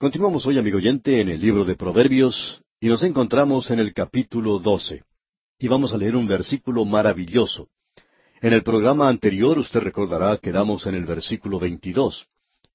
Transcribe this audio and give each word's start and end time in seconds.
Continuamos 0.00 0.46
hoy, 0.46 0.56
amigo 0.56 0.78
oyente, 0.78 1.20
en 1.20 1.28
el 1.28 1.42
libro 1.42 1.62
de 1.66 1.76
Proverbios 1.76 2.62
y 2.80 2.88
nos 2.88 3.02
encontramos 3.02 3.70
en 3.70 3.80
el 3.80 3.92
capítulo 3.92 4.58
doce. 4.58 5.04
Y 5.58 5.68
vamos 5.68 5.92
a 5.92 5.98
leer 5.98 6.16
un 6.16 6.26
versículo 6.26 6.86
maravilloso. 6.86 7.68
En 8.40 8.54
el 8.54 8.62
programa 8.62 9.10
anterior 9.10 9.58
usted 9.58 9.80
recordará 9.80 10.38
que 10.38 10.52
damos 10.52 10.86
en 10.86 10.94
el 10.94 11.04
versículo 11.04 11.58
veintidós. 11.58 12.26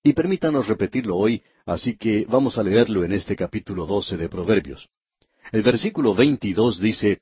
Y 0.03 0.13
permítanos 0.13 0.67
repetirlo 0.67 1.17
hoy, 1.17 1.41
así 1.65 1.97
que 1.97 2.27
vamos 2.29 2.59
a 2.59 2.63
leerlo 2.63 3.03
en 3.03 3.13
este 3.13 3.35
capítulo 3.35 3.87
doce 3.87 4.17
de 4.17 4.29
Proverbios. 4.29 4.87
El 5.51 5.63
versículo 5.63 6.13
veintidós 6.13 6.79
dice, 6.79 7.21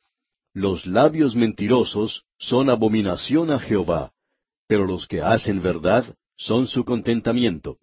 Los 0.54 0.86
labios 0.86 1.34
mentirosos 1.34 2.26
son 2.38 2.70
abominación 2.70 3.52
a 3.52 3.60
Jehová, 3.60 4.12
pero 4.68 4.86
los 4.86 5.08
que 5.08 5.22
hacen 5.22 5.62
verdad 5.62 6.14
son 6.36 6.68
su 6.68 6.84
contentamiento. 6.84 7.78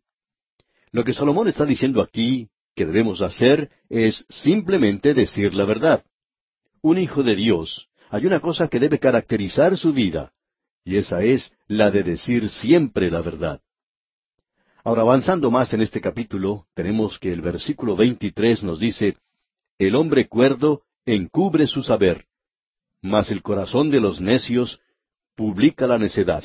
Lo 0.93 1.05
que 1.05 1.15
Salomón 1.15 1.49
está 1.49 1.65
diciendo 1.65 2.01
aquí 2.01 2.49
que 2.75 2.87
debemos 2.87 3.21
hacer 3.21 3.71
es 3.89 4.25
simplemente 4.29 5.15
decir 5.15 5.55
la 5.55 5.65
verdad. 5.65 6.05
Un 6.83 6.99
hijo 6.99 7.23
de 7.23 7.37
Dios, 7.37 7.89
hay 8.11 8.27
una 8.27 8.41
cosa 8.41 8.69
que 8.69 8.81
debe 8.81 8.99
caracterizar 8.99 9.77
su 9.77 9.93
vida, 9.93 10.33
y 10.85 10.97
esa 10.97 11.23
es 11.23 11.53
la 11.69 11.91
de 11.91 12.03
decir 12.03 12.49
siempre 12.49 13.11
la 13.11 13.23
verdad. 13.23 13.61
Ahora, 14.83 15.03
avanzando 15.03 15.51
más 15.51 15.73
en 15.75 15.83
este 15.83 16.01
capítulo, 16.01 16.67
tenemos 16.75 17.19
que 17.19 17.33
el 17.33 17.43
versículo 17.43 17.97
23 17.97 18.63
nos 18.63 18.81
dice, 18.81 19.19
El 19.79 19.95
hombre 19.95 20.27
cuerdo 20.27 20.83
encubre 21.05 21.67
su 21.67 21.83
saber, 21.83 22.25
mas 23.03 23.31
el 23.31 23.43
corazón 23.43 23.91
de 23.91 24.01
los 24.01 24.21
necios 24.21 24.81
publica 25.37 25.87
la 25.87 25.99
necedad. 25.99 26.45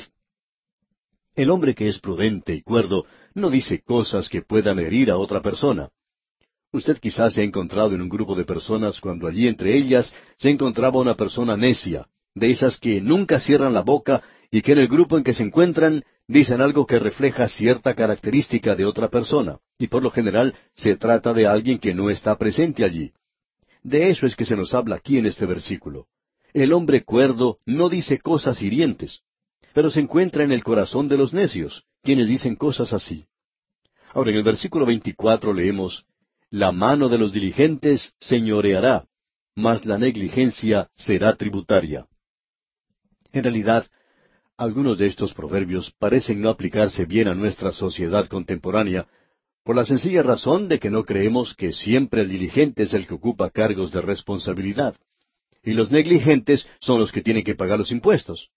El 1.34 1.50
hombre 1.50 1.74
que 1.74 1.88
es 1.88 1.98
prudente 1.98 2.54
y 2.54 2.62
cuerdo 2.62 3.06
no 3.36 3.50
dice 3.50 3.82
cosas 3.82 4.28
que 4.30 4.40
puedan 4.40 4.78
herir 4.78 5.10
a 5.10 5.18
otra 5.18 5.42
persona. 5.42 5.90
Usted 6.72 6.98
quizás 6.98 7.34
se 7.34 7.42
ha 7.42 7.44
encontrado 7.44 7.94
en 7.94 8.00
un 8.00 8.08
grupo 8.08 8.34
de 8.34 8.44
personas 8.44 8.98
cuando 8.98 9.28
allí 9.28 9.46
entre 9.46 9.76
ellas 9.76 10.12
se 10.38 10.48
encontraba 10.48 10.98
una 10.98 11.14
persona 11.14 11.56
necia, 11.56 12.08
de 12.34 12.50
esas 12.50 12.78
que 12.78 13.00
nunca 13.00 13.38
cierran 13.38 13.74
la 13.74 13.82
boca 13.82 14.22
y 14.50 14.62
que 14.62 14.72
en 14.72 14.78
el 14.78 14.88
grupo 14.88 15.18
en 15.18 15.22
que 15.22 15.34
se 15.34 15.42
encuentran 15.42 16.02
dicen 16.26 16.62
algo 16.62 16.86
que 16.86 16.98
refleja 16.98 17.46
cierta 17.48 17.94
característica 17.94 18.74
de 18.74 18.86
otra 18.86 19.08
persona, 19.08 19.58
y 19.78 19.86
por 19.88 20.02
lo 20.02 20.10
general 20.10 20.54
se 20.74 20.96
trata 20.96 21.34
de 21.34 21.46
alguien 21.46 21.78
que 21.78 21.94
no 21.94 22.08
está 22.08 22.36
presente 22.38 22.84
allí. 22.84 23.12
De 23.82 24.10
eso 24.10 24.26
es 24.26 24.34
que 24.34 24.46
se 24.46 24.56
nos 24.56 24.72
habla 24.72 24.96
aquí 24.96 25.18
en 25.18 25.26
este 25.26 25.44
versículo. 25.44 26.06
El 26.54 26.72
hombre 26.72 27.04
cuerdo 27.04 27.58
no 27.66 27.90
dice 27.90 28.18
cosas 28.18 28.62
hirientes 28.62 29.22
pero 29.76 29.90
se 29.90 30.00
encuentra 30.00 30.42
en 30.42 30.52
el 30.52 30.64
corazón 30.64 31.06
de 31.06 31.18
los 31.18 31.34
necios, 31.34 31.84
quienes 32.06 32.28
dicen 32.28 32.56
cosas 32.56 32.94
así. 32.94 33.26
Ahora, 34.14 34.30
en 34.30 34.36
el 34.38 34.42
versículo 34.42 34.86
24 34.86 35.52
leemos, 35.52 36.06
La 36.50 36.72
mano 36.72 37.10
de 37.10 37.18
los 37.18 37.32
diligentes 37.32 38.14
señoreará, 38.20 39.04
mas 39.54 39.84
la 39.84 39.98
negligencia 39.98 40.88
será 40.94 41.36
tributaria. 41.36 42.06
En 43.32 43.42
realidad, 43.42 43.86
algunos 44.56 44.96
de 44.96 45.06
estos 45.08 45.34
proverbios 45.34 45.92
parecen 45.98 46.40
no 46.40 46.48
aplicarse 46.48 47.04
bien 47.04 47.28
a 47.28 47.34
nuestra 47.34 47.72
sociedad 47.72 48.26
contemporánea, 48.28 49.06
por 49.64 49.74
la 49.74 49.84
sencilla 49.84 50.22
razón 50.22 50.68
de 50.68 50.78
que 50.78 50.90
no 50.90 51.04
creemos 51.04 51.54
que 51.54 51.72
siempre 51.72 52.22
el 52.22 52.28
diligente 52.28 52.84
es 52.84 52.94
el 52.94 53.06
que 53.06 53.14
ocupa 53.14 53.50
cargos 53.50 53.90
de 53.90 54.00
responsabilidad, 54.00 54.94
y 55.64 55.72
los 55.72 55.90
negligentes 55.90 56.66
son 56.80 57.00
los 57.00 57.10
que 57.10 57.20
tienen 57.20 57.42
que 57.42 57.56
pagar 57.56 57.78
los 57.78 57.90
impuestos. 57.90 58.50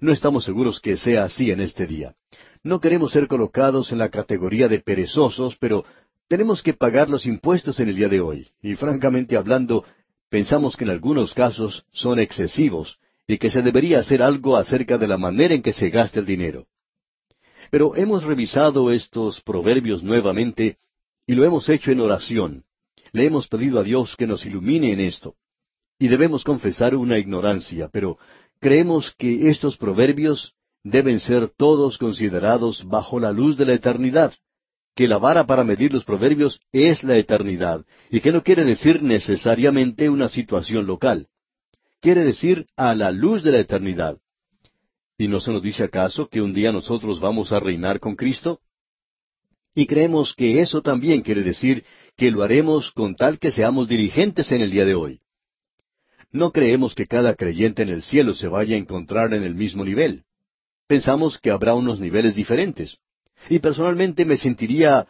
No 0.00 0.12
estamos 0.12 0.44
seguros 0.44 0.80
que 0.80 0.96
sea 0.96 1.24
así 1.24 1.50
en 1.50 1.60
este 1.60 1.86
día. 1.86 2.14
No 2.62 2.80
queremos 2.80 3.12
ser 3.12 3.28
colocados 3.28 3.92
en 3.92 3.98
la 3.98 4.08
categoría 4.08 4.68
de 4.68 4.80
perezosos, 4.80 5.56
pero 5.56 5.84
tenemos 6.28 6.62
que 6.62 6.74
pagar 6.74 7.08
los 7.08 7.26
impuestos 7.26 7.78
en 7.80 7.88
el 7.88 7.96
día 7.96 8.08
de 8.08 8.20
hoy. 8.20 8.48
Y 8.62 8.74
francamente 8.74 9.36
hablando, 9.36 9.84
pensamos 10.28 10.76
que 10.76 10.84
en 10.84 10.90
algunos 10.90 11.34
casos 11.34 11.84
son 11.92 12.18
excesivos 12.18 12.98
y 13.26 13.38
que 13.38 13.50
se 13.50 13.62
debería 13.62 14.00
hacer 14.00 14.22
algo 14.22 14.56
acerca 14.56 14.98
de 14.98 15.08
la 15.08 15.18
manera 15.18 15.54
en 15.54 15.62
que 15.62 15.72
se 15.72 15.90
gasta 15.90 16.20
el 16.20 16.26
dinero. 16.26 16.66
Pero 17.70 17.96
hemos 17.96 18.24
revisado 18.24 18.90
estos 18.90 19.40
proverbios 19.40 20.02
nuevamente 20.02 20.78
y 21.26 21.34
lo 21.34 21.44
hemos 21.44 21.68
hecho 21.68 21.90
en 21.90 22.00
oración. 22.00 22.64
Le 23.12 23.24
hemos 23.24 23.48
pedido 23.48 23.80
a 23.80 23.82
Dios 23.82 24.14
que 24.16 24.26
nos 24.26 24.44
ilumine 24.46 24.92
en 24.92 25.00
esto. 25.00 25.34
Y 25.98 26.08
debemos 26.08 26.44
confesar 26.44 26.94
una 26.94 27.18
ignorancia, 27.18 27.88
pero 27.92 28.18
creemos 28.60 29.14
que 29.16 29.48
estos 29.48 29.76
proverbios 29.76 30.54
deben 30.90 31.18
ser 31.18 31.48
todos 31.48 31.98
considerados 31.98 32.84
bajo 32.86 33.18
la 33.18 33.32
luz 33.32 33.56
de 33.56 33.66
la 33.66 33.74
eternidad, 33.74 34.32
que 34.94 35.08
la 35.08 35.18
vara 35.18 35.44
para 35.44 35.64
medir 35.64 35.92
los 35.92 36.04
proverbios 36.04 36.60
es 36.70 37.02
la 37.02 37.16
eternidad, 37.16 37.84
y 38.08 38.20
que 38.20 38.30
no 38.30 38.44
quiere 38.44 38.64
decir 38.64 39.02
necesariamente 39.02 40.08
una 40.08 40.28
situación 40.28 40.86
local. 40.86 41.26
Quiere 42.00 42.24
decir 42.24 42.66
a 42.76 42.94
la 42.94 43.10
luz 43.10 43.42
de 43.42 43.50
la 43.52 43.58
eternidad. 43.58 44.18
¿Y 45.18 45.26
no 45.26 45.40
se 45.40 45.50
nos 45.50 45.62
dice 45.62 45.82
acaso 45.82 46.28
que 46.28 46.40
un 46.40 46.54
día 46.54 46.70
nosotros 46.70 47.18
vamos 47.18 47.50
a 47.50 47.58
reinar 47.58 47.98
con 47.98 48.14
Cristo? 48.14 48.60
Y 49.74 49.86
creemos 49.86 50.34
que 50.34 50.60
eso 50.60 50.82
también 50.82 51.22
quiere 51.22 51.42
decir 51.42 51.84
que 52.16 52.30
lo 52.30 52.44
haremos 52.44 52.92
con 52.92 53.16
tal 53.16 53.40
que 53.40 53.50
seamos 53.50 53.88
dirigentes 53.88 54.52
en 54.52 54.60
el 54.60 54.70
día 54.70 54.84
de 54.84 54.94
hoy. 54.94 55.20
No 56.30 56.52
creemos 56.52 56.94
que 56.94 57.06
cada 57.06 57.34
creyente 57.34 57.82
en 57.82 57.88
el 57.88 58.02
cielo 58.02 58.34
se 58.34 58.46
vaya 58.46 58.76
a 58.76 58.78
encontrar 58.78 59.34
en 59.34 59.42
el 59.42 59.54
mismo 59.56 59.84
nivel. 59.84 60.25
Pensamos 60.86 61.38
que 61.38 61.50
habrá 61.50 61.74
unos 61.74 61.98
niveles 61.98 62.34
diferentes. 62.34 62.96
Y 63.48 63.58
personalmente 63.58 64.24
me 64.24 64.36
sentiría 64.36 65.06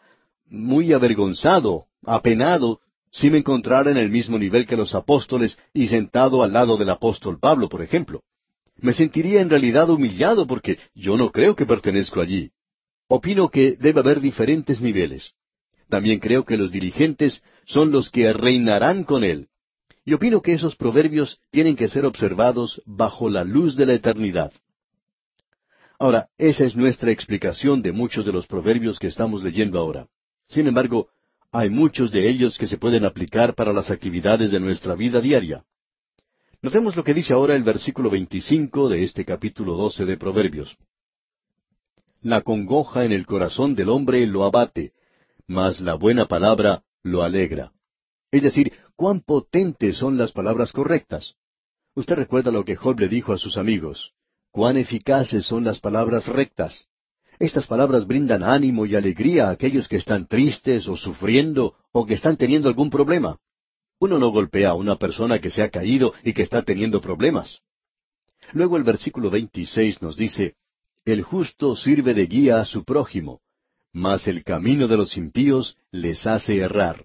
muy 0.49 0.93
avergonzado, 0.93 1.87
apenado, 2.05 2.81
si 3.11 3.31
me 3.31 3.39
encontrara 3.39 3.91
en 3.91 3.97
el 3.97 4.11
mismo 4.11 4.39
nivel 4.39 4.67
que 4.67 4.77
los 4.77 4.95
apóstoles 4.95 5.57
y 5.73 5.87
sentado 5.87 6.43
al 6.43 6.53
lado 6.53 6.77
del 6.77 6.91
apóstol 6.91 7.39
Pablo, 7.39 7.69
por 7.69 7.83
ejemplo. 7.83 8.23
Me 8.79 8.93
sentiría 8.93 9.41
en 9.41 9.49
realidad 9.49 9.89
humillado 9.89 10.47
porque 10.47 10.79
yo 10.95 11.17
no 11.17 11.31
creo 11.33 11.57
que 11.57 11.65
pertenezco 11.65 12.21
allí. 12.21 12.51
Opino 13.09 13.49
que 13.49 13.73
debe 13.73 14.01
haber 14.01 14.21
diferentes 14.21 14.81
niveles. 14.81 15.33
También 15.89 16.19
creo 16.19 16.45
que 16.45 16.57
los 16.57 16.71
dirigentes 16.73 17.43
son 17.65 17.91
los 17.91 18.11
que 18.11 18.33
reinarán 18.33 19.05
con 19.05 19.25
él. 19.25 19.49
Y 20.05 20.13
opino 20.13 20.43
que 20.43 20.53
esos 20.53 20.77
proverbios 20.77 21.39
tienen 21.51 21.77
que 21.77 21.89
ser 21.89 22.05
observados 22.05 22.83
bajo 22.85 23.31
la 23.31 23.45
luz 23.45 23.77
de 23.77 23.87
la 23.87 23.95
eternidad. 23.95 24.53
Ahora, 25.99 26.29
esa 26.37 26.65
es 26.65 26.77
nuestra 26.77 27.11
explicación 27.11 27.81
de 27.83 27.93
muchos 27.93 28.25
de 28.27 28.33
los 28.33 28.47
proverbios 28.47 28.99
que 28.99 29.07
estamos 29.07 29.43
leyendo 29.43 29.79
ahora. 29.79 30.09
Sin 30.49 30.67
embargo, 30.67 31.09
hay 31.53 31.71
muchos 31.71 32.11
de 32.13 32.29
ellos 32.29 32.59
que 32.59 32.67
se 32.67 32.77
pueden 32.77 33.05
aplicar 33.05 33.55
para 33.55 33.73
las 33.73 33.91
actividades 33.91 34.51
de 34.51 34.61
nuestra 34.61 34.95
vida 34.95 35.21
diaria. 35.21 35.65
Notemos 36.61 36.97
lo 36.97 37.05
que 37.05 37.15
dice 37.15 37.33
ahora 37.33 37.55
el 37.55 37.63
versículo 37.63 38.11
25 38.11 38.89
de 38.89 39.05
este 39.05 39.25
capítulo 39.25 39.75
12 39.75 40.05
de 40.05 40.17
Proverbios. 40.17 40.77
La 42.21 42.43
congoja 42.43 43.05
en 43.05 43.13
el 43.13 43.25
corazón 43.25 43.75
del 43.75 43.89
hombre 43.89 44.27
lo 44.27 44.45
abate, 44.45 44.93
mas 45.47 45.81
la 45.81 45.95
buena 45.95 46.27
palabra 46.27 46.83
lo 47.03 47.23
alegra. 47.23 47.73
Es 48.31 48.43
decir, 48.43 48.73
cuán 48.97 49.21
potentes 49.21 49.97
son 49.97 50.19
las 50.19 50.33
palabras 50.33 50.73
correctas. 50.73 51.37
Usted 51.95 52.17
recuerda 52.17 52.51
lo 52.51 52.65
que 52.65 52.77
Job 52.77 52.99
le 52.99 53.09
dijo 53.09 53.33
a 53.33 53.39
sus 53.39 53.57
amigos. 53.57 54.16
Cuán 54.57 54.79
eficaces 54.79 55.45
son 55.45 55.65
las 55.65 55.81
palabras 55.81 56.27
rectas. 56.29 56.87
Estas 57.39 57.67
palabras 57.67 58.07
brindan 58.07 58.43
ánimo 58.43 58.87
y 58.87 58.95
alegría 58.95 59.49
a 59.49 59.51
aquellos 59.51 59.87
que 59.87 59.97
están 59.97 60.27
tristes 60.27 60.89
o 60.89 60.97
sufriendo 60.97 61.75
o 61.93 62.07
que 62.07 62.15
están 62.15 62.39
teniendo 62.39 62.71
algún 62.71 62.89
problema. 62.89 63.37
Uno 64.01 64.19
no 64.19 64.31
golpea 64.31 64.71
a 64.71 64.75
una 64.75 64.97
persona 64.97 65.43
que 65.43 65.51
se 65.51 65.63
ha 65.63 65.69
caído 65.69 66.15
y 66.25 66.33
que 66.33 66.41
está 66.41 66.63
teniendo 66.63 67.03
problemas. 67.03 67.61
Luego 68.55 68.79
el 68.79 68.83
versículo 68.83 69.29
26 69.29 70.01
nos 70.01 70.17
dice, 70.17 70.55
El 71.05 71.21
justo 71.21 71.77
sirve 71.77 72.15
de 72.15 72.25
guía 72.25 72.59
a 72.59 72.65
su 72.65 72.83
prójimo, 72.83 73.43
mas 73.93 74.27
el 74.27 74.43
camino 74.43 74.89
de 74.89 74.97
los 74.97 75.19
impíos 75.19 75.77
les 75.91 76.27
hace 76.27 76.57
errar. 76.57 77.05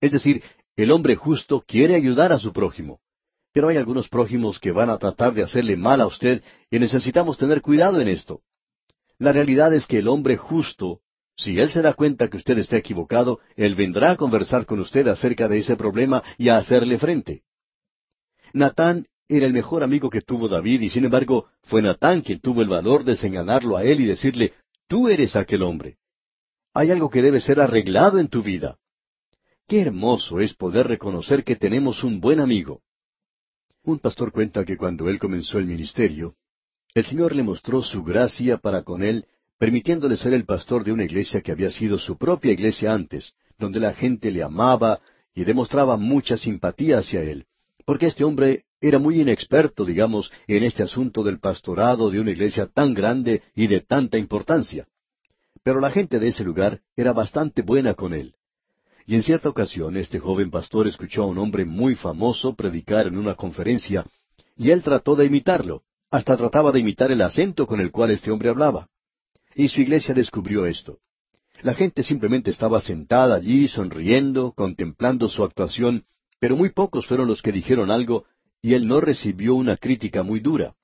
Es 0.00 0.12
decir, 0.12 0.44
el 0.76 0.92
hombre 0.92 1.16
justo 1.16 1.64
quiere 1.66 1.96
ayudar 1.96 2.30
a 2.30 2.38
su 2.38 2.52
prójimo. 2.52 3.00
Pero 3.52 3.68
hay 3.68 3.76
algunos 3.76 4.08
prójimos 4.08 4.58
que 4.58 4.72
van 4.72 4.90
a 4.90 4.98
tratar 4.98 5.34
de 5.34 5.42
hacerle 5.42 5.76
mal 5.76 6.00
a 6.00 6.06
usted 6.06 6.42
y 6.70 6.78
necesitamos 6.78 7.36
tener 7.36 7.60
cuidado 7.60 8.00
en 8.00 8.08
esto. 8.08 8.42
La 9.18 9.32
realidad 9.32 9.74
es 9.74 9.86
que 9.86 9.98
el 9.98 10.08
hombre 10.08 10.36
justo, 10.36 11.00
si 11.36 11.58
él 11.58 11.70
se 11.70 11.82
da 11.82 11.94
cuenta 11.94 12.28
que 12.28 12.36
usted 12.36 12.58
está 12.58 12.76
equivocado, 12.76 13.40
él 13.56 13.74
vendrá 13.74 14.12
a 14.12 14.16
conversar 14.16 14.66
con 14.66 14.80
usted 14.80 15.08
acerca 15.08 15.48
de 15.48 15.58
ese 15.58 15.76
problema 15.76 16.22
y 16.38 16.48
a 16.48 16.58
hacerle 16.58 16.98
frente. 16.98 17.42
Natán 18.52 19.06
era 19.28 19.46
el 19.46 19.52
mejor 19.52 19.82
amigo 19.82 20.10
que 20.10 20.22
tuvo 20.22 20.48
David 20.48 20.82
y 20.82 20.90
sin 20.90 21.04
embargo 21.04 21.48
fue 21.62 21.82
Natán 21.82 22.22
quien 22.22 22.40
tuvo 22.40 22.62
el 22.62 22.68
valor 22.68 23.04
de 23.04 23.16
señalarlo 23.16 23.76
a 23.76 23.84
él 23.84 24.00
y 24.00 24.06
decirle, 24.06 24.54
tú 24.88 25.08
eres 25.08 25.36
aquel 25.36 25.62
hombre. 25.62 25.98
Hay 26.72 26.90
algo 26.90 27.10
que 27.10 27.22
debe 27.22 27.40
ser 27.40 27.60
arreglado 27.60 28.18
en 28.18 28.28
tu 28.28 28.42
vida. 28.42 28.78
Qué 29.66 29.80
hermoso 29.80 30.40
es 30.40 30.54
poder 30.54 30.88
reconocer 30.88 31.44
que 31.44 31.56
tenemos 31.56 32.02
un 32.04 32.20
buen 32.20 32.40
amigo. 32.40 32.82
Un 33.90 33.98
pastor 33.98 34.30
cuenta 34.30 34.64
que 34.64 34.76
cuando 34.76 35.08
él 35.08 35.18
comenzó 35.18 35.58
el 35.58 35.66
ministerio, 35.66 36.36
el 36.94 37.04
Señor 37.04 37.34
le 37.34 37.42
mostró 37.42 37.82
su 37.82 38.04
gracia 38.04 38.58
para 38.58 38.84
con 38.84 39.02
él, 39.02 39.24
permitiéndole 39.58 40.16
ser 40.16 40.32
el 40.32 40.44
pastor 40.44 40.84
de 40.84 40.92
una 40.92 41.02
iglesia 41.02 41.40
que 41.40 41.50
había 41.50 41.72
sido 41.72 41.98
su 41.98 42.16
propia 42.16 42.52
iglesia 42.52 42.94
antes, 42.94 43.32
donde 43.58 43.80
la 43.80 43.92
gente 43.92 44.30
le 44.30 44.44
amaba 44.44 45.00
y 45.34 45.42
demostraba 45.42 45.96
mucha 45.96 46.36
simpatía 46.36 46.98
hacia 46.98 47.24
él, 47.24 47.46
porque 47.84 48.06
este 48.06 48.22
hombre 48.22 48.62
era 48.80 49.00
muy 49.00 49.20
inexperto, 49.20 49.84
digamos, 49.84 50.30
en 50.46 50.62
este 50.62 50.84
asunto 50.84 51.24
del 51.24 51.40
pastorado 51.40 52.12
de 52.12 52.20
una 52.20 52.30
iglesia 52.30 52.66
tan 52.66 52.94
grande 52.94 53.42
y 53.56 53.66
de 53.66 53.80
tanta 53.80 54.18
importancia. 54.18 54.86
Pero 55.64 55.80
la 55.80 55.90
gente 55.90 56.20
de 56.20 56.28
ese 56.28 56.44
lugar 56.44 56.80
era 56.94 57.12
bastante 57.12 57.62
buena 57.62 57.94
con 57.94 58.14
él. 58.14 58.36
Y 59.10 59.16
en 59.16 59.24
cierta 59.24 59.48
ocasión 59.48 59.96
este 59.96 60.20
joven 60.20 60.52
pastor 60.52 60.86
escuchó 60.86 61.24
a 61.24 61.26
un 61.26 61.36
hombre 61.38 61.64
muy 61.64 61.96
famoso 61.96 62.54
predicar 62.54 63.08
en 63.08 63.18
una 63.18 63.34
conferencia, 63.34 64.06
y 64.56 64.70
él 64.70 64.84
trató 64.84 65.16
de 65.16 65.26
imitarlo, 65.26 65.82
hasta 66.12 66.36
trataba 66.36 66.70
de 66.70 66.78
imitar 66.78 67.10
el 67.10 67.20
acento 67.20 67.66
con 67.66 67.80
el 67.80 67.90
cual 67.90 68.12
este 68.12 68.30
hombre 68.30 68.50
hablaba. 68.50 68.86
Y 69.56 69.66
su 69.66 69.80
iglesia 69.80 70.14
descubrió 70.14 70.64
esto. 70.64 70.98
La 71.62 71.74
gente 71.74 72.04
simplemente 72.04 72.52
estaba 72.52 72.80
sentada 72.80 73.34
allí, 73.34 73.66
sonriendo, 73.66 74.52
contemplando 74.52 75.28
su 75.28 75.42
actuación, 75.42 76.04
pero 76.38 76.54
muy 76.54 76.68
pocos 76.70 77.08
fueron 77.08 77.26
los 77.26 77.42
que 77.42 77.50
dijeron 77.50 77.90
algo, 77.90 78.26
y 78.62 78.74
él 78.74 78.86
no 78.86 79.00
recibió 79.00 79.56
una 79.56 79.76
crítica 79.76 80.22
muy 80.22 80.38
dura. 80.38 80.76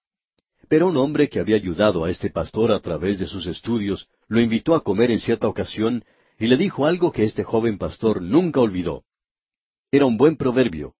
Pero 0.68 0.88
un 0.88 0.96
hombre 0.96 1.28
que 1.28 1.38
había 1.38 1.54
ayudado 1.54 2.04
a 2.04 2.10
este 2.10 2.30
pastor 2.30 2.72
a 2.72 2.80
través 2.80 3.20
de 3.20 3.26
sus 3.26 3.46
estudios 3.46 4.08
lo 4.26 4.40
invitó 4.40 4.74
a 4.74 4.82
comer 4.82 5.12
en 5.12 5.20
cierta 5.20 5.46
ocasión 5.46 6.02
y 6.38 6.46
le 6.46 6.56
dijo 6.56 6.86
algo 6.86 7.12
que 7.12 7.24
este 7.24 7.44
joven 7.44 7.78
pastor 7.78 8.20
nunca 8.20 8.60
olvidó. 8.60 9.04
Era 9.90 10.06
un 10.06 10.16
buen 10.16 10.36
proverbio. 10.36 10.94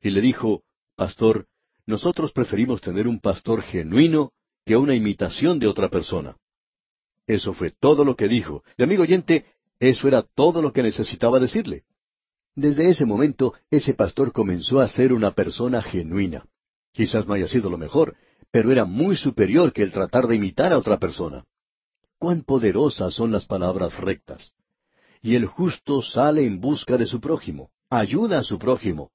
Y 0.00 0.10
le 0.10 0.20
dijo, 0.20 0.62
Pastor, 0.96 1.46
nosotros 1.86 2.32
preferimos 2.32 2.80
tener 2.80 3.06
un 3.08 3.20
pastor 3.20 3.62
genuino 3.62 4.32
que 4.64 4.76
una 4.76 4.94
imitación 4.94 5.58
de 5.58 5.66
otra 5.66 5.88
persona. 5.88 6.36
Eso 7.26 7.54
fue 7.54 7.70
todo 7.70 8.04
lo 8.04 8.16
que 8.16 8.28
dijo. 8.28 8.62
Y 8.76 8.82
amigo 8.82 9.02
oyente, 9.02 9.46
eso 9.80 10.08
era 10.08 10.22
todo 10.22 10.62
lo 10.62 10.72
que 10.72 10.82
necesitaba 10.82 11.38
decirle. 11.38 11.84
Desde 12.54 12.88
ese 12.88 13.06
momento, 13.06 13.54
ese 13.70 13.94
pastor 13.94 14.32
comenzó 14.32 14.80
a 14.80 14.88
ser 14.88 15.12
una 15.12 15.32
persona 15.32 15.82
genuina. 15.82 16.46
Quizás 16.92 17.26
no 17.26 17.34
haya 17.34 17.48
sido 17.48 17.70
lo 17.70 17.78
mejor, 17.78 18.16
pero 18.50 18.70
era 18.70 18.84
muy 18.84 19.16
superior 19.16 19.72
que 19.72 19.82
el 19.82 19.92
tratar 19.92 20.26
de 20.26 20.36
imitar 20.36 20.72
a 20.72 20.78
otra 20.78 20.98
persona. 20.98 21.44
Cuán 22.18 22.42
poderosas 22.42 23.14
son 23.14 23.32
las 23.32 23.46
palabras 23.46 23.98
rectas. 23.98 24.52
Y 25.22 25.36
el 25.36 25.46
justo 25.46 26.02
sale 26.02 26.44
en 26.44 26.60
busca 26.60 26.98
de 26.98 27.06
su 27.06 27.20
prójimo, 27.20 27.70
ayuda 27.88 28.40
a 28.40 28.42
su 28.42 28.58
prójimo, 28.58 29.12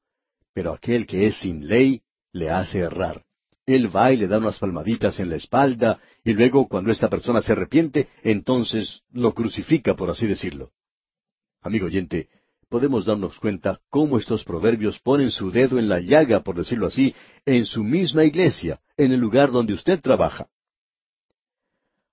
pero 0.53 0.71
aquel 0.71 1.05
que 1.05 1.27
es 1.27 1.35
sin 1.35 1.67
ley 1.67 2.01
le 2.31 2.49
hace 2.49 2.79
errar. 2.79 3.25
Él 3.65 3.93
va 3.93 4.13
y 4.13 4.17
le 4.17 4.27
da 4.27 4.37
unas 4.37 4.57
palmaditas 4.57 5.19
en 5.19 5.29
la 5.29 5.35
espalda, 5.35 5.99
y 6.23 6.31
luego 6.31 6.69
cuando 6.69 6.89
esta 6.89 7.09
persona 7.09 7.41
se 7.41 7.51
arrepiente, 7.51 8.07
entonces 8.23 9.03
lo 9.11 9.33
crucifica, 9.33 9.95
por 9.97 10.09
así 10.09 10.25
decirlo. 10.25 10.71
Amigo 11.61 11.87
oyente, 11.87 12.29
podemos 12.69 13.03
darnos 13.03 13.37
cuenta 13.39 13.81
cómo 13.89 14.17
estos 14.17 14.45
proverbios 14.45 14.99
ponen 14.99 15.31
su 15.31 15.51
dedo 15.51 15.77
en 15.77 15.89
la 15.89 15.99
llaga, 15.99 16.43
por 16.43 16.55
decirlo 16.55 16.87
así, 16.87 17.13
en 17.45 17.65
su 17.65 17.83
misma 17.83 18.23
iglesia, 18.23 18.79
en 18.95 19.11
el 19.11 19.19
lugar 19.19 19.51
donde 19.51 19.73
usted 19.73 19.99
trabaja. 19.99 20.47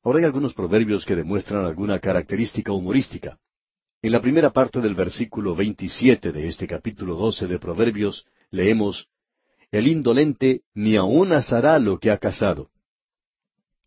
Ahora 0.02 0.18
hay 0.18 0.24
algunos 0.24 0.54
proverbios 0.54 1.04
que 1.04 1.14
demuestran 1.14 1.64
alguna 1.64 2.00
característica 2.00 2.72
humorística. 2.72 3.38
En 4.04 4.12
la 4.12 4.20
primera 4.20 4.50
parte 4.50 4.82
del 4.82 4.94
versículo 4.94 5.56
27 5.56 6.30
de 6.30 6.46
este 6.46 6.66
capítulo 6.66 7.14
12 7.14 7.46
de 7.46 7.58
Proverbios 7.58 8.26
leemos, 8.50 9.08
El 9.70 9.88
indolente 9.88 10.60
ni 10.74 10.96
aun 10.96 11.32
asará 11.32 11.78
lo 11.78 11.98
que 11.98 12.10
ha 12.10 12.18
cazado. 12.18 12.68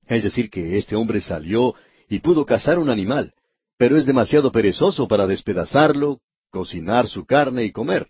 Es 0.07 0.23
decir, 0.23 0.49
que 0.49 0.79
este 0.79 0.95
hombre 0.95 1.21
salió 1.21 1.75
y 2.09 2.17
pudo 2.17 2.47
cazar 2.47 2.79
un 2.79 2.89
animal, 2.89 3.35
pero 3.77 3.95
es 3.95 4.07
demasiado 4.07 4.51
perezoso 4.51 5.07
para 5.07 5.27
despedazarlo, 5.27 6.19
cocinar 6.49 7.07
su 7.07 7.27
carne 7.27 7.65
y 7.65 7.71
comer. 7.71 8.07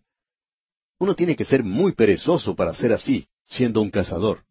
Uno 0.99 1.13
tiene 1.13 1.35
que 1.35 1.43
ser 1.43 1.61
muy 1.61 1.91
perezoso 1.91 2.55
para 2.55 2.73
ser 2.73 2.93
así, 2.93 3.27
siendo 3.47 3.81
un 3.81 3.91
cazador. 3.91 4.45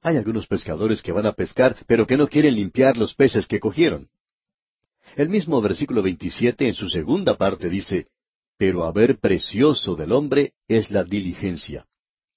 Hay 0.00 0.16
algunos 0.16 0.46
pescadores 0.46 1.02
que 1.02 1.12
van 1.12 1.26
a 1.26 1.32
pescar, 1.32 1.76
pero 1.86 2.06
que 2.06 2.16
no 2.16 2.28
quieren 2.28 2.54
limpiar 2.54 2.96
los 2.96 3.14
peces 3.14 3.46
que 3.46 3.60
cogieron. 3.60 4.08
El 5.16 5.28
mismo 5.28 5.60
versículo 5.60 6.02
27 6.02 6.68
en 6.68 6.74
su 6.74 6.88
segunda 6.88 7.36
parte 7.36 7.68
dice, 7.68 8.06
Pero 8.56 8.84
haber 8.84 9.18
precioso 9.18 9.96
del 9.96 10.12
hombre 10.12 10.52
es 10.66 10.90
la 10.90 11.04
diligencia. 11.04 11.86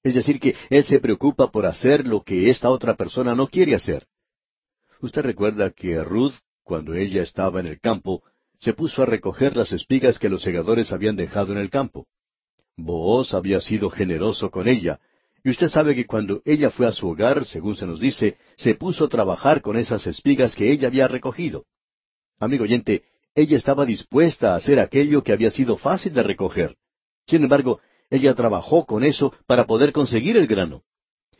Es 0.03 0.15
decir, 0.15 0.39
que 0.39 0.55
él 0.69 0.83
se 0.83 0.99
preocupa 0.99 1.51
por 1.51 1.65
hacer 1.65 2.07
lo 2.07 2.23
que 2.23 2.49
esta 2.49 2.69
otra 2.69 2.95
persona 2.95 3.35
no 3.35 3.47
quiere 3.47 3.75
hacer. 3.75 4.07
Usted 4.99 5.21
recuerda 5.21 5.71
que 5.71 6.03
Ruth, 6.03 6.33
cuando 6.63 6.93
ella 6.95 7.23
estaba 7.23 7.59
en 7.59 7.67
el 7.67 7.79
campo, 7.79 8.23
se 8.59 8.73
puso 8.73 9.01
a 9.01 9.05
recoger 9.05 9.55
las 9.55 9.71
espigas 9.71 10.19
que 10.19 10.29
los 10.29 10.41
segadores 10.41 10.91
habían 10.91 11.15
dejado 11.15 11.51
en 11.51 11.59
el 11.59 11.69
campo. 11.69 12.07
Booz 12.77 13.33
había 13.33 13.59
sido 13.59 13.89
generoso 13.89 14.49
con 14.49 14.67
ella, 14.67 14.99
y 15.43 15.49
usted 15.49 15.69
sabe 15.69 15.95
que 15.95 16.05
cuando 16.05 16.41
ella 16.45 16.69
fue 16.69 16.87
a 16.87 16.91
su 16.91 17.07
hogar, 17.09 17.45
según 17.45 17.75
se 17.75 17.87
nos 17.87 17.99
dice, 17.99 18.37
se 18.55 18.75
puso 18.75 19.05
a 19.05 19.09
trabajar 19.09 19.61
con 19.61 19.75
esas 19.77 20.05
espigas 20.05 20.55
que 20.55 20.71
ella 20.71 20.87
había 20.87 21.07
recogido. 21.07 21.65
Amigo 22.41 22.63
oyente, 22.63 23.03
ella 23.35 23.55
estaba 23.55 23.85
dispuesta 23.85 24.53
a 24.53 24.55
hacer 24.55 24.79
aquello 24.79 25.23
que 25.23 25.31
había 25.31 25.51
sido 25.51 25.77
fácil 25.77 26.11
de 26.11 26.23
recoger. 26.23 26.75
Sin 27.27 27.43
embargo, 27.43 27.79
ella 28.09 28.33
trabajó 28.33 28.87
con 28.87 29.03
eso 29.03 29.31
para 29.45 29.67
poder 29.67 29.93
conseguir 29.93 30.35
el 30.35 30.47
grano. 30.47 30.81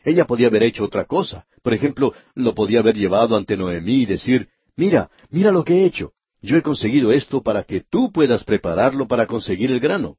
Ella 0.04 0.26
podía 0.26 0.46
haber 0.46 0.62
hecho 0.62 0.84
otra 0.84 1.04
cosa. 1.04 1.44
Por 1.60 1.74
ejemplo, 1.74 2.14
lo 2.36 2.54
podía 2.54 2.78
haber 2.78 2.96
llevado 2.96 3.36
ante 3.36 3.56
Noemí 3.56 4.02
y 4.02 4.06
decir, 4.06 4.48
mira, 4.76 5.10
mira 5.28 5.50
lo 5.50 5.64
que 5.64 5.74
he 5.82 5.84
hecho. 5.86 6.12
Yo 6.40 6.56
he 6.56 6.62
conseguido 6.62 7.10
esto 7.10 7.42
para 7.42 7.64
que 7.64 7.80
tú 7.80 8.12
puedas 8.12 8.44
prepararlo 8.44 9.08
para 9.08 9.26
conseguir 9.26 9.72
el 9.72 9.80
grano. 9.80 10.18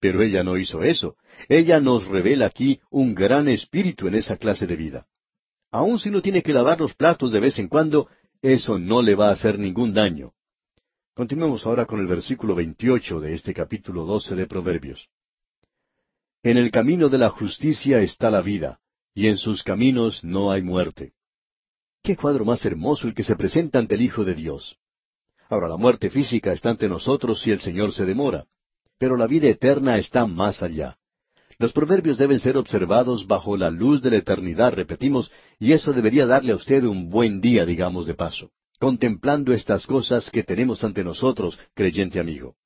Pero 0.00 0.22
ella 0.22 0.42
no 0.42 0.56
hizo 0.56 0.82
eso. 0.82 1.16
Ella 1.46 1.78
nos 1.78 2.06
revela 2.06 2.46
aquí 2.46 2.80
un 2.90 3.14
gran 3.14 3.48
espíritu 3.48 4.08
en 4.08 4.14
esa 4.14 4.38
clase 4.38 4.66
de 4.66 4.76
vida. 4.76 5.06
Aun 5.70 5.98
si 5.98 6.10
no 6.10 6.22
tiene 6.22 6.42
que 6.42 6.54
lavar 6.54 6.80
los 6.80 6.94
platos 6.94 7.32
de 7.32 7.40
vez 7.40 7.58
en 7.58 7.68
cuando, 7.68 8.08
eso 8.52 8.78
no 8.78 9.02
le 9.02 9.14
va 9.14 9.28
a 9.28 9.32
hacer 9.32 9.58
ningún 9.58 9.92
daño. 9.92 10.32
Continuemos 11.14 11.66
ahora 11.66 11.86
con 11.86 11.98
el 12.00 12.06
versículo 12.06 12.54
28 12.54 13.20
de 13.20 13.34
este 13.34 13.52
capítulo 13.52 14.04
12 14.04 14.34
de 14.34 14.46
Proverbios. 14.46 15.08
En 16.42 16.56
el 16.56 16.70
camino 16.70 17.08
de 17.08 17.18
la 17.18 17.30
justicia 17.30 18.00
está 18.02 18.30
la 18.30 18.42
vida, 18.42 18.78
y 19.14 19.26
en 19.26 19.36
sus 19.36 19.62
caminos 19.62 20.22
no 20.22 20.50
hay 20.52 20.62
muerte. 20.62 21.14
Qué 22.02 22.16
cuadro 22.16 22.44
más 22.44 22.64
hermoso 22.64 23.08
el 23.08 23.14
que 23.14 23.24
se 23.24 23.34
presenta 23.34 23.78
ante 23.78 23.96
el 23.96 24.02
Hijo 24.02 24.24
de 24.24 24.34
Dios. 24.34 24.78
Ahora, 25.48 25.68
la 25.68 25.76
muerte 25.76 26.10
física 26.10 26.52
está 26.52 26.70
ante 26.70 26.88
nosotros 26.88 27.40
si 27.40 27.50
el 27.50 27.60
Señor 27.60 27.92
se 27.92 28.04
demora, 28.04 28.46
pero 28.98 29.16
la 29.16 29.26
vida 29.26 29.48
eterna 29.48 29.98
está 29.98 30.26
más 30.26 30.62
allá. 30.62 30.98
Los 31.58 31.72
proverbios 31.72 32.18
deben 32.18 32.38
ser 32.38 32.58
observados 32.58 33.26
bajo 33.26 33.56
la 33.56 33.70
luz 33.70 34.02
de 34.02 34.10
la 34.10 34.16
eternidad, 34.16 34.74
repetimos, 34.74 35.32
y 35.58 35.72
eso 35.72 35.92
debería 35.94 36.26
darle 36.26 36.52
a 36.52 36.56
usted 36.56 36.84
un 36.84 37.08
buen 37.08 37.40
día, 37.40 37.64
digamos 37.64 38.06
de 38.06 38.14
paso, 38.14 38.50
contemplando 38.78 39.54
estas 39.54 39.86
cosas 39.86 40.30
que 40.30 40.42
tenemos 40.42 40.84
ante 40.84 41.02
nosotros, 41.02 41.58
creyente 41.74 42.20
amigo. 42.20 42.56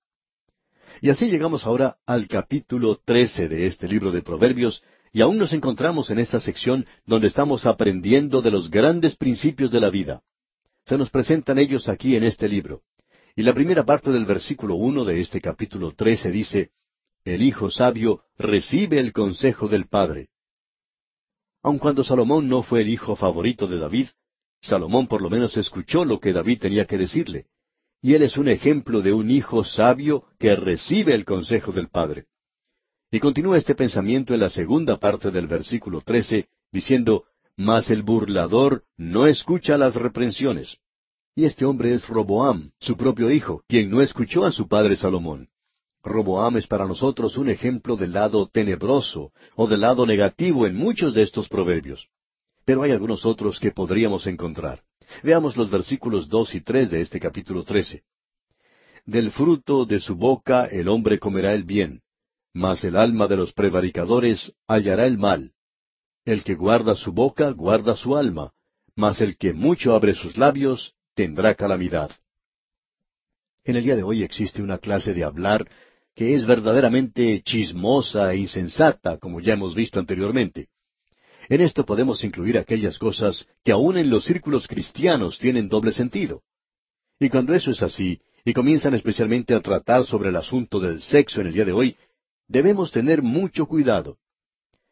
Y 1.01 1.09
así 1.09 1.31
llegamos 1.31 1.65
ahora 1.65 1.99
al 2.05 2.27
capítulo 2.27 2.99
trece 3.05 3.49
de 3.49 3.67
este 3.67 3.87
libro 3.87 4.11
de 4.11 4.23
Proverbios, 4.23 4.83
y 5.13 5.21
aún 5.21 5.39
nos 5.39 5.53
encontramos 5.53 6.11
en 6.11 6.19
esta 6.19 6.41
sección 6.41 6.85
donde 7.07 7.29
estamos 7.29 7.67
aprendiendo 7.67 8.43
de 8.43 8.51
los 8.51 8.71
grandes 8.71 9.17
principios 9.17 9.71
de 9.71 9.81
la 9.81 9.91
vida. 9.91 10.23
Se 10.85 10.99
nos 10.99 11.11
presentan 11.11 11.59
ellos 11.59 11.89
aquí 11.89 12.17
en 12.17 12.25
este 12.25 12.49
libro. 12.49 12.83
Y 13.37 13.43
la 13.43 13.55
primera 13.55 13.85
parte 13.85 14.11
del 14.11 14.25
versículo 14.25 14.75
uno 14.75 15.05
de 15.05 15.21
este 15.21 15.41
capítulo 15.41 15.93
trece 15.93 16.31
dice, 16.31 16.71
El 17.25 17.43
hijo 17.43 17.71
sabio 17.71 18.23
recibe 18.39 18.99
el 18.99 19.13
consejo 19.13 19.69
del 19.69 19.87
padre. 19.87 20.31
Aun 21.63 21.79
cuando 21.79 22.03
Salomón 22.03 22.49
no 22.49 22.63
fue 22.63 22.81
el 22.81 22.89
hijo 22.89 23.15
favorito 23.15 23.67
de 23.67 23.79
David, 23.79 24.09
Salomón 24.63 25.07
por 25.07 25.21
lo 25.21 25.29
menos 25.29 25.57
escuchó 25.57 26.05
lo 26.05 26.19
que 26.19 26.33
David 26.33 26.61
tenía 26.61 26.87
que 26.87 26.97
decirle. 26.97 27.47
Y 28.01 28.15
él 28.15 28.23
es 28.23 28.39
un 28.39 28.49
ejemplo 28.49 29.03
de 29.03 29.13
un 29.13 29.31
hijo 29.31 29.65
sabio 29.65 30.25
que 30.39 30.57
recibe 30.57 31.15
el 31.15 31.27
consejo 31.27 31.73
del 31.73 31.89
padre. 31.89 32.27
Y 33.11 33.21
continúa 33.21 33.59
este 33.59 33.75
pensamiento 33.75 34.33
en 34.33 34.41
la 34.41 34.49
segunda 34.49 34.99
parte 34.99 35.31
del 35.31 35.47
versículo 35.47 36.01
trece, 36.01 36.49
diciendo, 36.73 37.25
mas 37.57 37.91
el 37.91 38.03
burlador 38.03 38.85
no 38.97 39.27
escucha 39.27 39.77
las 39.77 39.95
reprensiones. 39.95 40.79
Y 41.35 41.45
este 41.45 41.67
hombre 41.67 41.93
es 41.93 42.09
Roboam, 42.09 42.73
su 42.79 42.97
propio 42.97 43.31
hijo, 43.31 43.63
quien 43.69 43.91
no 43.91 44.01
escuchó 44.01 44.47
a 44.47 44.53
su 44.53 44.67
padre 44.69 44.97
Salomón. 44.97 45.49
Roboam 46.03 46.57
es 46.57 46.67
para 46.67 46.87
nosotros 46.87 47.37
un 47.37 47.51
ejemplo 47.51 47.97
del 47.97 48.13
lado 48.13 48.49
tenebroso 48.49 49.33
o 49.55 49.67
del 49.67 49.81
lado 49.81 50.07
negativo 50.07 50.67
en 50.67 50.75
muchos 50.75 51.15
de 51.15 51.23
estos 51.23 51.49
proverbios. 51.49 52.09
Pero 52.65 52.83
hay 52.83 52.93
algunos 52.93 53.27
otros 53.27 53.61
que 53.61 53.73
podríamos 53.73 54.27
encontrar. 54.27 54.83
Veamos 55.23 55.57
los 55.57 55.71
versículos 55.71 56.29
dos 56.29 56.55
y 56.55 56.61
tres 56.63 56.91
de 56.91 57.01
este 57.01 57.21
capítulo 57.21 57.65
trece. 57.65 58.05
Del 59.05 59.31
fruto 59.31 59.85
de 59.85 60.01
su 60.01 60.15
boca 60.15 60.67
el 60.67 60.89
hombre 60.89 61.19
comerá 61.19 61.53
el 61.53 61.65
bien, 61.65 62.03
mas 62.53 62.85
el 62.85 62.97
alma 62.97 63.27
de 63.27 63.37
los 63.37 63.53
prevaricadores 63.53 64.53
hallará 64.67 65.07
el 65.07 65.19
mal. 65.19 65.53
El 66.25 66.45
que 66.45 66.55
guarda 66.55 66.95
su 66.95 67.13
boca, 67.13 67.51
guarda 67.51 67.97
su 67.97 68.17
alma, 68.17 68.53
mas 68.95 69.21
el 69.21 69.37
que 69.37 69.53
mucho 69.53 69.95
abre 69.95 70.15
sus 70.15 70.37
labios, 70.37 70.95
tendrá 71.15 71.55
calamidad. 71.55 72.11
En 73.65 73.77
el 73.77 73.85
día 73.85 73.97
de 73.97 74.03
hoy 74.03 74.23
existe 74.23 74.63
una 74.63 74.79
clase 74.79 75.13
de 75.13 75.25
hablar 75.25 75.69
que 76.15 76.35
es 76.35 76.47
verdaderamente 76.47 77.43
chismosa 77.43 78.33
e 78.33 78.39
insensata, 78.39 79.19
como 79.19 79.41
ya 79.41 79.55
hemos 79.55 79.75
visto 79.75 79.99
anteriormente. 79.99 80.69
En 81.49 81.61
esto 81.61 81.85
podemos 81.85 82.23
incluir 82.23 82.59
aquellas 82.59 82.99
cosas 82.99 83.47
que 83.65 83.73
aun 83.73 83.99
en 83.99 84.11
los 84.11 84.25
círculos 84.25 84.69
cristianos 84.69 85.39
tienen 85.39 85.69
doble 85.69 85.93
sentido. 85.93 86.43
Y 87.19 87.29
cuando 87.29 87.55
eso 87.55 87.71
es 87.71 87.83
así, 87.83 88.21
y 88.45 88.53
comienzan 88.53 88.95
especialmente 88.95 89.55
a 89.55 89.61
tratar 89.61 90.05
sobre 90.05 90.31
el 90.31 90.37
asunto 90.37 90.81
del 90.81 91.03
sexo 91.03 91.41
en 91.41 91.49
el 91.49 91.53
día 91.53 91.65
de 91.65 91.73
hoy, 91.73 91.97
debemos 92.49 92.91
tener 92.93 93.23
mucho 93.23 93.67
cuidado. 93.67 94.19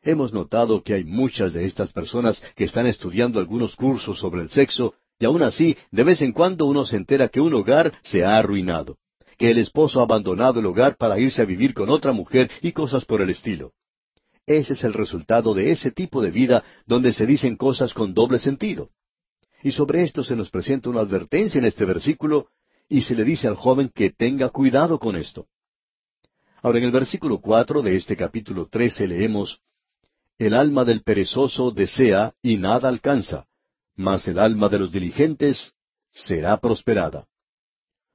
Hemos 0.02 0.32
notado 0.32 0.82
que 0.82 0.94
hay 0.94 1.04
muchas 1.04 1.52
de 1.52 1.64
estas 1.64 1.92
personas 1.92 2.42
que 2.54 2.64
están 2.64 2.86
estudiando 2.86 3.40
algunos 3.40 3.74
cursos 3.74 4.18
sobre 4.18 4.42
el 4.42 4.50
sexo, 4.50 4.94
y 5.18 5.24
aun 5.24 5.42
así, 5.42 5.76
de 5.90 6.04
vez 6.04 6.22
en 6.22 6.32
cuando 6.32 6.66
uno 6.66 6.86
se 6.86 6.96
entera 6.96 7.28
que 7.28 7.40
un 7.40 7.54
hogar 7.54 7.98
se 8.02 8.24
ha 8.24 8.38
arruinado, 8.38 8.98
que 9.38 9.50
el 9.52 9.58
esposo 9.58 10.00
ha 10.00 10.02
abandonado 10.02 10.60
el 10.60 10.66
hogar 10.66 10.96
para 10.96 11.18
irse 11.18 11.40
a 11.40 11.44
vivir 11.44 11.72
con 11.72 11.88
otra 11.88 12.12
mujer 12.12 12.50
y 12.60 12.72
cosas 12.72 13.04
por 13.04 13.22
el 13.22 13.30
estilo. 13.30 13.72
Ese 14.46 14.72
es 14.72 14.82
el 14.82 14.92
resultado 14.92 15.54
de 15.54 15.70
ese 15.70 15.92
tipo 15.92 16.20
de 16.20 16.30
vida 16.30 16.64
donde 16.86 17.12
se 17.12 17.24
dicen 17.24 17.56
cosas 17.56 17.94
con 17.94 18.14
doble 18.14 18.38
sentido. 18.38 18.90
Y 19.62 19.72
sobre 19.72 20.02
esto 20.02 20.24
se 20.24 20.34
nos 20.34 20.50
presenta 20.50 20.90
una 20.90 21.00
advertencia 21.00 21.58
en 21.58 21.66
este 21.66 21.84
versículo 21.84 22.48
y 22.88 23.02
se 23.02 23.14
le 23.14 23.24
dice 23.24 23.46
al 23.46 23.54
joven 23.54 23.90
que 23.94 24.10
tenga 24.10 24.48
cuidado 24.48 24.98
con 24.98 25.16
esto. 25.16 25.46
Ahora 26.62 26.78
en 26.78 26.84
el 26.84 26.90
versículo 26.90 27.40
cuatro 27.40 27.82
de 27.82 27.96
este 27.96 28.16
capítulo 28.16 28.66
trece 28.66 29.06
leemos 29.06 29.60
El 30.38 30.54
alma 30.54 30.84
del 30.84 31.02
perezoso 31.02 31.70
desea 31.70 32.34
y 32.42 32.56
nada 32.56 32.88
alcanza, 32.88 33.46
mas 33.94 34.26
el 34.26 34.38
alma 34.38 34.68
de 34.68 34.78
los 34.78 34.90
diligentes 34.90 35.74
será 36.10 36.58
prosperada. 36.58 37.26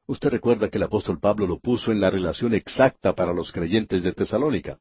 Usted 0.05 0.29
recuerda 0.29 0.69
que 0.69 0.77
el 0.77 0.83
apóstol 0.83 1.19
Pablo 1.19 1.47
lo 1.47 1.59
puso 1.59 1.91
en 1.91 2.01
la 2.01 2.09
relación 2.09 2.53
exacta 2.53 3.13
para 3.15 3.33
los 3.33 3.51
creyentes 3.51 4.03
de 4.03 4.11
Tesalónica. 4.11 4.79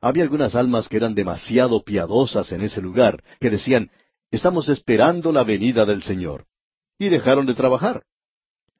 Había 0.00 0.24
algunas 0.24 0.54
almas 0.54 0.88
que 0.88 0.98
eran 0.98 1.14
demasiado 1.14 1.82
piadosas 1.82 2.52
en 2.52 2.60
ese 2.60 2.82
lugar, 2.82 3.24
que 3.40 3.48
decían, 3.48 3.90
estamos 4.30 4.68
esperando 4.68 5.32
la 5.32 5.42
venida 5.42 5.86
del 5.86 6.02
Señor. 6.02 6.46
Y 6.98 7.08
dejaron 7.08 7.46
de 7.46 7.54
trabajar. 7.54 8.04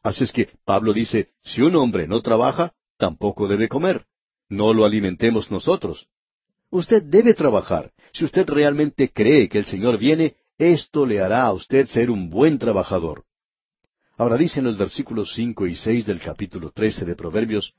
Así 0.03 0.25
es 0.25 0.33
que 0.33 0.51
Pablo 0.65 0.93
dice, 0.93 1.31
si 1.43 1.63
un 1.63 1.75
hombre 1.77 2.07
no 2.07 2.21
trabaja, 2.21 2.75
tampoco 2.99 3.49
debe 3.49 3.69
comer. 3.69 4.07
No 4.49 4.75
lo 4.75 4.85
alimentemos 4.85 5.51
nosotros. 5.51 6.07
Usted 6.71 7.03
debe 7.03 7.35
trabajar. 7.35 7.93
Si 8.13 8.25
usted 8.25 8.47
realmente 8.49 9.11
cree 9.11 9.49
que 9.49 9.59
el 9.59 9.67
Señor 9.67 9.99
viene, 9.99 10.37
esto 10.59 11.07
le 11.07 11.21
hará 11.21 11.43
a 11.43 11.53
usted 11.53 11.87
ser 11.89 12.11
un 12.11 12.31
buen 12.31 12.59
trabajador. 12.59 13.25
Ahora 14.17 14.37
dice 14.37 14.61
en 14.61 14.65
los 14.67 14.79
versículos 14.79 15.35
cinco 15.35 15.67
y 15.67 15.75
seis 15.75 16.07
del 16.07 16.21
capítulo 16.21 16.71
trece 16.71 17.05
de 17.05 17.15
Proverbios, 17.15 17.75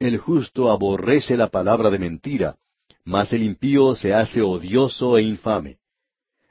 El 0.00 0.18
justo 0.18 0.70
aborrece 0.70 1.36
la 1.36 1.48
palabra 1.48 1.90
de 1.90 1.98
mentira, 1.98 2.56
mas 3.04 3.32
el 3.32 3.42
impío 3.42 3.94
se 3.94 4.12
hace 4.12 4.42
odioso 4.42 5.18
e 5.18 5.22
infame. 5.22 5.78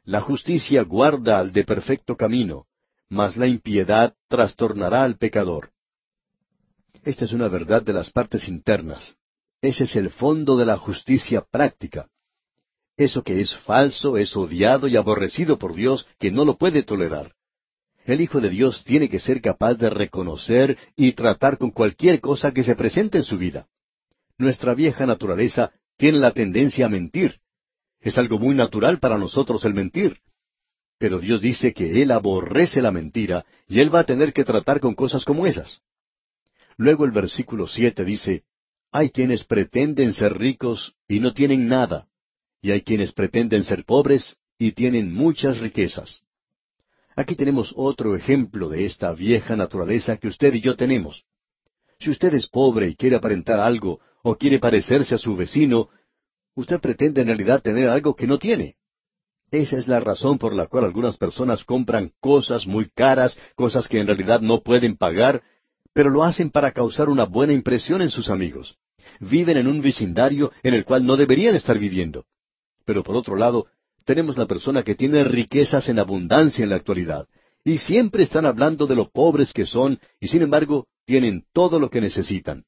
La 0.04 0.22
justicia 0.22 0.84
guarda 0.84 1.40
al 1.40 1.52
de 1.52 1.64
perfecto 1.64 2.16
camino, 2.16 2.66
mas 3.10 3.38
la 3.38 3.48
impiedad 3.48 4.16
trastornará 4.28 5.04
al 5.04 5.18
pecador. 5.18 5.72
Esta 7.04 7.26
es 7.26 7.32
una 7.32 7.48
verdad 7.48 7.84
de 7.84 7.94
las 7.94 8.12
partes 8.12 8.48
internas. 8.48 9.16
Ese 9.62 9.86
es 9.86 9.96
el 9.96 10.10
fondo 10.10 10.58
de 10.58 10.66
la 10.66 10.78
justicia 10.78 11.42
práctica. 11.42 12.10
Eso 12.96 13.24
que 13.24 13.42
es 13.42 13.56
falso 13.56 14.18
es 14.18 14.36
odiado 14.36 14.88
y 14.88 14.98
aborrecido 14.98 15.58
por 15.58 15.74
Dios, 15.74 16.08
que 16.20 16.32
no 16.32 16.44
lo 16.44 16.58
puede 16.58 16.84
tolerar. 16.84 17.37
El 18.08 18.22
Hijo 18.22 18.40
de 18.40 18.50
Dios 18.50 18.86
tiene 18.86 19.10
que 19.10 19.20
ser 19.20 19.42
capaz 19.42 19.74
de 19.74 19.90
reconocer 19.90 20.78
y 20.96 21.12
tratar 21.12 21.58
con 21.58 21.72
cualquier 21.72 22.22
cosa 22.22 22.54
que 22.54 22.64
se 22.64 22.74
presente 22.74 23.18
en 23.18 23.26
su 23.26 23.38
vida. 23.38 23.68
Nuestra 24.38 24.74
vieja 24.74 25.06
naturaleza 25.06 25.74
tiene 25.98 26.20
la 26.20 26.32
tendencia 26.32 26.86
a 26.86 26.90
mentir. 26.90 27.42
Es 28.00 28.18
algo 28.18 28.40
muy 28.40 28.56
natural 28.56 29.00
para 29.00 29.18
nosotros 29.18 29.66
el 29.66 29.74
mentir. 29.74 30.20
Pero 30.98 31.20
Dios 31.20 31.42
dice 31.42 31.74
que 31.74 32.02
Él 32.02 32.12
aborrece 32.12 32.82
la 32.82 32.94
mentira 32.94 33.46
y 33.68 33.82
Él 33.82 33.94
va 33.94 34.00
a 34.00 34.06
tener 34.06 34.32
que 34.32 34.46
tratar 34.46 34.80
con 34.80 34.96
cosas 34.96 35.26
como 35.26 35.46
esas. 35.46 35.82
Luego 36.78 37.04
el 37.04 37.12
versículo 37.12 37.68
siete 37.68 38.06
dice, 38.06 38.46
Hay 38.90 39.10
quienes 39.10 39.44
pretenden 39.44 40.14
ser 40.14 40.38
ricos 40.38 40.96
y 41.10 41.20
no 41.20 41.34
tienen 41.34 41.68
nada, 41.68 42.08
y 42.62 42.72
hay 42.72 42.84
quienes 42.84 43.12
pretenden 43.12 43.66
ser 43.66 43.84
pobres 43.84 44.38
y 44.58 44.72
tienen 44.72 45.14
muchas 45.14 45.60
riquezas. 45.60 46.24
Aquí 47.18 47.36
tenemos 47.36 47.74
otro 47.76 48.16
ejemplo 48.16 48.70
de 48.70 48.86
esta 48.86 49.12
vieja 49.12 49.56
naturaleza 49.56 50.18
que 50.18 50.28
usted 50.28 50.54
y 50.54 50.62
yo 50.62 50.76
tenemos. 50.76 51.24
Si 52.00 52.12
usted 52.12 52.32
es 52.36 52.48
pobre 52.48 52.90
y 52.90 52.96
quiere 52.96 53.16
aparentar 53.16 53.60
algo, 53.60 54.00
o 54.22 54.36
quiere 54.36 54.60
parecerse 54.60 55.16
a 55.16 55.18
su 55.18 55.36
vecino, 55.36 55.90
usted 56.54 56.80
pretende 56.80 57.22
en 57.22 57.28
realidad 57.28 57.64
tener 57.64 57.90
algo 57.90 58.16
que 58.16 58.28
no 58.28 58.38
tiene. 58.38 58.76
Esa 59.50 59.78
es 59.78 59.88
la 59.88 60.00
razón 60.00 60.38
por 60.38 60.54
la 60.54 60.68
cual 60.68 60.86
algunas 60.86 61.18
personas 61.18 61.64
compran 61.64 62.12
cosas 62.20 62.68
muy 62.68 62.88
caras, 62.88 63.36
cosas 63.56 63.88
que 63.88 64.00
en 64.00 64.06
realidad 64.06 64.42
no 64.42 64.62
pueden 64.62 64.96
pagar, 64.96 65.42
pero 65.94 66.12
lo 66.12 66.24
hacen 66.24 66.52
para 66.52 66.72
causar 66.72 67.10
una 67.10 67.26
buena 67.26 67.54
impresión 67.54 68.04
en 68.04 68.12
sus 68.12 68.30
amigos. 68.30 68.78
Viven 69.20 69.58
en 69.58 69.66
un 69.66 69.82
vecindario 69.82 70.52
en 70.62 70.76
el 70.76 70.86
cual 70.86 71.04
no 71.04 71.18
deberían 71.18 71.56
estar 71.56 71.80
viviendo. 71.80 72.26
Pero 72.86 73.02
por 73.02 73.16
otro 73.16 73.36
lado, 73.36 73.66
tenemos 74.08 74.38
la 74.38 74.46
persona 74.46 74.84
que 74.84 74.96
tiene 74.96 75.26
riquezas 75.26 75.90
en 75.90 76.00
abundancia 76.00 76.64
en 76.64 76.70
la 76.70 76.78
actualidad, 76.78 77.28
y 77.66 77.78
siempre 77.78 78.24
están 78.24 78.46
hablando 78.46 78.88
de 78.88 78.96
lo 78.96 79.10
pobres 79.10 79.52
que 79.52 79.66
son, 79.66 80.00
y 80.22 80.30
sin 80.30 80.44
embargo 80.44 80.88
tienen 81.06 81.44
todo 81.52 81.78
lo 81.78 81.90
que 81.90 82.00
necesitan. 82.00 82.64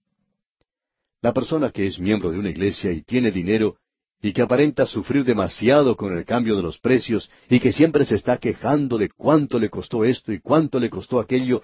La 1.22 1.34
persona 1.34 1.72
que 1.72 1.88
es 1.88 1.98
miembro 1.98 2.30
de 2.32 2.40
una 2.40 2.50
iglesia 2.50 2.92
y 2.92 3.04
tiene 3.04 3.32
dinero 3.32 3.78
y 4.22 4.34
que 4.34 4.42
aparenta 4.42 4.86
sufrir 4.86 5.24
demasiado 5.24 5.96
con 5.96 6.18
el 6.18 6.26
cambio 6.26 6.58
de 6.58 6.62
los 6.62 6.78
precios 6.78 7.30
y 7.50 7.62
que 7.62 7.72
siempre 7.72 8.04
se 8.04 8.16
está 8.16 8.38
quejando 8.38 8.98
de 8.98 9.08
cuánto 9.08 9.60
le 9.60 9.70
costó 9.70 10.04
esto 10.04 10.34
y 10.34 10.42
cuánto 10.42 10.78
le 10.78 10.90
costó 10.90 11.22
aquello 11.22 11.64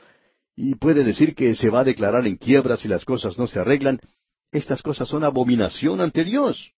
y 0.55 0.75
puede 0.75 1.03
decir 1.03 1.35
que 1.35 1.53
se 1.53 1.69
va 1.69 1.81
a 1.81 1.83
declarar 1.83 2.25
en 2.27 2.37
quiebra 2.37 2.77
si 2.77 2.87
las 2.87 3.03
cosas 3.03 3.37
no 3.37 3.45
se 3.45 3.59
arreglan, 3.59 3.99
estas 4.53 4.81
cosas 4.81 5.09
son 5.09 5.25
abominación 5.25 5.99
ante 5.99 6.23
Dios, 6.23 6.71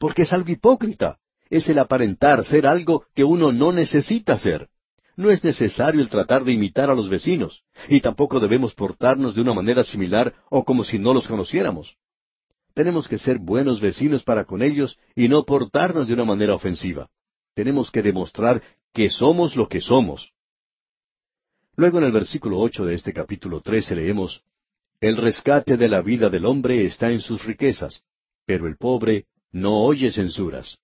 porque 0.00 0.22
es 0.22 0.32
algo 0.32 0.50
hipócrita, 0.50 1.20
es 1.52 1.68
el 1.68 1.78
aparentar 1.78 2.42
ser 2.44 2.66
algo 2.66 3.04
que 3.14 3.24
uno 3.24 3.52
no 3.52 3.72
necesita 3.72 4.38
ser. 4.38 4.70
No 5.16 5.28
es 5.28 5.44
necesario 5.44 6.00
el 6.00 6.08
tratar 6.08 6.44
de 6.44 6.52
imitar 6.52 6.88
a 6.88 6.94
los 6.94 7.10
vecinos, 7.10 7.62
y 7.90 8.00
tampoco 8.00 8.40
debemos 8.40 8.72
portarnos 8.72 9.34
de 9.34 9.42
una 9.42 9.52
manera 9.52 9.84
similar 9.84 10.34
o 10.48 10.64
como 10.64 10.82
si 10.82 10.98
no 10.98 11.12
los 11.12 11.28
conociéramos. 11.28 11.98
Tenemos 12.72 13.06
que 13.06 13.18
ser 13.18 13.38
buenos 13.38 13.82
vecinos 13.82 14.22
para 14.22 14.46
con 14.46 14.62
ellos 14.62 14.98
y 15.14 15.28
no 15.28 15.44
portarnos 15.44 16.06
de 16.06 16.14
una 16.14 16.24
manera 16.24 16.54
ofensiva. 16.54 17.10
Tenemos 17.54 17.90
que 17.90 18.00
demostrar 18.00 18.62
que 18.94 19.10
somos 19.10 19.54
lo 19.54 19.68
que 19.68 19.82
somos. 19.82 20.32
Luego 21.76 21.98
en 21.98 22.04
el 22.04 22.12
versículo 22.12 22.60
ocho 22.60 22.86
de 22.86 22.94
este 22.94 23.12
capítulo 23.12 23.60
trece 23.60 23.94
leemos 23.94 24.42
El 25.02 25.18
rescate 25.18 25.76
de 25.76 25.90
la 25.90 26.00
vida 26.00 26.30
del 26.30 26.46
hombre 26.46 26.86
está 26.86 27.10
en 27.12 27.20
sus 27.20 27.44
riquezas, 27.44 28.04
pero 28.46 28.66
el 28.66 28.78
pobre 28.78 29.26
no 29.50 29.84
oye 29.84 30.10
censuras. 30.10 30.78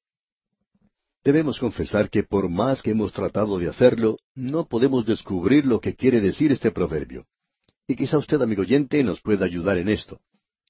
Debemos 1.24 1.58
confesar 1.58 2.10
que 2.10 2.22
por 2.22 2.48
más 2.48 2.82
que 2.82 2.92
hemos 2.92 3.12
tratado 3.12 3.58
de 3.58 3.68
hacerlo, 3.68 4.18
no 4.34 4.66
podemos 4.66 5.04
descubrir 5.04 5.66
lo 5.66 5.80
que 5.80 5.94
quiere 5.94 6.20
decir 6.20 6.52
este 6.52 6.70
proverbio. 6.70 7.26
Y 7.86 7.96
quizá 7.96 8.18
usted, 8.18 8.40
amigo 8.40 8.62
oyente, 8.62 9.02
nos 9.02 9.20
pueda 9.20 9.44
ayudar 9.44 9.78
en 9.78 9.88
esto. 9.88 10.20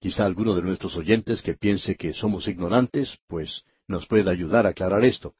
Quizá 0.00 0.25
alguno 0.25 0.55
de 0.55 0.62
nuestros 0.62 0.97
oyentes 0.97 1.43
que 1.43 1.55
piense 1.55 1.97
que 1.97 2.12
somos 2.12 2.47
ignorantes, 2.49 3.19
pues 3.26 3.62
nos 3.88 4.07
puede 4.07 4.31
ayudar 4.31 4.67
a 4.67 4.71
aclarar 4.71 5.05
esto. 5.05 5.35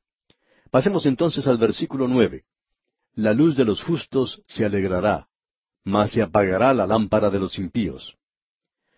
Pasemos 0.71 1.07
entonces 1.07 1.47
al 1.47 1.59
versículo 1.59 2.09
nueve. 2.09 2.45
La 3.15 3.33
luz 3.33 3.57
de 3.57 3.65
los 3.65 3.83
justos 3.83 4.43
se 4.47 4.65
alegrará, 4.65 5.29
mas 5.85 6.12
se 6.12 6.23
apagará 6.23 6.75
la 6.75 6.87
lámpara 6.87 7.31
de 7.31 7.38
los 7.38 7.59
impíos. 7.59 8.17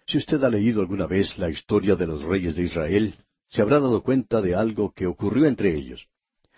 Si 0.07 0.19
usted 0.19 0.43
ha 0.43 0.49
leído 0.49 0.81
alguna 0.81 1.07
vez 1.07 1.39
la 1.39 1.51
historia 1.51 1.95
de 1.95 2.07
los 2.07 2.23
reyes 2.23 2.57
de 2.57 2.65
Israel, 2.65 3.15
se 3.51 3.63
habrá 3.63 3.81
dado 3.81 4.03
cuenta 4.03 4.41
de 4.41 4.55
algo 4.55 4.93
que 4.93 5.07
ocurrió 5.07 5.47
entre 5.47 5.75
ellos. 5.75 6.07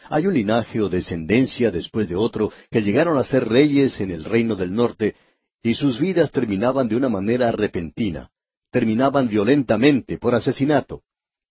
Hay 0.08 0.26
un 0.26 0.34
linaje 0.34 0.80
o 0.80 0.88
descendencia 0.88 1.70
después 1.70 2.08
de 2.08 2.16
otro 2.16 2.52
que 2.70 2.82
llegaron 2.82 3.18
a 3.18 3.24
ser 3.24 3.48
reyes 3.48 4.00
en 4.00 4.10
el 4.10 4.24
reino 4.24 4.56
del 4.56 4.74
norte, 4.74 5.14
y 5.62 5.74
sus 5.74 6.00
vidas 6.00 6.30
terminaban 6.30 6.88
de 6.88 6.96
una 6.96 7.08
manera 7.08 7.52
repentina 7.52 8.30
terminaban 8.72 9.28
violentamente 9.28 10.18
por 10.18 10.34
asesinato. 10.34 11.02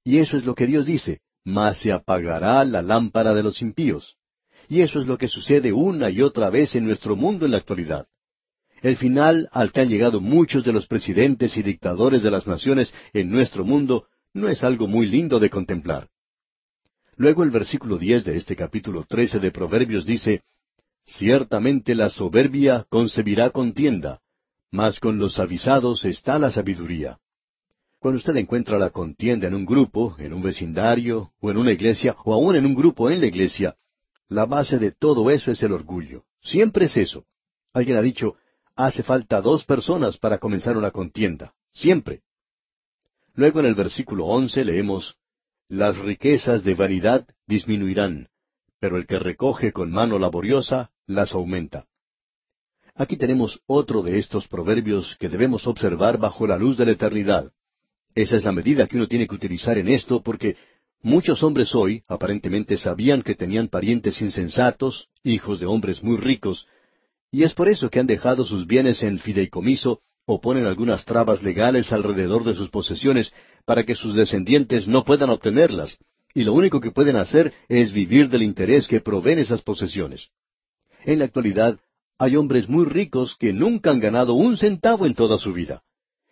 Y 0.04 0.18
eso 0.18 0.36
es 0.36 0.44
lo 0.44 0.56
que 0.56 0.66
Dios 0.66 0.86
dice, 0.86 1.22
mas 1.46 1.78
se 1.78 1.94
apagará 1.94 2.66
la 2.66 2.82
lámpara 2.82 3.34
de 3.34 3.44
los 3.44 3.62
impíos. 3.62 4.18
Y 4.68 4.82
eso 4.82 5.00
es 5.00 5.06
lo 5.06 5.18
que 5.18 5.28
sucede 5.28 5.72
una 5.72 6.10
y 6.10 6.22
otra 6.22 6.50
vez 6.50 6.76
en 6.76 6.86
nuestro 6.86 7.16
mundo 7.16 7.46
en 7.46 7.52
la 7.52 7.58
actualidad. 7.58 8.08
El 8.82 8.98
final 8.98 9.48
al 9.52 9.72
que 9.72 9.82
han 9.82 9.90
llegado 9.90 10.20
muchos 10.20 10.64
de 10.64 10.74
los 10.74 10.88
presidentes 10.88 11.56
y 11.56 11.62
dictadores 11.62 12.24
de 12.24 12.32
las 12.32 12.48
naciones 12.48 12.92
en 13.14 13.30
nuestro 13.30 13.64
mundo 13.64 14.08
no 14.34 14.50
es 14.50 14.64
algo 14.64 14.88
muy 14.88 15.08
lindo 15.08 15.40
de 15.40 15.50
contemplar. 15.50 16.10
Luego 17.16 17.44
el 17.44 17.52
versículo 17.52 17.98
diez 17.98 18.24
de 18.24 18.38
este 18.38 18.56
capítulo 18.56 19.06
trece 19.08 19.40
de 19.40 19.52
Proverbios 19.52 20.06
dice 20.06 20.44
Ciertamente 21.06 21.96
la 21.96 22.10
soberbia 22.10 22.86
concebirá 22.90 23.50
contienda, 23.50 24.22
mas 24.72 25.00
con 25.00 25.18
los 25.18 25.40
avisados 25.40 26.06
está 26.06 26.40
la 26.40 26.52
sabiduría. 26.52 27.20
Cuando 28.00 28.18
usted 28.18 28.36
encuentra 28.38 28.80
la 28.80 28.90
contienda 28.90 29.48
en 29.48 29.54
un 29.54 29.66
grupo, 29.66 30.16
en 30.18 30.34
un 30.34 30.42
vecindario, 30.42 31.34
o 31.40 31.52
en 31.52 31.58
una 31.58 31.72
iglesia, 31.72 32.16
o 32.24 32.34
aún 32.34 32.56
en 32.56 32.66
un 32.66 32.74
grupo 32.74 33.10
en 33.12 33.20
la 33.20 33.28
iglesia, 33.28 33.76
la 34.28 34.46
base 34.46 34.80
de 34.80 34.92
todo 34.92 35.30
eso 35.30 35.52
es 35.52 35.62
el 35.62 35.72
orgullo. 35.72 36.24
Siempre 36.42 36.86
es 36.86 36.98
eso. 36.98 37.26
Alguien 37.74 37.98
ha 37.98 38.02
dicho, 38.02 38.38
hace 38.76 39.04
falta 39.04 39.42
dos 39.42 39.66
personas 39.66 40.18
para 40.18 40.38
comenzar 40.40 40.78
una 40.78 40.92
contienda. 40.92 41.54
Siempre. 41.74 42.22
Luego 43.34 43.60
en 43.60 43.66
el 43.66 43.76
versículo 43.76 44.26
once 44.26 44.64
leemos, 44.64 45.16
Las 45.70 45.98
riquezas 45.98 46.64
de 46.64 46.76
vanidad 46.76 47.26
disminuirán, 47.48 48.28
pero 48.80 48.98
el 48.98 49.08
que 49.08 49.20
recoge 49.20 49.72
con 49.72 49.90
mano 49.90 50.20
laboriosa 50.20 50.92
las 51.08 51.34
aumenta. 51.34 51.86
Aquí 52.94 53.16
tenemos 53.16 53.62
otro 53.68 54.02
de 54.02 54.20
estos 54.20 54.48
proverbios 54.50 55.16
que 55.18 55.30
debemos 55.30 55.66
observar 55.66 56.18
bajo 56.18 56.46
la 56.46 56.58
luz 56.58 56.78
de 56.78 56.86
la 56.86 56.92
eternidad. 56.92 57.52
Esa 58.16 58.36
es 58.36 58.44
la 58.44 58.52
medida 58.52 58.86
que 58.86 58.98
uno 58.98 59.08
tiene 59.08 59.28
que 59.28 59.36
utilizar 59.36 59.78
en 59.78 59.88
esto 59.88 60.22
porque 60.22 60.58
muchos 61.02 61.42
hombres 61.42 61.74
hoy 61.74 62.04
aparentemente 62.10 62.76
sabían 62.76 63.22
que 63.22 63.36
tenían 63.36 63.70
parientes 63.70 64.22
insensatos, 64.22 65.08
hijos 65.24 65.62
de 65.62 65.68
hombres 65.68 66.04
muy 66.04 66.18
ricos, 66.18 66.68
y 67.32 67.44
es 67.44 67.54
por 67.54 67.70
eso 67.70 67.90
que 67.90 68.02
han 68.02 68.08
dejado 68.08 68.44
sus 68.44 68.68
bienes 68.68 69.02
en 69.04 69.20
fideicomiso 69.20 70.02
o 70.34 70.40
ponen 70.40 70.66
algunas 70.66 71.04
trabas 71.04 71.44
legales 71.44 71.92
alrededor 71.92 72.46
de 72.46 72.54
sus 72.54 72.70
posesiones 72.70 73.34
para 73.66 73.84
que 73.84 73.96
sus 73.96 74.16
descendientes 74.16 74.88
no 74.88 75.04
puedan 75.04 75.30
obtenerlas, 75.30 75.98
y 76.34 76.46
lo 76.46 76.54
único 76.54 76.80
que 76.80 76.92
pueden 76.92 77.18
hacer 77.18 77.52
es 77.68 77.92
vivir 77.92 78.30
del 78.30 78.44
interés 78.44 78.88
que 78.88 79.02
proveen 79.02 79.40
esas 79.40 79.62
posesiones. 79.62 80.30
En 81.04 81.20
la 81.20 81.26
actualidad 81.26 81.80
hay 82.18 82.38
hombres 82.38 82.70
muy 82.70 82.86
ricos 82.86 83.36
que 83.36 83.52
nunca 83.52 83.92
han 83.92 84.00
ganado 84.00 84.34
un 84.34 84.58
centavo 84.58 85.06
en 85.06 85.16
toda 85.16 85.38
su 85.38 85.52
vida. 85.52 85.84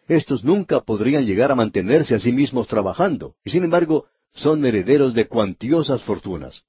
Estos 0.08 0.46
nunca 0.46 0.80
podrían 0.80 1.26
llegar 1.26 1.52
a 1.52 1.56
mantenerse 1.56 2.16
a 2.16 2.20
sí 2.20 2.32
mismos 2.32 2.70
trabajando, 2.70 3.36
y 3.44 3.50
sin 3.50 3.66
embargo 3.66 4.06
son 4.34 4.66
herederos 4.66 5.14
de 5.14 5.28
cuantiosas 5.28 6.04
fortunas. 6.04 6.64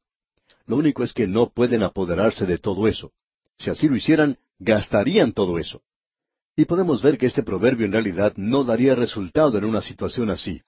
Lo 0.66 0.76
único 0.76 1.04
es 1.04 1.12
que 1.12 1.28
no 1.28 1.50
pueden 1.50 1.84
apoderarse 1.84 2.44
de 2.44 2.58
todo 2.58 2.88
eso. 2.88 3.12
Si 3.56 3.70
así 3.70 3.88
lo 3.88 3.94
hicieran, 3.94 4.38
gastarían 4.58 5.32
todo 5.32 5.60
eso. 5.60 5.80
Y 6.56 6.64
podemos 6.64 7.02
ver 7.02 7.16
que 7.16 7.26
este 7.26 7.42
proverbio 7.42 7.86
en 7.86 7.92
realidad 7.92 8.32
no 8.36 8.64
daría 8.64 8.94
resultado 8.94 9.56
en 9.58 9.64
una 9.64 9.80
situación 9.80 10.30
así. 10.30 10.62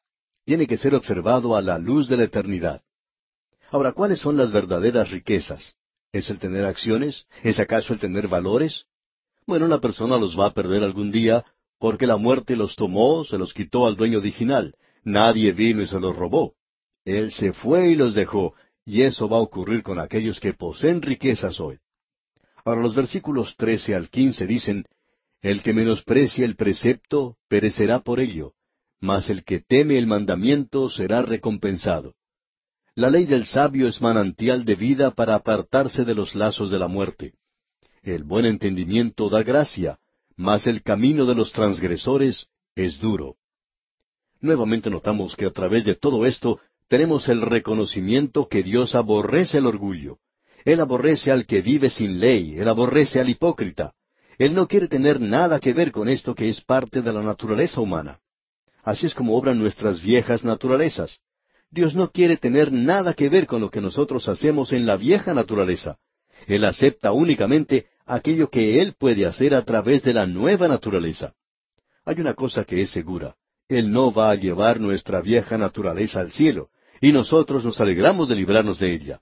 Tiene 0.45 0.67
que 0.67 0.77
ser 0.77 0.95
observado 0.95 1.57
a 1.57 1.63
la 1.63 1.79
luz 1.79 2.09
de 2.09 2.17
la 2.17 2.25
eternidad. 2.25 2.83
Ahora, 3.71 3.93
¿cuáles 3.93 4.21
son 4.21 4.37
las 4.37 4.53
verdaderas 4.53 5.11
riquezas? 5.11 5.77
¿Es 6.13 6.29
el 6.31 6.39
tener 6.39 6.65
acciones? 6.65 7.27
¿Es 7.43 7.59
acaso 7.59 7.93
el 7.93 8.01
tener 8.01 8.29
valores? 8.29 8.85
Bueno, 9.47 9.67
una 9.67 9.81
persona 9.81 10.17
los 10.17 10.39
va 10.39 10.47
a 10.47 10.55
perder 10.55 10.83
algún 10.83 11.11
día 11.11 11.45
porque 11.79 12.07
la 12.07 12.17
muerte 12.17 12.55
los 12.55 12.77
tomó, 12.77 13.25
se 13.25 13.39
los 13.39 13.53
quitó 13.53 13.87
al 13.87 13.97
dueño 13.97 14.19
original. 14.19 14.75
Nadie 15.05 15.53
vino 15.53 15.83
y 15.83 15.87
se 15.87 15.99
los 15.99 16.15
robó. 16.15 16.55
Él 17.05 17.33
se 17.33 17.53
fue 17.53 17.89
y 17.89 17.95
los 17.97 18.15
dejó, 18.15 18.55
y 18.85 19.03
eso 19.03 19.29
va 19.29 19.39
a 19.39 19.41
ocurrir 19.41 19.83
con 19.83 19.99
aquellos 19.99 20.39
que 20.39 20.55
poseen 20.55 21.03
riquezas 21.03 21.59
hoy. 21.59 21.79
Ahora 22.65 22.83
los 22.83 22.95
versículos 22.95 23.57
trece 23.57 23.95
al 23.95 24.09
quince 24.11 24.47
dicen, 24.47 24.85
El 25.43 25.65
que 25.65 25.75
menosprecia 25.75 26.45
el 26.45 26.55
precepto 26.55 27.37
perecerá 27.49 27.99
por 28.01 28.21
ello, 28.21 28.53
mas 29.01 29.29
el 29.29 29.43
que 29.43 29.59
teme 29.59 29.99
el 29.99 30.07
mandamiento 30.07 30.89
será 30.89 31.23
recompensado. 31.23 32.15
La 32.95 33.11
ley 33.11 33.25
del 33.25 33.47
sabio 33.47 33.89
es 33.89 34.01
manantial 34.01 34.65
de 34.65 34.77
vida 34.77 35.11
para 35.11 35.35
apartarse 35.35 36.05
de 36.05 36.15
los 36.15 36.37
lazos 36.37 36.71
de 36.71 36.79
la 36.79 36.87
muerte. 36.87 37.35
El 38.03 38.23
buen 38.23 38.47
entendimiento 38.47 39.29
da 39.29 39.43
gracia, 39.43 39.99
mas 40.37 40.69
el 40.69 40.83
camino 40.83 41.27
de 41.27 41.35
los 41.35 41.53
transgresores 41.53 42.47
es 42.77 43.01
duro. 43.01 43.37
Nuevamente 44.41 44.91
notamos 44.91 45.35
que 45.35 45.47
a 45.47 45.51
través 45.51 45.85
de 45.85 45.97
todo 45.97 46.25
esto 46.25 46.61
tenemos 46.87 47.29
el 47.29 47.41
reconocimiento 47.41 48.47
que 48.49 48.63
Dios 48.63 48.95
aborrece 48.95 49.59
el 49.59 49.67
orgullo. 49.67 50.19
Él 50.65 50.79
aborrece 50.79 51.33
al 51.33 51.47
que 51.47 51.63
vive 51.63 51.91
sin 51.91 52.21
ley, 52.21 52.59
él 52.59 52.69
aborrece 52.69 53.19
al 53.19 53.29
hipócrita. 53.29 53.95
Él 54.39 54.55
no 54.55 54.67
quiere 54.67 54.89
tener 54.89 55.21
nada 55.21 55.61
que 55.61 55.73
ver 55.73 55.93
con 55.93 56.09
esto 56.09 56.35
que 56.35 56.49
es 56.49 56.61
parte 56.61 57.03
de 57.03 57.13
la 57.13 57.23
naturaleza 57.23 57.81
humana. 57.81 58.21
Así 58.83 59.07
es 59.07 59.15
como 59.15 59.37
obran 59.37 59.59
nuestras 59.59 60.03
viejas 60.03 60.45
naturalezas. 60.45 61.21
Dios 61.71 61.95
no 61.95 62.11
quiere 62.11 62.37
tener 62.37 62.73
nada 62.73 63.15
que 63.15 63.29
ver 63.29 63.47
con 63.47 63.61
lo 63.61 63.71
que 63.71 63.81
nosotros 63.81 64.29
hacemos 64.29 64.73
en 64.73 64.85
la 64.85 64.97
vieja 64.97 65.33
naturaleza. 65.33 65.99
Él 66.47 66.65
acepta 66.65 67.13
únicamente 67.13 67.87
aquello 68.05 68.51
que 68.51 68.81
Él 68.81 68.95
puede 68.99 69.27
hacer 69.27 69.55
a 69.55 69.63
través 69.63 70.03
de 70.03 70.13
la 70.13 70.27
nueva 70.27 70.69
naturaleza. 70.69 71.35
Hay 72.05 72.21
una 72.21 72.35
cosa 72.35 72.65
que 72.65 72.83
es 72.83 72.91
segura. 72.91 73.37
Él 73.69 73.91
no 73.93 74.13
va 74.13 74.31
a 74.31 74.35
llevar 74.35 74.81
nuestra 74.81 75.21
vieja 75.21 75.57
naturaleza 75.57 76.21
al 76.21 76.33
cielo, 76.33 76.69
y 77.01 77.13
nosotros 77.13 77.65
nos 77.65 77.81
alegramos 77.81 78.29
de 78.29 78.37
librarnos 78.37 78.79
de 78.81 78.93
ella. 78.93 79.21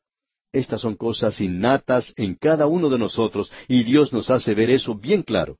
Estas 0.52 0.80
son 0.80 0.96
cosas 0.96 1.40
innatas 1.40 2.12
en 2.16 2.34
cada 2.34 2.66
uno 2.66 2.88
de 2.90 2.98
nosotros, 2.98 3.52
y 3.68 3.84
Dios 3.84 4.12
nos 4.12 4.30
hace 4.30 4.54
ver 4.54 4.70
eso 4.70 4.96
bien 4.96 5.22
claro. 5.22 5.58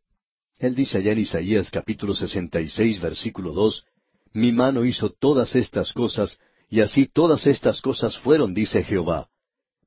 Él 0.58 0.74
dice 0.74 0.98
allá 0.98 1.12
en 1.12 1.20
Isaías 1.20 1.70
capítulo 1.70 2.14
66, 2.14 3.00
versículo 3.00 3.52
2, 3.52 3.84
Mi 4.32 4.52
mano 4.52 4.84
hizo 4.84 5.10
todas 5.10 5.54
estas 5.54 5.92
cosas, 5.92 6.38
y 6.68 6.80
así 6.80 7.06
todas 7.06 7.46
estas 7.46 7.80
cosas 7.80 8.18
fueron, 8.18 8.52
dice 8.52 8.82
Jehová. 8.82 9.28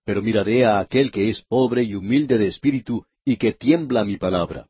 Pero 0.05 0.21
miraré 0.21 0.65
a 0.65 0.79
aquel 0.79 1.11
que 1.11 1.29
es 1.29 1.41
pobre 1.41 1.83
y 1.83 1.95
humilde 1.95 2.37
de 2.37 2.47
espíritu, 2.47 3.05
y 3.25 3.35
que 3.35 3.51
tiembla 3.51 4.05
mi 4.05 4.17
palabra. 4.17 4.67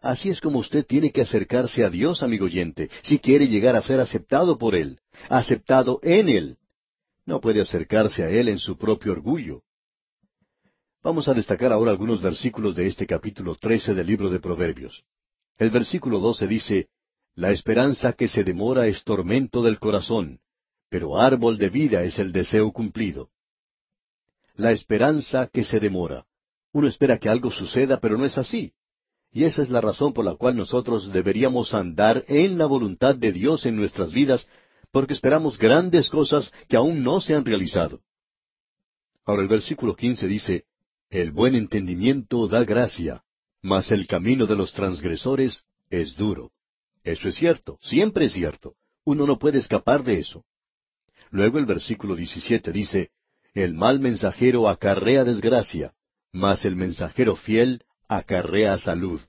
Así 0.00 0.28
es 0.28 0.40
como 0.40 0.60
usted 0.60 0.86
tiene 0.86 1.10
que 1.10 1.22
acercarse 1.22 1.84
a 1.84 1.90
Dios, 1.90 2.22
amigo 2.22 2.44
oyente, 2.44 2.88
si 3.02 3.18
quiere 3.18 3.48
llegar 3.48 3.76
a 3.76 3.82
ser 3.82 3.98
aceptado 3.98 4.58
por 4.58 4.74
Él, 4.74 5.00
aceptado 5.28 5.98
en 6.02 6.28
Él. 6.28 6.57
No 7.28 7.42
puede 7.42 7.60
acercarse 7.60 8.24
a 8.24 8.30
Él 8.30 8.48
en 8.48 8.58
su 8.58 8.78
propio 8.78 9.12
orgullo. 9.12 9.60
Vamos 11.02 11.28
a 11.28 11.34
destacar 11.34 11.74
ahora 11.74 11.90
algunos 11.90 12.22
versículos 12.22 12.74
de 12.74 12.86
este 12.86 13.06
capítulo 13.06 13.54
trece 13.54 13.92
del 13.92 14.06
libro 14.06 14.30
de 14.30 14.40
Proverbios. 14.40 15.04
El 15.58 15.68
versículo 15.68 16.20
doce 16.20 16.46
dice, 16.46 16.88
La 17.34 17.50
esperanza 17.50 18.14
que 18.14 18.28
se 18.28 18.44
demora 18.44 18.86
es 18.86 19.04
tormento 19.04 19.62
del 19.62 19.78
corazón, 19.78 20.40
pero 20.88 21.20
árbol 21.20 21.58
de 21.58 21.68
vida 21.68 22.02
es 22.02 22.18
el 22.18 22.32
deseo 22.32 22.72
cumplido. 22.72 23.28
La 24.54 24.72
esperanza 24.72 25.50
que 25.52 25.64
se 25.64 25.80
demora. 25.80 26.24
Uno 26.72 26.88
espera 26.88 27.18
que 27.18 27.28
algo 27.28 27.50
suceda, 27.50 28.00
pero 28.00 28.16
no 28.16 28.24
es 28.24 28.38
así. 28.38 28.72
Y 29.32 29.44
esa 29.44 29.60
es 29.60 29.68
la 29.68 29.82
razón 29.82 30.14
por 30.14 30.24
la 30.24 30.36
cual 30.36 30.56
nosotros 30.56 31.12
deberíamos 31.12 31.74
andar 31.74 32.24
en 32.26 32.56
la 32.56 32.64
voluntad 32.64 33.16
de 33.16 33.32
Dios 33.32 33.66
en 33.66 33.76
nuestras 33.76 34.14
vidas, 34.14 34.48
porque 34.90 35.14
esperamos 35.14 35.58
grandes 35.58 36.08
cosas 36.08 36.52
que 36.68 36.76
aún 36.76 37.02
no 37.02 37.20
se 37.20 37.34
han 37.34 37.44
realizado. 37.44 38.00
Ahora 39.24 39.42
el 39.42 39.48
versículo 39.48 39.94
quince 39.94 40.26
dice, 40.26 40.64
El 41.10 41.32
buen 41.32 41.54
entendimiento 41.54 42.48
da 42.48 42.64
gracia, 42.64 43.22
mas 43.62 43.90
el 43.90 44.06
camino 44.06 44.46
de 44.46 44.56
los 44.56 44.72
transgresores 44.72 45.64
es 45.90 46.16
duro. 46.16 46.52
Eso 47.04 47.28
es 47.28 47.34
cierto, 47.34 47.78
siempre 47.80 48.26
es 48.26 48.32
cierto. 48.32 48.74
Uno 49.04 49.26
no 49.26 49.38
puede 49.38 49.58
escapar 49.58 50.02
de 50.02 50.18
eso. 50.20 50.44
Luego 51.30 51.58
el 51.58 51.66
versículo 51.66 52.16
17 52.16 52.72
dice, 52.72 53.10
El 53.54 53.74
mal 53.74 54.00
mensajero 54.00 54.68
acarrea 54.68 55.24
desgracia, 55.24 55.94
mas 56.32 56.64
el 56.64 56.76
mensajero 56.76 57.36
fiel 57.36 57.84
acarrea 58.08 58.78
salud. 58.78 59.20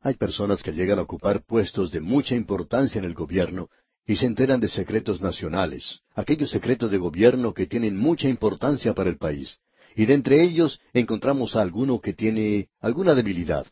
Hay 0.00 0.14
personas 0.14 0.62
que 0.62 0.72
llegan 0.72 0.98
a 0.98 1.02
ocupar 1.02 1.44
puestos 1.44 1.90
de 1.90 2.00
mucha 2.00 2.34
importancia 2.34 2.98
en 2.98 3.04
el 3.04 3.14
gobierno 3.14 3.70
y 4.06 4.16
se 4.16 4.26
enteran 4.26 4.60
de 4.60 4.68
secretos 4.68 5.20
nacionales, 5.20 6.00
aquellos 6.14 6.50
secretos 6.50 6.90
de 6.90 6.98
gobierno 6.98 7.54
que 7.54 7.66
tienen 7.66 7.96
mucha 7.96 8.28
importancia 8.28 8.94
para 8.94 9.10
el 9.10 9.16
país. 9.16 9.58
Y 9.96 10.06
de 10.06 10.14
entre 10.14 10.42
ellos 10.42 10.80
encontramos 10.92 11.56
a 11.56 11.62
alguno 11.62 12.00
que 12.00 12.12
tiene 12.12 12.68
alguna 12.80 13.14
debilidad. 13.14 13.66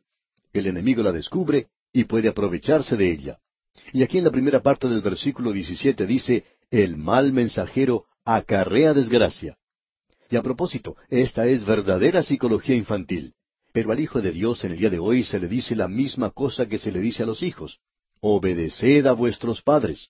El 0.52 0.66
enemigo 0.66 1.02
la 1.02 1.12
descubre 1.12 1.68
y 1.92 2.04
puede 2.04 2.28
aprovecharse 2.28 2.96
de 2.96 3.10
ella. 3.10 3.38
Y 3.92 4.02
aquí 4.02 4.18
en 4.18 4.24
la 4.24 4.30
primera 4.30 4.62
parte 4.62 4.88
del 4.88 5.00
versículo 5.00 5.52
17 5.52 6.06
dice, 6.06 6.44
el 6.70 6.96
mal 6.96 7.32
mensajero 7.32 8.06
acarrea 8.24 8.94
desgracia. 8.94 9.58
Y 10.30 10.36
a 10.36 10.42
propósito, 10.42 10.96
esta 11.10 11.46
es 11.46 11.66
verdadera 11.66 12.22
psicología 12.22 12.74
infantil. 12.74 13.34
Pero 13.72 13.92
al 13.92 14.00
Hijo 14.00 14.20
de 14.20 14.32
Dios 14.32 14.64
en 14.64 14.72
el 14.72 14.78
día 14.78 14.90
de 14.90 14.98
hoy 14.98 15.24
se 15.24 15.38
le 15.38 15.48
dice 15.48 15.76
la 15.76 15.88
misma 15.88 16.30
cosa 16.30 16.66
que 16.66 16.78
se 16.78 16.92
le 16.92 17.00
dice 17.00 17.22
a 17.22 17.26
los 17.26 17.42
hijos. 17.42 17.80
Obedeced 18.20 19.06
a 19.06 19.12
vuestros 19.12 19.62
padres. 19.62 20.08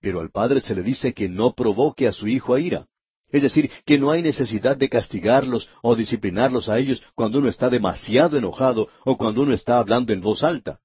Pero 0.00 0.20
al 0.20 0.30
padre 0.30 0.60
se 0.60 0.74
le 0.74 0.82
dice 0.82 1.12
que 1.12 1.28
no 1.28 1.54
provoque 1.54 2.06
a 2.06 2.12
su 2.12 2.28
hijo 2.28 2.54
a 2.54 2.60
ira. 2.60 2.86
Es 3.30 3.42
decir, 3.42 3.70
que 3.84 3.98
no 3.98 4.10
hay 4.10 4.22
necesidad 4.22 4.76
de 4.76 4.88
castigarlos 4.88 5.68
o 5.82 5.94
disciplinarlos 5.94 6.68
a 6.68 6.78
ellos 6.78 7.02
cuando 7.14 7.38
uno 7.40 7.48
está 7.48 7.68
demasiado 7.68 8.38
enojado 8.38 8.88
o 9.04 9.18
cuando 9.18 9.42
uno 9.42 9.52
está 9.52 9.78
hablando 9.78 10.12
en 10.12 10.20
voz 10.20 10.42
alta. 10.42 10.80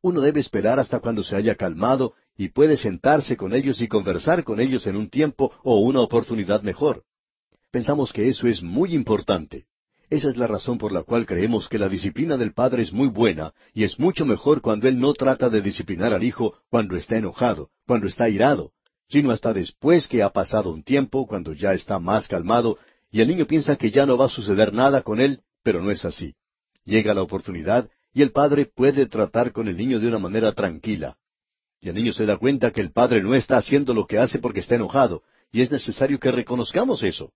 Uno 0.00 0.20
debe 0.20 0.40
esperar 0.40 0.78
hasta 0.78 1.00
cuando 1.00 1.22
se 1.22 1.36
haya 1.36 1.56
calmado 1.56 2.14
y 2.36 2.48
puede 2.48 2.76
sentarse 2.76 3.36
con 3.36 3.54
ellos 3.54 3.80
y 3.80 3.88
conversar 3.88 4.44
con 4.44 4.60
ellos 4.60 4.86
en 4.86 4.96
un 4.96 5.08
tiempo 5.08 5.52
o 5.62 5.80
una 5.80 6.00
oportunidad 6.00 6.62
mejor. 6.62 7.04
Pensamos 7.70 8.12
que 8.12 8.28
eso 8.28 8.46
es 8.46 8.62
muy 8.62 8.94
importante. 8.94 9.66
Esa 10.14 10.28
es 10.28 10.36
la 10.36 10.46
razón 10.46 10.78
por 10.78 10.92
la 10.92 11.02
cual 11.02 11.26
creemos 11.26 11.68
que 11.68 11.76
la 11.76 11.88
disciplina 11.88 12.36
del 12.36 12.52
padre 12.52 12.84
es 12.84 12.92
muy 12.92 13.08
buena 13.08 13.52
y 13.72 13.82
es 13.82 13.98
mucho 13.98 14.24
mejor 14.24 14.60
cuando 14.60 14.86
él 14.86 15.00
no 15.00 15.12
trata 15.12 15.50
de 15.50 15.60
disciplinar 15.60 16.14
al 16.14 16.22
hijo 16.22 16.54
cuando 16.70 16.96
está 16.96 17.16
enojado, 17.16 17.70
cuando 17.84 18.06
está 18.06 18.28
irado, 18.28 18.70
sino 19.08 19.32
hasta 19.32 19.52
después 19.52 20.06
que 20.06 20.22
ha 20.22 20.30
pasado 20.30 20.70
un 20.70 20.84
tiempo, 20.84 21.26
cuando 21.26 21.52
ya 21.52 21.74
está 21.74 21.98
más 21.98 22.28
calmado, 22.28 22.78
y 23.10 23.22
el 23.22 23.26
niño 23.26 23.44
piensa 23.46 23.74
que 23.74 23.90
ya 23.90 24.06
no 24.06 24.16
va 24.16 24.26
a 24.26 24.28
suceder 24.28 24.72
nada 24.72 25.02
con 25.02 25.20
él, 25.20 25.40
pero 25.64 25.82
no 25.82 25.90
es 25.90 26.04
así. 26.04 26.36
Llega 26.84 27.12
la 27.12 27.22
oportunidad 27.22 27.90
y 28.12 28.22
el 28.22 28.30
padre 28.30 28.66
puede 28.72 29.06
tratar 29.06 29.50
con 29.50 29.66
el 29.66 29.76
niño 29.76 29.98
de 29.98 30.06
una 30.06 30.20
manera 30.20 30.52
tranquila. 30.52 31.16
Y 31.80 31.88
el 31.88 31.96
niño 31.96 32.12
se 32.12 32.24
da 32.24 32.36
cuenta 32.36 32.70
que 32.70 32.82
el 32.82 32.92
padre 32.92 33.20
no 33.20 33.34
está 33.34 33.56
haciendo 33.56 33.92
lo 33.92 34.06
que 34.06 34.18
hace 34.18 34.38
porque 34.38 34.60
está 34.60 34.76
enojado, 34.76 35.24
y 35.50 35.62
es 35.62 35.72
necesario 35.72 36.20
que 36.20 36.30
reconozcamos 36.30 37.02
eso. 37.02 37.32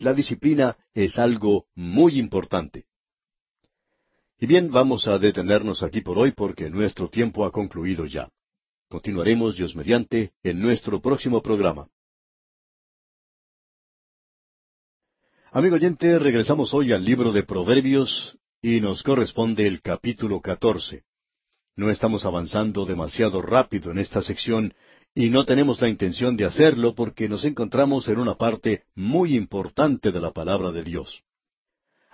La 0.00 0.14
disciplina 0.14 0.78
es 0.94 1.18
algo 1.18 1.66
muy 1.74 2.18
importante. 2.18 2.86
Y 4.38 4.46
bien, 4.46 4.70
vamos 4.70 5.06
a 5.06 5.18
detenernos 5.18 5.82
aquí 5.82 6.00
por 6.00 6.16
hoy 6.16 6.32
porque 6.32 6.70
nuestro 6.70 7.10
tiempo 7.10 7.44
ha 7.44 7.52
concluido 7.52 8.06
ya. 8.06 8.30
Continuaremos, 8.88 9.58
Dios 9.58 9.76
mediante, 9.76 10.32
en 10.42 10.58
nuestro 10.58 11.02
próximo 11.02 11.42
programa. 11.42 11.86
Amigo 15.52 15.74
oyente, 15.74 16.18
regresamos 16.18 16.72
hoy 16.72 16.92
al 16.92 17.04
libro 17.04 17.30
de 17.30 17.42
Proverbios 17.42 18.38
y 18.62 18.80
nos 18.80 19.02
corresponde 19.02 19.66
el 19.66 19.82
capítulo 19.82 20.40
catorce. 20.40 21.04
No 21.76 21.90
estamos 21.90 22.24
avanzando 22.24 22.86
demasiado 22.86 23.42
rápido 23.42 23.90
en 23.90 23.98
esta 23.98 24.22
sección 24.22 24.72
y 25.14 25.28
no 25.28 25.44
tenemos 25.44 25.80
la 25.80 25.88
intención 25.88 26.36
de 26.36 26.44
hacerlo 26.44 26.94
porque 26.94 27.28
nos 27.28 27.44
encontramos 27.44 28.08
en 28.08 28.18
una 28.18 28.36
parte 28.36 28.84
muy 28.94 29.36
importante 29.36 30.12
de 30.12 30.20
la 30.20 30.30
palabra 30.30 30.70
de 30.72 30.82
Dios. 30.82 31.22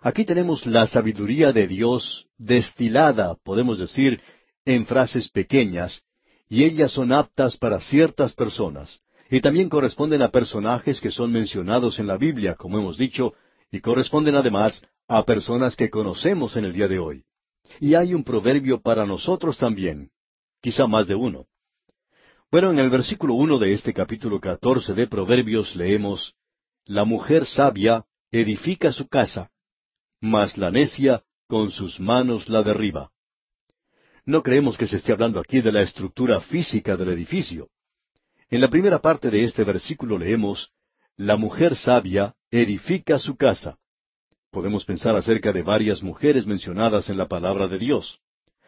Aquí 0.00 0.24
tenemos 0.24 0.66
la 0.66 0.86
sabiduría 0.86 1.52
de 1.52 1.66
Dios 1.66 2.26
destilada, 2.38 3.36
podemos 3.42 3.78
decir, 3.78 4.20
en 4.64 4.86
frases 4.86 5.28
pequeñas, 5.28 6.02
y 6.48 6.64
ellas 6.64 6.92
son 6.92 7.12
aptas 7.12 7.56
para 7.56 7.80
ciertas 7.80 8.34
personas, 8.34 9.00
y 9.30 9.40
también 9.40 9.68
corresponden 9.68 10.22
a 10.22 10.30
personajes 10.30 11.00
que 11.00 11.10
son 11.10 11.32
mencionados 11.32 11.98
en 11.98 12.06
la 12.06 12.16
Biblia, 12.16 12.54
como 12.54 12.78
hemos 12.78 12.96
dicho, 12.98 13.34
y 13.70 13.80
corresponden 13.80 14.36
además 14.36 14.82
a 15.08 15.24
personas 15.24 15.76
que 15.76 15.90
conocemos 15.90 16.56
en 16.56 16.64
el 16.64 16.72
día 16.72 16.88
de 16.88 16.98
hoy. 16.98 17.24
Y 17.80 17.94
hay 17.94 18.14
un 18.14 18.22
proverbio 18.22 18.80
para 18.80 19.04
nosotros 19.06 19.58
también, 19.58 20.10
quizá 20.60 20.86
más 20.86 21.06
de 21.06 21.14
uno. 21.14 21.46
Bueno, 22.50 22.70
en 22.70 22.78
el 22.78 22.90
versículo 22.90 23.34
uno 23.34 23.58
de 23.58 23.72
este 23.72 23.92
capítulo 23.92 24.40
catorce 24.40 24.94
de 24.94 25.08
Proverbios 25.08 25.74
leemos 25.74 26.34
La 26.84 27.04
mujer 27.04 27.44
sabia 27.44 28.04
edifica 28.30 28.92
su 28.92 29.08
casa, 29.08 29.50
mas 30.20 30.56
la 30.56 30.70
necia 30.70 31.24
con 31.48 31.72
sus 31.72 31.98
manos 31.98 32.48
la 32.48 32.62
derriba. 32.62 33.10
No 34.24 34.44
creemos 34.44 34.78
que 34.78 34.86
se 34.86 34.98
esté 34.98 35.12
hablando 35.12 35.40
aquí 35.40 35.60
de 35.60 35.72
la 35.72 35.82
estructura 35.82 36.40
física 36.40 36.96
del 36.96 37.08
edificio. 37.08 37.68
En 38.48 38.60
la 38.60 38.68
primera 38.68 39.00
parte 39.00 39.28
de 39.28 39.42
este 39.42 39.64
versículo 39.64 40.16
leemos 40.16 40.70
La 41.16 41.36
mujer 41.36 41.74
sabia 41.74 42.36
edifica 42.52 43.18
su 43.18 43.36
casa. 43.36 43.76
Podemos 44.52 44.84
pensar 44.84 45.16
acerca 45.16 45.52
de 45.52 45.62
varias 45.62 46.00
mujeres 46.00 46.46
mencionadas 46.46 47.10
en 47.10 47.18
la 47.18 47.26
palabra 47.26 47.66
de 47.66 47.78
Dios. 47.78 48.20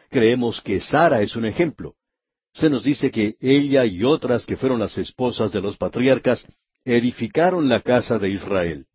Creemos 0.09 0.61
que 0.61 0.81
Sara 0.81 1.21
es 1.21 1.37
un 1.37 1.45
ejemplo 1.45 1.95
se 2.59 2.69
nos 2.69 2.83
dice 2.83 3.09
que 3.09 3.35
ella 3.39 3.85
y 3.85 4.03
otras 4.03 4.45
que 4.45 4.57
fueron 4.57 4.79
las 4.79 4.97
esposas 4.97 5.51
de 5.51 5.61
los 5.61 5.77
patriarcas 5.77 6.45
edificaron 6.83 7.69
la 7.69 7.81
casa 7.81 8.19
de 8.19 8.29
Israel. 8.29 8.85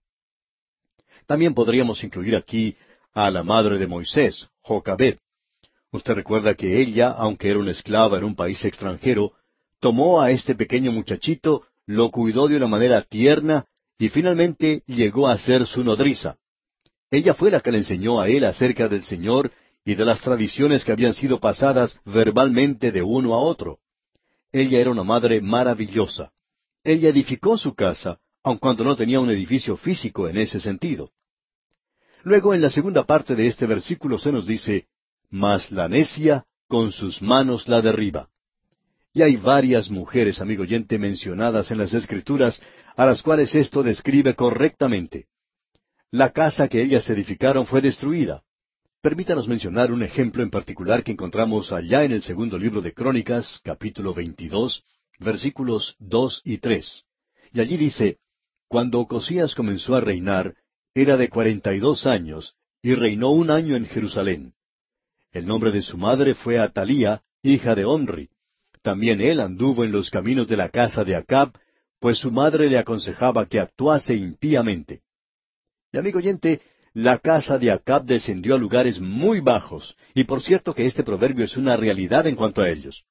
También 1.27 1.55
podríamos 1.55 2.05
incluir 2.05 2.37
aquí 2.37 2.77
a 3.13 3.31
la 3.31 3.43
madre 3.43 3.79
de 3.79 3.87
Moisés, 3.87 4.49
Jocabed. 4.61 5.19
Usted 5.91 6.15
recuerda 6.15 6.55
que 6.55 6.81
ella, 6.81 7.11
aunque 7.11 7.49
era 7.49 7.59
una 7.59 7.71
esclava 7.71 8.19
en 8.19 8.25
un 8.25 8.35
país 8.35 8.63
extranjero, 8.65 9.33
tomó 9.81 10.21
a 10.21 10.31
este 10.31 10.55
pequeño 10.55 10.93
muchachito, 10.93 11.63
lo 11.87 12.11
cuidó 12.11 12.49
de 12.49 12.57
una 12.57 12.67
manera 12.67 13.03
tierna 13.03 13.65
y 13.99 14.09
finalmente 14.09 14.83
llegó 14.87 15.29
a 15.29 15.39
ser 15.39 15.67
su 15.67 15.85
nodriza. 15.85 16.37
Ella 17.11 17.33
fue 17.33 17.51
la 17.51 17.61
que 17.61 17.71
le 17.71 17.79
enseñó 17.79 18.21
a 18.21 18.29
él 18.29 18.45
acerca 18.45 18.89
del 18.89 19.05
Señor 19.05 19.53
y 19.85 19.95
de 19.95 20.05
las 20.05 20.21
tradiciones 20.21 20.85
que 20.85 20.93
habían 20.93 21.15
sido 21.15 21.41
pasadas 21.41 21.99
verbalmente 22.05 22.91
de 22.91 23.03
uno 23.03 23.35
a 23.35 23.39
otro. 23.39 23.79
Ella 24.51 24.81
era 24.81 24.91
una 24.91 25.05
madre 25.05 25.41
maravillosa. 25.41 26.33
Ella 26.83 27.11
edificó 27.11 27.59
su 27.59 27.75
casa, 27.75 28.19
aun 28.43 28.59
cuando 28.59 28.85
no 28.85 28.97
tenía 28.97 29.21
un 29.21 29.31
edificio 29.31 29.77
físico 29.77 30.29
en 30.29 30.39
ese 30.39 30.61
sentido. 30.61 31.11
Luego 32.23 32.55
en 32.55 32.63
la 32.63 32.71
segunda 32.71 33.05
parte 33.05 33.35
de 33.35 33.47
este 33.47 33.67
versículo 33.67 34.19
se 34.19 34.33
nos 34.33 34.47
dice, 34.47 34.87
Mas 35.31 35.71
la 35.71 35.89
necia 35.89 36.47
con 36.69 36.93
sus 36.93 37.21
manos 37.21 37.69
la 37.69 37.83
derriba. 37.83 38.29
Y 39.13 39.23
hay 39.23 39.37
varias 39.37 39.91
mujeres, 39.91 40.41
amigo 40.41 40.63
oyente, 40.63 40.99
mencionadas 40.99 41.71
en 41.71 41.79
las 41.79 41.93
Escrituras, 41.93 42.61
a 42.97 43.07
las 43.07 43.23
cuales 43.23 43.55
esto 43.55 43.83
describe 43.83 44.35
correctamente. 44.35 45.27
La 46.11 46.31
casa 46.31 46.69
que 46.69 46.83
ellas 46.83 47.09
edificaron 47.11 47.67
fue 47.67 47.81
destruida. 47.81 48.43
Permítanos 49.05 49.49
mencionar 49.49 49.93
un 49.93 50.03
ejemplo 50.03 50.43
en 50.43 50.49
particular 50.49 51.05
que 51.05 51.13
encontramos 51.13 51.73
allá 51.73 52.05
en 52.05 52.13
el 52.13 52.23
segundo 52.23 52.57
libro 52.57 52.81
de 52.81 52.95
Crónicas, 52.95 53.61
capítulo 53.63 54.15
22, 54.15 54.83
versículos 55.19 55.95
dos 55.99 56.41
y 56.43 56.57
tres. 56.57 57.05
Y 57.53 57.61
allí 57.61 57.77
dice, 57.77 58.17
Cuando 58.67 59.01
Ocosías 59.01 59.55
comenzó 59.55 59.95
a 59.95 60.01
reinar, 60.01 60.55
era 60.95 61.19
de 61.19 61.29
cuarenta 61.29 61.75
y 61.75 61.81
dos 61.81 62.07
años, 62.07 62.55
y 62.81 62.95
reinó 62.95 63.33
un 63.33 63.51
año 63.51 63.77
en 63.77 63.85
Jerusalén. 63.85 64.55
El 65.33 65.45
nombre 65.45 65.71
de 65.71 65.83
su 65.83 65.99
madre 65.99 66.35
fue 66.35 66.59
Atalía, 66.59 67.25
hija 67.43 67.75
de 67.75 67.85
Omri. 67.85 68.31
También 68.81 69.21
él 69.21 69.41
anduvo 69.41 69.85
en 69.85 69.93
los 69.93 70.09
caminos 70.09 70.49
de 70.49 70.57
la 70.57 70.71
casa 70.71 71.05
de 71.05 71.15
Acab, 71.15 71.53
pues 72.01 72.21
su 72.21 72.33
madre 72.33 72.71
le 72.71 72.79
aconsejaba 72.79 73.45
que 73.45 73.61
actuase 73.61 74.15
impíamente. 74.15 75.03
Y 75.93 75.99
amigo 75.99 76.21
oyente, 76.21 76.63
la 76.95 77.19
casa 77.19 77.59
de 77.59 77.73
Acab 77.73 78.05
descendió 78.05 78.55
a 78.55 78.59
lugares 78.59 79.01
muy 79.01 79.41
bajos, 79.41 79.97
y 80.15 80.25
por 80.25 80.41
cierto 80.41 80.73
que 80.73 80.87
este 80.87 81.03
proverbio 81.03 81.45
es 81.45 81.57
una 81.57 81.77
realidad 81.77 82.29
en 82.29 82.37
cuanto 82.37 82.63
a 82.63 82.71
ellos. 82.71 83.05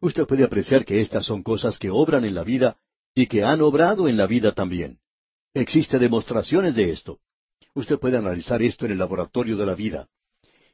Usted 0.00 0.26
puede 0.26 0.42
apreciar 0.42 0.84
que 0.84 1.00
estas 1.00 1.24
son 1.24 1.44
cosas 1.44 1.78
que 1.78 1.88
obran 1.88 2.24
en 2.24 2.34
la 2.34 2.42
vida 2.42 2.78
y 3.14 3.26
que 3.28 3.44
han 3.44 3.62
obrado 3.62 4.08
en 4.08 4.16
la 4.16 4.26
vida 4.26 4.52
también. 4.52 4.98
Existe 5.54 6.00
demostraciones 6.00 6.74
de 6.74 6.90
esto. 6.90 7.20
Usted 7.74 7.98
puede 8.00 8.18
analizar 8.18 8.60
esto 8.60 8.86
en 8.86 8.92
el 8.92 8.98
laboratorio 8.98 9.56
de 9.56 9.66
la 9.66 9.76
vida. 9.76 10.08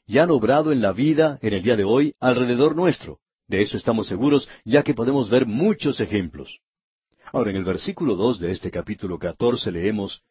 Y 0.07 0.17
han 0.17 0.31
obrado 0.31 0.73
en 0.73 0.81
la 0.81 0.93
vida 0.93 1.39
en 1.43 1.53
el 1.53 1.63
día 1.63 1.77
de 1.77 1.85
hoy 1.85 2.15
alrededor 2.19 2.75
nuestro. 2.75 3.21
De 3.47 3.61
eso 3.61 3.77
estamos 3.77 4.07
seguros, 4.07 4.49
ya 4.65 4.83
que 4.83 4.95
podemos 4.95 5.29
ver 5.29 5.45
muchos 5.45 6.01
ejemplos. 6.01 6.61
Ahora, 7.31 7.51
en 7.51 7.57
el 7.57 7.65
versículo 7.65 8.17
dos 8.17 8.41
de 8.41 8.53
este 8.53 8.71
capítulo 8.71 9.19
catorce 9.19 9.71
leemos 9.71 10.23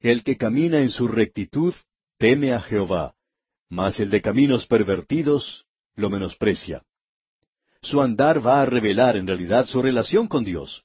el 0.00 0.24
que 0.24 0.36
camina 0.36 0.80
en 0.80 0.90
su 0.90 1.08
rectitud 1.08 1.74
teme 2.18 2.52
a 2.52 2.60
Jehová, 2.60 3.14
mas 3.68 4.00
el 4.00 4.10
de 4.10 4.22
caminos 4.22 4.66
pervertidos 4.66 5.66
lo 5.94 6.10
menosprecia. 6.10 6.82
Su 7.82 8.00
andar 8.00 8.44
va 8.44 8.62
a 8.62 8.66
revelar 8.66 9.16
en 9.16 9.26
realidad 9.26 9.66
su 9.66 9.80
relación 9.80 10.26
con 10.26 10.44
Dios. 10.44 10.84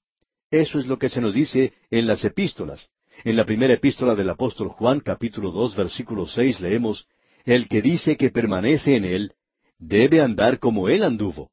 Eso 0.51 0.79
es 0.79 0.87
lo 0.87 0.97
que 0.99 1.09
se 1.09 1.21
nos 1.21 1.33
dice 1.33 1.73
en 1.89 2.07
las 2.07 2.23
epístolas. 2.23 2.89
En 3.23 3.35
la 3.35 3.45
primera 3.45 3.73
epístola 3.73 4.15
del 4.15 4.29
apóstol 4.29 4.69
Juan, 4.69 4.99
capítulo 4.99 5.51
dos, 5.51 5.75
versículo 5.75 6.27
seis, 6.27 6.59
leemos, 6.59 7.07
El 7.45 7.67
que 7.67 7.81
dice 7.81 8.17
que 8.17 8.29
permanece 8.29 8.95
en 8.95 9.05
él, 9.05 9.33
debe 9.77 10.21
andar 10.21 10.59
como 10.59 10.89
él 10.89 11.03
anduvo. 11.03 11.51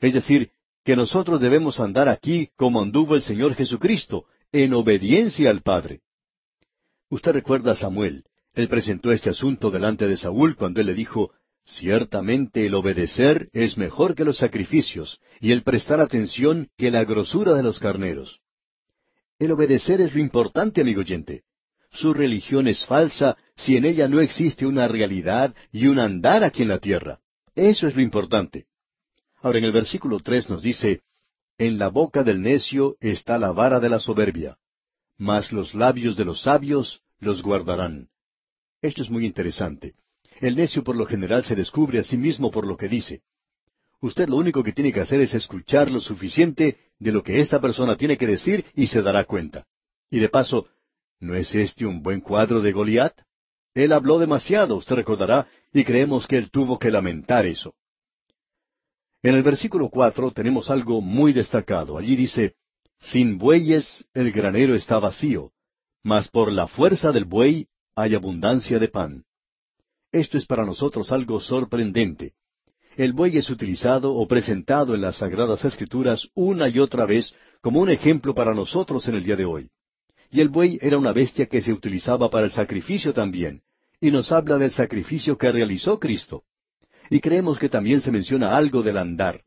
Es 0.00 0.12
decir, 0.12 0.50
que 0.84 0.96
nosotros 0.96 1.40
debemos 1.40 1.80
andar 1.80 2.08
aquí 2.08 2.50
como 2.56 2.80
anduvo 2.80 3.14
el 3.14 3.22
Señor 3.22 3.54
Jesucristo, 3.54 4.26
en 4.52 4.74
obediencia 4.74 5.50
al 5.50 5.62
Padre. 5.62 6.00
Usted 7.14 7.30
recuerda 7.30 7.70
a 7.70 7.76
Samuel. 7.76 8.24
Él 8.54 8.66
presentó 8.66 9.12
este 9.12 9.30
asunto 9.30 9.70
delante 9.70 10.08
de 10.08 10.16
Saúl 10.16 10.56
cuando 10.56 10.80
él 10.80 10.88
le 10.88 10.94
dijo, 10.94 11.30
Ciertamente 11.64 12.66
el 12.66 12.74
obedecer 12.74 13.50
es 13.52 13.78
mejor 13.78 14.16
que 14.16 14.24
los 14.24 14.38
sacrificios, 14.38 15.20
y 15.40 15.52
el 15.52 15.62
prestar 15.62 16.00
atención 16.00 16.70
que 16.76 16.90
la 16.90 17.04
grosura 17.04 17.54
de 17.54 17.62
los 17.62 17.78
carneros. 17.78 18.40
El 19.38 19.52
obedecer 19.52 20.00
es 20.00 20.12
lo 20.12 20.20
importante, 20.20 20.80
amigo 20.80 21.02
oyente. 21.02 21.44
Su 21.92 22.14
religión 22.14 22.66
es 22.66 22.84
falsa 22.84 23.36
si 23.54 23.76
en 23.76 23.84
ella 23.84 24.08
no 24.08 24.18
existe 24.18 24.66
una 24.66 24.88
realidad 24.88 25.54
y 25.70 25.86
un 25.86 26.00
andar 26.00 26.42
aquí 26.42 26.62
en 26.62 26.68
la 26.68 26.80
tierra. 26.80 27.20
Eso 27.54 27.86
es 27.86 27.94
lo 27.94 28.02
importante. 28.02 28.66
Ahora 29.40 29.58
en 29.58 29.66
el 29.66 29.72
versículo 29.72 30.18
tres 30.18 30.50
nos 30.50 30.62
dice, 30.62 31.02
En 31.58 31.78
la 31.78 31.90
boca 31.90 32.24
del 32.24 32.42
necio 32.42 32.96
está 32.98 33.38
la 33.38 33.52
vara 33.52 33.78
de 33.78 33.88
la 33.88 34.00
soberbia, 34.00 34.56
mas 35.16 35.52
los 35.52 35.74
labios 35.74 36.16
de 36.16 36.24
los 36.24 36.42
sabios 36.42 37.03
los 37.20 37.42
guardarán. 37.42 38.08
Esto 38.82 39.02
es 39.02 39.10
muy 39.10 39.24
interesante. 39.24 39.94
El 40.40 40.56
necio 40.56 40.82
por 40.82 40.96
lo 40.96 41.06
general 41.06 41.44
se 41.44 41.56
descubre 41.56 41.98
a 41.98 42.04
sí 42.04 42.16
mismo 42.16 42.50
por 42.50 42.66
lo 42.66 42.76
que 42.76 42.88
dice. 42.88 43.22
Usted 44.00 44.28
lo 44.28 44.36
único 44.36 44.62
que 44.62 44.72
tiene 44.72 44.92
que 44.92 45.00
hacer 45.00 45.20
es 45.20 45.32
escuchar 45.34 45.90
lo 45.90 46.00
suficiente 46.00 46.78
de 46.98 47.12
lo 47.12 47.22
que 47.22 47.40
esta 47.40 47.60
persona 47.60 47.96
tiene 47.96 48.18
que 48.18 48.26
decir 48.26 48.64
y 48.74 48.86
se 48.86 49.00
dará 49.00 49.24
cuenta. 49.24 49.66
Y 50.10 50.18
de 50.18 50.28
paso, 50.28 50.68
¿no 51.20 51.34
es 51.34 51.54
este 51.54 51.86
un 51.86 52.02
buen 52.02 52.20
cuadro 52.20 52.60
de 52.60 52.72
Goliat? 52.72 53.14
Él 53.72 53.92
habló 53.92 54.18
demasiado, 54.18 54.76
usted 54.76 54.96
recordará, 54.96 55.48
y 55.72 55.84
creemos 55.84 56.26
que 56.26 56.36
él 56.36 56.50
tuvo 56.50 56.78
que 56.78 56.90
lamentar 56.90 57.46
eso. 57.46 57.74
En 59.22 59.34
el 59.34 59.42
versículo 59.42 59.88
cuatro 59.88 60.30
tenemos 60.30 60.68
algo 60.70 61.00
muy 61.00 61.32
destacado. 61.32 61.96
Allí 61.96 62.14
dice, 62.14 62.56
Sin 63.00 63.38
bueyes 63.38 64.06
el 64.12 64.30
granero 64.30 64.74
está 64.74 64.98
vacío, 64.98 65.52
mas 66.04 66.28
por 66.28 66.52
la 66.52 66.68
fuerza 66.68 67.10
del 67.10 67.24
buey 67.24 67.66
hay 67.96 68.14
abundancia 68.14 68.78
de 68.78 68.88
pan. 68.88 69.24
Esto 70.12 70.36
es 70.36 70.46
para 70.46 70.64
nosotros 70.64 71.10
algo 71.10 71.40
sorprendente. 71.40 72.34
El 72.96 73.14
buey 73.14 73.38
es 73.38 73.50
utilizado 73.50 74.14
o 74.14 74.28
presentado 74.28 74.94
en 74.94 75.00
las 75.00 75.16
Sagradas 75.16 75.64
Escrituras 75.64 76.28
una 76.34 76.68
y 76.68 76.78
otra 76.78 77.06
vez 77.06 77.34
como 77.60 77.80
un 77.80 77.88
ejemplo 77.88 78.34
para 78.34 78.54
nosotros 78.54 79.08
en 79.08 79.14
el 79.16 79.24
día 79.24 79.34
de 79.34 79.46
hoy. 79.46 79.70
Y 80.30 80.40
el 80.40 80.50
buey 80.50 80.78
era 80.82 80.98
una 80.98 81.12
bestia 81.12 81.46
que 81.46 81.62
se 81.62 81.72
utilizaba 81.72 82.30
para 82.30 82.46
el 82.46 82.52
sacrificio 82.52 83.14
también, 83.14 83.62
y 84.00 84.10
nos 84.10 84.30
habla 84.30 84.58
del 84.58 84.70
sacrificio 84.70 85.38
que 85.38 85.50
realizó 85.50 85.98
Cristo. 85.98 86.44
Y 87.08 87.20
creemos 87.20 87.58
que 87.58 87.68
también 87.68 88.00
se 88.00 88.12
menciona 88.12 88.56
algo 88.56 88.82
del 88.82 88.98
andar. 88.98 89.42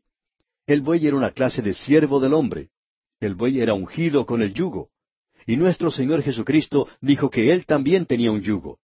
El 0.66 0.82
buey 0.82 1.06
era 1.06 1.16
una 1.16 1.30
clase 1.30 1.62
de 1.62 1.72
siervo 1.72 2.20
del 2.20 2.34
hombre. 2.34 2.70
El 3.20 3.34
buey 3.34 3.60
era 3.60 3.74
ungido 3.74 4.26
con 4.26 4.42
el 4.42 4.52
yugo. 4.52 4.90
Y 5.48 5.56
nuestro 5.56 5.90
Señor 5.90 6.22
Jesucristo 6.22 6.88
dijo 7.00 7.30
que 7.30 7.50
Él 7.50 7.64
también 7.64 8.04
tenía 8.04 8.30
un 8.30 8.42
yugo. 8.42 8.80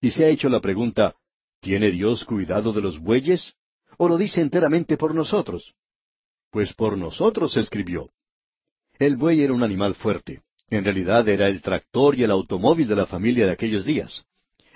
Y 0.00 0.10
se 0.10 0.24
ha 0.24 0.28
hecho 0.28 0.48
la 0.48 0.60
pregunta, 0.60 1.14
¿tiene 1.60 1.92
Dios 1.92 2.24
cuidado 2.24 2.72
de 2.72 2.80
los 2.80 2.98
bueyes? 2.98 3.54
¿O 3.98 4.08
lo 4.08 4.16
dice 4.16 4.40
enteramente 4.40 4.96
por 4.96 5.14
nosotros? 5.14 5.76
Pues 6.50 6.74
por 6.74 6.98
nosotros 6.98 7.56
escribió. 7.56 8.10
El 8.98 9.16
buey 9.16 9.42
era 9.42 9.52
un 9.52 9.62
animal 9.62 9.94
fuerte. 9.94 10.42
En 10.68 10.82
realidad 10.82 11.28
era 11.28 11.46
el 11.46 11.62
tractor 11.62 12.18
y 12.18 12.24
el 12.24 12.32
automóvil 12.32 12.88
de 12.88 12.96
la 12.96 13.06
familia 13.06 13.46
de 13.46 13.52
aquellos 13.52 13.84
días. 13.84 14.24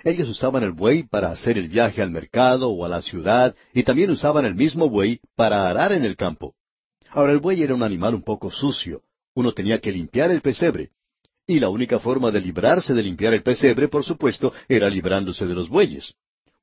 Ellos 0.05 0.29
usaban 0.29 0.63
el 0.63 0.71
buey 0.71 1.03
para 1.03 1.29
hacer 1.29 1.57
el 1.57 1.67
viaje 1.67 2.01
al 2.01 2.09
mercado 2.09 2.69
o 2.69 2.85
a 2.85 2.89
la 2.89 3.01
ciudad 3.01 3.53
y 3.73 3.83
también 3.83 4.11
usaban 4.11 4.45
el 4.45 4.55
mismo 4.55 4.89
buey 4.89 5.19
para 5.35 5.67
arar 5.67 5.91
en 5.91 6.05
el 6.05 6.15
campo. 6.15 6.55
Ahora 7.09 7.33
el 7.33 7.39
buey 7.39 7.63
era 7.63 7.75
un 7.75 7.83
animal 7.83 8.15
un 8.15 8.23
poco 8.23 8.49
sucio. 8.49 9.01
Uno 9.33 9.51
tenía 9.51 9.81
que 9.81 9.91
limpiar 9.91 10.31
el 10.31 10.39
pesebre. 10.39 10.91
Y 11.45 11.59
la 11.59 11.69
única 11.69 11.99
forma 11.99 12.31
de 12.31 12.41
librarse 12.41 12.93
de 12.93 13.03
limpiar 13.03 13.33
el 13.33 13.43
pesebre, 13.43 13.87
por 13.87 14.03
supuesto, 14.03 14.53
era 14.67 14.89
librándose 14.89 15.45
de 15.45 15.53
los 15.53 15.69
bueyes. 15.69 16.13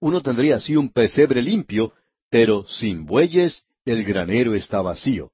Uno 0.01 0.21
tendría 0.23 0.57
así 0.57 0.77
un 0.77 0.91
pesebre 0.91 1.43
limpio 1.43 1.93
pero 2.31 2.65
sin 2.67 3.05
bueyes 3.05 3.65
el 3.85 4.05
granero 4.05 4.55
está 4.55 4.81
vacío. 4.81 5.33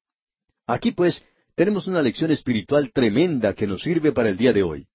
Aquí 0.67 0.93
pues 0.93 1.23
tenemos 1.55 1.87
una 1.87 2.03
lección 2.03 2.31
espiritual 2.31 2.91
tremenda 2.93 3.55
que 3.55 3.67
nos 3.67 3.83
sirve 3.83 4.13
para 4.13 4.31
el 4.31 4.37
día 4.37 4.53
de 4.53 4.63
hoy. 4.63 4.87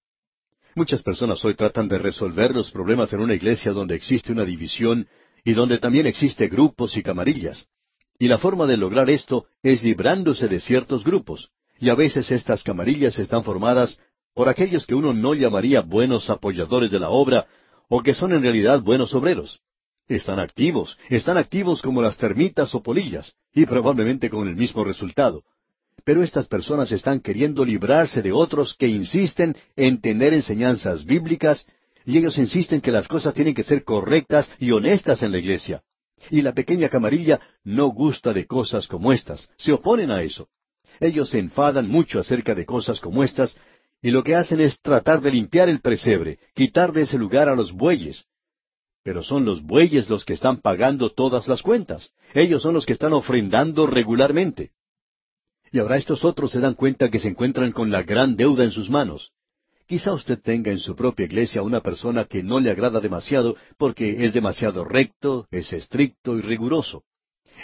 Muchas 0.76 1.04
personas 1.04 1.44
hoy 1.46 1.54
tratan 1.54 1.88
de 1.88 2.00
resolver 2.00 2.56
los 2.56 2.72
problemas 2.72 3.14
en 3.14 3.22
una 3.22 3.36
iglesia 3.36 3.72
donde 3.72 3.96
existe 3.96 4.32
una 4.32 4.46
división 4.46 5.08
y 5.44 5.54
donde 5.54 5.78
también 5.78 6.08
existe 6.08 6.48
grupos 6.48 6.98
y 6.98 7.04
camarillas. 7.04 7.68
Y 8.18 8.28
la 8.28 8.38
forma 8.38 8.66
de 8.68 8.78
lograr 8.78 9.10
esto 9.10 9.46
es 9.64 9.84
librándose 9.84 10.48
de 10.48 10.60
ciertos 10.60 11.04
grupos. 11.04 11.52
Y 11.80 11.90
a 11.90 11.96
veces 11.96 12.32
estas 12.32 12.64
camarillas 12.64 13.18
están 13.20 13.44
formadas 13.44 14.00
por 14.34 14.50
aquellos 14.50 14.86
que 14.86 14.96
uno 14.96 15.14
no 15.14 15.34
llamaría 15.34 15.82
buenos 15.82 16.30
apoyadores 16.30 16.92
de 16.92 17.00
la 17.00 17.10
obra 17.10 17.48
o 17.90 18.02
que 18.02 18.14
son 18.14 18.34
en 18.34 18.42
realidad 18.42 18.82
buenos 18.82 19.14
obreros. 19.14 19.60
Están 20.08 20.40
activos, 20.40 20.98
están 21.10 21.38
activos 21.38 21.82
como 21.82 22.02
las 22.02 22.18
termitas 22.18 22.74
o 22.76 22.82
polillas, 22.82 23.34
y 23.54 23.66
probablemente 23.66 24.30
con 24.30 24.48
el 24.48 24.56
mismo 24.56 24.84
resultado. 24.84 25.44
Pero 26.04 26.24
estas 26.24 26.48
personas 26.48 26.92
están 26.92 27.20
queriendo 27.20 27.64
librarse 27.64 28.22
de 28.22 28.32
otros 28.32 28.76
que 28.76 28.88
insisten 28.88 29.56
en 29.76 30.02
tener 30.02 30.34
enseñanzas 30.34 31.06
bíblicas, 31.06 31.66
y 32.06 32.18
ellos 32.18 32.38
insisten 32.38 32.82
que 32.82 32.92
las 32.92 33.08
cosas 33.08 33.34
tienen 33.34 33.54
que 33.54 33.64
ser 33.64 33.84
correctas 33.84 34.50
y 34.60 34.72
honestas 34.72 35.22
en 35.22 35.32
la 35.32 35.38
iglesia. 35.38 35.84
Y 36.30 36.42
la 36.42 36.54
pequeña 36.54 36.90
camarilla 36.90 37.40
no 37.64 37.88
gusta 37.88 38.34
de 38.34 38.46
cosas 38.46 38.88
como 38.88 39.12
estas, 39.14 39.50
se 39.58 39.74
oponen 39.74 40.12
a 40.12 40.24
eso. 40.24 40.48
Ellos 41.00 41.30
se 41.30 41.40
enfadan 41.40 41.88
mucho 41.88 42.20
acerca 42.20 42.54
de 42.54 42.66
cosas 42.66 43.00
como 43.00 43.24
estas, 43.24 43.58
y 44.02 44.12
lo 44.12 44.24
que 44.24 44.36
hacen 44.36 44.60
es 44.62 44.80
tratar 44.82 45.22
de 45.22 45.32
limpiar 45.32 45.70
el 45.70 45.82
presebre, 45.82 46.40
quitar 46.54 46.92
de 46.92 47.04
ese 47.04 47.18
lugar 47.18 47.50
a 47.50 47.56
los 47.56 47.72
bueyes, 47.72 48.26
pero 49.04 49.24
son 49.24 49.46
los 49.46 49.64
bueyes 49.64 50.10
los 50.10 50.26
que 50.26 50.34
están 50.34 50.58
pagando 50.58 51.10
todas 51.10 51.48
las 51.48 51.62
cuentas. 51.62 52.12
Ellos 52.34 52.62
son 52.62 52.74
los 52.74 52.86
que 52.86 52.94
están 52.94 53.14
ofrendando 53.14 53.88
regularmente. 53.88 54.72
Y 55.72 55.80
ahora 55.80 55.98
estos 55.98 56.24
otros 56.24 56.52
se 56.52 56.60
dan 56.60 56.76
cuenta 56.76 57.10
que 57.10 57.20
se 57.20 57.30
encuentran 57.30 57.72
con 57.72 57.90
la 57.90 58.04
gran 58.04 58.36
deuda 58.36 58.64
en 58.64 58.72
sus 58.72 58.90
manos. 58.90 59.32
Quizá 59.88 60.14
usted 60.14 60.40
tenga 60.40 60.72
en 60.72 60.80
su 60.80 60.96
propia 60.96 61.26
iglesia 61.26 61.64
una 61.64 61.82
persona 61.82 62.26
que 62.26 62.44
no 62.44 62.60
le 62.60 62.72
agrada 62.72 63.00
demasiado 63.00 63.56
porque 63.78 64.24
es 64.24 64.34
demasiado 64.34 64.86
recto, 64.86 65.48
es 65.52 65.74
estricto 65.74 66.38
y 66.38 66.42
riguroso. 66.42 67.04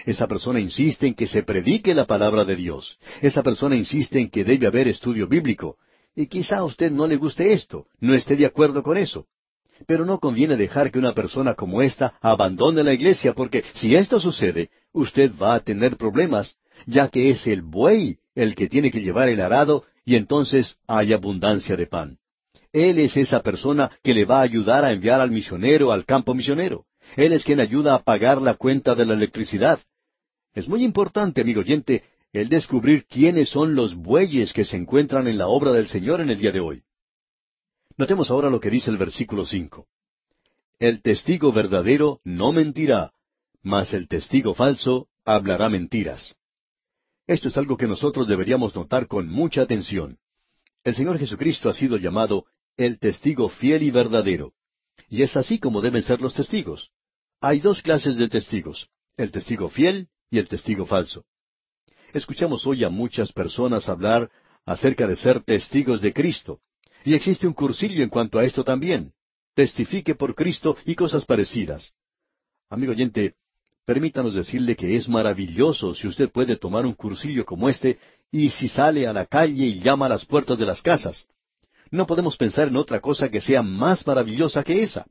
Esa 0.06 0.28
persona 0.28 0.60
insiste 0.60 1.08
en 1.08 1.16
que 1.16 1.28
se 1.28 1.44
predique 1.44 1.94
la 1.94 2.06
palabra 2.06 2.46
de 2.46 2.56
Dios. 2.56 2.98
Esa 3.22 3.44
persona 3.44 3.76
insiste 3.76 4.20
en 4.20 4.30
que 4.30 4.44
debe 4.44 4.68
haber 4.68 4.88
estudio 4.88 5.28
bíblico. 5.28 5.78
Y 6.18 6.26
quizá 6.26 6.58
a 6.58 6.66
usted 6.66 6.92
no 6.92 7.06
le 7.06 7.16
guste 7.16 7.54
esto, 7.54 7.86
no 8.00 8.16
esté 8.16 8.36
de 8.36 8.48
acuerdo 8.48 8.82
con 8.82 8.98
eso. 8.98 9.28
Pero 9.86 10.04
no 10.04 10.18
conviene 10.18 10.58
dejar 10.58 10.90
que 10.90 10.98
una 10.98 11.14
persona 11.14 11.54
como 11.54 11.84
esta 11.84 12.16
abandone 12.22 12.84
la 12.84 12.92
iglesia, 12.92 13.34
porque 13.34 13.64
si 13.76 13.96
esto 13.96 14.20
sucede, 14.20 14.72
usted 14.94 15.32
va 15.40 15.54
a 15.54 15.60
tener 15.60 15.96
problemas, 15.96 16.58
ya 16.88 17.08
que 17.10 17.30
es 17.30 17.46
el 17.46 17.62
buey 17.62 18.18
el 18.34 18.56
que 18.56 18.68
tiene 18.68 18.90
que 18.90 19.02
llevar 19.02 19.30
el 19.30 19.40
arado 19.40 19.84
y 20.06 20.16
entonces 20.16 20.78
hay 20.88 21.14
abundancia 21.14 21.76
de 21.76 21.86
pan. 21.86 22.18
Él 22.74 22.98
es 22.98 23.16
esa 23.16 23.44
persona 23.44 23.92
que 24.02 24.16
le 24.16 24.26
va 24.26 24.40
a 24.40 24.50
ayudar 24.50 24.86
a 24.86 24.94
enviar 24.94 25.22
al 25.22 25.30
misionero 25.30 25.92
al 25.92 26.04
campo 26.06 26.34
misionero. 26.34 26.86
Él 27.16 27.32
es 27.32 27.44
quien 27.44 27.60
ayuda 27.60 27.94
a 27.94 28.02
pagar 28.02 28.42
la 28.42 28.56
cuenta 28.56 28.96
de 28.96 29.06
la 29.06 29.14
electricidad. 29.14 29.80
Es 30.56 30.68
muy 30.68 30.84
importante, 30.84 31.42
amigo 31.42 31.62
oyente, 31.62 32.02
el 32.34 32.50
descubrir 32.50 33.06
quiénes 33.06 33.50
son 33.50 33.76
los 33.76 33.96
bueyes 33.96 34.54
que 34.54 34.66
se 34.66 34.78
encuentran 34.78 35.28
en 35.28 35.38
la 35.38 35.48
obra 35.48 35.72
del 35.72 35.88
Señor 35.88 36.22
en 36.22 36.30
el 36.30 36.38
día 36.38 36.52
de 36.52 36.60
hoy. 36.60 36.84
Notemos 37.98 38.30
ahora 38.30 38.50
lo 38.50 38.60
que 38.60 38.70
dice 38.70 38.92
el 38.92 38.98
versículo 38.98 39.46
cinco. 39.46 39.88
El 40.80 41.02
testigo 41.02 41.52
verdadero 41.52 42.22
no 42.24 42.52
mentirá, 42.52 43.12
mas 43.64 43.94
el 43.94 44.08
testigo 44.08 44.54
falso 44.54 45.08
hablará 45.26 45.70
mentiras. 45.70 46.36
Esto 47.26 47.48
es 47.50 47.58
algo 47.58 47.76
que 47.76 47.88
nosotros 47.88 48.28
deberíamos 48.28 48.76
notar 48.76 49.08
con 49.08 49.28
mucha 49.28 49.62
atención. 49.62 50.20
El 50.84 50.96
Señor 50.96 51.18
Jesucristo 51.18 51.70
ha 51.70 51.74
sido 51.74 51.98
llamado 51.98 52.46
el 52.78 53.00
testigo 53.00 53.50
fiel 53.50 53.84
y 53.84 53.92
verdadero. 53.92 54.54
Y 55.10 55.24
es 55.24 55.36
así 55.36 55.60
como 55.60 55.82
deben 55.82 56.04
ser 56.04 56.22
los 56.22 56.34
testigos. 56.34 56.92
Hay 57.42 57.60
dos 57.60 57.82
clases 57.82 58.18
de 58.18 58.30
testigos, 58.30 58.90
el 59.18 59.32
testigo 59.32 59.70
fiel 59.70 60.10
y 60.30 60.38
el 60.40 60.48
testigo 60.48 60.86
falso. 60.86 61.26
Escuchamos 62.14 62.66
hoy 62.66 62.84
a 62.84 62.90
muchas 62.90 63.34
personas 63.34 63.90
hablar 63.90 64.30
acerca 64.66 65.08
de 65.08 65.16
ser 65.16 65.42
testigos 65.42 66.02
de 66.02 66.14
Cristo, 66.14 66.60
y 67.04 67.14
existe 67.14 67.48
un 67.48 67.54
cursillo 67.54 68.04
en 68.04 68.10
cuanto 68.10 68.40
a 68.40 68.46
esto 68.46 68.64
también. 68.64 69.14
Testifique 69.54 70.16
por 70.16 70.36
Cristo 70.36 70.78
y 70.86 70.96
cosas 70.96 71.26
parecidas. 71.26 71.94
Amigo 72.70 72.92
oyente, 72.92 73.36
permítanos 73.86 74.36
decirle 74.36 74.76
que 74.76 74.96
es 74.96 75.10
maravilloso 75.10 75.96
si 75.96 76.08
usted 76.08 76.30
puede 76.30 76.58
tomar 76.58 76.86
un 76.86 76.94
cursillo 76.94 77.46
como 77.46 77.70
este 77.70 77.98
y 78.32 78.50
si 78.50 78.68
sale 78.68 79.08
a 79.08 79.14
la 79.14 79.26
calle 79.26 79.66
y 79.66 79.80
llama 79.80 80.06
a 80.06 80.10
las 80.10 80.26
puertas 80.26 80.58
de 80.58 80.66
las 80.66 80.82
casas. 80.82 81.28
No 81.92 82.06
podemos 82.06 82.36
pensar 82.36 82.68
en 82.68 82.76
otra 82.76 83.00
cosa 83.00 83.30
que 83.30 83.42
sea 83.42 83.62
más 83.62 84.06
maravillosa 84.06 84.64
que 84.64 84.84
esa. 84.84 85.08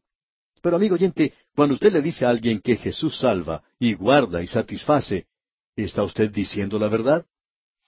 Pero 0.61 0.77
amigo 0.77 0.95
oyente, 0.95 1.33
cuando 1.55 1.75
usted 1.75 1.93
le 1.93 2.03
dice 2.03 2.27
a 2.27 2.31
alguien 2.31 2.61
que 2.61 2.77
Jesús 2.77 3.19
salva 3.19 3.63
y 3.79 3.95
guarda 3.95 4.43
y 4.43 4.47
satisface, 4.47 5.27
¿está 5.77 6.03
usted 6.03 6.31
diciendo 6.31 6.79
la 6.79 6.89
verdad? 6.89 7.27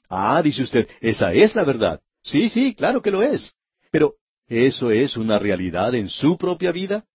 Ah, 0.09 0.40
dice 0.42 0.62
usted, 0.62 0.88
esa 1.01 1.33
es 1.33 1.55
la 1.55 1.64
verdad. 1.64 2.01
Sí, 2.22 2.48
sí, 2.48 2.74
claro 2.74 3.03
que 3.03 3.11
lo 3.11 3.22
es. 3.22 3.55
Pero, 3.90 4.14
¿eso 4.46 4.90
es 4.90 5.16
una 5.16 5.38
realidad 5.38 5.94
en 5.94 6.09
su 6.09 6.37
propia 6.37 6.72
vida? 6.72 7.07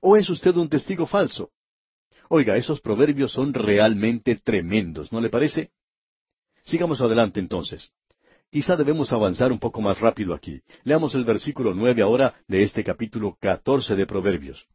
¿O 0.00 0.16
es 0.16 0.28
usted 0.28 0.56
un 0.56 0.68
testigo 0.68 1.06
falso? 1.06 1.50
Oiga, 2.28 2.56
esos 2.56 2.80
proverbios 2.80 3.32
son 3.32 3.54
realmente 3.54 4.36
tremendos, 4.36 5.12
¿no 5.12 5.20
le 5.20 5.28
parece? 5.28 5.70
Sigamos 6.64 7.00
adelante 7.00 7.38
entonces. 7.38 7.92
Quizá 8.50 8.76
debemos 8.76 9.12
avanzar 9.12 9.52
un 9.52 9.58
poco 9.58 9.80
más 9.80 10.00
rápido 10.00 10.34
aquí. 10.34 10.60
Leamos 10.84 11.14
el 11.14 11.24
versículo 11.24 11.74
nueve 11.74 12.02
ahora 12.02 12.34
de 12.48 12.62
este 12.62 12.82
capítulo 12.82 13.36
catorce 13.40 13.94
de 13.94 14.06
Proverbios. 14.06 14.66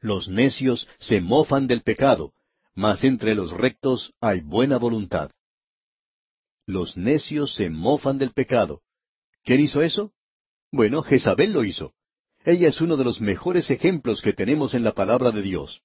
Los 0.00 0.28
necios 0.28 0.86
se 0.98 1.20
mofan 1.20 1.66
del 1.66 1.82
pecado, 1.82 2.32
mas 2.76 3.02
entre 3.04 3.34
los 3.34 3.50
rectos 3.50 4.12
hay 4.20 4.40
buena 4.40 4.78
voluntad. 4.78 5.30
Los 6.66 6.96
necios 6.96 7.54
se 7.54 7.70
mofan 7.70 8.18
del 8.18 8.32
pecado. 8.32 8.82
¿Quién 9.44 9.60
hizo 9.60 9.82
eso? 9.82 10.12
Bueno, 10.70 11.02
Jezabel 11.02 11.52
lo 11.52 11.64
hizo. 11.64 11.94
Ella 12.44 12.68
es 12.68 12.80
uno 12.80 12.96
de 12.96 13.04
los 13.04 13.20
mejores 13.20 13.70
ejemplos 13.70 14.20
que 14.20 14.34
tenemos 14.34 14.74
en 14.74 14.84
la 14.84 14.92
palabra 14.92 15.30
de 15.30 15.42
Dios. 15.42 15.82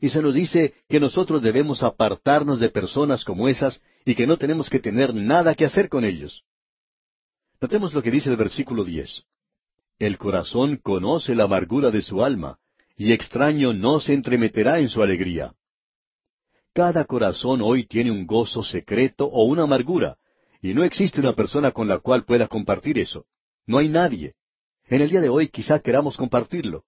Y 0.00 0.10
se 0.10 0.22
nos 0.22 0.34
dice 0.34 0.74
que 0.88 1.00
nosotros 1.00 1.42
debemos 1.42 1.82
apartarnos 1.82 2.60
de 2.60 2.68
personas 2.68 3.24
como 3.24 3.48
esas 3.48 3.82
y 4.04 4.14
que 4.14 4.26
no 4.26 4.36
tenemos 4.36 4.70
que 4.70 4.78
tener 4.78 5.14
nada 5.14 5.54
que 5.54 5.64
hacer 5.64 5.88
con 5.88 6.04
ellos. 6.04 6.44
Notemos 7.60 7.94
lo 7.94 8.02
que 8.02 8.10
dice 8.10 8.30
el 8.30 8.36
versículo 8.36 8.84
diez. 8.84 9.24
El 9.98 10.18
corazón 10.18 10.76
conoce 10.76 11.34
la 11.34 11.44
amargura 11.44 11.90
de 11.90 12.02
su 12.02 12.24
alma, 12.24 12.58
y 12.96 13.12
extraño 13.12 13.72
no 13.72 14.00
se 14.00 14.14
entremeterá 14.14 14.78
en 14.78 14.88
su 14.88 15.02
alegría. 15.02 15.54
Cada 16.74 17.04
corazón 17.04 17.60
hoy 17.62 17.84
tiene 17.86 18.10
un 18.10 18.26
gozo 18.26 18.62
secreto 18.62 19.26
o 19.26 19.44
una 19.44 19.64
amargura, 19.64 20.16
y 20.62 20.72
no 20.72 20.84
existe 20.84 21.20
una 21.20 21.34
persona 21.34 21.70
con 21.72 21.86
la 21.86 21.98
cual 21.98 22.24
pueda 22.24 22.48
compartir 22.48 22.98
eso. 22.98 23.26
No 23.66 23.76
hay 23.76 23.88
nadie. 23.88 24.34
En 24.86 25.02
el 25.02 25.10
día 25.10 25.20
de 25.20 25.28
hoy 25.28 25.48
quizá 25.48 25.80
queramos 25.80 26.16
compartirlo. 26.16 26.84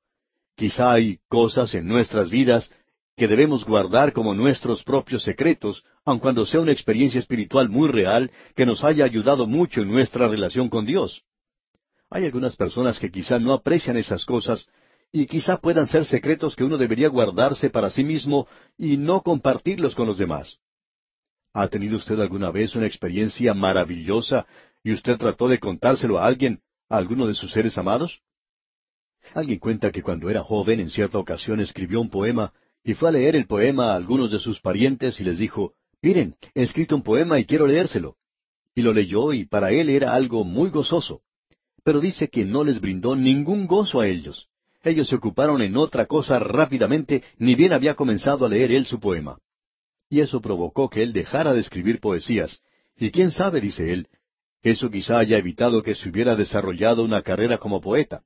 Quizá 0.56 0.92
hay 0.92 1.18
cosas 1.28 1.74
en 1.74 1.86
nuestras 1.86 2.30
vidas 2.30 2.72
que 3.16 3.28
debemos 3.28 3.64
guardar 3.66 4.12
como 4.14 4.34
nuestros 4.34 4.82
propios 4.82 5.22
secretos, 5.22 5.84
aun 6.04 6.18
cuando 6.18 6.46
sea 6.46 6.60
una 6.60 6.72
experiencia 6.72 7.20
espiritual 7.20 7.68
muy 7.68 7.88
real 7.88 8.30
que 8.56 8.64
nos 8.64 8.82
haya 8.84 9.04
ayudado 9.04 9.46
mucho 9.46 9.82
en 9.82 9.88
nuestra 9.88 10.28
relación 10.28 10.70
con 10.70 10.86
Dios. 10.86 11.22
Hay 12.08 12.24
algunas 12.24 12.56
personas 12.56 12.98
que 12.98 13.10
quizá 13.10 13.38
no 13.38 13.52
aprecian 13.52 13.96
esas 13.98 14.24
cosas 14.24 14.66
y 15.16 15.26
quizá 15.26 15.58
puedan 15.58 15.86
ser 15.86 16.04
secretos 16.04 16.56
que 16.56 16.64
uno 16.64 16.76
debería 16.76 17.08
guardarse 17.08 17.70
para 17.70 17.88
sí 17.88 18.02
mismo 18.02 18.48
y 18.76 18.96
no 18.96 19.22
compartirlos 19.22 19.94
con 19.94 20.08
los 20.08 20.18
demás. 20.18 20.58
¿Ha 21.52 21.68
tenido 21.68 21.98
usted 21.98 22.18
alguna 22.18 22.50
vez 22.50 22.74
una 22.74 22.88
experiencia 22.88 23.54
maravillosa 23.54 24.44
y 24.82 24.90
usted 24.90 25.16
trató 25.16 25.46
de 25.46 25.60
contárselo 25.60 26.18
a 26.18 26.26
alguien, 26.26 26.62
a 26.88 26.96
alguno 26.96 27.28
de 27.28 27.34
sus 27.34 27.52
seres 27.52 27.78
amados? 27.78 28.22
Alguien 29.34 29.60
cuenta 29.60 29.92
que 29.92 30.02
cuando 30.02 30.28
era 30.30 30.42
joven 30.42 30.80
en 30.80 30.90
cierta 30.90 31.16
ocasión 31.16 31.60
escribió 31.60 32.00
un 32.00 32.10
poema 32.10 32.52
y 32.82 32.94
fue 32.94 33.10
a 33.10 33.12
leer 33.12 33.36
el 33.36 33.46
poema 33.46 33.92
a 33.92 33.94
algunos 33.94 34.32
de 34.32 34.40
sus 34.40 34.60
parientes 34.60 35.20
y 35.20 35.22
les 35.22 35.38
dijo, 35.38 35.74
Miren, 36.02 36.34
he 36.56 36.62
escrito 36.62 36.96
un 36.96 37.02
poema 37.02 37.38
y 37.38 37.44
quiero 37.44 37.68
leérselo. 37.68 38.16
Y 38.74 38.82
lo 38.82 38.92
leyó 38.92 39.32
y 39.32 39.44
para 39.46 39.70
él 39.70 39.90
era 39.90 40.12
algo 40.12 40.42
muy 40.42 40.70
gozoso. 40.70 41.22
Pero 41.84 42.00
dice 42.00 42.30
que 42.30 42.44
no 42.44 42.64
les 42.64 42.80
brindó 42.80 43.14
ningún 43.14 43.68
gozo 43.68 44.00
a 44.00 44.08
ellos. 44.08 44.48
Ellos 44.84 45.08
se 45.08 45.16
ocuparon 45.16 45.62
en 45.62 45.76
otra 45.78 46.04
cosa 46.04 46.38
rápidamente, 46.38 47.24
ni 47.38 47.54
bien 47.54 47.72
había 47.72 47.94
comenzado 47.94 48.44
a 48.44 48.48
leer 48.50 48.70
él 48.70 48.86
su 48.86 49.00
poema. 49.00 49.38
Y 50.10 50.20
eso 50.20 50.42
provocó 50.42 50.90
que 50.90 51.02
él 51.02 51.14
dejara 51.14 51.54
de 51.54 51.60
escribir 51.60 52.00
poesías. 52.00 52.60
Y 52.96 53.10
quién 53.10 53.30
sabe, 53.30 53.62
dice 53.62 53.92
él, 53.92 54.08
eso 54.62 54.90
quizá 54.90 55.18
haya 55.18 55.38
evitado 55.38 55.82
que 55.82 55.94
se 55.94 56.10
hubiera 56.10 56.36
desarrollado 56.36 57.02
una 57.02 57.22
carrera 57.22 57.56
como 57.56 57.80
poeta. 57.80 58.24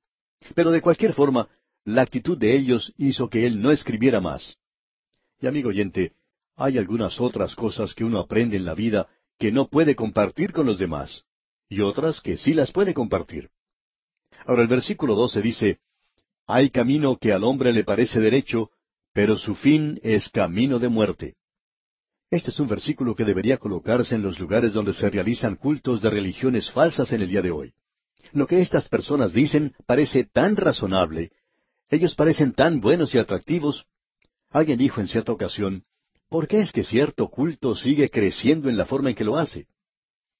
Pero 0.57 0.73
de 0.73 0.83
cualquier 0.83 1.13
forma, 1.13 1.49
la 1.85 2.03
actitud 2.03 2.37
de 2.37 2.57
ellos 2.57 2.93
hizo 2.97 3.31
que 3.31 3.47
él 3.47 3.63
no 3.63 3.71
escribiera 3.71 4.21
más. 4.21 4.57
Y 5.41 5.47
amigo 5.47 5.69
oyente, 5.69 6.13
hay 6.57 6.77
algunas 6.77 7.21
otras 7.21 7.55
cosas 7.55 7.95
que 7.95 8.05
uno 8.05 8.19
aprende 8.19 8.57
en 8.57 8.65
la 8.65 8.75
vida 8.75 9.09
que 9.39 9.53
no 9.53 9.69
puede 9.69 9.95
compartir 9.95 10.53
con 10.53 10.67
los 10.67 10.79
demás, 10.79 11.23
y 11.69 11.83
otras 11.83 12.21
que 12.21 12.37
sí 12.37 12.53
las 12.53 12.73
puede 12.73 12.95
compartir. 12.95 13.51
Ahora 14.45 14.63
el 14.63 14.69
versículo 14.69 15.15
12 15.15 15.41
dice, 15.41 15.79
Hay 16.49 16.71
camino 16.71 17.17
que 17.17 17.33
al 17.33 17.45
hombre 17.45 17.73
le 17.73 17.85
parece 17.85 18.19
derecho, 18.19 18.71
pero 19.13 19.37
su 19.37 19.55
fin 19.55 20.01
es 20.03 20.29
camino 20.29 20.81
de 20.81 20.89
muerte. 20.89 21.35
Este 22.31 22.51
es 22.51 22.59
un 22.59 22.67
versículo 22.67 23.15
que 23.15 23.25
debería 23.25 23.59
colocarse 23.59 24.17
en 24.17 24.23
los 24.23 24.41
lugares 24.41 24.73
donde 24.73 24.95
se 24.95 25.09
realizan 25.09 25.55
cultos 25.55 26.03
de 26.03 26.11
religiones 26.11 26.71
falsas 26.71 27.13
en 27.13 27.23
el 27.23 27.29
día 27.29 27.43
de 27.43 27.53
hoy. 27.53 27.73
Lo 28.33 28.49
que 28.49 28.61
estas 28.61 28.89
personas 28.89 29.33
dicen 29.33 29.75
parece 29.87 30.25
tan 30.25 30.57
razonable 30.57 31.31
ellos 31.91 32.15
parecen 32.15 32.53
tan 32.53 32.81
buenos 32.81 33.15
y 33.15 33.19
atractivos. 33.19 33.87
Alguien 34.51 34.79
dijo 34.79 35.01
en 35.01 35.09
cierta 35.09 35.33
ocasión, 35.33 35.85
¿por 36.29 36.47
qué 36.47 36.61
es 36.61 36.73
que 36.73 36.85
cierto 36.85 37.29
culto 37.29 37.75
sigue 37.75 38.11
creciendo 38.11 38.69
en 38.69 38.77
la 38.77 38.85
forma 38.85 39.11
en 39.11 39.17
que 39.17 39.25
lo 39.25 39.37
hace? 39.37 39.67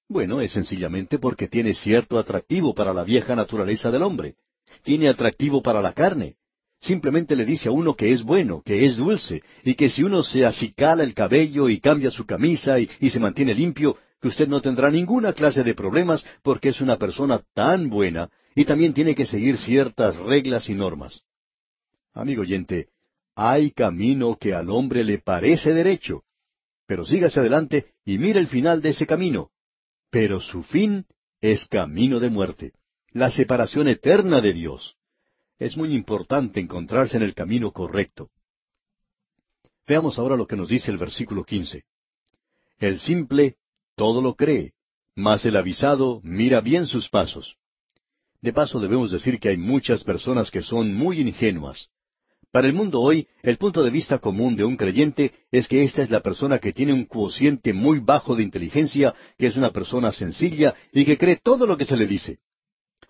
Bueno, 0.09 0.41
es 0.41 0.53
sencillamente 0.53 1.19
porque 1.19 1.49
tiene 1.49 1.75
cierto 1.75 2.19
atractivo 2.19 2.75
para 2.75 2.93
la 2.93 3.05
vieja 3.05 3.35
naturaleza 3.35 3.91
del 3.91 4.03
hombre. 4.03 4.37
Tiene 4.83 5.09
atractivo 5.09 5.63
para 5.63 5.83
la 5.83 5.93
carne. 5.93 6.37
Simplemente 6.81 7.35
le 7.35 7.45
dice 7.45 7.69
a 7.69 7.73
uno 7.73 7.95
que 7.95 8.13
es 8.13 8.23
bueno, 8.23 8.63
que 8.65 8.87
es 8.87 8.97
dulce, 8.97 9.43
y 9.65 9.75
que 9.75 9.89
si 9.89 10.05
uno 10.05 10.23
se 10.23 10.47
acicala 10.47 11.03
el 11.03 11.15
cabello 11.15 11.69
y 11.69 11.81
cambia 11.81 12.11
su 12.11 12.25
camisa 12.25 12.79
y, 12.79 12.87
se 12.87 13.19
mantiene 13.19 13.55
limpio, 13.55 13.97
que 14.21 14.29
usted 14.29 14.49
no 14.49 14.61
tendrá 14.61 14.91
ninguna 14.91 15.33
clase 15.33 15.65
de 15.65 15.75
problemas 15.75 16.25
porque 16.43 16.69
es 16.69 16.81
una 16.81 16.97
persona 16.97 17.43
tan 17.55 17.89
buena 17.89 18.31
y 18.55 18.65
también 18.65 18.95
tiene 18.95 19.15
que 19.15 19.27
seguir 19.27 19.57
ciertas 19.57 20.17
reglas 20.17 20.69
y 20.69 20.75
normas. 20.75 21.23
Amigo 22.15 22.43
oyente, 22.43 22.89
hay 23.35 23.71
camino 23.71 24.37
que 24.37 24.55
al 24.55 24.71
hombre 24.71 25.05
le 25.05 25.19
parece 25.19 25.73
derecho, 25.73 26.25
pero 26.87 27.05
sígase 27.05 27.41
adelante 27.41 27.93
y 28.05 28.19
mire 28.19 28.41
el 28.41 28.49
final 28.49 28.81
de 28.83 28.91
ese 28.91 29.07
camino. 29.07 29.51
Pero 30.11 30.41
su 30.41 30.63
fin 30.63 31.07
es 31.41 31.67
camino 31.67 32.19
de 32.19 32.31
muerte, 32.31 32.73
la 33.13 33.31
separación 33.31 33.89
eterna 33.89 34.41
de 34.41 34.53
Dios. 34.53 34.97
Es 35.59 35.77
muy 35.77 35.93
importante 35.93 36.61
encontrarse 36.61 37.17
en 37.17 37.23
el 37.23 37.35
camino 37.35 37.73
correcto. 37.73 38.31
Veamos 39.87 40.19
ahora 40.19 40.37
lo 40.37 40.47
que 40.47 40.57
nos 40.57 40.69
dice 40.69 40.91
el 40.91 40.99
versículo 40.99 41.45
quince. 41.45 41.85
El 42.79 43.01
simple 43.01 43.57
todo 43.97 44.23
lo 44.23 44.35
cree, 44.35 44.75
mas 45.17 45.45
el 45.45 45.57
avisado 45.57 46.21
mira 46.23 46.61
bien 46.61 46.87
sus 46.87 47.09
pasos. 47.09 47.57
De 48.41 48.53
paso 48.53 48.79
debemos 48.79 49.11
decir 49.11 49.41
que 49.41 49.49
hay 49.49 49.57
muchas 49.57 50.05
personas 50.05 50.51
que 50.51 50.63
son 50.63 50.95
muy 50.95 51.21
ingenuas. 51.21 51.89
Para 52.53 52.69
el 52.69 52.73
mundo 52.73 53.01
hoy, 53.01 53.27
el 53.43 53.59
punto 53.59 53.83
de 53.83 53.91
vista 53.91 54.21
común 54.21 54.57
de 54.57 54.65
un 54.65 54.77
creyente 54.77 55.33
es 55.51 55.67
que 55.69 55.83
esta 55.83 56.03
es 56.03 56.11
la 56.11 56.21
persona 56.21 56.59
que 56.59 56.73
tiene 56.73 56.93
un 56.93 57.05
cociente 57.05 57.73
muy 57.73 57.99
bajo 57.99 58.37
de 58.37 58.43
inteligencia, 58.43 59.15
que 59.37 59.49
es 59.49 59.57
una 59.57 59.71
persona 59.71 60.13
sencilla 60.13 60.75
y 60.93 61.05
que 61.05 61.19
cree 61.19 61.41
todo 61.43 61.67
lo 61.67 61.77
que 61.77 61.85
se 61.85 61.97
le 61.97 62.07
dice. 62.07 62.39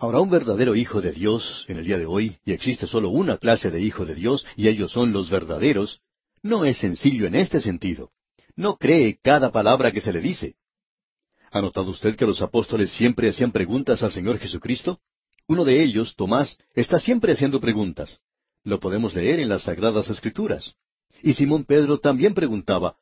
Ahora, 0.01 0.21
un 0.21 0.31
verdadero 0.31 0.77
hijo 0.77 1.01
de 1.01 1.11
Dios, 1.11 1.65
en 1.67 1.79
el 1.79 1.85
día 1.85 1.99
de 1.99 2.07
hoy, 2.07 2.39
y 2.45 2.53
existe 2.53 2.87
solo 2.87 3.09
una 3.09 3.37
clase 3.37 3.73
de 3.73 3.81
hijo 3.81 4.07
de 4.07 4.15
Dios, 4.15 4.47
y 4.55 4.69
ellos 4.69 4.93
son 4.93 5.13
los 5.13 5.29
verdaderos, 5.29 6.01
no 6.41 6.65
es 6.65 6.79
sencillo 6.79 7.27
en 7.27 7.35
este 7.35 7.61
sentido. 7.61 8.13
No 8.55 8.77
cree 8.77 9.19
cada 9.21 9.51
palabra 9.51 9.91
que 9.91 10.01
se 10.01 10.13
le 10.13 10.21
dice. 10.21 10.55
¿Ha 11.51 11.61
notado 11.61 11.91
usted 11.91 12.15
que 12.15 12.27
los 12.27 12.43
apóstoles 12.43 12.93
siempre 12.93 13.29
hacían 13.29 13.51
preguntas 13.51 14.05
al 14.05 14.13
Señor 14.13 14.39
Jesucristo? 14.39 15.01
Uno 15.49 15.65
de 15.65 15.83
ellos, 15.83 16.15
Tomás, 16.15 16.59
está 16.75 17.01
siempre 17.01 17.33
haciendo 17.33 17.61
preguntas. 17.61 18.21
Lo 18.63 18.79
podemos 18.79 19.17
leer 19.17 19.41
en 19.41 19.49
las 19.49 19.65
Sagradas 19.65 20.11
Escrituras. 20.11 20.77
Y 21.25 21.33
Simón 21.33 21.65
Pedro 21.65 21.99
también 21.99 22.35
preguntaba, 22.35 22.97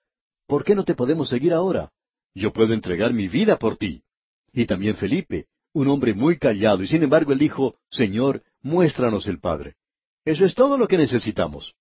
¿por 0.47 0.65
qué 0.65 0.75
no 0.75 0.85
te 0.85 0.95
podemos 0.95 1.29
seguir 1.29 1.53
ahora? 1.53 1.93
Yo 2.35 2.55
puedo 2.55 2.73
entregar 2.73 3.13
mi 3.13 3.29
vida 3.29 3.59
por 3.59 3.77
ti. 3.77 4.03
Y 4.53 4.65
también 4.65 4.97
Felipe, 4.97 5.49
un 5.77 5.89
hombre 5.89 6.15
muy 6.15 6.39
callado, 6.39 6.83
y 6.83 6.87
sin 6.87 7.03
embargo 7.03 7.33
él 7.33 7.39
dijo, 7.39 7.77
Señor, 7.91 8.43
muéstranos 8.63 9.27
el 9.27 9.41
Padre. 9.41 9.75
Eso 10.25 10.47
es 10.47 10.55
todo 10.55 10.79
lo 10.79 10.89
que 10.89 10.97
necesitamos. 10.97 11.75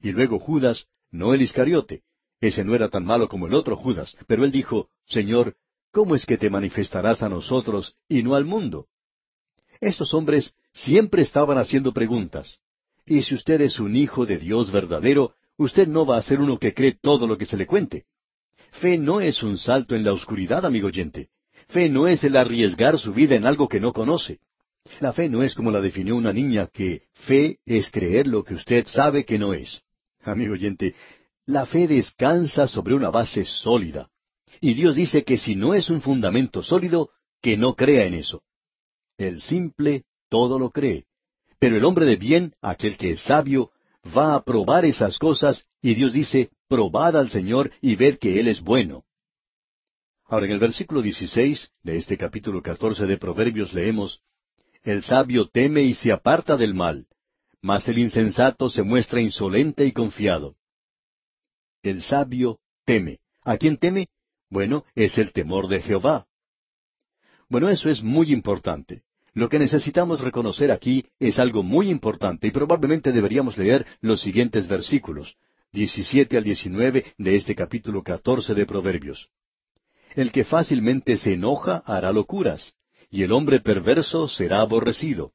Y 0.00 0.12
luego 0.12 0.38
Judas, 0.38 0.86
no 1.10 1.34
el 1.34 1.42
Iscariote. 1.42 2.04
Ese 2.40 2.64
no 2.64 2.74
era 2.74 2.88
tan 2.88 3.04
malo 3.04 3.28
como 3.28 3.46
el 3.46 3.52
otro 3.52 3.76
Judas, 3.76 4.16
pero 4.26 4.46
él 4.46 4.50
dijo, 4.50 4.88
Señor, 5.04 5.56
¿cómo 5.92 6.14
es 6.14 6.24
que 6.24 6.38
te 6.38 6.48
manifestarás 6.48 7.22
a 7.22 7.28
nosotros 7.28 7.94
y 8.08 8.22
no 8.22 8.34
al 8.34 8.46
mundo? 8.46 8.86
Estos 9.78 10.14
hombres 10.14 10.54
siempre 10.72 11.20
estaban 11.20 11.58
haciendo 11.58 11.92
preguntas. 11.92 12.60
Y 13.04 13.24
si 13.24 13.34
usted 13.34 13.60
es 13.60 13.78
un 13.78 13.94
hijo 13.94 14.24
de 14.24 14.38
Dios 14.38 14.72
verdadero, 14.72 15.34
usted 15.58 15.86
no 15.86 16.06
va 16.06 16.16
a 16.16 16.22
ser 16.22 16.40
uno 16.40 16.58
que 16.58 16.72
cree 16.72 16.92
todo 16.98 17.26
lo 17.26 17.36
que 17.36 17.44
se 17.44 17.58
le 17.58 17.66
cuente. 17.66 18.06
Fe 18.80 18.96
no 18.96 19.20
es 19.20 19.42
un 19.42 19.58
salto 19.58 19.94
en 19.94 20.02
la 20.02 20.14
oscuridad, 20.14 20.64
amigo 20.64 20.86
oyente. 20.86 21.28
Fe 21.68 21.88
no 21.88 22.06
es 22.06 22.24
el 22.24 22.36
arriesgar 22.36 22.98
su 22.98 23.12
vida 23.12 23.34
en 23.34 23.46
algo 23.46 23.68
que 23.68 23.80
no 23.80 23.92
conoce. 23.92 24.38
La 25.00 25.12
fe 25.12 25.28
no 25.28 25.42
es 25.42 25.54
como 25.54 25.70
la 25.70 25.80
definió 25.80 26.16
una 26.16 26.32
niña, 26.32 26.68
que 26.72 27.04
fe 27.14 27.58
es 27.64 27.90
creer 27.90 28.26
lo 28.26 28.44
que 28.44 28.54
usted 28.54 28.86
sabe 28.86 29.24
que 29.24 29.38
no 29.38 29.54
es. 29.54 29.82
Amigo 30.22 30.52
oyente, 30.54 30.94
la 31.46 31.66
fe 31.66 31.88
descansa 31.88 32.68
sobre 32.68 32.94
una 32.94 33.10
base 33.10 33.44
sólida. 33.44 34.10
Y 34.60 34.74
Dios 34.74 34.94
dice 34.94 35.24
que 35.24 35.38
si 35.38 35.54
no 35.54 35.74
es 35.74 35.90
un 35.90 36.00
fundamento 36.00 36.62
sólido, 36.62 37.10
que 37.40 37.56
no 37.56 37.74
crea 37.74 38.06
en 38.06 38.14
eso. 38.14 38.42
El 39.18 39.40
simple 39.40 40.04
todo 40.28 40.58
lo 40.58 40.70
cree. 40.70 41.04
Pero 41.58 41.76
el 41.76 41.84
hombre 41.84 42.04
de 42.04 42.16
bien, 42.16 42.54
aquel 42.60 42.96
que 42.96 43.12
es 43.12 43.20
sabio, 43.24 43.70
va 44.16 44.34
a 44.34 44.44
probar 44.44 44.84
esas 44.84 45.18
cosas 45.18 45.66
y 45.80 45.94
Dios 45.94 46.12
dice, 46.12 46.50
probad 46.68 47.16
al 47.16 47.30
Señor 47.30 47.70
y 47.80 47.96
ved 47.96 48.18
que 48.18 48.40
Él 48.40 48.48
es 48.48 48.60
bueno. 48.60 49.04
Ahora 50.26 50.46
en 50.46 50.52
el 50.52 50.58
versículo 50.58 51.02
16 51.02 51.70
de 51.82 51.96
este 51.98 52.16
capítulo 52.16 52.62
14 52.62 53.04
de 53.06 53.18
Proverbios 53.18 53.74
leemos, 53.74 54.20
El 54.82 55.02
sabio 55.02 55.48
teme 55.48 55.82
y 55.82 55.92
se 55.92 56.12
aparta 56.12 56.56
del 56.56 56.72
mal, 56.72 57.06
mas 57.60 57.86
el 57.88 57.98
insensato 57.98 58.70
se 58.70 58.82
muestra 58.82 59.20
insolente 59.20 59.84
y 59.84 59.92
confiado. 59.92 60.56
El 61.82 62.00
sabio 62.00 62.58
teme. 62.86 63.20
¿A 63.42 63.58
quién 63.58 63.76
teme? 63.76 64.08
Bueno, 64.48 64.84
es 64.94 65.18
el 65.18 65.32
temor 65.32 65.68
de 65.68 65.82
Jehová. 65.82 66.26
Bueno, 67.50 67.68
eso 67.68 67.90
es 67.90 68.02
muy 68.02 68.32
importante. 68.32 69.02
Lo 69.34 69.50
que 69.50 69.58
necesitamos 69.58 70.20
reconocer 70.20 70.70
aquí 70.70 71.04
es 71.18 71.38
algo 71.38 71.62
muy 71.62 71.90
importante 71.90 72.46
y 72.46 72.50
probablemente 72.50 73.12
deberíamos 73.12 73.58
leer 73.58 73.84
los 74.00 74.22
siguientes 74.22 74.68
versículos, 74.68 75.36
17 75.72 76.38
al 76.38 76.44
19 76.44 77.14
de 77.18 77.36
este 77.36 77.54
capítulo 77.54 78.02
14 78.02 78.54
de 78.54 78.64
Proverbios. 78.64 79.28
El 80.14 80.30
que 80.30 80.44
fácilmente 80.44 81.16
se 81.16 81.34
enoja 81.34 81.82
hará 81.86 82.12
locuras, 82.12 82.74
y 83.10 83.22
el 83.22 83.32
hombre 83.32 83.60
perverso 83.60 84.28
será 84.28 84.60
aborrecido. 84.60 85.32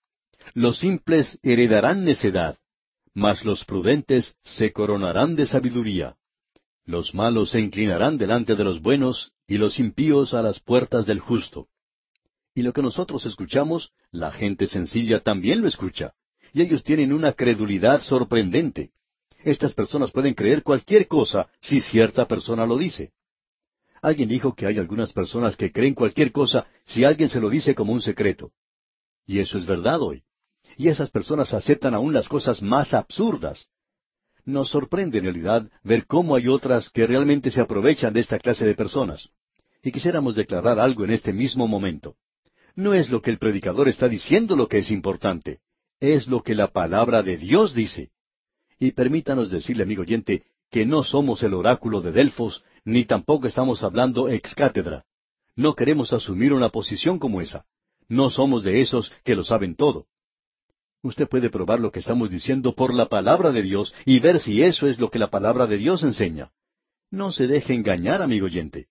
Los 0.53 0.79
simples 0.79 1.37
heredarán 1.43 2.05
necedad, 2.05 2.57
mas 3.13 3.43
los 3.43 3.65
prudentes 3.65 4.35
se 4.41 4.71
coronarán 4.71 5.35
de 5.35 5.45
sabiduría. 5.45 6.15
Los 6.85 7.13
malos 7.13 7.51
se 7.51 7.59
inclinarán 7.59 8.17
delante 8.17 8.55
de 8.55 8.63
los 8.63 8.81
buenos, 8.81 9.33
y 9.47 9.57
los 9.57 9.79
impíos 9.79 10.33
a 10.33 10.41
las 10.41 10.59
puertas 10.59 11.05
del 11.05 11.19
justo. 11.19 11.67
Y 12.55 12.61
lo 12.61 12.73
que 12.73 12.81
nosotros 12.81 13.25
escuchamos, 13.25 13.91
la 14.11 14.31
gente 14.31 14.67
sencilla 14.67 15.19
también 15.19 15.61
lo 15.61 15.67
escucha. 15.67 16.13
Y 16.53 16.61
ellos 16.61 16.83
tienen 16.83 17.13
una 17.13 17.33
credulidad 17.33 18.01
sorprendente. 18.01 18.91
Estas 19.43 19.73
personas 19.73 20.11
pueden 20.11 20.33
creer 20.33 20.63
cualquier 20.63 21.07
cosa 21.07 21.49
si 21.61 21.79
cierta 21.79 22.27
persona 22.27 22.65
lo 22.65 22.77
dice. 22.77 23.11
Alguien 24.01 24.29
dijo 24.29 24.55
que 24.55 24.65
hay 24.65 24.77
algunas 24.77 25.13
personas 25.13 25.55
que 25.55 25.71
creen 25.71 25.93
cualquier 25.93 26.31
cosa 26.31 26.67
si 26.85 27.03
alguien 27.03 27.29
se 27.29 27.39
lo 27.39 27.49
dice 27.49 27.75
como 27.75 27.93
un 27.93 28.01
secreto. 28.01 28.51
Y 29.25 29.39
eso 29.39 29.57
es 29.57 29.65
verdad 29.65 30.01
hoy. 30.01 30.23
Y 30.77 30.87
esas 30.87 31.09
personas 31.09 31.53
aceptan 31.53 31.93
aún 31.93 32.13
las 32.13 32.27
cosas 32.27 32.61
más 32.61 32.93
absurdas. 32.93 33.67
Nos 34.45 34.69
sorprende 34.69 35.17
en 35.17 35.25
realidad 35.25 35.69
ver 35.83 36.05
cómo 36.05 36.35
hay 36.35 36.47
otras 36.47 36.89
que 36.89 37.05
realmente 37.05 37.51
se 37.51 37.61
aprovechan 37.61 38.13
de 38.13 38.21
esta 38.21 38.39
clase 38.39 38.65
de 38.65 38.75
personas. 38.75 39.29
Y 39.83 39.91
quisiéramos 39.91 40.35
declarar 40.35 40.79
algo 40.79 41.05
en 41.05 41.11
este 41.11 41.33
mismo 41.33 41.67
momento. 41.67 42.15
No 42.75 42.93
es 42.93 43.09
lo 43.09 43.21
que 43.21 43.31
el 43.31 43.37
predicador 43.37 43.89
está 43.89 44.07
diciendo 44.07 44.55
lo 44.55 44.67
que 44.67 44.79
es 44.79 44.91
importante, 44.91 45.59
es 45.99 46.27
lo 46.27 46.41
que 46.41 46.55
la 46.55 46.67
palabra 46.67 47.23
de 47.23 47.37
Dios 47.37 47.73
dice. 47.73 48.11
Y 48.79 48.91
permítanos 48.91 49.51
decirle, 49.51 49.83
amigo 49.83 50.03
oyente, 50.03 50.43
que 50.71 50.85
no 50.85 51.03
somos 51.03 51.43
el 51.43 51.53
oráculo 51.53 52.01
de 52.01 52.11
Delfos, 52.11 52.63
ni 52.89 53.05
tampoco 53.05 53.47
estamos 53.47 53.83
hablando 53.83 54.29
ex 54.29 54.55
cátedra. 54.55 55.05
No 55.55 55.75
queremos 55.75 56.11
asumir 56.13 56.53
una 56.53 56.69
posición 56.69 57.19
como 57.19 57.41
esa. 57.41 57.65
No 58.07 58.29
somos 58.29 58.63
de 58.63 58.81
esos 58.81 59.11
que 59.23 59.35
lo 59.35 59.43
saben 59.43 59.75
todo. 59.75 60.07
Usted 61.01 61.29
puede 61.29 61.49
probar 61.49 61.79
lo 61.79 61.91
que 61.91 61.99
estamos 61.99 62.29
diciendo 62.29 62.73
por 62.73 62.93
la 62.93 63.05
palabra 63.05 63.51
de 63.51 63.61
Dios 63.61 63.93
y 64.05 64.19
ver 64.19 64.39
si 64.39 64.63
eso 64.63 64.87
es 64.87 64.99
lo 64.99 65.09
que 65.09 65.19
la 65.19 65.29
palabra 65.29 65.67
de 65.67 65.77
Dios 65.77 66.03
enseña. 66.03 66.51
No 67.11 67.31
se 67.31 67.47
deje 67.47 67.73
engañar, 67.73 68.21
amigo 68.21 68.47
oyente. 68.47 68.87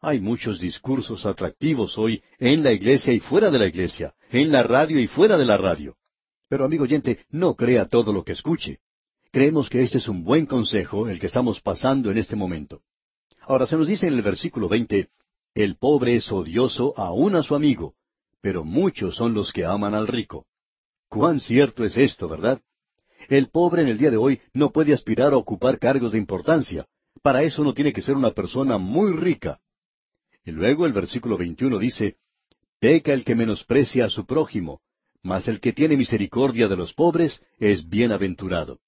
Hay 0.00 0.20
muchos 0.20 0.58
discursos 0.60 1.26
atractivos 1.26 1.98
hoy 1.98 2.22
en 2.38 2.62
la 2.62 2.72
iglesia 2.72 3.12
y 3.12 3.20
fuera 3.20 3.50
de 3.50 3.58
la 3.58 3.66
iglesia, 3.66 4.14
en 4.30 4.50
la 4.50 4.62
radio 4.62 4.98
y 4.98 5.06
fuera 5.06 5.36
de 5.36 5.44
la 5.44 5.56
radio. 5.56 5.96
Pero, 6.48 6.64
amigo 6.64 6.84
oyente, 6.84 7.26
no 7.30 7.54
crea 7.54 7.86
todo 7.86 8.12
lo 8.12 8.24
que 8.24 8.32
escuche. 8.32 8.80
Creemos 9.30 9.70
que 9.70 9.82
este 9.82 9.98
es 9.98 10.08
un 10.08 10.24
buen 10.24 10.46
consejo 10.46 11.08
el 11.08 11.20
que 11.20 11.26
estamos 11.26 11.60
pasando 11.60 12.10
en 12.10 12.18
este 12.18 12.36
momento. 12.36 12.82
Ahora 13.42 13.66
se 13.66 13.76
nos 13.76 13.86
dice 13.86 14.06
en 14.06 14.14
el 14.14 14.22
versículo 14.22 14.68
veinte, 14.68 15.08
el 15.54 15.76
pobre 15.76 16.16
es 16.16 16.30
odioso 16.30 16.94
aún 16.96 17.34
a 17.36 17.42
su 17.42 17.54
amigo, 17.54 17.94
pero 18.40 18.64
muchos 18.64 19.16
son 19.16 19.34
los 19.34 19.52
que 19.52 19.64
aman 19.64 19.94
al 19.94 20.06
rico. 20.06 20.46
Cuán 21.08 21.40
cierto 21.40 21.84
es 21.84 21.96
esto, 21.96 22.28
¿verdad? 22.28 22.60
El 23.28 23.50
pobre 23.50 23.82
en 23.82 23.88
el 23.88 23.98
día 23.98 24.10
de 24.10 24.16
hoy 24.16 24.40
no 24.54 24.70
puede 24.70 24.94
aspirar 24.94 25.32
a 25.32 25.36
ocupar 25.36 25.78
cargos 25.78 26.12
de 26.12 26.18
importancia. 26.18 26.86
Para 27.22 27.42
eso 27.42 27.62
no 27.62 27.74
tiene 27.74 27.92
que 27.92 28.02
ser 28.02 28.16
una 28.16 28.32
persona 28.32 28.78
muy 28.78 29.12
rica. 29.12 29.60
Y 30.44 30.50
luego 30.50 30.86
el 30.86 30.92
versículo 30.92 31.36
21 31.36 31.78
dice, 31.78 32.16
Peca 32.80 33.12
el 33.12 33.24
que 33.24 33.36
menosprecia 33.36 34.06
a 34.06 34.10
su 34.10 34.26
prójimo, 34.26 34.80
mas 35.22 35.46
el 35.46 35.60
que 35.60 35.72
tiene 35.72 35.96
misericordia 35.96 36.66
de 36.66 36.76
los 36.76 36.94
pobres 36.94 37.40
es 37.58 37.88
bienaventurado. 37.88 38.80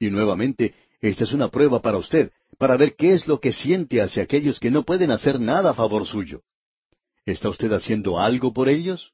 Y 0.00 0.10
nuevamente, 0.10 0.74
esta 1.00 1.24
es 1.24 1.32
una 1.32 1.48
prueba 1.48 1.80
para 1.80 1.98
usted, 1.98 2.32
para 2.58 2.76
ver 2.76 2.94
qué 2.94 3.12
es 3.12 3.26
lo 3.26 3.40
que 3.40 3.52
siente 3.52 4.02
hacia 4.02 4.22
aquellos 4.22 4.60
que 4.60 4.70
no 4.70 4.84
pueden 4.84 5.10
hacer 5.10 5.40
nada 5.40 5.70
a 5.70 5.74
favor 5.74 6.06
suyo. 6.06 6.42
¿Está 7.24 7.48
usted 7.48 7.72
haciendo 7.72 8.18
algo 8.18 8.52
por 8.52 8.68
ellos? 8.68 9.12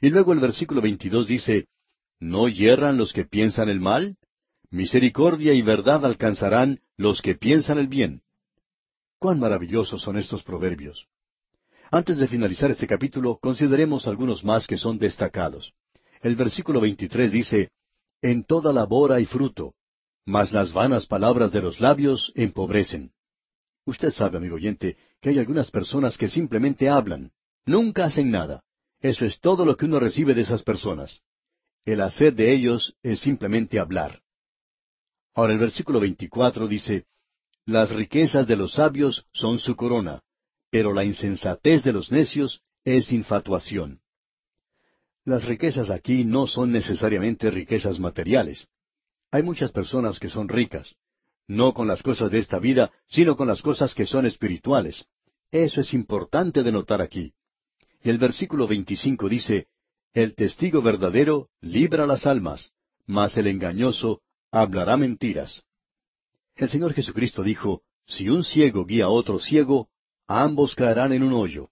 Y 0.00 0.10
luego 0.10 0.32
el 0.32 0.40
versículo 0.40 0.80
22 0.80 1.28
dice, 1.28 1.66
¿No 2.18 2.48
hierran 2.48 2.96
los 2.96 3.12
que 3.12 3.24
piensan 3.24 3.68
el 3.68 3.80
mal? 3.80 4.16
Misericordia 4.70 5.52
y 5.52 5.62
verdad 5.62 6.04
alcanzarán 6.04 6.80
los 6.96 7.20
que 7.20 7.34
piensan 7.34 7.78
el 7.78 7.88
bien. 7.88 8.22
Cuán 9.18 9.38
maravillosos 9.38 10.02
son 10.02 10.18
estos 10.18 10.42
proverbios. 10.42 11.06
Antes 11.90 12.16
de 12.16 12.26
finalizar 12.26 12.70
este 12.70 12.86
capítulo, 12.86 13.38
consideremos 13.38 14.08
algunos 14.08 14.42
más 14.42 14.66
que 14.66 14.78
son 14.78 14.98
destacados. 14.98 15.72
El 16.20 16.36
versículo 16.36 16.80
23 16.80 17.30
dice, 17.30 17.70
En 18.22 18.44
toda 18.44 18.72
labor 18.72 19.12
hay 19.12 19.26
fruto, 19.26 19.74
mas 20.24 20.52
las 20.52 20.72
vanas 20.72 21.06
palabras 21.06 21.52
de 21.52 21.62
los 21.62 21.80
labios 21.80 22.32
empobrecen. 22.34 23.12
Usted 23.84 24.12
sabe, 24.12 24.38
amigo 24.38 24.56
oyente, 24.56 24.96
que 25.20 25.30
hay 25.30 25.38
algunas 25.38 25.70
personas 25.70 26.16
que 26.16 26.28
simplemente 26.28 26.88
hablan, 26.88 27.32
nunca 27.66 28.04
hacen 28.04 28.30
nada. 28.30 28.62
Eso 29.00 29.24
es 29.24 29.40
todo 29.40 29.64
lo 29.64 29.76
que 29.76 29.86
uno 29.86 29.98
recibe 29.98 30.34
de 30.34 30.42
esas 30.42 30.62
personas. 30.62 31.22
El 31.84 32.00
hacer 32.00 32.34
de 32.34 32.52
ellos 32.52 32.94
es 33.02 33.20
simplemente 33.20 33.80
hablar. 33.80 34.22
Ahora 35.34 35.52
el 35.52 35.58
versículo 35.58 35.98
24 35.98 36.68
dice, 36.68 37.06
Las 37.66 37.90
riquezas 37.90 38.46
de 38.46 38.54
los 38.54 38.74
sabios 38.74 39.26
son 39.32 39.58
su 39.58 39.74
corona, 39.74 40.22
pero 40.70 40.92
la 40.92 41.04
insensatez 41.04 41.82
de 41.82 41.92
los 41.92 42.12
necios 42.12 42.62
es 42.84 43.12
infatuación. 43.12 44.00
Las 45.24 45.44
riquezas 45.44 45.90
aquí 45.90 46.24
no 46.24 46.46
son 46.46 46.70
necesariamente 46.70 47.50
riquezas 47.50 47.98
materiales. 47.98 48.68
Hay 49.32 49.42
muchas 49.42 49.72
personas 49.72 50.20
que 50.20 50.28
son 50.28 50.46
ricas, 50.46 50.94
no 51.48 51.72
con 51.72 51.88
las 51.88 52.02
cosas 52.02 52.30
de 52.30 52.38
esta 52.38 52.58
vida, 52.58 52.92
sino 53.08 53.34
con 53.34 53.48
las 53.48 53.62
cosas 53.62 53.94
que 53.94 54.04
son 54.04 54.26
espirituales. 54.26 55.06
Eso 55.50 55.80
es 55.80 55.94
importante 55.94 56.62
de 56.62 56.70
notar 56.70 57.00
aquí. 57.00 57.32
Y 58.02 58.10
el 58.10 58.18
versículo 58.18 58.68
25 58.68 59.30
dice, 59.30 59.68
El 60.12 60.34
testigo 60.34 60.82
verdadero 60.82 61.48
libra 61.62 62.06
las 62.06 62.26
almas, 62.26 62.72
mas 63.06 63.34
el 63.38 63.46
engañoso 63.46 64.20
hablará 64.50 64.98
mentiras. 64.98 65.62
El 66.54 66.68
Señor 66.68 66.92
Jesucristo 66.92 67.42
dijo, 67.42 67.82
Si 68.06 68.28
un 68.28 68.44
ciego 68.44 68.84
guía 68.84 69.06
a 69.06 69.08
otro 69.08 69.38
ciego, 69.38 69.88
ambos 70.26 70.74
caerán 70.74 71.14
en 71.14 71.22
un 71.22 71.32
hoyo. 71.32 71.70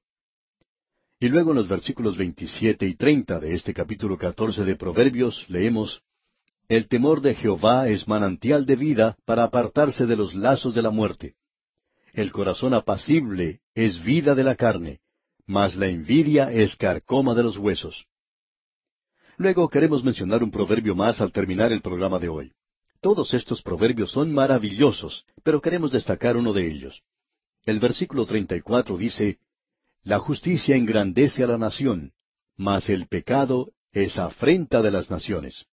Y 1.19 1.29
luego 1.29 1.51
en 1.51 1.59
los 1.59 1.69
versículos 1.69 2.17
27 2.17 2.87
y 2.87 2.95
30 2.95 3.39
de 3.39 3.55
este 3.55 3.75
capítulo 3.75 4.17
14 4.17 4.65
de 4.65 4.77
Proverbios 4.77 5.45
leemos, 5.51 6.03
El 6.71 6.87
temor 6.87 7.21
de 7.21 7.35
Jehová 7.35 7.89
es 7.89 8.07
manantial 8.07 8.65
de 8.65 8.77
vida 8.77 9.19
para 9.25 9.43
apartarse 9.43 10.07
de 10.07 10.15
los 10.15 10.37
lazos 10.37 10.73
de 10.73 10.83
la 10.83 10.91
muerte. 10.91 11.35
El 12.13 12.31
corazón 12.31 12.75
apacible 12.75 13.59
es 13.75 14.01
vida 14.05 14.37
de 14.37 14.45
la 14.45 14.55
carne, 14.55 15.01
mas 15.47 15.75
la 15.75 15.89
envidia 15.89 16.53
es 16.53 16.77
carcoma 16.77 17.35
de 17.35 17.43
los 17.43 17.59
huesos. 17.59 18.07
Luego 19.37 19.69
queremos 19.69 20.05
mencionar 20.05 20.45
un 20.45 20.53
proverbio 20.53 20.95
más 20.95 21.21
al 21.21 21.33
terminar 21.33 21.73
el 21.73 21.83
programa 21.83 22.21
de 22.21 22.29
hoy. 22.29 22.53
Todos 23.01 23.35
estos 23.35 23.63
proverbios 23.63 24.13
son 24.13 24.33
maravillosos, 24.33 25.25
pero 25.43 25.61
queremos 25.61 25.91
destacar 25.91 26.37
uno 26.37 26.53
de 26.53 26.69
ellos. 26.69 27.03
El 27.65 27.81
versículo 27.81 28.27
34 28.27 28.97
dice, 28.97 29.41
La 30.05 30.21
justicia 30.21 30.77
engrandece 30.77 31.43
a 31.43 31.49
la 31.49 31.59
nación, 31.59 32.13
mas 32.57 32.89
el 32.91 33.09
pecado 33.09 33.73
es 33.91 34.19
afrenta 34.19 34.83
de 34.83 34.93
las 34.93 35.11
naciones. 35.11 35.67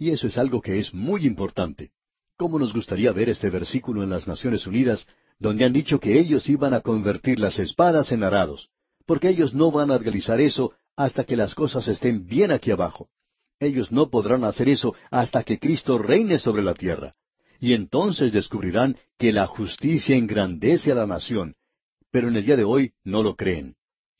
Y 0.00 0.10
eso 0.10 0.26
es 0.26 0.36
algo 0.36 0.60
que 0.60 0.80
es 0.80 0.92
muy 0.92 1.24
importante. 1.24 1.92
¿Cómo 2.36 2.58
nos 2.58 2.72
gustaría 2.72 3.12
ver 3.12 3.28
este 3.28 3.50
versículo 3.50 4.02
en 4.02 4.10
las 4.10 4.26
Naciones 4.26 4.66
Unidas, 4.66 5.06
donde 5.38 5.64
han 5.64 5.72
dicho 5.72 6.00
que 6.00 6.18
ellos 6.18 6.48
iban 6.48 6.74
a 6.74 6.80
convertir 6.80 7.38
las 7.38 7.60
espadas 7.60 8.10
en 8.10 8.24
arados? 8.24 8.70
porque 9.10 9.28
ellos 9.28 9.54
no 9.54 9.72
van 9.72 9.90
a 9.90 9.98
realizar 9.98 10.40
eso 10.40 10.72
hasta 10.94 11.24
que 11.24 11.34
las 11.34 11.56
cosas 11.56 11.88
estén 11.88 12.28
bien 12.28 12.52
aquí 12.52 12.70
abajo. 12.70 13.08
Ellos 13.58 13.90
no 13.90 14.08
podrán 14.08 14.44
hacer 14.44 14.68
eso 14.68 14.94
hasta 15.10 15.42
que 15.42 15.58
Cristo 15.58 15.98
reine 15.98 16.38
sobre 16.38 16.62
la 16.62 16.74
tierra. 16.74 17.16
Y 17.58 17.72
entonces 17.72 18.32
descubrirán 18.32 18.96
que 19.18 19.32
la 19.32 19.48
justicia 19.48 20.14
engrandece 20.14 20.92
a 20.92 20.94
la 20.94 21.08
nación. 21.08 21.56
Pero 22.12 22.28
en 22.28 22.36
el 22.36 22.46
día 22.46 22.54
de 22.54 22.62
hoy 22.62 22.92
no 23.02 23.24
lo 23.24 23.34
creen. 23.34 23.74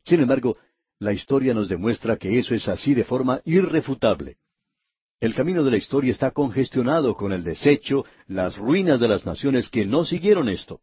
Sin 0.04 0.20
embargo, 0.22 0.56
la 0.98 1.12
historia 1.12 1.54
nos 1.54 1.68
demuestra 1.68 2.16
que 2.16 2.40
eso 2.40 2.56
es 2.56 2.66
así 2.66 2.92
de 2.92 3.04
forma 3.04 3.40
irrefutable. 3.44 4.38
El 5.20 5.34
camino 5.34 5.62
de 5.62 5.70
la 5.70 5.76
historia 5.76 6.12
está 6.12 6.30
congestionado 6.30 7.14
con 7.14 7.32
el 7.32 7.44
desecho, 7.44 8.06
las 8.26 8.56
ruinas 8.56 8.98
de 8.98 9.06
las 9.06 9.26
naciones 9.26 9.68
que 9.68 9.84
no 9.84 10.06
siguieron 10.06 10.48
esto. 10.48 10.80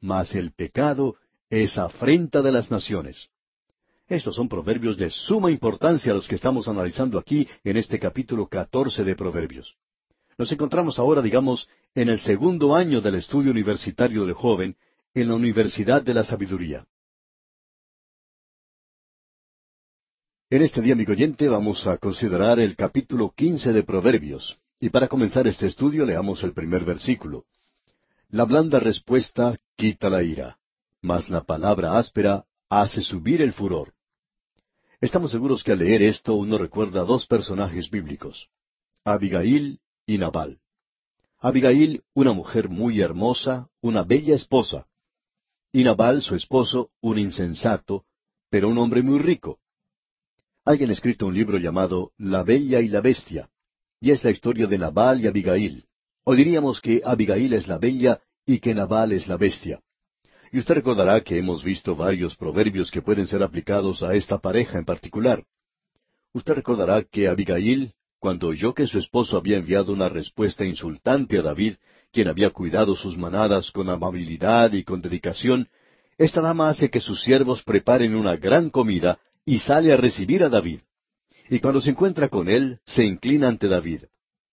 Mas 0.00 0.34
el 0.34 0.52
pecado 0.52 1.14
es 1.48 1.78
afrenta 1.78 2.42
de 2.42 2.50
las 2.50 2.72
naciones. 2.72 3.28
Estos 4.08 4.34
son 4.34 4.48
proverbios 4.48 4.96
de 4.96 5.08
suma 5.08 5.52
importancia 5.52 6.12
los 6.12 6.26
que 6.26 6.34
estamos 6.34 6.66
analizando 6.66 7.16
aquí 7.16 7.46
en 7.62 7.76
este 7.76 8.00
capítulo 8.00 8.48
catorce 8.48 9.04
de 9.04 9.14
Proverbios. 9.14 9.76
Nos 10.36 10.50
encontramos 10.50 10.98
ahora, 10.98 11.22
digamos, 11.22 11.68
en 11.94 12.08
el 12.08 12.18
segundo 12.18 12.74
año 12.74 13.00
del 13.00 13.14
estudio 13.14 13.52
universitario 13.52 14.24
del 14.24 14.34
joven 14.34 14.76
en 15.14 15.28
la 15.28 15.36
Universidad 15.36 16.02
de 16.02 16.12
la 16.12 16.24
Sabiduría. 16.24 16.84
En 20.54 20.62
este 20.62 20.80
día, 20.80 20.92
amigo 20.92 21.10
oyente, 21.10 21.48
vamos 21.48 21.84
a 21.84 21.96
considerar 21.96 22.60
el 22.60 22.76
capítulo 22.76 23.32
quince 23.34 23.72
de 23.72 23.82
Proverbios. 23.82 24.56
Y 24.78 24.88
para 24.88 25.08
comenzar 25.08 25.48
este 25.48 25.66
estudio, 25.66 26.06
leamos 26.06 26.44
el 26.44 26.52
primer 26.52 26.84
versículo. 26.84 27.46
La 28.28 28.44
blanda 28.44 28.78
respuesta 28.78 29.58
quita 29.74 30.08
la 30.08 30.22
ira 30.22 30.60
mas 31.02 31.28
la 31.28 31.42
palabra 31.42 31.98
áspera 31.98 32.44
hace 32.68 33.02
subir 33.02 33.42
el 33.42 33.52
furor. 33.52 33.94
Estamos 35.00 35.32
seguros 35.32 35.64
que 35.64 35.72
al 35.72 35.80
leer 35.80 36.02
esto 36.02 36.36
uno 36.36 36.56
recuerda 36.56 37.02
dos 37.02 37.26
personajes 37.26 37.90
bíblicos, 37.90 38.48
Abigail 39.02 39.80
y 40.06 40.18
Nabal. 40.18 40.60
Abigail, 41.40 42.04
una 42.14 42.32
mujer 42.32 42.68
muy 42.68 43.00
hermosa, 43.00 43.70
una 43.80 44.04
bella 44.04 44.36
esposa, 44.36 44.86
y 45.72 45.82
Nabal, 45.82 46.22
su 46.22 46.36
esposo, 46.36 46.90
un 47.00 47.18
insensato, 47.18 48.04
pero 48.50 48.68
un 48.68 48.78
hombre 48.78 49.02
muy 49.02 49.18
rico. 49.18 49.58
Alguien 50.64 50.88
ha 50.88 50.94
escrito 50.94 51.26
un 51.26 51.34
libro 51.34 51.58
llamado 51.58 52.12
La 52.16 52.42
Bella 52.42 52.80
y 52.80 52.88
la 52.88 53.02
Bestia, 53.02 53.50
y 54.00 54.12
es 54.12 54.24
la 54.24 54.30
historia 54.30 54.66
de 54.66 54.78
Nabal 54.78 55.20
y 55.20 55.26
Abigail. 55.26 55.84
O 56.24 56.34
diríamos 56.34 56.80
que 56.80 57.02
Abigail 57.04 57.52
es 57.52 57.68
la 57.68 57.76
bella 57.76 58.22
y 58.46 58.60
que 58.60 58.74
Nabal 58.74 59.12
es 59.12 59.28
la 59.28 59.36
bestia. 59.36 59.80
Y 60.52 60.58
usted 60.58 60.76
recordará 60.76 61.20
que 61.20 61.36
hemos 61.36 61.62
visto 61.62 61.94
varios 61.94 62.34
proverbios 62.36 62.90
que 62.90 63.02
pueden 63.02 63.28
ser 63.28 63.42
aplicados 63.42 64.02
a 64.02 64.14
esta 64.14 64.38
pareja 64.38 64.78
en 64.78 64.86
particular. 64.86 65.44
Usted 66.32 66.54
recordará 66.54 67.02
que 67.02 67.28
Abigail, 67.28 67.92
cuando 68.18 68.48
oyó 68.48 68.72
que 68.72 68.86
su 68.86 68.98
esposo 68.98 69.36
había 69.36 69.58
enviado 69.58 69.92
una 69.92 70.08
respuesta 70.08 70.64
insultante 70.64 71.38
a 71.38 71.42
David, 71.42 71.74
quien 72.10 72.28
había 72.28 72.48
cuidado 72.48 72.96
sus 72.96 73.18
manadas 73.18 73.70
con 73.70 73.90
amabilidad 73.90 74.72
y 74.72 74.82
con 74.82 75.02
dedicación, 75.02 75.68
esta 76.16 76.40
dama 76.40 76.70
hace 76.70 76.88
que 76.88 77.00
sus 77.00 77.22
siervos 77.22 77.62
preparen 77.62 78.14
una 78.14 78.36
gran 78.36 78.70
comida 78.70 79.18
y 79.44 79.58
sale 79.58 79.92
a 79.92 79.96
recibir 79.96 80.42
a 80.42 80.48
David. 80.48 80.80
Y 81.50 81.60
cuando 81.60 81.80
se 81.80 81.90
encuentra 81.90 82.28
con 82.28 82.48
él, 82.48 82.80
se 82.86 83.04
inclina 83.04 83.48
ante 83.48 83.68
David. 83.68 84.04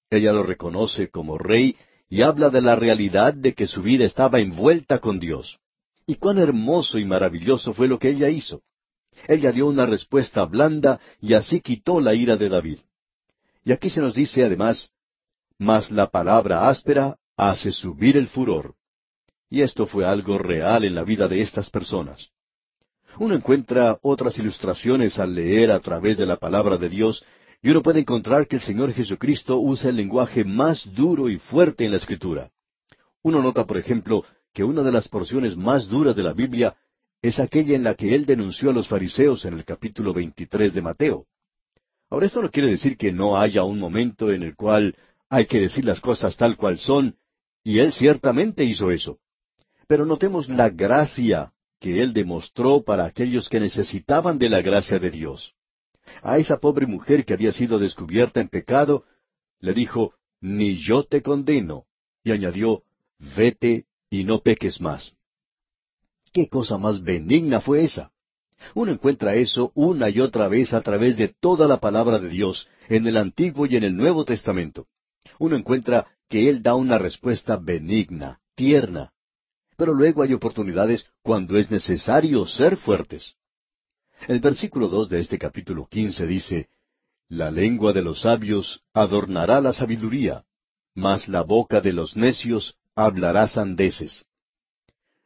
Ella 0.09 0.33
lo 0.33 0.43
reconoce 0.43 1.09
como 1.09 1.37
rey 1.37 1.75
y 2.09 2.21
habla 2.21 2.49
de 2.49 2.61
la 2.61 2.75
realidad 2.75 3.33
de 3.33 3.53
que 3.53 3.67
su 3.67 3.81
vida 3.81 4.03
estaba 4.03 4.39
envuelta 4.39 4.99
con 4.99 5.19
Dios. 5.19 5.59
Y 6.05 6.15
cuán 6.15 6.37
hermoso 6.37 6.99
y 6.99 7.05
maravilloso 7.05 7.73
fue 7.73 7.87
lo 7.87 7.97
que 7.97 8.09
ella 8.09 8.29
hizo. 8.29 8.61
Ella 9.27 9.51
dio 9.51 9.67
una 9.67 9.85
respuesta 9.85 10.43
blanda 10.45 10.99
y 11.21 11.33
así 11.33 11.61
quitó 11.61 12.01
la 12.01 12.13
ira 12.13 12.35
de 12.35 12.49
David. 12.49 12.79
Y 13.63 13.71
aquí 13.71 13.89
se 13.89 14.01
nos 14.01 14.15
dice 14.15 14.43
además, 14.43 14.91
mas 15.57 15.91
la 15.91 16.09
palabra 16.09 16.67
áspera 16.67 17.17
hace 17.37 17.71
subir 17.71 18.17
el 18.17 18.27
furor. 18.27 18.75
Y 19.49 19.61
esto 19.61 19.85
fue 19.85 20.05
algo 20.05 20.37
real 20.37 20.83
en 20.83 20.95
la 20.95 21.03
vida 21.03 21.27
de 21.27 21.41
estas 21.41 21.69
personas. 21.69 22.29
Uno 23.19 23.35
encuentra 23.35 23.97
otras 24.01 24.37
ilustraciones 24.37 25.19
al 25.19 25.35
leer 25.35 25.71
a 25.71 25.79
través 25.79 26.17
de 26.17 26.25
la 26.25 26.37
palabra 26.37 26.77
de 26.77 26.89
Dios 26.89 27.23
y 27.61 27.69
uno 27.69 27.81
puede 27.81 27.99
encontrar 27.99 28.47
que 28.47 28.55
el 28.55 28.61
Señor 28.61 28.93
Jesucristo 28.93 29.59
usa 29.59 29.89
el 29.89 29.97
lenguaje 29.97 30.43
más 30.43 30.87
duro 30.93 31.29
y 31.29 31.37
fuerte 31.37 31.85
en 31.85 31.91
la 31.91 31.97
Escritura. 31.97 32.49
Uno 33.21 33.41
nota, 33.41 33.65
por 33.65 33.77
ejemplo, 33.77 34.25
que 34.53 34.63
una 34.63 34.81
de 34.81 34.91
las 34.91 35.07
porciones 35.07 35.55
más 35.55 35.87
duras 35.87 36.15
de 36.15 36.23
la 36.23 36.33
Biblia 36.33 36.75
es 37.21 37.39
aquella 37.39 37.75
en 37.75 37.83
la 37.83 37.93
que 37.93 38.15
Él 38.15 38.25
denunció 38.25 38.71
a 38.71 38.73
los 38.73 38.87
fariseos 38.87 39.45
en 39.45 39.53
el 39.53 39.63
capítulo 39.63 40.13
23 40.13 40.73
de 40.73 40.81
Mateo. 40.81 41.25
Ahora, 42.09 42.25
esto 42.25 42.41
no 42.41 42.49
quiere 42.49 42.69
decir 42.69 42.97
que 42.97 43.11
no 43.11 43.37
haya 43.37 43.63
un 43.63 43.79
momento 43.79 44.31
en 44.31 44.43
el 44.43 44.55
cual 44.55 44.95
hay 45.29 45.45
que 45.45 45.61
decir 45.61 45.85
las 45.85 46.01
cosas 46.01 46.35
tal 46.35 46.57
cual 46.57 46.79
son, 46.79 47.15
y 47.63 47.79
Él 47.79 47.91
ciertamente 47.93 48.63
hizo 48.65 48.89
eso. 48.89 49.19
Pero 49.87 50.05
notemos 50.05 50.49
la 50.49 50.69
gracia 50.69 51.53
que 51.81 52.01
Él 52.01 52.13
demostró 52.13 52.83
para 52.83 53.03
aquellos 53.03 53.49
que 53.49 53.59
necesitaban 53.59 54.39
de 54.39 54.47
la 54.47 54.61
gracia 54.61 54.99
de 54.99 55.11
Dios 55.11 55.53
a 56.23 56.37
esa 56.37 56.57
pobre 56.57 56.85
mujer 56.85 57.25
que 57.25 57.33
había 57.33 57.51
sido 57.51 57.79
descubierta 57.79 58.41
en 58.41 58.49
pecado, 58.49 59.05
le 59.59 59.73
dijo, 59.73 60.13
Ni 60.39 60.75
yo 60.75 61.03
te 61.03 61.21
condeno, 61.21 61.85
y 62.23 62.31
añadió, 62.31 62.83
Vete 63.35 63.85
y 64.09 64.23
no 64.23 64.39
peques 64.39 64.81
más. 64.81 65.13
¿Qué 66.33 66.47
cosa 66.47 66.77
más 66.77 67.03
benigna 67.03 67.61
fue 67.61 67.83
esa? 67.83 68.11
Uno 68.73 68.91
encuentra 68.91 69.35
eso 69.35 69.71
una 69.75 70.09
y 70.09 70.19
otra 70.19 70.47
vez 70.47 70.73
a 70.73 70.81
través 70.81 71.17
de 71.17 71.27
toda 71.27 71.67
la 71.67 71.79
palabra 71.79 72.19
de 72.19 72.29
Dios, 72.29 72.67
en 72.89 73.07
el 73.07 73.17
Antiguo 73.17 73.65
y 73.65 73.75
en 73.75 73.83
el 73.83 73.95
Nuevo 73.95 74.25
Testamento. 74.25 74.87
Uno 75.39 75.55
encuentra 75.55 76.07
que 76.29 76.49
Él 76.49 76.61
da 76.61 76.75
una 76.75 76.97
respuesta 76.97 77.57
benigna, 77.57 78.39
tierna. 78.55 79.11
Pero 79.81 79.95
luego 79.95 80.21
hay 80.21 80.31
oportunidades 80.31 81.07
cuando 81.23 81.57
es 81.57 81.71
necesario 81.71 82.45
ser 82.45 82.77
fuertes. 82.77 83.33
El 84.27 84.39
versículo 84.39 84.87
dos 84.87 85.09
de 85.09 85.19
este 85.19 85.39
capítulo 85.39 85.87
quince 85.89 86.27
dice, 86.27 86.69
La 87.29 87.49
lengua 87.49 87.91
de 87.91 88.03
los 88.03 88.21
sabios 88.21 88.83
adornará 88.93 89.59
la 89.59 89.73
sabiduría, 89.73 90.43
mas 90.93 91.27
la 91.27 91.41
boca 91.41 91.81
de 91.81 91.93
los 91.93 92.15
necios 92.15 92.75
hablará 92.95 93.47
sandeces. 93.47 94.27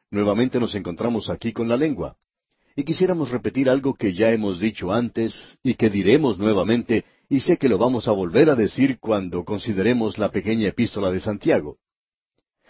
Nuevamente 0.10 0.58
nos 0.58 0.74
encontramos 0.74 1.30
aquí 1.30 1.52
con 1.52 1.68
la 1.68 1.76
lengua. 1.76 2.16
Y 2.78 2.86
quisiéramos 2.86 3.32
repetir 3.32 3.70
algo 3.70 3.96
que 3.96 4.14
ya 4.14 4.32
hemos 4.32 4.62
dicho 4.62 4.94
antes 4.94 5.60
y 5.64 5.74
que 5.74 5.90
diremos 5.90 6.38
nuevamente, 6.38 7.04
y 7.28 7.42
sé 7.42 7.58
que 7.58 7.68
lo 7.68 7.78
vamos 7.78 8.08
a 8.08 8.14
volver 8.14 8.50
a 8.50 8.56
decir 8.56 9.00
cuando 9.02 9.44
consideremos 9.44 10.18
la 10.18 10.32
pequeña 10.32 10.70
epístola 10.70 11.12
de 11.12 11.20
Santiago. 11.20 11.78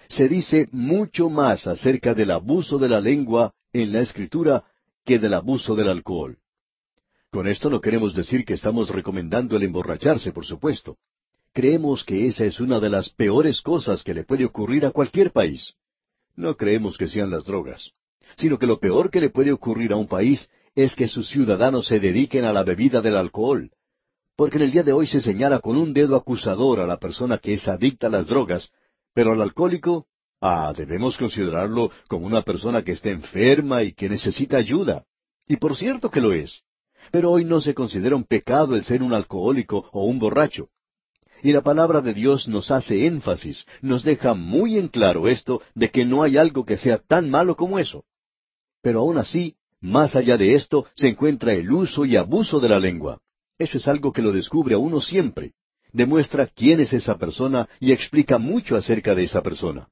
Se 0.07 0.27
dice 0.29 0.67
mucho 0.71 1.29
más 1.29 1.67
acerca 1.67 2.13
del 2.13 2.31
abuso 2.31 2.77
de 2.77 2.89
la 2.89 3.01
lengua 3.01 3.53
en 3.73 3.91
la 3.91 4.01
Escritura 4.01 4.63
que 5.03 5.19
del 5.19 5.33
abuso 5.33 5.75
del 5.75 5.89
alcohol. 5.89 6.37
Con 7.31 7.47
esto 7.47 7.69
no 7.69 7.81
queremos 7.81 8.15
decir 8.15 8.45
que 8.45 8.53
estamos 8.53 8.89
recomendando 8.89 9.57
el 9.57 9.63
emborracharse, 9.63 10.31
por 10.31 10.45
supuesto. 10.45 10.97
Creemos 11.53 12.03
que 12.03 12.27
esa 12.27 12.45
es 12.45 12.59
una 12.59 12.79
de 12.79 12.89
las 12.89 13.09
peores 13.09 13.61
cosas 13.61 14.03
que 14.03 14.13
le 14.13 14.23
puede 14.23 14.45
ocurrir 14.45 14.85
a 14.85 14.91
cualquier 14.91 15.31
país. 15.31 15.73
No 16.35 16.55
creemos 16.55 16.97
que 16.97 17.07
sean 17.07 17.29
las 17.29 17.45
drogas, 17.45 17.91
sino 18.37 18.57
que 18.57 18.67
lo 18.67 18.79
peor 18.79 19.09
que 19.09 19.21
le 19.21 19.29
puede 19.29 19.51
ocurrir 19.51 19.93
a 19.93 19.97
un 19.97 20.07
país 20.07 20.49
es 20.75 20.95
que 20.95 21.07
sus 21.07 21.29
ciudadanos 21.29 21.87
se 21.87 21.99
dediquen 21.99 22.45
a 22.45 22.53
la 22.53 22.63
bebida 22.63 23.01
del 23.01 23.15
alcohol. 23.15 23.71
Porque 24.35 24.57
en 24.57 24.63
el 24.63 24.71
día 24.71 24.83
de 24.83 24.91
hoy 24.91 25.07
se 25.07 25.21
señala 25.21 25.59
con 25.59 25.77
un 25.77 25.93
dedo 25.93 26.15
acusador 26.17 26.81
a 26.81 26.87
la 26.87 26.99
persona 26.99 27.37
que 27.37 27.53
es 27.53 27.67
adicta 27.67 28.07
a 28.07 28.09
las 28.09 28.27
drogas, 28.27 28.71
pero 29.15 29.31
al 29.31 29.41
alcohólico 29.41 30.05
Ah, 30.47 30.73
debemos 30.77 31.17
considerarlo 31.17 31.89
como 32.07 32.27
una 32.27 32.43
persona 32.43 32.83
que 32.83 32.91
está 32.91 33.09
enferma 33.09 33.81
y 33.81 33.93
que 33.93 34.09
necesita 34.09 34.57
ayuda. 34.57 35.05
Y 35.47 35.57
por 35.57 35.75
cierto 35.75 36.11
que 36.11 36.21
lo 36.21 36.33
es. 36.33 36.61
Pero 37.11 37.31
hoy 37.31 37.45
no 37.45 37.61
se 37.61 37.73
considera 37.73 38.15
un 38.15 38.25
pecado 38.25 38.75
el 38.75 38.83
ser 38.83 39.01
un 39.01 39.13
alcohólico 39.13 39.89
o 39.91 40.05
un 40.05 40.19
borracho. 40.19 40.69
Y 41.41 41.51
la 41.51 41.61
palabra 41.61 42.01
de 42.01 42.13
Dios 42.13 42.47
nos 42.47 42.69
hace 42.69 43.07
énfasis, 43.07 43.65
nos 43.81 44.03
deja 44.03 44.35
muy 44.35 44.77
en 44.77 44.87
claro 44.87 45.27
esto 45.27 45.63
de 45.73 45.89
que 45.89 46.05
no 46.05 46.21
hay 46.21 46.37
algo 46.37 46.63
que 46.63 46.77
sea 46.77 46.99
tan 46.99 47.29
malo 47.29 47.55
como 47.55 47.79
eso. 47.79 48.05
Pero 48.83 48.99
aún 48.99 49.17
así, 49.17 49.55
más 49.81 50.15
allá 50.15 50.37
de 50.37 50.53
esto, 50.53 50.85
se 50.95 51.07
encuentra 51.07 51.53
el 51.53 51.71
uso 51.71 52.05
y 52.05 52.17
abuso 52.17 52.59
de 52.59 52.69
la 52.69 52.79
lengua. 52.79 53.19
Eso 53.57 53.79
es 53.79 53.87
algo 53.87 54.11
que 54.11 54.21
lo 54.21 54.31
descubre 54.31 54.75
a 54.75 54.77
uno 54.77 55.01
siempre. 55.01 55.53
Demuestra 55.95 56.47
quién 56.47 56.81
es 56.81 56.91
esa 56.91 57.17
persona 57.17 57.69
y 57.79 57.93
explica 57.93 58.37
mucho 58.37 58.75
acerca 58.75 59.15
de 59.15 59.23
esa 59.23 59.41
persona. 59.41 59.87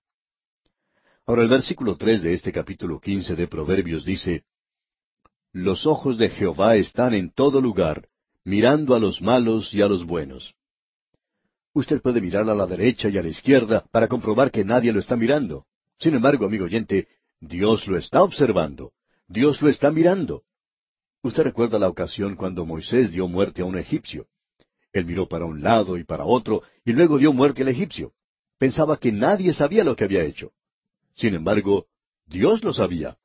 Ahora 1.25 1.43
el 1.43 1.47
versículo 1.47 1.95
tres 1.95 2.21
de 2.21 2.33
este 2.33 2.51
capítulo 2.51 2.99
quince 2.99 3.37
de 3.37 3.47
Proverbios 3.47 4.03
dice, 4.03 4.43
Los 5.53 5.85
ojos 5.85 6.17
de 6.17 6.27
Jehová 6.27 6.75
están 6.75 7.13
en 7.13 7.31
todo 7.31 7.61
lugar, 7.61 8.09
mirando 8.43 8.95
a 8.95 8.99
los 8.99 9.21
malos 9.21 9.73
y 9.73 9.81
a 9.81 9.87
los 9.87 10.05
buenos. 10.05 10.53
Usted 11.71 12.01
puede 12.01 12.19
mirar 12.19 12.49
a 12.49 12.53
la 12.53 12.67
derecha 12.67 13.07
y 13.07 13.17
a 13.17 13.23
la 13.23 13.29
izquierda 13.29 13.85
para 13.89 14.09
comprobar 14.09 14.51
que 14.51 14.65
nadie 14.65 14.91
lo 14.91 14.99
está 14.99 15.15
mirando. 15.15 15.67
Sin 15.99 16.15
embargo, 16.15 16.45
amigo 16.45 16.65
oyente, 16.65 17.07
Dios 17.39 17.87
lo 17.87 17.97
está 17.97 18.23
observando. 18.23 18.91
Dios 19.29 19.61
lo 19.61 19.69
está 19.69 19.89
mirando. 19.89 20.43
Usted 21.21 21.43
recuerda 21.43 21.79
la 21.79 21.87
ocasión 21.87 22.35
cuando 22.35 22.65
Moisés 22.65 23.09
dio 23.13 23.29
muerte 23.29 23.61
a 23.61 23.65
un 23.65 23.77
egipcio. 23.77 24.27
Él 24.93 25.05
miró 25.05 25.27
para 25.27 25.45
un 25.45 25.61
lado 25.61 25.97
y 25.97 26.03
para 26.03 26.23
otro 26.23 26.61
y 26.85 26.93
luego 26.93 27.17
dio 27.17 27.33
muerte 27.33 27.63
al 27.63 27.69
egipcio. 27.69 28.13
Pensaba 28.59 28.97
que 28.97 29.11
nadie 29.11 29.53
sabía 29.53 29.83
lo 29.83 29.95
que 29.95 30.03
había 30.03 30.23
hecho. 30.23 30.51
Sin 31.15 31.33
embargo, 31.33 31.87
Dios 32.27 32.63
lo 32.63 32.73
sabía. 32.73 33.17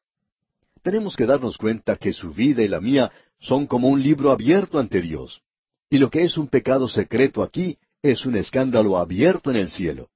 Tenemos 0.83 1.14
que 1.14 1.27
darnos 1.27 1.59
cuenta 1.59 1.97
que 1.97 2.12
su 2.12 2.33
vida 2.33 2.62
y 2.62 2.69
la 2.69 2.81
mía 2.81 3.12
son 3.39 3.66
como 3.66 3.89
un 3.89 4.03
libro 4.03 4.33
abierto 4.33 4.79
ante 4.79 5.01
Dios. 5.03 5.43
Y 5.91 5.99
lo 5.99 6.11
que 6.11 6.25
es 6.25 6.39
un 6.39 6.49
pecado 6.49 6.89
secreto 6.89 7.43
aquí 7.43 7.79
es 8.03 8.25
un 8.25 8.37
escándalo 8.37 8.97
abierto 8.99 9.51
en 9.51 9.57
el 9.57 9.71
cielo. 9.71 10.09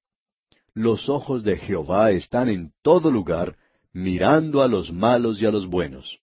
Los 0.75 1.09
ojos 1.09 1.43
de 1.43 1.57
Jehová 1.59 2.13
están 2.13 2.49
en 2.49 2.73
todo 2.83 3.11
lugar, 3.11 3.57
mirando 3.93 4.63
a 4.63 4.69
los 4.69 4.91
malos 4.91 5.41
y 5.43 5.47
a 5.47 5.51
los 5.51 5.67
buenos. 5.67 6.21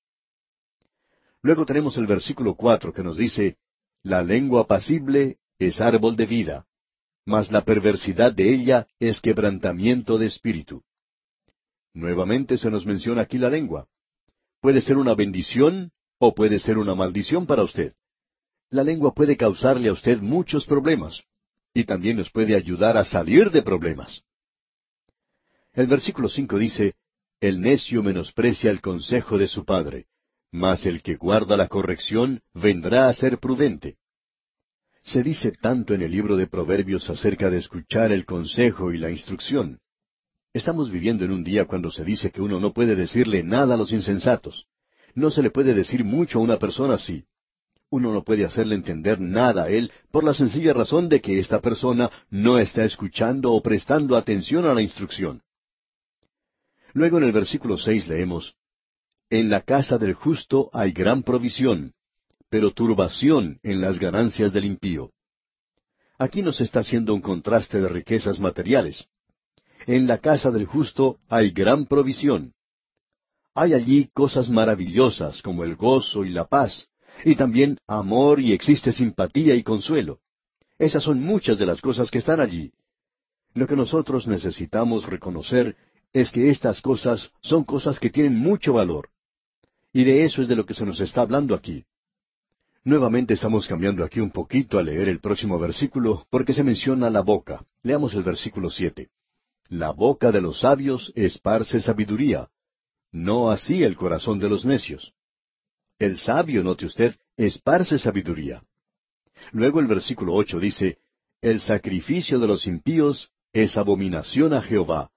Luego 1.42 1.66
tenemos 1.66 1.96
el 1.98 2.08
versículo 2.08 2.56
cuatro 2.56 2.92
que 2.92 3.04
nos 3.04 3.18
dice, 3.18 3.58
La 4.04 4.22
lengua 4.22 4.66
pasible 4.66 5.38
es 5.58 5.82
árbol 5.82 6.16
de 6.16 6.26
vida, 6.26 6.66
mas 7.26 7.52
la 7.52 7.66
perversidad 7.66 8.34
de 8.34 8.54
ella 8.54 8.88
es 9.00 9.20
quebrantamiento 9.20 10.18
de 10.18 10.28
espíritu. 10.28 10.84
Nuevamente 11.94 12.58
se 12.58 12.72
nos 12.72 12.86
menciona 12.86 13.24
aquí 13.24 13.38
la 13.38 13.50
lengua. 13.50 13.88
Puede 14.62 14.82
ser 14.82 14.98
una 14.98 15.16
bendición 15.16 15.92
o 16.18 16.34
puede 16.34 16.60
ser 16.60 16.78
una 16.78 16.96
maldición 16.96 17.46
para 17.46 17.64
usted. 17.64 17.94
La 18.70 18.84
lengua 18.84 19.14
puede 19.14 19.36
causarle 19.36 19.90
a 19.90 19.94
usted 19.94 20.20
muchos 20.20 20.66
problemas 20.66 21.24
y 21.74 21.84
también 21.84 22.18
nos 22.18 22.30
puede 22.30 22.56
ayudar 22.56 22.98
a 22.98 23.06
salir 23.06 23.52
de 23.52 23.62
problemas. 23.62 24.24
El 25.74 25.88
versículo 25.88 26.30
cinco 26.30 26.58
dice, 26.58 26.96
El 27.40 27.62
necio 27.62 28.02
menosprecia 28.02 28.72
el 28.72 28.82
consejo 28.82 29.38
de 29.38 29.48
su 29.48 29.66
padre, 29.66 30.08
mas 30.52 30.86
el 30.86 31.02
que 31.04 31.16
guarda 31.16 31.56
la 31.58 31.68
corrección 31.68 32.42
vendrá 32.54 33.08
a 33.08 33.14
ser 33.14 33.38
prudente. 33.38 33.98
Se 35.04 35.24
dice 35.24 35.52
tanto 35.52 35.94
en 35.94 36.02
el 36.02 36.12
libro 36.12 36.36
de 36.38 36.48
Proverbios 36.48 37.10
acerca 37.10 37.50
de 37.50 37.60
escuchar 37.60 38.12
el 38.12 38.26
consejo 38.26 38.92
y 38.92 38.98
la 38.98 39.10
instrucción. 39.10 39.80
Estamos 40.54 40.92
viviendo 40.92 41.24
en 41.26 41.32
un 41.32 41.44
día 41.44 41.66
cuando 41.66 41.92
se 41.92 42.04
dice 42.04 42.32
que 42.32 42.42
uno 42.42 42.60
no 42.60 42.74
puede 42.74 42.96
decirle 42.96 43.44
nada 43.44 43.76
a 43.76 43.78
los 43.78 43.92
insensatos. 43.92 44.66
No 45.14 45.32
se 45.32 45.42
le 45.42 45.52
puede 45.52 45.74
decir 45.74 46.04
mucho 46.04 46.40
a 46.40 46.42
una 46.42 46.58
persona 46.58 46.96
así. 46.96 47.26
Uno 47.92 48.14
no 48.14 48.24
puede 48.24 48.46
hacerle 48.46 48.76
entender 48.76 49.20
nada 49.20 49.64
a 49.64 49.70
él 49.70 49.92
por 50.12 50.24
la 50.24 50.34
sencilla 50.34 50.74
razón 50.74 51.10
de 51.10 51.22
que 51.22 51.40
esta 51.40 51.60
persona 51.60 52.10
no 52.30 52.60
está 52.60 52.86
escuchando 52.86 53.52
o 53.52 53.62
prestando 53.62 54.16
atención 54.16 54.66
a 54.66 54.74
la 54.74 54.82
instrucción. 54.82 55.42
Luego 56.94 57.18
en 57.18 57.24
el 57.24 57.32
versículo 57.32 57.78
seis 57.78 58.08
leemos 58.08 58.56
En 59.32 59.52
la 59.52 59.62
casa 59.62 60.00
del 60.00 60.16
justo 60.16 60.72
hay 60.74 60.92
gran 60.92 61.22
provisión, 61.22 61.94
pero 62.50 62.72
turbación 62.72 63.60
en 63.62 63.80
las 63.80 64.00
ganancias 64.00 64.54
del 64.54 64.66
impío. 64.66 65.12
Aquí 66.18 66.42
nos 66.42 66.60
está 66.62 66.80
haciendo 66.80 67.14
un 67.14 67.22
contraste 67.22 67.80
de 67.80 67.90
riquezas 67.90 68.40
materiales. 68.40 69.08
En 69.86 70.08
la 70.08 70.18
casa 70.18 70.50
del 70.50 70.66
justo 70.66 71.20
hay 71.30 71.52
gran 71.52 71.86
provisión. 71.86 72.54
Hay 73.54 73.76
allí 73.76 74.10
cosas 74.14 74.50
maravillosas 74.50 75.44
como 75.44 75.64
el 75.64 75.76
gozo 75.76 76.26
y 76.26 76.30
la 76.30 76.46
paz, 76.46 76.88
y 77.24 77.36
también 77.36 77.78
amor 77.86 78.40
y 78.40 78.52
existe 78.52 78.92
simpatía 78.92 79.54
y 79.54 79.62
consuelo. 79.62 80.22
Esas 80.80 81.04
son 81.04 81.22
muchas 81.22 81.60
de 81.60 81.68
las 81.68 81.82
cosas 81.82 82.10
que 82.10 82.18
están 82.18 82.42
allí. 82.42 82.74
Lo 83.54 83.68
que 83.68 83.76
nosotros 83.76 84.26
necesitamos 84.26 85.06
reconocer 85.06 85.76
es 86.14 86.32
que 86.32 86.50
estas 86.50 86.82
cosas 86.82 87.32
son 87.44 87.64
cosas 87.64 88.00
que 88.00 88.10
tienen 88.10 88.36
mucho 88.36 88.74
valor. 88.74 89.10
Y 89.94 90.04
de 90.04 90.26
eso 90.26 90.42
es 90.42 90.48
de 90.48 90.56
lo 90.56 90.66
que 90.66 90.74
se 90.74 90.86
nos 90.86 91.00
está 91.00 91.22
hablando 91.22 91.56
aquí. 91.56 91.86
Nuevamente 92.84 93.34
estamos 93.34 93.68
cambiando 93.68 94.04
aquí 94.04 94.20
un 94.20 94.32
poquito 94.32 94.80
a 94.80 94.84
leer 94.84 95.10
el 95.10 95.20
próximo 95.20 95.60
versículo 95.60 96.26
porque 96.30 96.54
se 96.54 96.64
menciona 96.64 97.10
la 97.10 97.22
boca. 97.22 97.66
Leamos 97.84 98.14
el 98.14 98.24
versículo 98.24 98.70
siete. 98.70 99.10
La 99.68 99.92
boca 99.92 100.32
de 100.32 100.42
los 100.42 100.62
sabios 100.62 101.12
esparce 101.16 101.82
sabiduría, 101.82 102.50
no 103.12 103.52
así 103.52 103.84
el 103.84 103.96
corazón 103.96 104.40
de 104.40 104.50
los 104.50 104.66
necios. 104.66 105.14
El 105.98 106.18
sabio, 106.18 106.64
note 106.64 106.86
usted, 106.86 107.16
esparce 107.38 108.00
sabiduría. 108.00 108.64
Luego 109.52 109.80
el 109.80 109.88
versículo 109.88 110.34
ocho 110.34 110.60
dice, 110.60 111.00
El 111.42 111.60
sacrificio 111.60 112.40
de 112.40 112.48
los 112.48 112.68
impíos 112.68 113.32
es 113.54 113.78
abominación 113.78 114.54
a 114.54 114.62
Jehová, 114.62 115.12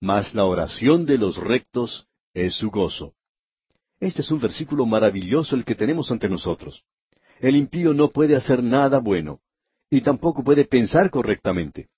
mas 0.00 0.34
la 0.34 0.44
oración 0.44 1.06
de 1.06 1.18
los 1.18 1.36
rectos 1.36 2.06
es 2.34 2.54
su 2.54 2.70
gozo. 2.70 3.15
Este 3.98 4.22
es 4.22 4.30
un 4.30 4.40
versículo 4.40 4.84
maravilloso 4.84 5.56
el 5.56 5.64
que 5.64 5.74
tenemos 5.74 6.10
ante 6.10 6.28
nosotros. 6.28 6.82
El 7.40 7.56
impío 7.56 7.94
no 7.94 8.10
puede 8.10 8.36
hacer 8.36 8.62
nada 8.62 8.98
bueno, 8.98 9.40
y 9.90 10.00
tampoco 10.00 10.42
puede 10.42 10.64
pensar 10.64 11.10
correctamente. 11.10 11.88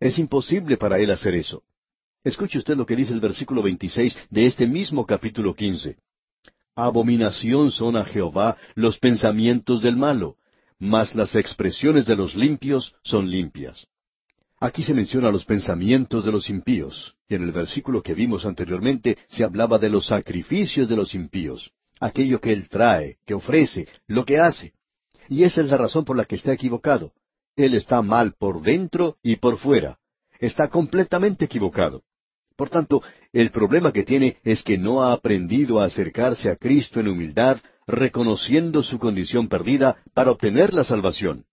Es 0.00 0.18
imposible 0.18 0.76
para 0.76 0.98
él 0.98 1.10
hacer 1.10 1.34
eso. 1.34 1.62
Escuche 2.24 2.58
usted 2.58 2.76
lo 2.76 2.84
que 2.84 2.96
dice 2.96 3.12
el 3.12 3.20
versículo 3.20 3.62
26 3.62 4.16
de 4.30 4.46
este 4.46 4.66
mismo 4.66 5.06
capítulo 5.06 5.54
15. 5.54 5.96
Abominación 6.74 7.70
son 7.70 7.96
a 7.96 8.04
Jehová 8.04 8.56
los 8.74 8.98
pensamientos 8.98 9.80
del 9.80 9.96
malo, 9.96 10.36
mas 10.78 11.14
las 11.14 11.34
expresiones 11.36 12.04
de 12.04 12.16
los 12.16 12.34
limpios 12.34 12.94
son 13.02 13.30
limpias. 13.30 13.86
Aquí 14.58 14.82
se 14.82 14.94
menciona 14.94 15.30
los 15.30 15.44
pensamientos 15.44 16.24
de 16.24 16.32
los 16.32 16.48
impíos, 16.48 17.14
y 17.28 17.34
en 17.34 17.42
el 17.42 17.52
versículo 17.52 18.02
que 18.02 18.14
vimos 18.14 18.46
anteriormente 18.46 19.18
se 19.28 19.44
hablaba 19.44 19.78
de 19.78 19.90
los 19.90 20.06
sacrificios 20.06 20.88
de 20.88 20.96
los 20.96 21.14
impíos, 21.14 21.72
aquello 22.00 22.40
que 22.40 22.52
él 22.52 22.68
trae, 22.68 23.18
que 23.26 23.34
ofrece, 23.34 23.86
lo 24.06 24.24
que 24.24 24.38
hace. 24.38 24.72
Y 25.28 25.42
esa 25.42 25.60
es 25.60 25.70
la 25.70 25.76
razón 25.76 26.04
por 26.04 26.16
la 26.16 26.24
que 26.24 26.36
está 26.36 26.52
equivocado. 26.52 27.12
Él 27.54 27.74
está 27.74 28.00
mal 28.00 28.34
por 28.38 28.62
dentro 28.62 29.16
y 29.22 29.36
por 29.36 29.58
fuera. 29.58 29.98
Está 30.38 30.68
completamente 30.68 31.44
equivocado. 31.44 32.02
Por 32.54 32.70
tanto, 32.70 33.02
el 33.32 33.50
problema 33.50 33.92
que 33.92 34.04
tiene 34.04 34.38
es 34.42 34.62
que 34.62 34.78
no 34.78 35.02
ha 35.02 35.12
aprendido 35.12 35.80
a 35.80 35.84
acercarse 35.84 36.50
a 36.50 36.56
Cristo 36.56 37.00
en 37.00 37.08
humildad, 37.08 37.58
reconociendo 37.86 38.82
su 38.82 38.98
condición 38.98 39.48
perdida 39.48 39.96
para 40.14 40.30
obtener 40.30 40.72
la 40.72 40.84
salvación. 40.84 41.44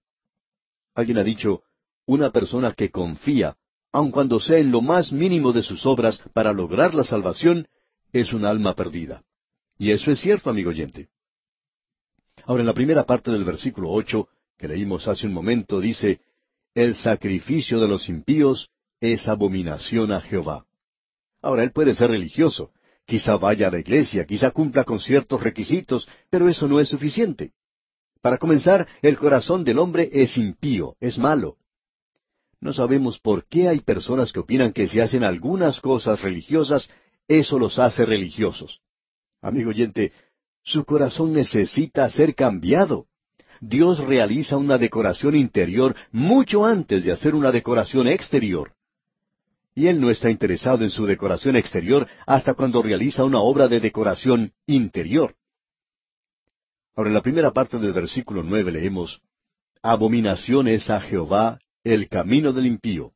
Alguien 0.95 1.17
ha 1.17 1.23
dicho, 1.23 1.63
una 2.05 2.31
persona 2.31 2.73
que 2.73 2.89
confía, 2.89 3.55
aun 3.91 4.11
cuando 4.11 4.39
sea 4.39 4.57
en 4.57 4.71
lo 4.71 4.81
más 4.81 5.11
mínimo 5.11 5.53
de 5.53 5.63
sus 5.63 5.85
obras 5.85 6.21
para 6.33 6.53
lograr 6.53 6.93
la 6.93 7.03
salvación, 7.03 7.67
es 8.11 8.33
un 8.33 8.45
alma 8.45 8.75
perdida. 8.75 9.23
Y 9.77 9.91
eso 9.91 10.11
es 10.11 10.19
cierto, 10.19 10.49
amigo 10.49 10.69
oyente. 10.69 11.09
Ahora, 12.45 12.61
en 12.61 12.67
la 12.67 12.73
primera 12.73 13.05
parte 13.05 13.31
del 13.31 13.43
versículo 13.43 13.91
ocho, 13.91 14.27
que 14.57 14.67
leímos 14.67 15.07
hace 15.07 15.27
un 15.27 15.33
momento, 15.33 15.79
dice, 15.79 16.21
El 16.73 16.95
sacrificio 16.95 17.79
de 17.79 17.87
los 17.87 18.09
impíos 18.09 18.69
es 18.99 19.27
abominación 19.27 20.11
a 20.11 20.21
Jehová. 20.21 20.65
Ahora, 21.41 21.63
él 21.63 21.71
puede 21.71 21.93
ser 21.93 22.09
religioso, 22.09 22.71
quizá 23.05 23.37
vaya 23.37 23.67
a 23.67 23.71
la 23.71 23.79
iglesia, 23.79 24.25
quizá 24.25 24.51
cumpla 24.51 24.83
con 24.83 24.99
ciertos 24.99 25.41
requisitos, 25.41 26.07
pero 26.29 26.47
eso 26.47 26.67
no 26.67 26.79
es 26.79 26.89
suficiente. 26.89 27.51
Para 28.21 28.37
comenzar, 28.37 28.87
el 29.01 29.17
corazón 29.17 29.63
del 29.63 29.79
hombre 29.79 30.09
es 30.11 30.37
impío, 30.37 30.95
es 30.99 31.17
malo. 31.17 31.57
No 32.63 32.71
sabemos 32.71 33.19
por 33.19 33.45
qué 33.45 33.67
hay 33.67 33.81
personas 33.81 34.31
que 34.31 34.39
opinan 34.39 34.71
que 34.71 34.87
si 34.87 35.01
hacen 35.01 35.25
algunas 35.25 35.81
cosas 35.81 36.21
religiosas, 36.21 36.89
eso 37.27 37.59
los 37.59 37.77
hace 37.77 38.05
religiosos. 38.05 38.79
Amigo 39.41 39.71
oyente, 39.71 40.13
su 40.63 40.85
corazón 40.85 41.33
necesita 41.33 42.09
ser 42.09 42.35
cambiado. 42.35 43.07
Dios 43.59 43.99
realiza 43.99 44.55
una 44.55 44.77
decoración 44.77 45.35
interior 45.35 45.93
mucho 46.13 46.65
antes 46.65 47.03
de 47.03 47.11
hacer 47.11 47.35
una 47.35 47.51
decoración 47.51 48.07
exterior 48.07 48.71
y 49.75 49.87
Él 49.87 49.99
no 49.99 50.09
está 50.09 50.29
interesado 50.29 50.85
en 50.85 50.89
su 50.89 51.05
decoración 51.05 51.57
exterior 51.57 52.07
hasta 52.25 52.53
cuando 52.53 52.81
realiza 52.81 53.25
una 53.25 53.39
obra 53.41 53.67
de 53.67 53.81
decoración 53.81 54.53
interior. 54.67 55.35
Ahora 56.95 57.09
en 57.09 57.15
la 57.15 57.21
primera 57.21 57.51
parte 57.51 57.77
del 57.77 57.91
versículo 57.91 58.41
nueve 58.41 58.71
leemos, 58.71 59.19
Abominación 59.81 60.69
es 60.69 60.89
a 60.89 61.01
Jehová 61.01 61.59
el 61.83 62.07
camino 62.09 62.53
del 62.53 62.67
impío. 62.67 63.13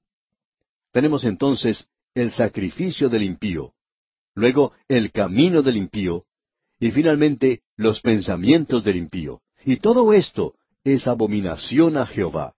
Tenemos 0.92 1.24
entonces 1.24 1.88
el 2.14 2.32
sacrificio 2.32 3.10
del 3.10 3.24
impío, 3.24 3.74
luego 4.34 4.74
el 4.88 5.12
camino 5.12 5.62
del 5.62 5.78
impío, 5.78 6.26
y 6.80 6.92
finalmente 6.92 7.62
los 7.76 8.02
pensamientos 8.02 8.84
del 8.84 8.98
impío. 8.98 9.42
Y 9.66 9.78
todo 9.78 10.14
esto 10.14 10.56
es 10.84 11.08
abominación 11.08 11.98
a 11.98 12.06
Jehová. 12.06 12.54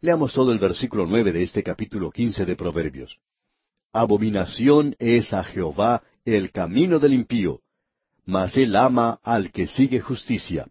Leamos 0.00 0.32
todo 0.32 0.52
el 0.52 0.58
versículo 0.58 1.06
nueve 1.06 1.32
de 1.32 1.42
este 1.42 1.62
capítulo 1.62 2.10
quince 2.10 2.44
de 2.44 2.56
Proverbios. 2.56 3.18
Abominación 3.92 4.94
es 4.98 5.32
a 5.32 5.42
Jehová 5.42 6.02
el 6.24 6.50
camino 6.50 6.98
del 6.98 7.14
impío, 7.14 7.62
mas 8.24 8.56
él 8.56 8.76
ama 8.76 9.20
al 9.22 9.52
que 9.52 9.66
sigue 9.66 10.00
justicia. 10.00 10.68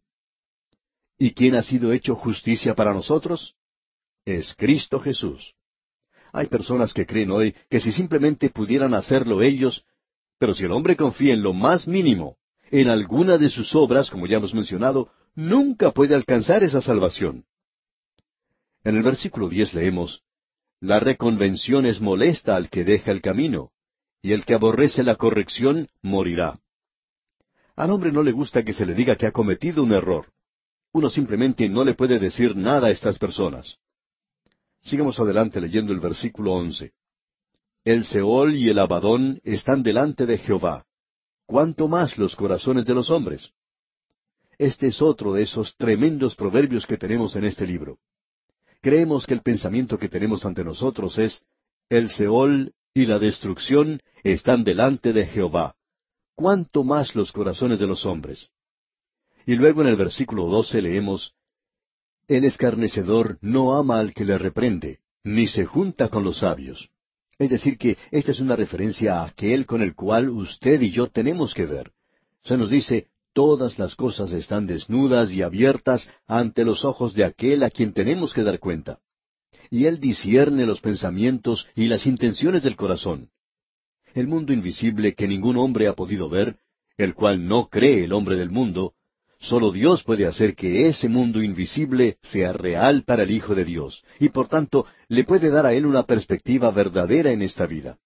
¿Y 1.18 1.32
quién 1.32 1.56
ha 1.56 1.64
sido 1.64 1.94
hecho 1.94 2.16
justicia 2.16 2.76
para 2.76 2.94
nosotros? 2.94 3.56
Es 4.26 4.56
Cristo 4.56 5.00
Jesús. 5.00 5.54
Hay 6.34 6.48
personas 6.48 6.94
que 6.94 7.06
creen 7.06 7.32
hoy 7.32 7.56
que 7.70 7.80
si 7.80 7.92
simplemente 7.92 8.50
pudieran 8.50 8.96
hacerlo 8.96 9.42
ellos, 9.42 9.86
pero 10.40 10.54
si 10.54 10.66
el 10.66 10.72
hombre 10.72 10.98
confía 10.98 11.34
en 11.34 11.44
lo 11.44 11.54
más 11.54 11.88
mínimo, 11.88 12.38
en 12.72 12.90
alguna 12.90 13.38
de 13.38 13.50
sus 13.50 13.76
obras, 13.76 14.10
como 14.10 14.26
ya 14.26 14.38
hemos 14.38 14.54
mencionado, 14.54 15.12
nunca 15.36 15.92
puede 15.92 16.16
alcanzar 16.16 16.64
esa 16.64 16.82
salvación. 16.82 17.46
En 18.84 18.98
el 18.98 19.04
versículo 19.04 19.48
diez 19.48 19.74
leemos, 19.74 20.24
La 20.82 21.00
reconvención 21.00 21.86
es 21.86 22.02
molesta 22.02 22.56
al 22.56 22.70
que 22.70 22.84
deja 22.84 23.12
el 23.12 23.22
camino, 23.22 23.72
y 24.22 24.34
el 24.34 24.44
que 24.44 24.56
aborrece 24.56 25.04
la 25.04 25.16
corrección 25.16 25.88
morirá. 26.02 26.60
Al 27.76 27.92
hombre 27.92 28.12
no 28.12 28.24
le 28.24 28.32
gusta 28.32 28.64
que 28.64 28.74
se 28.74 28.86
le 28.86 28.96
diga 28.96 29.16
que 29.16 29.28
ha 29.28 29.32
cometido 29.32 29.84
un 29.84 29.94
error. 29.94 30.32
Uno 30.92 31.10
simplemente 31.10 31.70
no 31.70 31.84
le 31.86 31.94
puede 31.94 32.20
decir 32.20 32.56
nada 32.56 32.88
a 32.88 32.92
estas 32.92 33.20
personas. 33.20 33.78
Sigamos 34.86 35.20
adelante 35.20 35.60
leyendo 35.60 35.94
el 35.94 36.00
versículo 36.00 36.54
once. 36.54 36.94
El 37.84 38.04
Seol 38.04 38.56
y 38.56 38.70
el 38.70 38.78
Abadón 38.78 39.42
están 39.44 39.82
delante 39.82 40.28
de 40.28 40.38
Jehová. 40.38 40.86
¿Cuánto 41.48 41.88
más 41.88 42.20
los 42.20 42.36
corazones 42.36 42.86
de 42.86 42.94
los 42.94 43.10
hombres? 43.10 43.50
Este 44.60 44.88
es 44.88 45.02
otro 45.02 45.34
de 45.34 45.42
esos 45.42 45.76
tremendos 45.76 46.36
proverbios 46.36 46.86
que 46.86 46.98
tenemos 46.98 47.36
en 47.36 47.46
este 47.46 47.66
libro. 47.66 47.98
Creemos 48.80 49.26
que 49.26 49.34
el 49.34 49.42
pensamiento 49.42 49.98
que 49.98 50.08
tenemos 50.08 50.46
ante 50.46 50.64
nosotros 50.64 51.18
es, 51.18 51.44
el 51.90 52.12
Seol 52.12 52.74
y 52.94 53.08
la 53.08 53.18
destrucción 53.18 54.00
están 54.24 54.64
delante 54.64 55.14
de 55.14 55.26
Jehová. 55.26 55.76
¿Cuánto 56.36 56.84
más 56.84 57.16
los 57.16 57.32
corazones 57.32 57.80
de 57.80 57.88
los 57.88 58.06
hombres? 58.06 58.50
Y 59.48 59.56
luego 59.56 59.82
en 59.82 59.88
el 59.88 59.96
versículo 59.96 60.46
doce 60.46 60.80
leemos, 60.82 61.34
El 62.28 62.46
escarnecedor 62.46 63.38
no 63.42 63.78
ama 63.78 64.00
al 64.00 64.14
que 64.14 64.26
le 64.26 64.38
reprende, 64.38 65.00
ni 65.24 65.48
se 65.48 65.66
junta 65.66 66.10
con 66.10 66.24
los 66.24 66.40
sabios. 66.40 66.90
Es 67.38 67.50
decir, 67.50 67.78
que 67.78 67.98
esta 68.12 68.32
es 68.32 68.40
una 68.40 68.56
referencia 68.56 69.20
a 69.20 69.26
aquel 69.26 69.66
con 69.66 69.82
el 69.82 69.94
cual 69.94 70.30
usted 70.30 70.82
y 70.82 70.92
yo 70.92 71.08
tenemos 71.08 71.54
que 71.54 71.66
ver. 71.66 71.92
Se 72.44 72.58
nos 72.58 72.70
dice, 72.70 73.10
Todas 73.36 73.78
las 73.78 73.96
cosas 73.96 74.32
están 74.32 74.66
desnudas 74.66 75.30
y 75.34 75.42
abiertas 75.42 76.10
ante 76.26 76.64
los 76.64 76.86
ojos 76.86 77.14
de 77.14 77.26
aquel 77.26 77.64
a 77.64 77.70
quien 77.70 77.92
tenemos 77.92 78.34
que 78.34 78.44
dar 78.44 78.60
cuenta. 78.60 79.00
Y 79.70 79.88
Él 79.88 80.00
discierne 80.00 80.66
los 80.66 80.80
pensamientos 80.80 81.68
y 81.76 81.88
las 81.88 82.06
intenciones 82.06 82.64
del 82.64 82.78
corazón. 82.78 83.32
El 84.14 84.28
mundo 84.28 84.54
invisible 84.54 85.16
que 85.16 85.28
ningún 85.28 85.58
hombre 85.58 85.90
ha 85.90 85.96
podido 85.96 86.30
ver, 86.30 86.60
el 86.96 87.14
cual 87.14 87.46
no 87.46 87.68
cree 87.68 88.06
el 88.06 88.14
hombre 88.14 88.38
del 88.38 88.52
mundo, 88.52 88.94
solo 89.46 89.72
Dios 89.72 90.04
puede 90.04 90.26
hacer 90.26 90.56
que 90.56 90.88
ese 90.88 91.08
mundo 91.08 91.42
invisible 91.42 92.18
sea 92.24 92.54
real 92.54 93.04
para 93.04 93.24
el 93.24 93.32
Hijo 93.32 93.56
de 93.56 93.66
Dios, 93.66 94.04
y 94.20 94.30
por 94.30 94.48
tanto 94.48 94.86
le 95.08 95.24
puede 95.24 95.50
dar 95.50 95.66
a 95.66 95.74
él 95.74 95.86
una 95.86 96.04
perspectiva 96.04 96.72
verdadera 96.72 97.32
en 97.32 97.42
esta 97.42 97.66
vida. 97.66 97.98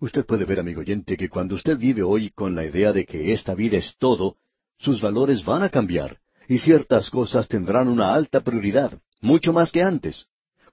Usted 0.00 0.24
puede 0.24 0.44
ver, 0.44 0.60
amigo 0.60 0.80
oyente, 0.80 1.16
que 1.16 1.28
cuando 1.28 1.56
usted 1.56 1.76
vive 1.76 2.02
hoy 2.02 2.30
con 2.30 2.54
la 2.54 2.64
idea 2.64 2.92
de 2.92 3.04
que 3.04 3.32
esta 3.32 3.54
vida 3.54 3.78
es 3.78 3.96
todo, 3.98 4.36
sus 4.78 5.00
valores 5.00 5.44
van 5.44 5.64
a 5.64 5.70
cambiar 5.70 6.18
y 6.48 6.58
ciertas 6.58 7.10
cosas 7.10 7.48
tendrán 7.48 7.88
una 7.88 8.14
alta 8.14 8.40
prioridad, 8.40 9.00
mucho 9.20 9.52
más 9.52 9.72
que 9.72 9.82
antes. 9.82 10.26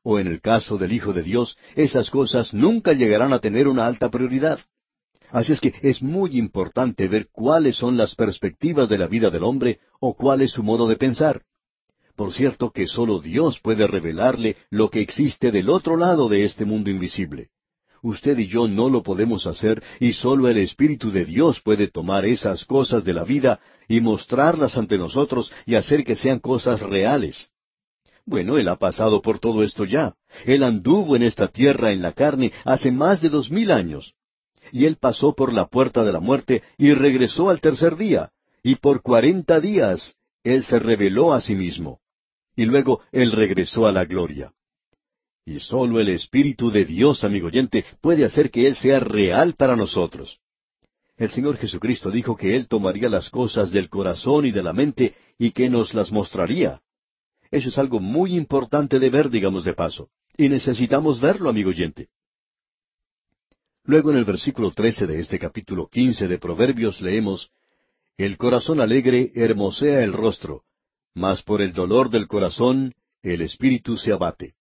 O 0.04 0.20
en 0.20 0.28
el 0.28 0.40
caso 0.40 0.78
del 0.78 0.94
Hijo 0.94 1.14
de 1.14 1.24
Dios, 1.24 1.58
esas 1.76 2.12
cosas 2.12 2.54
nunca 2.54 2.94
llegarán 2.94 3.34
a 3.34 3.40
tener 3.40 3.68
una 3.68 3.88
alta 3.88 4.12
prioridad. 4.12 4.60
Así 5.32 5.54
es 5.54 5.62
que 5.62 5.74
es 5.82 6.02
muy 6.02 6.38
importante 6.38 7.08
ver 7.08 7.28
cuáles 7.32 7.76
son 7.76 7.98
las 7.98 8.16
perspectivas 8.16 8.88
de 8.90 8.98
la 8.98 9.08
vida 9.08 9.30
del 9.30 9.44
hombre 9.44 9.80
o 10.00 10.16
cuál 10.16 10.42
es 10.42 10.52
su 10.52 10.64
modo 10.64 10.88
de 10.88 10.96
pensar. 10.96 11.44
Por 12.16 12.32
cierto 12.32 12.72
que 12.72 12.88
solo 12.88 13.20
Dios 13.20 13.60
puede 13.60 13.88
revelarle 13.88 14.56
lo 14.70 14.90
que 14.90 15.02
existe 15.02 15.52
del 15.52 15.70
otro 15.70 15.98
lado 15.98 16.30
de 16.30 16.46
este 16.46 16.64
mundo 16.64 16.90
invisible. 16.90 17.50
Usted 18.02 18.38
y 18.38 18.48
yo 18.48 18.68
no 18.68 18.90
lo 18.90 19.02
podemos 19.02 19.48
hacer 19.48 19.84
y 20.00 20.14
solo 20.14 20.48
el 20.48 20.58
Espíritu 20.58 21.12
de 21.12 21.26
Dios 21.26 21.60
puede 21.62 21.88
tomar 21.88 22.26
esas 22.26 22.64
cosas 22.64 23.04
de 23.04 23.14
la 23.14 23.24
vida 23.24 23.60
y 23.88 24.00
mostrarlas 24.00 24.78
ante 24.78 24.98
nosotros 24.98 25.52
y 25.66 25.76
hacer 25.76 26.04
que 26.04 26.16
sean 26.16 26.40
cosas 26.40 26.82
reales. 26.82 27.50
Bueno, 28.26 28.58
Él 28.58 28.68
ha 28.70 28.78
pasado 28.78 29.22
por 29.22 29.40
todo 29.40 29.64
esto 29.64 29.86
ya. 29.86 30.16
Él 30.46 30.64
anduvo 30.64 31.16
en 31.16 31.24
esta 31.24 31.48
tierra 31.48 31.92
en 31.92 32.02
la 32.02 32.14
carne 32.14 32.52
hace 32.64 32.92
más 32.92 33.22
de 33.22 33.30
dos 33.30 33.52
mil 33.52 33.72
años. 33.72 34.14
Y 34.72 34.86
Él 34.86 34.98
pasó 35.00 35.34
por 35.36 35.54
la 35.54 35.68
puerta 35.68 36.04
de 36.04 36.12
la 36.12 36.20
muerte 36.20 36.64
y 36.78 36.94
regresó 36.94 37.50
al 37.50 37.62
tercer 37.62 37.96
día. 37.96 38.32
Y 38.64 38.76
por 38.76 39.02
cuarenta 39.02 39.60
días 39.60 40.16
Él 40.44 40.64
se 40.64 40.80
reveló 40.80 41.34
a 41.34 41.42
sí 41.42 41.56
mismo. 41.56 42.00
Y 42.56 42.66
luego 42.66 43.02
Él 43.12 43.32
regresó 43.32 43.86
a 43.86 43.92
la 43.92 44.06
gloria. 44.06 44.54
Y 45.46 45.60
sólo 45.60 46.00
el 46.00 46.10
Espíritu 46.10 46.72
de 46.72 46.86
Dios, 46.86 47.24
amigo 47.24 47.48
oyente, 47.48 47.86
puede 48.02 48.26
hacer 48.26 48.50
que 48.50 48.66
Él 48.66 48.76
sea 48.76 49.00
real 49.00 49.54
para 49.54 49.76
nosotros. 49.76 50.40
El 51.18 51.30
Señor 51.30 51.58
Jesucristo 51.58 52.10
dijo 52.10 52.36
que 52.36 52.56
Él 52.56 52.68
tomaría 52.68 53.10
las 53.10 53.30
cosas 53.30 53.72
del 53.72 53.90
corazón 53.90 54.46
y 54.46 54.52
de 54.52 54.64
la 54.64 54.74
mente 54.74 55.16
y 55.38 55.52
que 55.52 55.70
nos 55.70 55.94
las 55.94 56.12
mostraría. 56.12 56.82
Eso 57.52 57.70
es 57.70 57.78
algo 57.78 58.00
muy 58.00 58.36
importante 58.36 59.00
de 59.00 59.10
ver, 59.10 59.30
digamos 59.30 59.64
de 59.64 59.74
paso. 59.74 60.10
Y 60.36 60.50
necesitamos 60.50 61.22
verlo, 61.22 61.50
amigo 61.50 61.70
oyente. 61.70 62.10
Luego 63.88 64.10
en 64.10 64.18
el 64.18 64.26
versículo 64.26 64.72
trece 64.72 65.06
de 65.06 65.20
este 65.20 65.38
capítulo 65.38 65.88
quince 65.88 66.28
de 66.28 66.40
Proverbios 66.40 67.02
leemos 67.02 67.52
El 68.18 68.36
corazón 68.36 68.82
alegre 68.82 69.32
hermosea 69.36 70.04
el 70.04 70.12
rostro, 70.12 70.64
mas 71.14 71.44
por 71.44 71.62
el 71.62 71.72
dolor 71.72 72.10
del 72.10 72.28
corazón 72.28 72.96
el 73.22 73.42
espíritu 73.42 73.96
se 73.96 74.12
abate. 74.12 74.56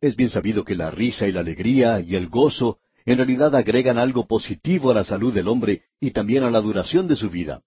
Es 0.00 0.16
bien 0.16 0.30
sabido 0.30 0.64
que 0.64 0.74
la 0.74 0.90
risa 0.90 1.28
y 1.28 1.32
la 1.32 1.40
alegría 1.40 2.00
y 2.00 2.16
el 2.16 2.28
gozo 2.28 2.78
en 3.06 3.18
realidad 3.18 3.54
agregan 3.54 3.98
algo 3.98 4.26
positivo 4.26 4.90
a 4.90 4.94
la 4.94 5.04
salud 5.04 5.32
del 5.32 5.46
hombre 5.46 5.82
y 6.00 6.10
también 6.10 6.42
a 6.42 6.50
la 6.50 6.60
duración 6.60 7.06
de 7.06 7.14
su 7.14 7.30
vida. 7.30 7.62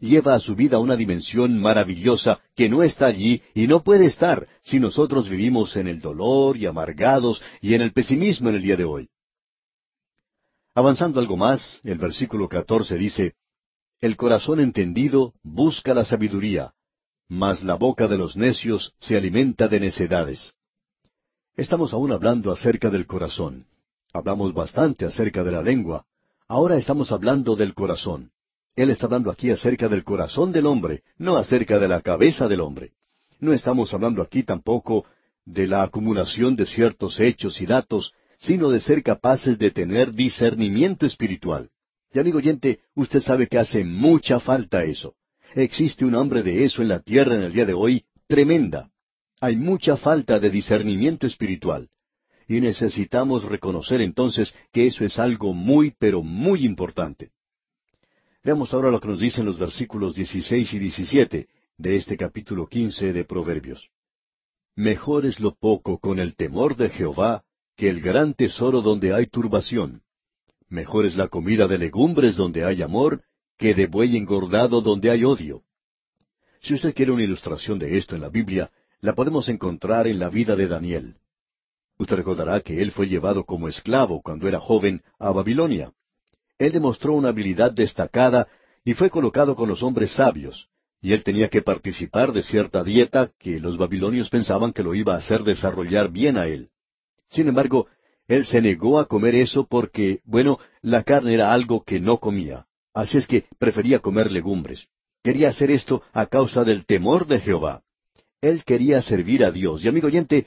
Lleva 0.00 0.34
a 0.34 0.40
su 0.40 0.54
vida 0.54 0.80
una 0.80 0.96
dimensión 0.96 1.58
maravillosa 1.58 2.40
que 2.54 2.68
no 2.68 2.82
está 2.82 3.06
allí 3.06 3.40
y 3.54 3.66
no 3.66 3.82
puede 3.82 4.04
estar 4.04 4.46
si 4.64 4.78
nosotros 4.78 5.30
vivimos 5.30 5.76
en 5.76 5.88
el 5.88 6.00
dolor 6.00 6.58
y 6.58 6.66
amargados 6.66 7.40
y 7.62 7.72
en 7.72 7.80
el 7.80 7.92
pesimismo 7.92 8.50
en 8.50 8.56
el 8.56 8.62
día 8.62 8.76
de 8.76 8.84
hoy. 8.84 9.08
Avanzando 10.74 11.20
algo 11.20 11.36
más, 11.36 11.80
el 11.84 11.98
versículo 11.98 12.48
catorce 12.48 12.96
dice, 12.96 13.34
El 14.00 14.16
corazón 14.16 14.58
entendido 14.58 15.34
busca 15.42 15.94
la 15.94 16.04
sabiduría, 16.04 16.72
mas 17.28 17.62
la 17.62 17.76
boca 17.76 18.08
de 18.08 18.18
los 18.18 18.36
necios 18.36 18.92
se 18.98 19.16
alimenta 19.16 19.68
de 19.68 19.78
necedades. 19.78 20.52
Estamos 21.56 21.92
aún 21.92 22.12
hablando 22.12 22.50
acerca 22.50 22.90
del 22.90 23.06
corazón. 23.06 23.66
Hablamos 24.12 24.52
bastante 24.52 25.04
acerca 25.04 25.44
de 25.44 25.52
la 25.52 25.62
lengua. 25.62 26.06
Ahora 26.48 26.76
estamos 26.76 27.12
hablando 27.12 27.54
del 27.54 27.74
corazón. 27.74 28.32
Él 28.74 28.90
está 28.90 29.06
hablando 29.06 29.30
aquí 29.30 29.50
acerca 29.50 29.88
del 29.88 30.02
corazón 30.02 30.50
del 30.50 30.66
hombre, 30.66 31.04
no 31.16 31.36
acerca 31.36 31.78
de 31.78 31.86
la 31.86 32.00
cabeza 32.00 32.48
del 32.48 32.60
hombre. 32.60 32.92
No 33.38 33.52
estamos 33.52 33.94
hablando 33.94 34.20
aquí 34.20 34.42
tampoco 34.42 35.04
de 35.44 35.68
la 35.68 35.84
acumulación 35.84 36.56
de 36.56 36.66
ciertos 36.66 37.20
hechos 37.20 37.60
y 37.60 37.66
datos, 37.66 38.12
sino 38.38 38.70
de 38.70 38.80
ser 38.80 39.02
capaces 39.02 39.58
de 39.58 39.70
tener 39.70 40.12
discernimiento 40.12 41.06
espiritual. 41.06 41.70
Y 42.12 42.18
amigo 42.18 42.38
oyente, 42.38 42.80
usted 42.94 43.20
sabe 43.20 43.48
que 43.48 43.58
hace 43.58 43.84
mucha 43.84 44.38
falta 44.40 44.84
eso. 44.84 45.14
Existe 45.54 46.04
un 46.04 46.14
hambre 46.14 46.42
de 46.42 46.64
eso 46.64 46.82
en 46.82 46.88
la 46.88 47.00
tierra 47.00 47.34
en 47.34 47.42
el 47.42 47.52
día 47.52 47.66
de 47.66 47.74
hoy 47.74 48.04
tremenda. 48.26 48.90
Hay 49.40 49.56
mucha 49.56 49.96
falta 49.96 50.38
de 50.38 50.50
discernimiento 50.50 51.26
espiritual. 51.26 51.88
Y 52.46 52.60
necesitamos 52.60 53.44
reconocer 53.44 54.00
entonces 54.00 54.54
que 54.72 54.86
eso 54.86 55.04
es 55.04 55.18
algo 55.18 55.54
muy, 55.54 55.92
pero 55.98 56.22
muy 56.22 56.64
importante. 56.64 57.30
Veamos 58.42 58.74
ahora 58.74 58.90
lo 58.90 59.00
que 59.00 59.08
nos 59.08 59.20
dicen 59.20 59.46
los 59.46 59.58
versículos 59.58 60.14
16 60.14 60.74
y 60.74 60.78
17 60.78 61.48
de 61.78 61.96
este 61.96 62.16
capítulo 62.16 62.66
15 62.66 63.12
de 63.12 63.24
Proverbios. 63.24 63.88
Mejor 64.76 65.24
es 65.24 65.40
lo 65.40 65.54
poco 65.54 65.98
con 65.98 66.18
el 66.18 66.36
temor 66.36 66.76
de 66.76 66.90
Jehová 66.90 67.44
que 67.76 67.88
el 67.88 68.00
gran 68.00 68.34
tesoro 68.34 68.82
donde 68.82 69.12
hay 69.12 69.26
turbación. 69.26 70.02
Mejor 70.68 71.06
es 71.06 71.16
la 71.16 71.28
comida 71.28 71.66
de 71.66 71.78
legumbres 71.78 72.36
donde 72.36 72.64
hay 72.64 72.82
amor 72.82 73.22
que 73.58 73.74
de 73.74 73.86
buey 73.86 74.16
engordado 74.16 74.80
donde 74.80 75.10
hay 75.10 75.24
odio. 75.24 75.62
Si 76.60 76.74
usted 76.74 76.94
quiere 76.94 77.12
una 77.12 77.22
ilustración 77.22 77.78
de 77.78 77.96
esto 77.96 78.14
en 78.14 78.22
la 78.22 78.28
Biblia, 78.28 78.70
la 79.00 79.14
podemos 79.14 79.48
encontrar 79.48 80.06
en 80.06 80.18
la 80.18 80.30
vida 80.30 80.56
de 80.56 80.66
Daniel. 80.66 81.16
Usted 81.98 82.16
recordará 82.16 82.60
que 82.60 82.80
él 82.80 82.90
fue 82.90 83.06
llevado 83.06 83.44
como 83.44 83.68
esclavo 83.68 84.22
cuando 84.22 84.48
era 84.48 84.58
joven 84.58 85.02
a 85.18 85.30
Babilonia. 85.30 85.92
Él 86.58 86.72
demostró 86.72 87.12
una 87.12 87.28
habilidad 87.28 87.72
destacada 87.72 88.48
y 88.84 88.94
fue 88.94 89.10
colocado 89.10 89.54
con 89.54 89.68
los 89.68 89.82
hombres 89.82 90.12
sabios, 90.14 90.68
y 91.00 91.12
él 91.12 91.22
tenía 91.22 91.48
que 91.48 91.62
participar 91.62 92.32
de 92.32 92.42
cierta 92.42 92.82
dieta 92.82 93.30
que 93.38 93.60
los 93.60 93.76
babilonios 93.76 94.30
pensaban 94.30 94.72
que 94.72 94.82
lo 94.82 94.94
iba 94.94 95.14
a 95.14 95.18
hacer 95.18 95.42
desarrollar 95.42 96.10
bien 96.10 96.36
a 96.36 96.46
él. 96.46 96.70
Sin 97.34 97.48
embargo, 97.48 97.88
él 98.28 98.46
se 98.46 98.62
negó 98.62 99.00
a 99.00 99.06
comer 99.06 99.34
eso 99.34 99.66
porque, 99.66 100.20
bueno, 100.24 100.60
la 100.82 101.02
carne 101.02 101.34
era 101.34 101.52
algo 101.52 101.82
que 101.82 101.98
no 101.98 102.18
comía. 102.18 102.66
Así 102.94 103.18
es 103.18 103.26
que 103.26 103.46
prefería 103.58 103.98
comer 103.98 104.30
legumbres. 104.30 104.86
Quería 105.22 105.48
hacer 105.48 105.72
esto 105.72 106.02
a 106.12 106.26
causa 106.26 106.62
del 106.62 106.86
temor 106.86 107.26
de 107.26 107.40
Jehová. 107.40 107.82
Él 108.40 108.62
quería 108.64 109.02
servir 109.02 109.42
a 109.44 109.50
Dios. 109.50 109.84
Y 109.84 109.88
amigo 109.88 110.06
oyente, 110.06 110.46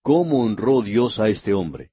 ¿cómo 0.00 0.44
honró 0.44 0.82
Dios 0.82 1.18
a 1.18 1.28
este 1.28 1.54
hombre? 1.54 1.90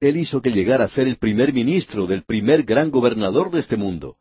Él 0.00 0.18
hizo 0.18 0.42
que 0.42 0.50
llegara 0.50 0.84
a 0.84 0.88
ser 0.88 1.08
el 1.08 1.16
primer 1.16 1.54
ministro 1.54 2.06
del 2.06 2.24
primer 2.24 2.64
gran 2.64 2.90
gobernador 2.90 3.50
de 3.50 3.60
este 3.60 3.78
mundo. 3.78 4.18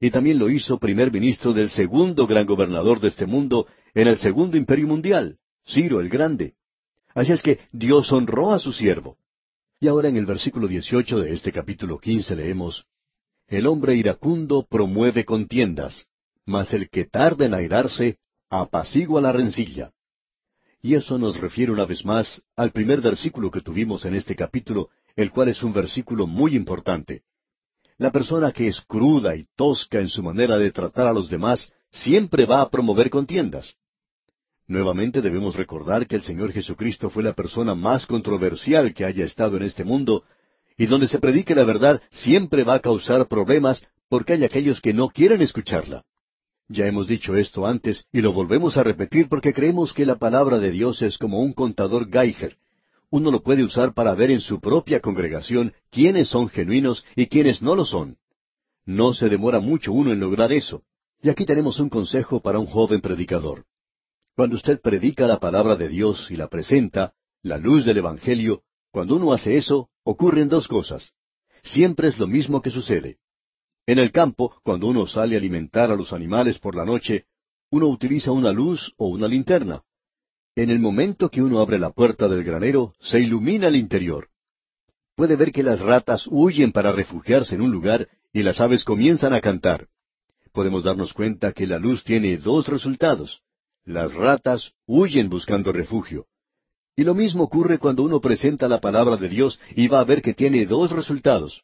Y 0.00 0.10
también 0.10 0.40
lo 0.40 0.50
hizo 0.50 0.78
primer 0.78 1.12
ministro 1.12 1.52
del 1.52 1.70
segundo 1.70 2.26
gran 2.26 2.46
gobernador 2.46 3.00
de 3.00 3.08
este 3.08 3.26
mundo 3.26 3.68
en 3.94 4.08
el 4.08 4.18
segundo 4.18 4.56
imperio 4.56 4.88
mundial, 4.88 5.38
Ciro 5.64 6.00
el 6.00 6.08
Grande. 6.08 6.54
Así 7.14 7.32
es 7.32 7.42
que 7.42 7.60
Dios 7.72 8.10
honró 8.12 8.52
a 8.52 8.58
su 8.58 8.72
siervo. 8.72 9.16
Y 9.80 9.86
ahora 9.86 10.08
en 10.08 10.16
el 10.16 10.26
versículo 10.26 10.66
18 10.66 11.20
de 11.20 11.32
este 11.32 11.52
capítulo 11.52 11.98
15 11.98 12.36
leemos, 12.36 12.86
El 13.46 13.66
hombre 13.66 13.94
iracundo 13.94 14.66
promueve 14.68 15.24
contiendas, 15.24 16.06
mas 16.44 16.72
el 16.72 16.90
que 16.90 17.04
tarda 17.04 17.46
en 17.46 17.54
airarse 17.54 18.18
apacigua 18.50 19.20
la 19.20 19.32
rencilla. 19.32 19.92
Y 20.82 20.94
eso 20.94 21.18
nos 21.18 21.40
refiere 21.40 21.72
una 21.72 21.86
vez 21.86 22.04
más 22.04 22.42
al 22.56 22.72
primer 22.72 23.00
versículo 23.00 23.50
que 23.50 23.60
tuvimos 23.60 24.04
en 24.04 24.14
este 24.14 24.34
capítulo, 24.34 24.90
el 25.16 25.30
cual 25.30 25.48
es 25.48 25.62
un 25.62 25.72
versículo 25.72 26.26
muy 26.26 26.56
importante. 26.56 27.22
La 27.96 28.10
persona 28.10 28.52
que 28.52 28.66
es 28.66 28.80
cruda 28.80 29.36
y 29.36 29.46
tosca 29.56 30.00
en 30.00 30.08
su 30.08 30.22
manera 30.22 30.58
de 30.58 30.72
tratar 30.72 31.06
a 31.06 31.12
los 31.12 31.30
demás 31.30 31.72
siempre 31.90 32.44
va 32.44 32.60
a 32.60 32.70
promover 32.70 33.08
contiendas. 33.08 33.74
Nuevamente 34.66 35.20
debemos 35.20 35.56
recordar 35.56 36.06
que 36.06 36.16
el 36.16 36.22
Señor 36.22 36.52
Jesucristo 36.52 37.10
fue 37.10 37.22
la 37.22 37.34
persona 37.34 37.74
más 37.74 38.06
controversial 38.06 38.94
que 38.94 39.04
haya 39.04 39.24
estado 39.24 39.58
en 39.58 39.64
este 39.64 39.84
mundo, 39.84 40.24
y 40.78 40.86
donde 40.86 41.06
se 41.06 41.18
predique 41.18 41.54
la 41.54 41.64
verdad 41.64 42.00
siempre 42.10 42.64
va 42.64 42.74
a 42.74 42.80
causar 42.80 43.28
problemas 43.28 43.86
porque 44.08 44.32
hay 44.32 44.44
aquellos 44.44 44.80
que 44.80 44.94
no 44.94 45.10
quieren 45.10 45.42
escucharla. 45.42 46.04
Ya 46.68 46.86
hemos 46.86 47.06
dicho 47.06 47.36
esto 47.36 47.66
antes 47.66 48.06
y 48.10 48.22
lo 48.22 48.32
volvemos 48.32 48.78
a 48.78 48.82
repetir 48.82 49.28
porque 49.28 49.52
creemos 49.52 49.92
que 49.92 50.06
la 50.06 50.16
palabra 50.16 50.58
de 50.58 50.70
Dios 50.70 51.02
es 51.02 51.18
como 51.18 51.40
un 51.40 51.52
contador 51.52 52.10
Geiger. 52.10 52.56
Uno 53.10 53.30
lo 53.30 53.42
puede 53.42 53.62
usar 53.62 53.92
para 53.92 54.14
ver 54.14 54.30
en 54.30 54.40
su 54.40 54.60
propia 54.60 55.00
congregación 55.00 55.74
quiénes 55.90 56.28
son 56.28 56.48
genuinos 56.48 57.04
y 57.14 57.26
quiénes 57.26 57.60
no 57.60 57.76
lo 57.76 57.84
son. 57.84 58.16
No 58.86 59.12
se 59.12 59.28
demora 59.28 59.60
mucho 59.60 59.92
uno 59.92 60.10
en 60.10 60.20
lograr 60.20 60.52
eso. 60.52 60.82
Y 61.22 61.28
aquí 61.28 61.44
tenemos 61.44 61.78
un 61.78 61.90
consejo 61.90 62.40
para 62.40 62.58
un 62.58 62.66
joven 62.66 63.00
predicador. 63.00 63.64
Cuando 64.36 64.56
usted 64.56 64.80
predica 64.80 65.28
la 65.28 65.38
palabra 65.38 65.76
de 65.76 65.88
Dios 65.88 66.28
y 66.30 66.36
la 66.36 66.48
presenta, 66.48 67.14
la 67.42 67.56
luz 67.56 67.84
del 67.84 67.98
Evangelio, 67.98 68.62
cuando 68.90 69.14
uno 69.14 69.32
hace 69.32 69.56
eso, 69.56 69.90
ocurren 70.02 70.48
dos 70.48 70.66
cosas. 70.66 71.12
Siempre 71.62 72.08
es 72.08 72.18
lo 72.18 72.26
mismo 72.26 72.60
que 72.60 72.70
sucede. 72.70 73.18
En 73.86 74.00
el 74.00 74.10
campo, 74.10 74.56
cuando 74.64 74.88
uno 74.88 75.06
sale 75.06 75.36
a 75.36 75.38
alimentar 75.38 75.92
a 75.92 75.94
los 75.94 76.12
animales 76.12 76.58
por 76.58 76.74
la 76.74 76.84
noche, 76.84 77.26
uno 77.70 77.86
utiliza 77.86 78.32
una 78.32 78.50
luz 78.50 78.92
o 78.96 79.06
una 79.08 79.28
linterna. 79.28 79.82
En 80.56 80.70
el 80.70 80.80
momento 80.80 81.28
que 81.28 81.42
uno 81.42 81.60
abre 81.60 81.78
la 81.78 81.90
puerta 81.90 82.26
del 82.26 82.42
granero, 82.42 82.94
se 83.00 83.20
ilumina 83.20 83.68
el 83.68 83.76
interior. 83.76 84.30
Puede 85.14 85.36
ver 85.36 85.52
que 85.52 85.62
las 85.62 85.80
ratas 85.80 86.26
huyen 86.28 86.72
para 86.72 86.90
refugiarse 86.90 87.54
en 87.54 87.60
un 87.60 87.70
lugar 87.70 88.08
y 88.32 88.42
las 88.42 88.60
aves 88.60 88.82
comienzan 88.82 89.32
a 89.32 89.40
cantar. 89.40 89.86
Podemos 90.52 90.82
darnos 90.82 91.12
cuenta 91.12 91.52
que 91.52 91.68
la 91.68 91.78
luz 91.78 92.02
tiene 92.02 92.36
dos 92.36 92.66
resultados. 92.66 93.43
Las 93.84 94.14
ratas 94.14 94.72
huyen 94.86 95.28
buscando 95.28 95.70
refugio. 95.72 96.26
Y 96.96 97.02
lo 97.02 97.14
mismo 97.14 97.44
ocurre 97.44 97.78
cuando 97.78 98.02
uno 98.02 98.20
presenta 98.20 98.66
la 98.66 98.80
palabra 98.80 99.16
de 99.16 99.28
Dios 99.28 99.60
y 99.74 99.88
va 99.88 100.00
a 100.00 100.04
ver 100.04 100.22
que 100.22 100.32
tiene 100.32 100.64
dos 100.64 100.90
resultados. 100.90 101.62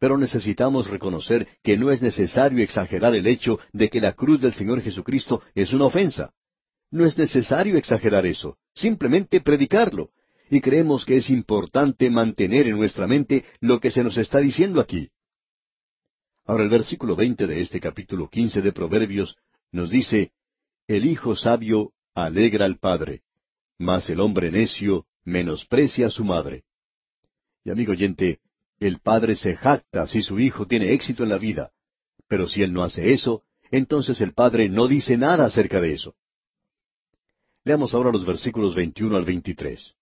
Pero 0.00 0.16
necesitamos 0.16 0.88
reconocer 0.88 1.48
que 1.62 1.76
no 1.76 1.90
es 1.90 2.02
necesario 2.02 2.62
exagerar 2.62 3.14
el 3.14 3.26
hecho 3.26 3.60
de 3.72 3.88
que 3.88 4.00
la 4.00 4.12
cruz 4.12 4.40
del 4.40 4.52
Señor 4.52 4.80
Jesucristo 4.80 5.42
es 5.54 5.72
una 5.72 5.86
ofensa. 5.86 6.32
No 6.90 7.04
es 7.04 7.18
necesario 7.18 7.76
exagerar 7.76 8.24
eso, 8.26 8.56
simplemente 8.74 9.40
predicarlo. 9.40 10.10
Y 10.50 10.60
creemos 10.60 11.04
que 11.04 11.16
es 11.16 11.30
importante 11.30 12.10
mantener 12.10 12.66
en 12.66 12.78
nuestra 12.78 13.06
mente 13.06 13.44
lo 13.60 13.80
que 13.80 13.90
se 13.90 14.02
nos 14.02 14.16
está 14.16 14.38
diciendo 14.38 14.80
aquí. 14.80 15.10
Ahora 16.46 16.64
el 16.64 16.70
versículo 16.70 17.14
veinte 17.14 17.46
de 17.46 17.60
este 17.60 17.78
capítulo 17.78 18.28
quince 18.28 18.62
de 18.62 18.72
Proverbios 18.72 19.36
nos 19.70 19.90
dice, 19.90 20.32
El 20.88 21.04
hijo 21.04 21.36
sabio 21.36 21.92
alegra 22.14 22.64
al 22.64 22.78
padre, 22.78 23.20
mas 23.78 24.08
el 24.08 24.20
hombre 24.20 24.50
necio 24.50 25.04
menosprecia 25.22 26.06
a 26.06 26.10
su 26.10 26.24
madre. 26.24 26.64
Y 27.62 27.68
amigo 27.68 27.92
oyente, 27.92 28.40
el 28.80 28.98
padre 28.98 29.36
se 29.36 29.54
jacta 29.54 30.06
si 30.06 30.22
su 30.22 30.40
hijo 30.40 30.66
tiene 30.66 30.94
éxito 30.94 31.24
en 31.24 31.28
la 31.28 31.36
vida, 31.36 31.72
pero 32.26 32.48
si 32.48 32.62
él 32.62 32.72
no 32.72 32.82
hace 32.84 33.12
eso, 33.12 33.42
entonces 33.70 34.22
el 34.22 34.32
padre 34.32 34.70
no 34.70 34.88
dice 34.88 35.18
nada 35.18 35.44
acerca 35.44 35.78
de 35.78 35.92
eso. 35.92 36.14
Leamos 37.64 37.92
ahora 37.92 38.10
los 38.10 38.24
versículos 38.24 38.74
21 38.74 39.14
al 39.14 39.26
23. 39.26 39.94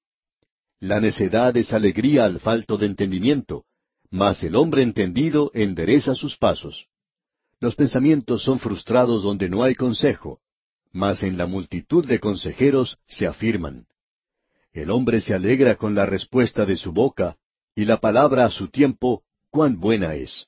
La 0.78 1.00
necedad 1.00 1.56
es 1.56 1.72
alegría 1.72 2.26
al 2.26 2.38
falto 2.38 2.78
de 2.78 2.86
entendimiento, 2.86 3.64
mas 4.08 4.44
el 4.44 4.54
hombre 4.54 4.82
entendido 4.82 5.50
endereza 5.52 6.14
sus 6.14 6.36
pasos. 6.36 6.86
Los 7.58 7.74
pensamientos 7.74 8.44
son 8.44 8.60
frustrados 8.60 9.24
donde 9.24 9.48
no 9.48 9.64
hay 9.64 9.74
consejo, 9.74 10.40
mas 10.96 11.22
en 11.22 11.36
la 11.36 11.46
multitud 11.46 12.06
de 12.06 12.18
consejeros 12.18 12.98
se 13.06 13.26
afirman. 13.26 13.86
El 14.72 14.90
hombre 14.90 15.20
se 15.20 15.34
alegra 15.34 15.76
con 15.76 15.94
la 15.94 16.06
respuesta 16.06 16.64
de 16.64 16.76
su 16.76 16.90
boca, 16.90 17.36
y 17.74 17.84
la 17.84 18.00
palabra 18.00 18.46
a 18.46 18.50
su 18.50 18.68
tiempo, 18.68 19.22
cuán 19.50 19.78
buena 19.78 20.14
es. 20.14 20.46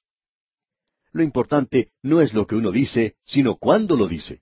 Lo 1.13 1.23
importante 1.23 1.91
no 2.03 2.23
es 2.23 2.33
lo 2.33 2.47
que 2.47 2.55
uno 2.55 2.73
dice, 2.73 3.17
sino 3.27 3.57
cuándo 3.57 3.95
lo 3.95 4.09
dice. 4.09 4.41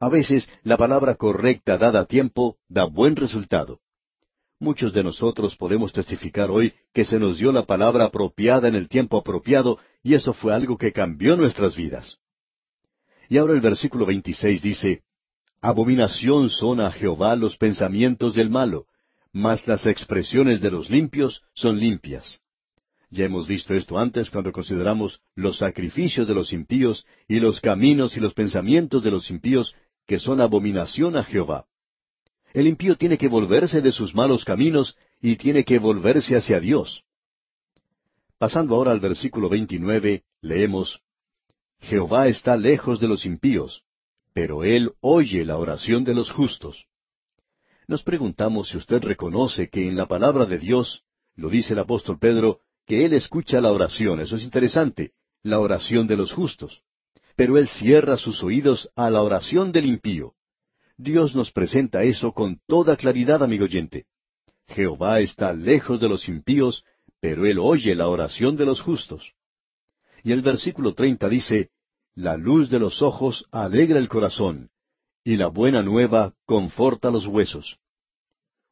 A 0.00 0.08
veces 0.08 0.48
la 0.62 0.78
palabra 0.78 1.16
correcta 1.16 1.76
dada 1.76 2.00
a 2.00 2.06
tiempo 2.06 2.56
da 2.68 2.84
buen 2.84 3.14
resultado. 3.14 3.80
Muchos 4.58 4.94
de 4.94 5.04
nosotros 5.04 5.54
podemos 5.56 5.92
testificar 5.92 6.50
hoy 6.50 6.72
que 6.94 7.04
se 7.04 7.18
nos 7.18 7.38
dio 7.38 7.52
la 7.52 7.66
palabra 7.66 8.06
apropiada 8.06 8.68
en 8.68 8.74
el 8.74 8.88
tiempo 8.88 9.18
apropiado 9.18 9.78
y 10.02 10.14
eso 10.14 10.32
fue 10.32 10.54
algo 10.54 10.78
que 10.78 10.92
cambió 10.92 11.36
nuestras 11.36 11.76
vidas. 11.76 12.16
Y 13.28 13.36
ahora 13.36 13.52
el 13.52 13.60
versículo 13.60 14.06
26 14.06 14.62
dice, 14.62 15.02
Abominación 15.68 16.48
son 16.48 16.80
a 16.80 16.92
Jehová 16.92 17.34
los 17.34 17.56
pensamientos 17.56 18.36
del 18.36 18.50
malo, 18.50 18.86
mas 19.32 19.66
las 19.66 19.84
expresiones 19.84 20.60
de 20.60 20.70
los 20.70 20.90
limpios 20.90 21.42
son 21.54 21.80
limpias. 21.80 22.40
Ya 23.10 23.24
hemos 23.24 23.48
visto 23.48 23.74
esto 23.74 23.98
antes 23.98 24.30
cuando 24.30 24.52
consideramos 24.52 25.20
los 25.34 25.56
sacrificios 25.56 26.28
de 26.28 26.34
los 26.34 26.52
impíos 26.52 27.04
y 27.26 27.40
los 27.40 27.60
caminos 27.60 28.16
y 28.16 28.20
los 28.20 28.32
pensamientos 28.32 29.02
de 29.02 29.10
los 29.10 29.28
impíos 29.28 29.74
que 30.06 30.20
son 30.20 30.40
abominación 30.40 31.16
a 31.16 31.24
Jehová. 31.24 31.66
El 32.54 32.68
impío 32.68 32.94
tiene 32.94 33.18
que 33.18 33.26
volverse 33.26 33.80
de 33.80 33.90
sus 33.90 34.14
malos 34.14 34.44
caminos 34.44 34.96
y 35.20 35.34
tiene 35.34 35.64
que 35.64 35.80
volverse 35.80 36.36
hacia 36.36 36.60
Dios. 36.60 37.02
Pasando 38.38 38.76
ahora 38.76 38.92
al 38.92 39.00
versículo 39.00 39.48
29, 39.48 40.22
leemos, 40.42 41.00
Jehová 41.80 42.28
está 42.28 42.56
lejos 42.56 43.00
de 43.00 43.08
los 43.08 43.26
impíos, 43.26 43.82
pero 44.36 44.64
Él 44.64 44.92
oye 45.00 45.46
la 45.46 45.56
oración 45.56 46.04
de 46.04 46.12
los 46.12 46.30
justos. 46.30 46.84
Nos 47.88 48.02
preguntamos 48.02 48.68
si 48.68 48.76
usted 48.76 49.02
reconoce 49.02 49.70
que 49.70 49.88
en 49.88 49.96
la 49.96 50.08
palabra 50.08 50.44
de 50.44 50.58
Dios, 50.58 51.04
lo 51.36 51.48
dice 51.48 51.72
el 51.72 51.78
apóstol 51.78 52.18
Pedro, 52.18 52.60
que 52.86 53.06
Él 53.06 53.14
escucha 53.14 53.62
la 53.62 53.72
oración, 53.72 54.20
eso 54.20 54.36
es 54.36 54.42
interesante, 54.42 55.12
la 55.42 55.58
oración 55.58 56.06
de 56.06 56.18
los 56.18 56.34
justos. 56.34 56.82
Pero 57.34 57.56
Él 57.56 57.66
cierra 57.66 58.18
sus 58.18 58.42
oídos 58.42 58.90
a 58.94 59.08
la 59.08 59.22
oración 59.22 59.72
del 59.72 59.86
impío. 59.86 60.34
Dios 60.98 61.34
nos 61.34 61.50
presenta 61.50 62.02
eso 62.02 62.32
con 62.32 62.60
toda 62.66 62.98
claridad, 62.98 63.42
amigo 63.42 63.64
oyente. 63.64 64.04
Jehová 64.66 65.20
está 65.20 65.54
lejos 65.54 65.98
de 65.98 66.10
los 66.10 66.28
impíos, 66.28 66.84
pero 67.20 67.46
Él 67.46 67.58
oye 67.58 67.94
la 67.94 68.08
oración 68.08 68.58
de 68.58 68.66
los 68.66 68.82
justos. 68.82 69.32
Y 70.22 70.32
el 70.32 70.42
versículo 70.42 70.92
treinta 70.92 71.26
dice, 71.26 71.70
La 72.16 72.38
luz 72.38 72.70
de 72.70 72.78
los 72.78 73.02
ojos 73.02 73.44
alegra 73.52 73.98
el 73.98 74.08
corazón, 74.08 74.70
y 75.22 75.36
la 75.36 75.48
buena 75.48 75.82
nueva 75.82 76.32
conforta 76.46 77.10
los 77.10 77.26
huesos. 77.26 77.76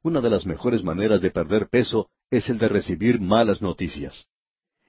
Una 0.03 0.23
de 0.23 0.31
las 0.31 0.47
mejores 0.47 0.83
maneras 0.83 1.21
de 1.21 1.31
perder 1.31 1.69
peso 1.69 2.09
es 2.31 2.49
el 2.49 2.57
de 2.57 2.69
recibir 2.69 3.21
malas 3.21 3.61
noticias. 3.61 4.25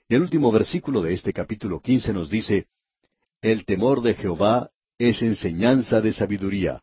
Y 0.08 0.16
el 0.16 0.22
último 0.22 0.53
versículo 0.53 1.01
de 1.01 1.14
este 1.14 1.34
capítulo 1.34 1.82
quince 1.82 2.14
nos 2.14 2.30
dice, 2.30 2.68
El 3.41 3.66
temor 3.66 4.01
de 4.01 4.14
Jehová 4.14 4.70
es 4.97 5.22
enseñanza 5.22 5.99
de 5.99 6.14
sabiduría, 6.14 6.82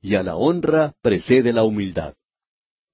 y 0.00 0.14
a 0.14 0.22
la 0.22 0.36
honra 0.36 0.94
precede 1.02 1.52
la 1.52 1.64
humildad. 1.64 2.14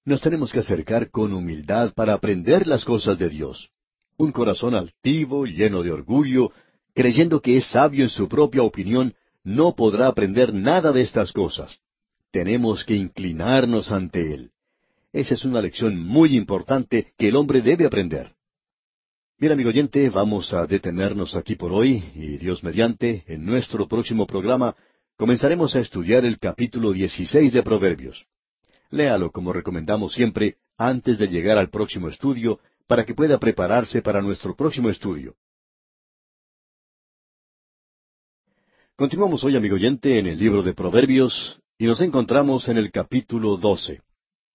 Nos 0.06 0.22
tenemos 0.22 0.50
que 0.50 0.60
acercar 0.60 1.10
con 1.10 1.34
humildad 1.34 1.92
para 1.92 2.14
aprender 2.14 2.66
las 2.66 2.86
cosas 2.86 3.18
de 3.18 3.28
Dios. 3.28 3.68
Un 4.16 4.32
corazón 4.32 4.74
altivo, 4.74 5.44
lleno 5.44 5.82
de 5.82 5.92
orgullo, 5.92 6.52
creyendo 6.94 7.40
que 7.40 7.56
es 7.56 7.66
sabio 7.66 8.04
en 8.04 8.10
su 8.10 8.28
propia 8.28 8.62
opinión, 8.62 9.14
no 9.42 9.74
podrá 9.74 10.06
aprender 10.06 10.54
nada 10.54 10.92
de 10.92 11.02
estas 11.02 11.32
cosas. 11.32 11.78
Tenemos 12.30 12.84
que 12.84 12.94
inclinarnos 12.94 13.90
ante 13.90 14.32
Él. 14.32 14.50
Esa 15.12 15.34
es 15.34 15.44
una 15.44 15.60
lección 15.60 15.98
muy 16.00 16.36
importante 16.36 17.12
que 17.18 17.28
el 17.28 17.36
hombre 17.36 17.60
debe 17.60 17.86
aprender. 17.86 18.32
Bien, 19.38 19.52
amigo 19.52 19.68
oyente, 19.68 20.08
vamos 20.10 20.52
a 20.52 20.66
detenernos 20.66 21.36
aquí 21.36 21.56
por 21.56 21.72
hoy 21.72 22.02
y 22.14 22.38
Dios 22.38 22.64
mediante, 22.64 23.24
en 23.26 23.44
nuestro 23.44 23.86
próximo 23.86 24.26
programa, 24.26 24.74
comenzaremos 25.16 25.76
a 25.76 25.80
estudiar 25.80 26.24
el 26.24 26.38
capítulo 26.38 26.92
16 26.92 27.52
de 27.52 27.62
Proverbios. 27.62 28.26
Léalo 28.90 29.30
como 29.30 29.52
recomendamos 29.52 30.14
siempre 30.14 30.56
antes 30.78 31.18
de 31.18 31.28
llegar 31.28 31.58
al 31.58 31.68
próximo 31.68 32.08
estudio 32.08 32.60
para 32.86 33.04
que 33.04 33.14
pueda 33.14 33.38
prepararse 33.38 34.02
para 34.02 34.22
nuestro 34.22 34.54
próximo 34.54 34.88
estudio. 34.88 35.34
Continuamos 38.96 39.42
hoy, 39.42 39.56
amigo 39.56 39.74
oyente, 39.74 40.20
en 40.20 40.28
el 40.28 40.38
libro 40.38 40.62
de 40.62 40.72
Proverbios 40.72 41.60
y 41.76 41.86
nos 41.86 42.00
encontramos 42.00 42.68
en 42.68 42.78
el 42.78 42.92
capítulo 42.92 43.56
12. 43.56 44.00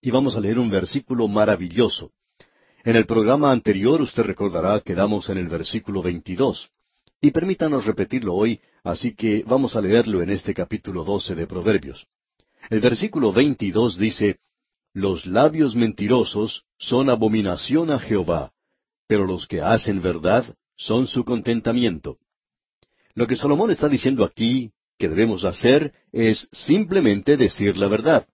Y 0.01 0.11
vamos 0.11 0.37
a 0.37 0.39
leer 0.39 0.59
un 0.59 0.69
versículo 0.69 1.27
maravilloso. 1.27 2.13
En 2.85 2.95
el 2.95 3.05
programa 3.05 3.51
anterior 3.51 4.01
usted 4.01 4.23
recordará 4.23 4.79
que 4.79 4.95
damos 4.95 5.27
en 5.27 5.39
el 5.39 5.49
versículo 5.49 6.01
22. 6.01 6.69
Y 7.19 7.31
permítanos 7.31 7.85
repetirlo 7.85 8.33
hoy, 8.33 8.61
así 8.81 9.13
que 9.13 9.43
vamos 9.45 9.75
a 9.75 9.81
leerlo 9.81 10.21
en 10.21 10.29
este 10.29 10.53
capítulo 10.53 11.03
12 11.03 11.35
de 11.35 11.45
Proverbios. 11.45 12.07
El 12.69 12.79
versículo 12.79 13.33
22 13.33 13.97
dice, 13.97 14.39
Los 14.93 15.25
labios 15.25 15.75
mentirosos 15.75 16.63
son 16.77 17.09
abominación 17.09 17.91
a 17.91 17.99
Jehová, 17.99 18.53
pero 19.05 19.25
los 19.25 19.47
que 19.47 19.59
hacen 19.59 20.01
verdad 20.01 20.55
son 20.77 21.07
su 21.07 21.25
contentamiento. 21.25 22.19
Lo 23.15 23.27
que 23.27 23.35
Salomón 23.35 23.71
está 23.71 23.89
diciendo 23.89 24.23
aquí 24.23 24.71
que 24.97 25.09
debemos 25.09 25.43
hacer 25.43 25.93
es 26.11 26.47
simplemente 26.51 27.37
decir 27.37 27.77
la 27.77 27.87
verdad. 27.87 28.27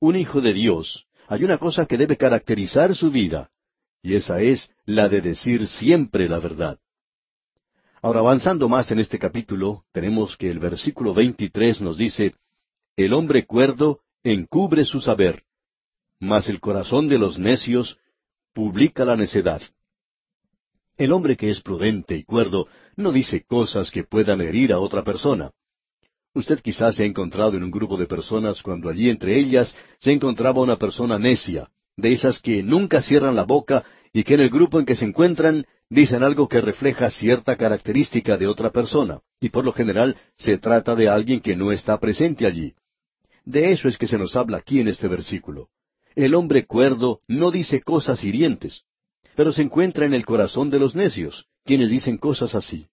Un 0.00 0.16
hijo 0.16 0.40
de 0.40 0.52
Dios, 0.52 1.06
hay 1.28 1.44
una 1.44 1.58
cosa 1.58 1.86
que 1.86 1.96
debe 1.96 2.16
caracterizar 2.16 2.94
su 2.94 3.10
vida, 3.10 3.50
y 4.02 4.14
esa 4.14 4.40
es 4.42 4.70
la 4.84 5.08
de 5.08 5.20
decir 5.20 5.66
siempre 5.66 6.28
la 6.28 6.38
verdad. 6.38 6.78
Ahora, 8.02 8.20
avanzando 8.20 8.68
más 8.68 8.90
en 8.90 8.98
este 8.98 9.18
capítulo, 9.18 9.84
tenemos 9.92 10.36
que 10.36 10.50
el 10.50 10.58
versículo 10.58 11.14
23 11.14 11.80
nos 11.80 11.96
dice, 11.96 12.34
El 12.96 13.14
hombre 13.14 13.46
cuerdo 13.46 14.00
encubre 14.22 14.84
su 14.84 15.00
saber, 15.00 15.44
mas 16.20 16.48
el 16.50 16.60
corazón 16.60 17.08
de 17.08 17.18
los 17.18 17.38
necios 17.38 17.98
publica 18.52 19.06
la 19.06 19.16
necedad. 19.16 19.62
El 20.96 21.12
hombre 21.12 21.36
que 21.36 21.50
es 21.50 21.60
prudente 21.60 22.16
y 22.16 22.22
cuerdo 22.22 22.68
no 22.96 23.10
dice 23.10 23.44
cosas 23.44 23.90
que 23.90 24.04
puedan 24.04 24.40
herir 24.40 24.72
a 24.72 24.78
otra 24.78 25.02
persona. 25.02 25.50
Usted 26.34 26.60
quizás 26.60 26.96
se 26.96 27.02
ha 27.02 27.06
encontrado 27.06 27.56
en 27.56 27.64
un 27.64 27.70
grupo 27.70 27.96
de 27.96 28.06
personas 28.06 28.62
cuando 28.62 28.88
allí 28.88 29.10
entre 29.10 29.38
ellas 29.38 29.74
se 29.98 30.12
encontraba 30.12 30.60
una 30.60 30.76
persona 30.76 31.18
necia, 31.18 31.68
de 31.96 32.12
esas 32.12 32.40
que 32.40 32.62
nunca 32.62 33.02
cierran 33.02 33.34
la 33.34 33.44
boca 33.44 33.84
y 34.12 34.22
que 34.22 34.34
en 34.34 34.40
el 34.40 34.50
grupo 34.50 34.78
en 34.78 34.86
que 34.86 34.94
se 34.94 35.04
encuentran 35.04 35.66
dicen 35.90 36.22
algo 36.22 36.48
que 36.48 36.60
refleja 36.60 37.10
cierta 37.10 37.56
característica 37.56 38.36
de 38.36 38.46
otra 38.46 38.70
persona, 38.70 39.20
y 39.40 39.48
por 39.48 39.64
lo 39.64 39.72
general 39.72 40.16
se 40.36 40.58
trata 40.58 40.94
de 40.94 41.08
alguien 41.08 41.40
que 41.40 41.56
no 41.56 41.72
está 41.72 41.98
presente 41.98 42.46
allí. 42.46 42.74
De 43.44 43.72
eso 43.72 43.88
es 43.88 43.98
que 43.98 44.06
se 44.06 44.18
nos 44.18 44.36
habla 44.36 44.58
aquí 44.58 44.80
en 44.80 44.88
este 44.88 45.08
versículo. 45.08 45.68
El 46.14 46.34
hombre 46.34 46.66
cuerdo 46.66 47.20
no 47.26 47.50
dice 47.50 47.80
cosas 47.80 48.24
hirientes, 48.24 48.84
pero 49.36 49.52
se 49.52 49.62
encuentra 49.62 50.04
en 50.04 50.14
el 50.14 50.24
corazón 50.24 50.70
de 50.70 50.78
los 50.78 50.94
necios, 50.94 51.46
quienes 51.64 51.90
dicen 51.90 52.18
cosas 52.18 52.54
así. 52.54 52.86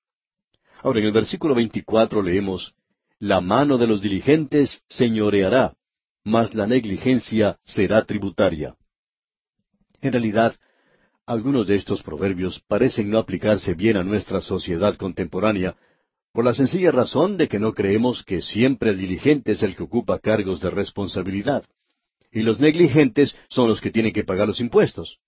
Ahora 0.81 0.99
en 0.99 1.05
el 1.05 1.11
versículo 1.11 1.53
24 1.55 2.21
leemos, 2.23 2.73
La 3.19 3.39
mano 3.41 3.77
de 3.77 3.87
los 3.87 4.01
diligentes 4.01 4.81
señoreará, 4.89 5.75
mas 6.23 6.53
la 6.55 6.65
negligencia 6.67 7.59
será 7.63 8.05
tributaria. 8.05 8.75
En 10.01 10.13
realidad, 10.13 10.55
algunos 11.27 11.67
de 11.67 11.75
estos 11.75 12.01
proverbios 12.01 12.61
parecen 12.67 13.09
no 13.09 13.19
aplicarse 13.19 13.75
bien 13.75 13.97
a 13.97 14.03
nuestra 14.03 14.41
sociedad 14.41 14.95
contemporánea, 14.95 15.75
por 16.33 16.45
la 16.45 16.53
sencilla 16.53 16.91
razón 16.91 17.37
de 17.37 17.47
que 17.47 17.59
no 17.59 17.73
creemos 17.73 18.23
que 18.23 18.41
siempre 18.41 18.91
el 18.91 18.97
diligente 18.97 19.51
es 19.51 19.63
el 19.63 19.75
que 19.75 19.83
ocupa 19.83 20.19
cargos 20.19 20.61
de 20.61 20.71
responsabilidad, 20.71 21.63
y 22.31 22.41
los 22.41 22.59
negligentes 22.59 23.35
son 23.49 23.67
los 23.67 23.81
que 23.81 23.91
tienen 23.91 24.13
que 24.13 24.23
pagar 24.23 24.47
los 24.47 24.61
impuestos. 24.61 25.19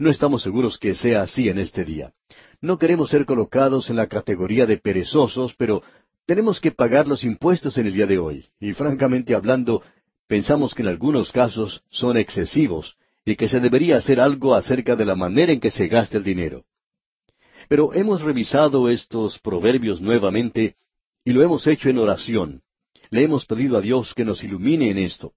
No 0.00 0.08
estamos 0.08 0.42
seguros 0.42 0.78
que 0.78 0.94
sea 0.94 1.20
así 1.20 1.50
en 1.50 1.58
este 1.58 1.84
día. 1.84 2.14
No 2.62 2.78
queremos 2.78 3.10
ser 3.10 3.26
colocados 3.26 3.90
en 3.90 3.96
la 3.96 4.06
categoría 4.06 4.64
de 4.64 4.78
perezosos, 4.78 5.54
pero 5.58 5.82
tenemos 6.24 6.58
que 6.58 6.72
pagar 6.72 7.06
los 7.06 7.22
impuestos 7.22 7.76
en 7.76 7.86
el 7.86 7.92
día 7.92 8.06
de 8.06 8.16
hoy, 8.16 8.46
y 8.58 8.72
francamente 8.72 9.34
hablando, 9.34 9.82
pensamos 10.26 10.74
que 10.74 10.80
en 10.80 10.88
algunos 10.88 11.30
casos 11.30 11.82
son 11.90 12.16
excesivos, 12.16 12.96
y 13.26 13.36
que 13.36 13.46
se 13.46 13.60
debería 13.60 13.98
hacer 13.98 14.20
algo 14.20 14.54
acerca 14.54 14.96
de 14.96 15.04
la 15.04 15.16
manera 15.16 15.52
en 15.52 15.60
que 15.60 15.70
se 15.70 15.86
gasta 15.86 16.16
el 16.16 16.24
dinero. 16.24 16.64
Pero 17.68 17.92
hemos 17.92 18.22
revisado 18.22 18.88
estos 18.88 19.38
proverbios 19.38 20.00
nuevamente 20.00 20.76
y 21.26 21.34
lo 21.34 21.42
hemos 21.42 21.66
hecho 21.66 21.90
en 21.90 21.98
oración. 21.98 22.62
Le 23.10 23.22
hemos 23.22 23.44
pedido 23.44 23.76
a 23.76 23.82
Dios 23.82 24.14
que 24.14 24.24
nos 24.24 24.42
ilumine 24.42 24.88
en 24.88 24.96
esto. 24.96 25.34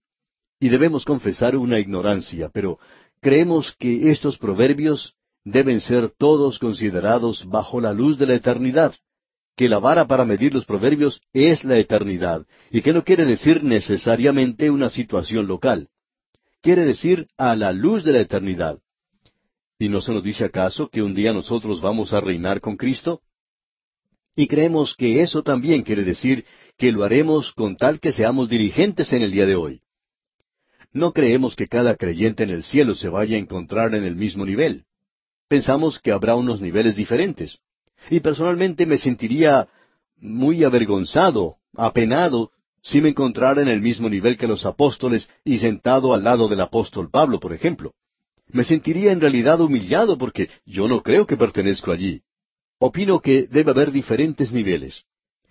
Y 0.58 0.70
debemos 0.70 1.04
confesar 1.04 1.58
una 1.58 1.78
ignorancia, 1.78 2.50
pero 2.54 2.80
creemos 3.24 3.76
que 3.80 4.12
estos 4.12 4.38
proverbios 4.38 5.16
deben 5.44 5.82
ser 5.82 6.12
todos 6.16 6.60
considerados 6.60 7.44
bajo 7.48 7.82
la 7.82 7.94
luz 7.94 8.20
de 8.20 8.28
la 8.28 8.36
eternidad, 8.36 8.94
que 9.58 9.68
la 9.68 9.80
vara 9.80 10.06
para 10.06 10.26
medir 10.26 10.54
los 10.54 10.66
proverbios 10.66 11.20
es 11.34 11.64
la 11.64 11.80
eternidad, 11.80 12.46
y 12.70 12.84
que 12.84 12.94
no 12.94 13.04
quiere 13.04 13.26
decir 13.26 13.64
necesariamente 13.64 14.70
una 14.70 14.92
situación 14.92 15.48
local 15.48 15.90
quiere 16.64 16.86
decir 16.86 17.28
a 17.38 17.56
la 17.56 17.74
luz 17.74 18.04
de 18.06 18.14
la 18.14 18.22
eternidad. 18.22 18.80
¿Y 19.78 19.90
no 19.90 20.00
se 20.00 20.14
nos 20.14 20.24
dice 20.24 20.46
acaso 20.46 20.88
que 20.88 21.04
un 21.04 21.14
día 21.14 21.34
nosotros 21.34 21.82
vamos 21.82 22.14
a 22.14 22.22
reinar 22.22 22.62
con 22.62 22.78
Cristo? 22.78 23.22
Y 24.34 24.48
creemos 24.48 24.96
que 24.96 25.22
eso 25.22 25.44
también 25.44 25.84
quiere 25.84 26.04
decir 26.04 26.46
que 26.78 26.92
lo 26.92 27.04
haremos 27.04 27.52
con 27.52 27.76
tal 27.76 28.00
que 28.00 28.14
seamos 28.14 28.48
dirigentes 28.50 29.12
en 29.12 29.22
el 29.22 29.32
día 29.32 29.46
de 29.46 29.56
hoy. 29.56 29.83
No 30.94 31.12
creemos 31.12 31.56
que 31.56 31.68
cada 31.68 31.96
creyente 31.96 32.44
en 32.44 32.52
el 32.52 32.64
cielo 32.64 32.94
se 32.94 33.10
vaya 33.10 33.36
a 33.36 33.40
encontrar 33.40 33.96
en 33.96 34.04
el 34.04 34.16
mismo 34.16 34.46
nivel. 34.46 34.84
Pensamos 35.48 36.00
que 36.00 36.12
habrá 36.12 36.36
unos 36.36 36.62
niveles 36.62 36.96
diferentes. 36.96 37.58
Y 38.12 38.20
personalmente 38.20 38.86
me 38.86 38.98
sentiría 38.98 39.68
muy 40.18 40.64
avergonzado, 40.64 41.58
apenado, 41.76 42.52
si 42.84 43.02
me 43.02 43.10
encontrara 43.10 43.62
en 43.62 43.70
el 43.70 43.82
mismo 43.82 44.10
nivel 44.10 44.38
que 44.38 44.46
los 44.46 44.66
apóstoles 44.66 45.28
y 45.44 45.58
sentado 45.58 46.14
al 46.14 46.24
lado 46.24 46.48
del 46.48 46.62
apóstol 46.62 47.10
Pablo, 47.10 47.40
por 47.40 47.54
ejemplo. 47.54 47.94
Me 48.50 48.64
sentiría 48.64 49.12
en 49.12 49.22
realidad 49.22 49.62
humillado 49.62 50.18
porque 50.18 50.50
yo 50.66 50.88
no 50.88 51.02
creo 51.02 51.26
que 51.26 51.38
pertenezco 51.38 51.92
allí. 51.92 52.22
Opino 52.78 53.20
que 53.20 53.48
debe 53.48 53.72
haber 53.72 53.92
diferentes 53.92 54.52
niveles. 54.52 55.06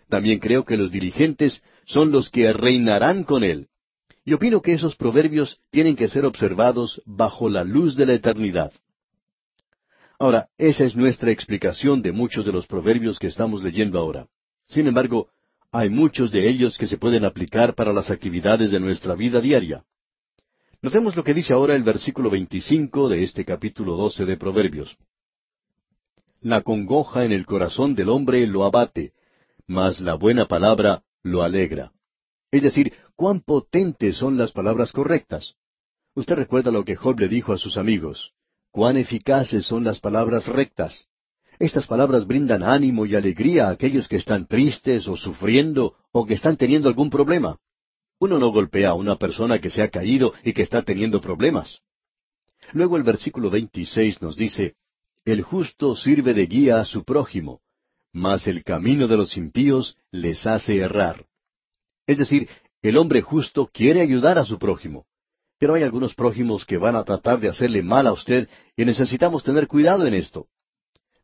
También 0.08 0.38
creo 0.38 0.64
que 0.64 0.76
los 0.76 0.90
dirigentes 0.90 1.62
son 1.86 2.12
los 2.12 2.30
que 2.30 2.52
reinarán 2.52 3.24
con 3.24 3.42
él. 3.42 3.68
Y 4.24 4.34
opino 4.34 4.62
que 4.62 4.72
esos 4.72 4.94
proverbios 4.94 5.58
tienen 5.70 5.96
que 5.96 6.08
ser 6.08 6.24
observados 6.24 7.02
bajo 7.04 7.48
la 7.48 7.64
luz 7.64 7.96
de 7.96 8.06
la 8.06 8.14
eternidad. 8.14 8.72
Ahora, 10.18 10.48
esa 10.56 10.84
es 10.84 10.94
nuestra 10.94 11.32
explicación 11.32 12.00
de 12.02 12.12
muchos 12.12 12.44
de 12.44 12.52
los 12.52 12.66
proverbios 12.66 13.18
que 13.18 13.26
estamos 13.26 13.64
leyendo 13.64 13.98
ahora. 13.98 14.28
Sin 14.68 14.86
embargo, 14.86 15.28
hay 15.72 15.90
muchos 15.90 16.30
de 16.30 16.48
ellos 16.48 16.78
que 16.78 16.86
se 16.86 16.98
pueden 16.98 17.24
aplicar 17.24 17.74
para 17.74 17.92
las 17.92 18.10
actividades 18.10 18.70
de 18.70 18.78
nuestra 18.78 19.16
vida 19.16 19.40
diaria. 19.40 19.84
Notemos 20.82 21.16
lo 21.16 21.24
que 21.24 21.34
dice 21.34 21.54
ahora 21.54 21.74
el 21.74 21.82
versículo 21.82 22.30
25 22.30 23.08
de 23.08 23.24
este 23.24 23.44
capítulo 23.44 23.96
12 23.96 24.24
de 24.24 24.36
Proverbios. 24.36 24.96
La 26.40 26.62
congoja 26.62 27.24
en 27.24 27.32
el 27.32 27.46
corazón 27.46 27.94
del 27.94 28.08
hombre 28.08 28.46
lo 28.46 28.64
abate, 28.64 29.12
mas 29.66 30.00
la 30.00 30.14
buena 30.14 30.46
palabra 30.46 31.02
lo 31.22 31.42
alegra. 31.42 31.92
Es 32.52 32.62
decir, 32.62 32.92
cuán 33.16 33.40
potentes 33.40 34.18
son 34.18 34.36
las 34.36 34.52
palabras 34.52 34.92
correctas. 34.92 35.54
Usted 36.14 36.36
recuerda 36.36 36.70
lo 36.70 36.84
que 36.84 36.96
Job 36.96 37.18
le 37.18 37.28
dijo 37.28 37.54
a 37.54 37.58
sus 37.58 37.78
amigos. 37.78 38.34
Cuán 38.70 38.98
eficaces 38.98 39.64
son 39.64 39.84
las 39.84 40.00
palabras 40.00 40.46
rectas. 40.46 41.08
Estas 41.58 41.86
palabras 41.86 42.26
brindan 42.26 42.62
ánimo 42.62 43.06
y 43.06 43.14
alegría 43.14 43.68
a 43.68 43.70
aquellos 43.70 44.06
que 44.06 44.16
están 44.16 44.46
tristes 44.46 45.08
o 45.08 45.16
sufriendo 45.16 45.96
o 46.12 46.26
que 46.26 46.34
están 46.34 46.58
teniendo 46.58 46.88
algún 46.88 47.08
problema. 47.08 47.58
Uno 48.18 48.38
no 48.38 48.50
golpea 48.50 48.90
a 48.90 48.94
una 48.94 49.16
persona 49.16 49.58
que 49.58 49.70
se 49.70 49.82
ha 49.82 49.88
caído 49.88 50.34
y 50.44 50.52
que 50.52 50.62
está 50.62 50.82
teniendo 50.82 51.20
problemas. 51.22 51.80
Luego 52.72 52.98
el 52.98 53.02
versículo 53.02 53.48
26 53.48 54.20
nos 54.20 54.36
dice, 54.36 54.74
El 55.24 55.42
justo 55.42 55.96
sirve 55.96 56.34
de 56.34 56.46
guía 56.46 56.80
a 56.80 56.84
su 56.84 57.04
prójimo, 57.04 57.62
mas 58.12 58.46
el 58.46 58.62
camino 58.62 59.08
de 59.08 59.16
los 59.16 59.36
impíos 59.38 59.96
les 60.10 60.46
hace 60.46 60.76
errar. 60.76 61.26
Es 62.06 62.18
decir, 62.18 62.48
el 62.82 62.96
hombre 62.96 63.22
justo 63.22 63.70
quiere 63.72 64.00
ayudar 64.00 64.38
a 64.38 64.44
su 64.44 64.58
prójimo. 64.58 65.06
Pero 65.58 65.74
hay 65.74 65.84
algunos 65.84 66.14
prójimos 66.14 66.64
que 66.64 66.78
van 66.78 66.96
a 66.96 67.04
tratar 67.04 67.38
de 67.38 67.48
hacerle 67.48 67.82
mal 67.82 68.06
a 68.06 68.12
usted 68.12 68.48
y 68.76 68.84
necesitamos 68.84 69.44
tener 69.44 69.68
cuidado 69.68 70.06
en 70.06 70.14
esto. 70.14 70.48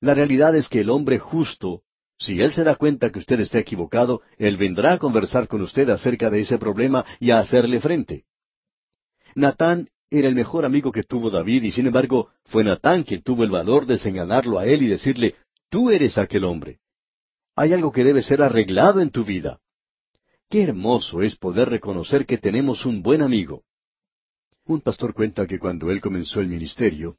La 0.01 0.15
realidad 0.15 0.55
es 0.55 0.69
que 0.69 0.81
el 0.81 0.91
hombre 0.91 1.19
justo, 1.19 1.83
si 2.19 2.41
él 2.41 2.53
se 2.53 2.63
da 2.63 2.77
cuenta 2.77 3.11
que 3.11 3.19
usted 3.19 3.41
está 3.41 3.59
equivocado, 3.59 4.23
él 4.37 4.57
vendrá 4.57 4.93
a 4.93 4.99
conversar 4.99 5.49
con 5.49 5.63
usted 5.63 5.89
acerca 5.91 6.31
de 6.31 6.41
ese 6.41 6.59
problema 6.59 7.05
y 7.19 7.31
a 7.33 7.41
hacerle 7.41 7.81
frente. 7.81 8.25
Natán 9.35 9.89
era 10.11 10.29
el 10.29 10.35
mejor 10.35 10.65
amigo 10.65 10.93
que 10.93 11.03
tuvo 11.03 11.31
David 11.31 11.65
y 11.65 11.71
sin 11.73 11.87
embargo 11.89 12.31
fue 12.45 12.65
Natán 12.65 13.03
quien 13.03 13.23
tuvo 13.23 13.43
el 13.43 13.51
valor 13.51 13.87
de 13.87 13.99
señalarlo 13.99 14.59
a 14.59 14.67
él 14.67 14.83
y 14.83 14.87
decirle, 14.87 15.35
tú 15.69 15.91
eres 15.91 16.17
aquel 16.17 16.45
hombre. 16.45 16.79
Hay 17.57 17.73
algo 17.73 17.91
que 17.91 18.05
debe 18.05 18.23
ser 18.23 18.41
arreglado 18.41 19.01
en 19.01 19.11
tu 19.11 19.25
vida. 19.25 19.59
Qué 20.51 20.63
hermoso 20.63 21.21
es 21.21 21.37
poder 21.37 21.69
reconocer 21.69 22.25
que 22.25 22.39
tenemos 22.39 22.87
un 22.87 23.03
buen 23.03 23.21
amigo. 23.21 23.65
Un 24.65 24.81
pastor 24.81 25.13
cuenta 25.13 25.47
que 25.47 25.59
cuando 25.59 25.91
él 25.91 26.01
comenzó 26.01 26.41
el 26.41 26.49
ministerio, 26.49 27.19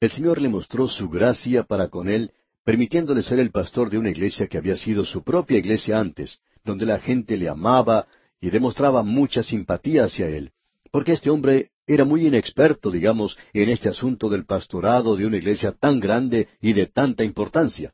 el 0.00 0.10
Señor 0.10 0.40
le 0.40 0.48
mostró 0.48 0.88
su 0.88 1.10
gracia 1.10 1.64
para 1.64 1.88
con 1.88 2.08
él, 2.08 2.32
permitiéndole 2.64 3.22
ser 3.22 3.40
el 3.40 3.50
pastor 3.50 3.90
de 3.90 3.98
una 3.98 4.08
iglesia 4.08 4.46
que 4.46 4.56
había 4.56 4.76
sido 4.76 5.04
su 5.04 5.22
propia 5.22 5.58
iglesia 5.58 6.00
antes, 6.00 6.40
donde 6.64 6.86
la 6.86 6.98
gente 6.98 7.36
le 7.36 7.50
amaba 7.50 8.06
y 8.40 8.48
demostraba 8.48 9.02
mucha 9.02 9.42
simpatía 9.42 10.04
hacia 10.04 10.28
él, 10.28 10.52
porque 10.90 11.12
este 11.12 11.28
hombre 11.28 11.72
era 11.86 12.06
muy 12.06 12.26
inexperto, 12.26 12.90
digamos, 12.90 13.36
en 13.52 13.68
este 13.68 13.90
asunto 13.90 14.30
del 14.30 14.46
pastorado 14.46 15.14
de 15.14 15.26
una 15.26 15.36
iglesia 15.36 15.72
tan 15.72 16.00
grande 16.00 16.48
y 16.62 16.72
de 16.72 16.86
tanta 16.86 17.22
importancia. 17.22 17.92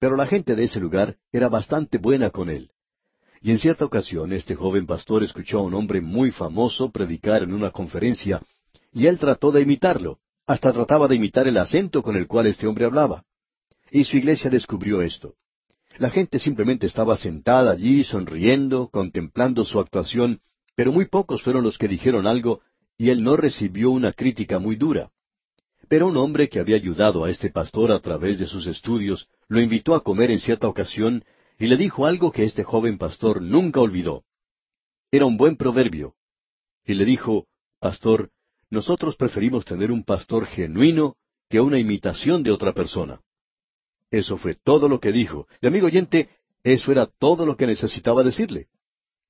Pero 0.00 0.16
la 0.16 0.26
gente 0.26 0.56
de 0.56 0.64
ese 0.64 0.80
lugar 0.80 1.18
era 1.30 1.48
bastante 1.48 1.98
buena 1.98 2.30
con 2.30 2.50
él. 2.50 2.72
Y 3.42 3.50
en 3.50 3.58
cierta 3.58 3.84
ocasión 3.84 4.32
este 4.32 4.54
joven 4.54 4.86
pastor 4.86 5.24
escuchó 5.24 5.58
a 5.58 5.62
un 5.62 5.74
hombre 5.74 6.00
muy 6.00 6.30
famoso 6.30 6.92
predicar 6.92 7.42
en 7.42 7.52
una 7.52 7.70
conferencia, 7.70 8.40
y 8.92 9.06
él 9.06 9.18
trató 9.18 9.50
de 9.50 9.62
imitarlo. 9.62 10.18
Hasta 10.46 10.72
trataba 10.72 11.08
de 11.08 11.16
imitar 11.16 11.48
el 11.48 11.56
acento 11.56 12.02
con 12.02 12.16
el 12.16 12.26
cual 12.26 12.46
este 12.46 12.66
hombre 12.66 12.84
hablaba. 12.84 13.24
Y 13.90 14.04
su 14.04 14.16
iglesia 14.16 14.50
descubrió 14.50 15.02
esto. 15.02 15.34
La 15.98 16.10
gente 16.10 16.38
simplemente 16.38 16.86
estaba 16.86 17.16
sentada 17.16 17.72
allí, 17.72 18.04
sonriendo, 18.04 18.88
contemplando 18.88 19.64
su 19.64 19.78
actuación, 19.78 20.40
pero 20.74 20.92
muy 20.92 21.06
pocos 21.06 21.42
fueron 21.42 21.64
los 21.64 21.78
que 21.78 21.88
dijeron 21.88 22.26
algo, 22.26 22.60
y 22.96 23.10
él 23.10 23.22
no 23.22 23.36
recibió 23.36 23.90
una 23.90 24.12
crítica 24.12 24.58
muy 24.58 24.76
dura. 24.76 25.10
Pero 25.88 26.06
un 26.06 26.16
hombre 26.16 26.48
que 26.48 26.60
había 26.60 26.76
ayudado 26.76 27.24
a 27.24 27.30
este 27.30 27.50
pastor 27.50 27.90
a 27.92 27.98
través 27.98 28.38
de 28.38 28.46
sus 28.46 28.66
estudios 28.66 29.28
lo 29.48 29.60
invitó 29.60 29.94
a 29.94 30.02
comer 30.02 30.30
en 30.30 30.38
cierta 30.38 30.68
ocasión 30.68 31.24
y 31.62 31.68
le 31.68 31.76
dijo 31.76 32.06
algo 32.06 32.32
que 32.32 32.42
este 32.42 32.64
joven 32.64 32.98
pastor 32.98 33.40
nunca 33.40 33.80
olvidó. 33.80 34.24
Era 35.12 35.26
un 35.26 35.36
buen 35.36 35.56
proverbio. 35.56 36.16
Y 36.84 36.94
le 36.94 37.04
dijo, 37.04 37.46
Pastor, 37.78 38.30
nosotros 38.68 39.14
preferimos 39.14 39.64
tener 39.64 39.92
un 39.92 40.02
pastor 40.02 40.46
genuino 40.46 41.14
que 41.48 41.60
una 41.60 41.78
imitación 41.78 42.42
de 42.42 42.50
otra 42.50 42.72
persona. 42.72 43.20
Eso 44.10 44.38
fue 44.38 44.56
todo 44.56 44.88
lo 44.88 44.98
que 44.98 45.12
dijo. 45.12 45.46
Y 45.60 45.68
amigo 45.68 45.86
oyente, 45.86 46.30
eso 46.64 46.90
era 46.90 47.06
todo 47.06 47.46
lo 47.46 47.56
que 47.56 47.68
necesitaba 47.68 48.24
decirle. 48.24 48.66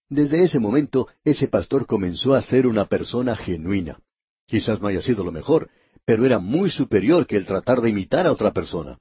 Desde 0.09 0.43
ese 0.43 0.59
momento, 0.59 1.09
ese 1.24 1.49
pastor 1.49 1.85
comenzó 1.85 2.33
a 2.33 2.41
ser 2.41 2.66
una 2.66 2.87
persona 2.87 3.37
genuina. 3.37 4.01
Quizás 4.47 4.80
no 4.80 4.89
haya 4.89 5.03
sido 5.03 5.22
lo 5.22 5.33
mejor, 5.33 5.68
pero 6.07 6.24
era 6.24 6.39
muy 6.39 6.70
superior 6.70 7.26
que 7.26 7.37
el 7.37 7.45
tratar 7.45 7.83
de 7.83 7.91
imitar 7.91 8.26
a 8.26 8.33
otra 8.33 8.55
persona. 8.55 8.97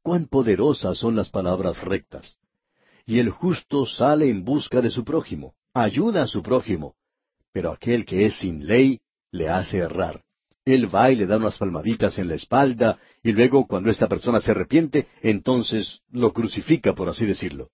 Cuán 0.00 0.26
poderosas 0.26 0.96
son 0.96 1.16
las 1.16 1.28
palabras 1.28 1.82
rectas. 1.82 2.38
Y 3.06 3.18
el 3.18 3.30
justo 3.30 3.86
sale 3.86 4.28
en 4.28 4.44
busca 4.44 4.80
de 4.80 4.90
su 4.90 5.04
prójimo, 5.04 5.54
ayuda 5.74 6.22
a 6.22 6.26
su 6.26 6.42
prójimo, 6.42 6.94
pero 7.52 7.70
aquel 7.70 8.04
que 8.04 8.26
es 8.26 8.36
sin 8.36 8.66
ley 8.66 9.00
le 9.30 9.48
hace 9.48 9.78
errar. 9.78 10.22
Él 10.64 10.94
va 10.94 11.10
y 11.10 11.16
le 11.16 11.26
da 11.26 11.38
unas 11.38 11.58
palmaditas 11.58 12.18
en 12.18 12.28
la 12.28 12.36
espalda, 12.36 12.98
y 13.22 13.32
luego 13.32 13.66
cuando 13.66 13.90
esta 13.90 14.08
persona 14.08 14.40
se 14.40 14.52
arrepiente, 14.52 15.08
entonces 15.20 16.02
lo 16.10 16.32
crucifica, 16.32 16.94
por 16.94 17.08
así 17.08 17.26
decirlo. 17.26 17.70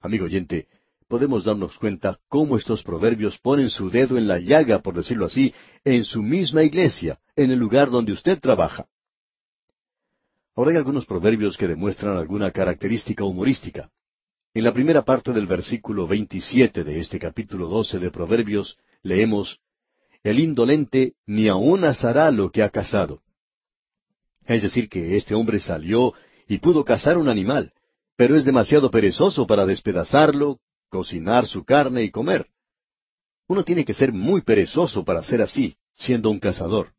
Amigo 0.00 0.24
oyente, 0.24 0.66
podemos 1.06 1.44
darnos 1.44 1.78
cuenta 1.78 2.18
cómo 2.28 2.56
estos 2.56 2.82
proverbios 2.82 3.38
ponen 3.38 3.70
su 3.70 3.88
dedo 3.88 4.18
en 4.18 4.26
la 4.26 4.40
llaga, 4.40 4.80
por 4.80 4.96
decirlo 4.96 5.26
así, 5.26 5.54
en 5.84 6.02
su 6.02 6.22
misma 6.22 6.64
iglesia, 6.64 7.20
en 7.36 7.52
el 7.52 7.58
lugar 7.58 7.90
donde 7.90 8.12
usted 8.12 8.40
trabaja. 8.40 8.86
Ahora 10.56 10.72
hay 10.72 10.76
algunos 10.76 11.06
proverbios 11.06 11.56
que 11.56 11.68
demuestran 11.68 12.16
alguna 12.16 12.50
característica 12.50 13.24
humorística. 13.24 13.90
En 14.54 14.64
la 14.64 14.74
primera 14.74 15.02
parte 15.02 15.32
del 15.32 15.46
versículo 15.46 16.06
27 16.06 16.84
de 16.84 17.00
este 17.00 17.18
capítulo 17.18 17.68
12 17.68 17.98
de 17.98 18.10
Proverbios 18.10 18.76
leemos, 19.02 19.60
El 20.22 20.40
indolente 20.40 21.14
ni 21.24 21.48
aun 21.48 21.84
asará 21.84 22.30
lo 22.30 22.50
que 22.50 22.62
ha 22.62 22.68
cazado. 22.68 23.22
Es 24.44 24.62
decir, 24.62 24.90
que 24.90 25.16
este 25.16 25.34
hombre 25.34 25.58
salió 25.58 26.12
y 26.48 26.58
pudo 26.58 26.84
cazar 26.84 27.16
un 27.16 27.30
animal, 27.30 27.72
pero 28.14 28.36
es 28.36 28.44
demasiado 28.44 28.90
perezoso 28.90 29.46
para 29.46 29.64
despedazarlo, 29.64 30.58
cocinar 30.90 31.46
su 31.46 31.64
carne 31.64 32.02
y 32.02 32.10
comer. 32.10 32.48
Uno 33.46 33.64
tiene 33.64 33.86
que 33.86 33.94
ser 33.94 34.12
muy 34.12 34.42
perezoso 34.42 35.02
para 35.02 35.22
ser 35.22 35.40
así, 35.40 35.76
siendo 35.96 36.28
un 36.28 36.38
cazador. 36.38 36.92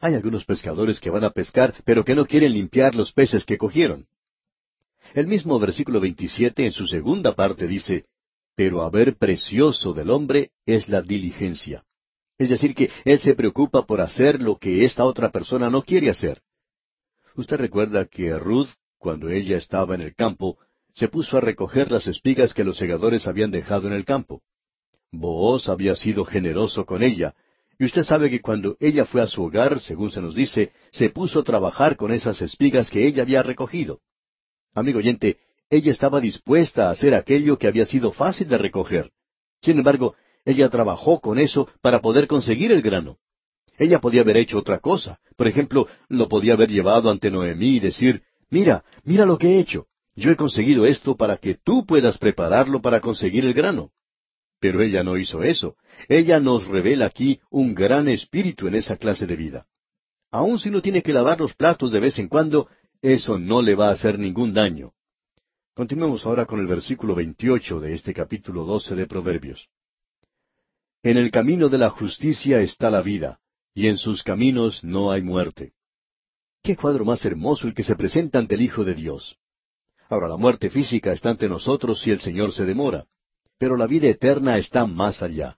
Hay 0.00 0.16
algunos 0.16 0.44
pescadores 0.44 0.98
que 0.98 1.10
van 1.10 1.22
a 1.22 1.30
pescar, 1.30 1.74
pero 1.84 2.04
que 2.04 2.16
no 2.16 2.26
quieren 2.26 2.52
limpiar 2.52 2.96
los 2.96 3.12
peces 3.12 3.44
que 3.44 3.56
cogieron. 3.56 4.08
El 5.14 5.26
mismo 5.26 5.58
versículo 5.60 6.00
27 6.00 6.64
en 6.64 6.72
su 6.72 6.86
segunda 6.86 7.34
parte 7.34 7.66
dice, 7.66 8.06
Pero 8.56 8.82
haber 8.82 9.16
precioso 9.18 9.92
del 9.92 10.08
hombre 10.08 10.52
es 10.64 10.88
la 10.88 11.02
diligencia. 11.02 11.84
Es 12.38 12.48
decir, 12.48 12.74
que 12.74 12.90
él 13.04 13.18
se 13.18 13.34
preocupa 13.34 13.84
por 13.84 14.00
hacer 14.00 14.40
lo 14.40 14.56
que 14.56 14.86
esta 14.86 15.04
otra 15.04 15.30
persona 15.30 15.68
no 15.68 15.82
quiere 15.82 16.08
hacer. 16.08 16.40
Usted 17.36 17.58
recuerda 17.58 18.06
que 18.06 18.38
Ruth, 18.38 18.70
cuando 18.96 19.28
ella 19.28 19.58
estaba 19.58 19.94
en 19.94 20.00
el 20.00 20.14
campo, 20.14 20.58
se 20.94 21.08
puso 21.08 21.36
a 21.36 21.40
recoger 21.42 21.90
las 21.90 22.06
espigas 22.06 22.54
que 22.54 22.64
los 22.64 22.78
segadores 22.78 23.26
habían 23.26 23.50
dejado 23.50 23.88
en 23.88 23.92
el 23.92 24.06
campo. 24.06 24.42
Booz 25.10 25.68
había 25.68 25.94
sido 25.94 26.24
generoso 26.24 26.86
con 26.86 27.02
ella, 27.02 27.34
y 27.78 27.84
usted 27.84 28.02
sabe 28.02 28.30
que 28.30 28.40
cuando 28.40 28.76
ella 28.80 29.04
fue 29.04 29.20
a 29.20 29.26
su 29.26 29.42
hogar, 29.42 29.80
según 29.80 30.10
se 30.10 30.22
nos 30.22 30.34
dice, 30.34 30.72
se 30.90 31.10
puso 31.10 31.40
a 31.40 31.44
trabajar 31.44 31.96
con 31.96 32.12
esas 32.12 32.40
espigas 32.40 32.90
que 32.90 33.06
ella 33.06 33.22
había 33.22 33.42
recogido. 33.42 34.00
Amigo 34.74 34.98
oyente, 34.98 35.38
ella 35.68 35.90
estaba 35.90 36.20
dispuesta 36.20 36.88
a 36.88 36.90
hacer 36.90 37.14
aquello 37.14 37.58
que 37.58 37.66
había 37.66 37.86
sido 37.86 38.12
fácil 38.12 38.48
de 38.48 38.58
recoger. 38.58 39.10
Sin 39.60 39.78
embargo, 39.78 40.14
ella 40.44 40.68
trabajó 40.68 41.20
con 41.20 41.38
eso 41.38 41.68
para 41.80 42.00
poder 42.00 42.26
conseguir 42.26 42.72
el 42.72 42.82
grano. 42.82 43.18
Ella 43.78 44.00
podía 44.00 44.22
haber 44.22 44.36
hecho 44.36 44.58
otra 44.58 44.78
cosa. 44.78 45.18
Por 45.36 45.46
ejemplo, 45.46 45.88
lo 46.08 46.28
podía 46.28 46.54
haber 46.54 46.70
llevado 46.70 47.10
ante 47.10 47.30
Noemí 47.30 47.76
y 47.76 47.80
decir, 47.80 48.22
mira, 48.50 48.84
mira 49.04 49.24
lo 49.24 49.38
que 49.38 49.48
he 49.48 49.60
hecho. 49.60 49.86
Yo 50.14 50.30
he 50.30 50.36
conseguido 50.36 50.84
esto 50.84 51.16
para 51.16 51.36
que 51.38 51.54
tú 51.54 51.86
puedas 51.86 52.18
prepararlo 52.18 52.82
para 52.82 53.00
conseguir 53.00 53.44
el 53.44 53.54
grano. 53.54 53.90
Pero 54.60 54.82
ella 54.82 55.02
no 55.02 55.16
hizo 55.16 55.42
eso. 55.42 55.76
Ella 56.08 56.38
nos 56.38 56.66
revela 56.66 57.06
aquí 57.06 57.40
un 57.50 57.74
gran 57.74 58.08
espíritu 58.08 58.68
en 58.68 58.74
esa 58.74 58.96
clase 58.96 59.26
de 59.26 59.36
vida. 59.36 59.66
Aun 60.30 60.58
si 60.58 60.70
no 60.70 60.80
tiene 60.80 61.02
que 61.02 61.12
lavar 61.12 61.40
los 61.40 61.54
platos 61.54 61.90
de 61.90 62.00
vez 62.00 62.18
en 62.18 62.28
cuando, 62.28 62.68
eso 63.02 63.38
no 63.38 63.60
le 63.60 63.74
va 63.74 63.88
a 63.88 63.92
hacer 63.92 64.18
ningún 64.18 64.54
daño. 64.54 64.92
Continuemos 65.74 66.24
ahora 66.24 66.46
con 66.46 66.60
el 66.60 66.66
versículo 66.66 67.14
28 67.14 67.80
de 67.80 67.92
este 67.94 68.14
capítulo 68.14 68.64
12 68.64 68.94
de 68.94 69.06
Proverbios. 69.06 69.68
En 71.02 71.16
el 71.18 71.30
camino 71.30 71.68
de 71.68 71.78
la 71.78 71.90
justicia 71.90 72.62
está 72.62 72.90
la 72.90 73.02
vida, 73.02 73.40
y 73.74 73.88
en 73.88 73.98
sus 73.98 74.22
caminos 74.22 74.82
no 74.84 75.10
hay 75.10 75.20
muerte. 75.20 75.72
Qué 76.62 76.76
cuadro 76.76 77.04
más 77.04 77.24
hermoso 77.24 77.66
el 77.66 77.74
que 77.74 77.82
se 77.82 77.96
presenta 77.96 78.38
ante 78.38 78.54
el 78.54 78.62
Hijo 78.62 78.84
de 78.84 78.94
Dios. 78.94 79.36
Ahora 80.08 80.28
la 80.28 80.36
muerte 80.36 80.70
física 80.70 81.12
está 81.12 81.30
ante 81.30 81.48
nosotros 81.48 82.00
si 82.00 82.10
el 82.10 82.20
Señor 82.20 82.52
se 82.52 82.64
demora 82.64 83.06
pero 83.62 83.76
la 83.76 83.86
vida 83.86 84.08
eterna 84.08 84.58
está 84.58 84.86
más 84.86 85.22
allá. 85.22 85.56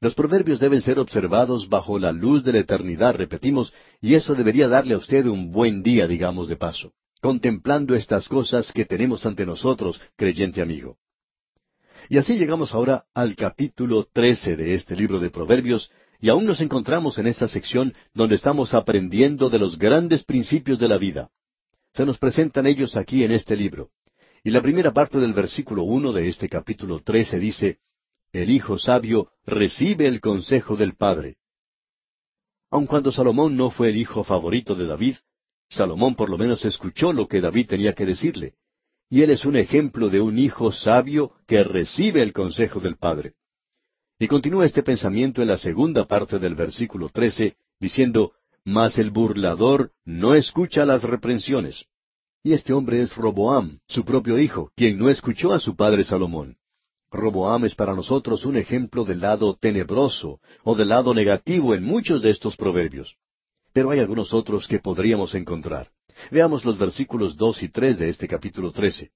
Los 0.00 0.14
proverbios 0.14 0.58
deben 0.58 0.80
ser 0.80 0.98
observados 0.98 1.68
bajo 1.68 1.98
la 1.98 2.12
luz 2.12 2.44
de 2.44 2.52
la 2.52 2.58
eternidad, 2.58 3.14
repetimos, 3.14 3.72
y 4.00 4.14
eso 4.14 4.34
debería 4.34 4.68
darle 4.68 4.94
a 4.94 4.98
usted 4.98 5.26
un 5.26 5.52
buen 5.52 5.82
día, 5.82 6.06
digamos 6.06 6.48
de 6.48 6.56
paso, 6.56 6.92
contemplando 7.20 7.94
estas 7.94 8.28
cosas 8.28 8.72
que 8.72 8.84
tenemos 8.84 9.24
ante 9.26 9.46
nosotros, 9.46 10.00
creyente 10.16 10.60
amigo. 10.60 10.98
Y 12.08 12.18
así 12.18 12.36
llegamos 12.36 12.74
ahora 12.74 13.04
al 13.14 13.34
capítulo 13.34 14.06
trece 14.12 14.56
de 14.56 14.74
este 14.74 14.94
libro 14.94 15.20
de 15.20 15.30
Proverbios, 15.30 15.90
y 16.20 16.28
aún 16.28 16.44
nos 16.44 16.60
encontramos 16.60 17.18
en 17.18 17.26
esta 17.26 17.48
sección 17.48 17.94
donde 18.14 18.36
estamos 18.36 18.74
aprendiendo 18.74 19.50
de 19.50 19.58
los 19.58 19.78
grandes 19.78 20.24
principios 20.24 20.78
de 20.78 20.88
la 20.88 20.98
vida. 20.98 21.30
Se 21.92 22.04
nos 22.04 22.18
presentan 22.18 22.66
ellos 22.66 22.96
aquí 22.96 23.24
en 23.24 23.32
este 23.32 23.56
libro. 23.56 23.90
Y 24.42 24.50
la 24.50 24.60
primera 24.60 24.92
parte 24.92 25.18
del 25.18 25.32
versículo 25.32 25.84
uno 25.84 26.12
de 26.12 26.28
este 26.28 26.48
capítulo 26.48 27.00
trece 27.00 27.38
dice, 27.38 27.78
El 28.34 28.50
hijo 28.50 28.80
sabio 28.80 29.28
recibe 29.46 30.08
el 30.08 30.20
consejo 30.20 30.76
del 30.76 30.96
padre. 30.96 31.36
Aun 32.68 32.86
cuando 32.86 33.12
Salomón 33.12 33.56
no 33.56 33.70
fue 33.70 33.90
el 33.90 33.96
hijo 33.96 34.24
favorito 34.24 34.74
de 34.74 34.88
David, 34.88 35.18
Salomón 35.68 36.16
por 36.16 36.28
lo 36.28 36.36
menos 36.36 36.64
escuchó 36.64 37.12
lo 37.12 37.28
que 37.28 37.40
David 37.40 37.68
tenía 37.68 37.92
que 37.92 38.04
decirle. 38.04 38.54
Y 39.08 39.22
él 39.22 39.30
es 39.30 39.44
un 39.44 39.54
ejemplo 39.54 40.08
de 40.08 40.20
un 40.20 40.36
hijo 40.36 40.72
sabio 40.72 41.34
que 41.46 41.62
recibe 41.62 42.22
el 42.22 42.32
consejo 42.32 42.80
del 42.80 42.96
padre. 42.96 43.34
Y 44.18 44.26
continúa 44.26 44.66
este 44.66 44.82
pensamiento 44.82 45.40
en 45.40 45.46
la 45.46 45.56
segunda 45.56 46.04
parte 46.06 46.40
del 46.40 46.56
versículo 46.56 47.10
trece, 47.10 47.54
diciendo, 47.78 48.32
Mas 48.64 48.98
el 48.98 49.12
burlador 49.12 49.92
no 50.04 50.34
escucha 50.34 50.84
las 50.84 51.04
reprensiones. 51.04 51.84
Y 52.42 52.54
este 52.54 52.72
hombre 52.72 53.00
es 53.00 53.14
Roboam, 53.14 53.78
su 53.86 54.04
propio 54.04 54.40
hijo, 54.40 54.72
quien 54.74 54.98
no 54.98 55.08
escuchó 55.08 55.52
a 55.52 55.60
su 55.60 55.76
padre 55.76 56.02
Salomón. 56.02 56.56
Roboam 57.14 57.64
es 57.64 57.74
para 57.74 57.94
nosotros 57.94 58.44
un 58.44 58.56
ejemplo 58.56 59.04
del 59.04 59.20
lado 59.20 59.56
tenebroso 59.56 60.40
o 60.64 60.74
del 60.74 60.88
lado 60.88 61.14
negativo 61.14 61.74
en 61.74 61.84
muchos 61.84 62.20
de 62.20 62.30
estos 62.30 62.56
proverbios. 62.56 63.16
Pero 63.72 63.90
hay 63.90 64.00
algunos 64.00 64.34
otros 64.34 64.66
que 64.66 64.80
podríamos 64.80 65.34
encontrar. 65.34 65.90
Veamos 66.30 66.64
los 66.64 66.78
versículos 66.78 67.36
dos 67.36 67.62
y 67.62 67.68
tres 67.68 67.98
de 67.98 68.08
este 68.08 68.28
capítulo 68.28 68.72
trece. 68.72 69.10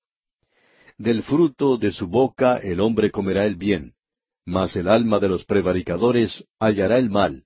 Del 0.97 1.23
fruto 1.23 1.77
de 1.77 1.93
su 1.93 2.09
boca 2.09 2.57
el 2.59 2.81
hombre 2.81 3.11
comerá 3.11 3.45
el 3.47 3.57
bien, 3.57 3.95
mas 4.45 4.75
el 4.77 4.89
alma 4.89 5.19
de 5.19 5.29
los 5.29 5.45
prevaricadores 5.45 6.45
hallará 6.59 6.99
el 6.99 7.11
mal. 7.11 7.45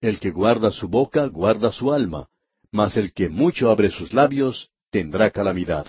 El 0.00 0.18
que 0.18 0.30
guarda 0.30 0.70
su 0.72 0.88
boca 0.88 1.26
guarda 1.26 1.70
su 1.70 1.92
alma, 1.92 2.28
mas 2.72 2.96
el 2.96 3.12
que 3.12 3.28
mucho 3.28 3.70
abre 3.70 3.90
sus 3.90 4.12
labios 4.12 4.70
tendrá 4.90 5.30
calamidad. 5.30 5.86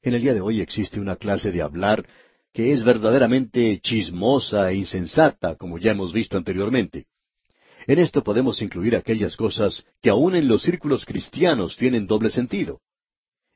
En 0.00 0.14
el 0.14 0.22
día 0.22 0.34
de 0.34 0.40
hoy 0.40 0.60
existe 0.60 1.00
una 1.00 1.16
clase 1.16 1.50
de 1.50 1.62
hablar 1.62 2.06
que 2.54 2.72
es 2.72 2.84
verdaderamente 2.84 3.80
chismosa 3.80 4.70
e 4.70 4.76
insensata, 4.76 5.56
como 5.56 5.76
ya 5.76 5.90
hemos 5.90 6.12
visto 6.12 6.36
anteriormente. 6.36 7.06
En 7.88 7.98
esto 7.98 8.22
podemos 8.22 8.62
incluir 8.62 8.94
aquellas 8.94 9.36
cosas 9.36 9.84
que 10.00 10.08
aun 10.08 10.36
en 10.36 10.46
los 10.46 10.62
círculos 10.62 11.04
cristianos 11.04 11.76
tienen 11.76 12.06
doble 12.06 12.30
sentido. 12.30 12.80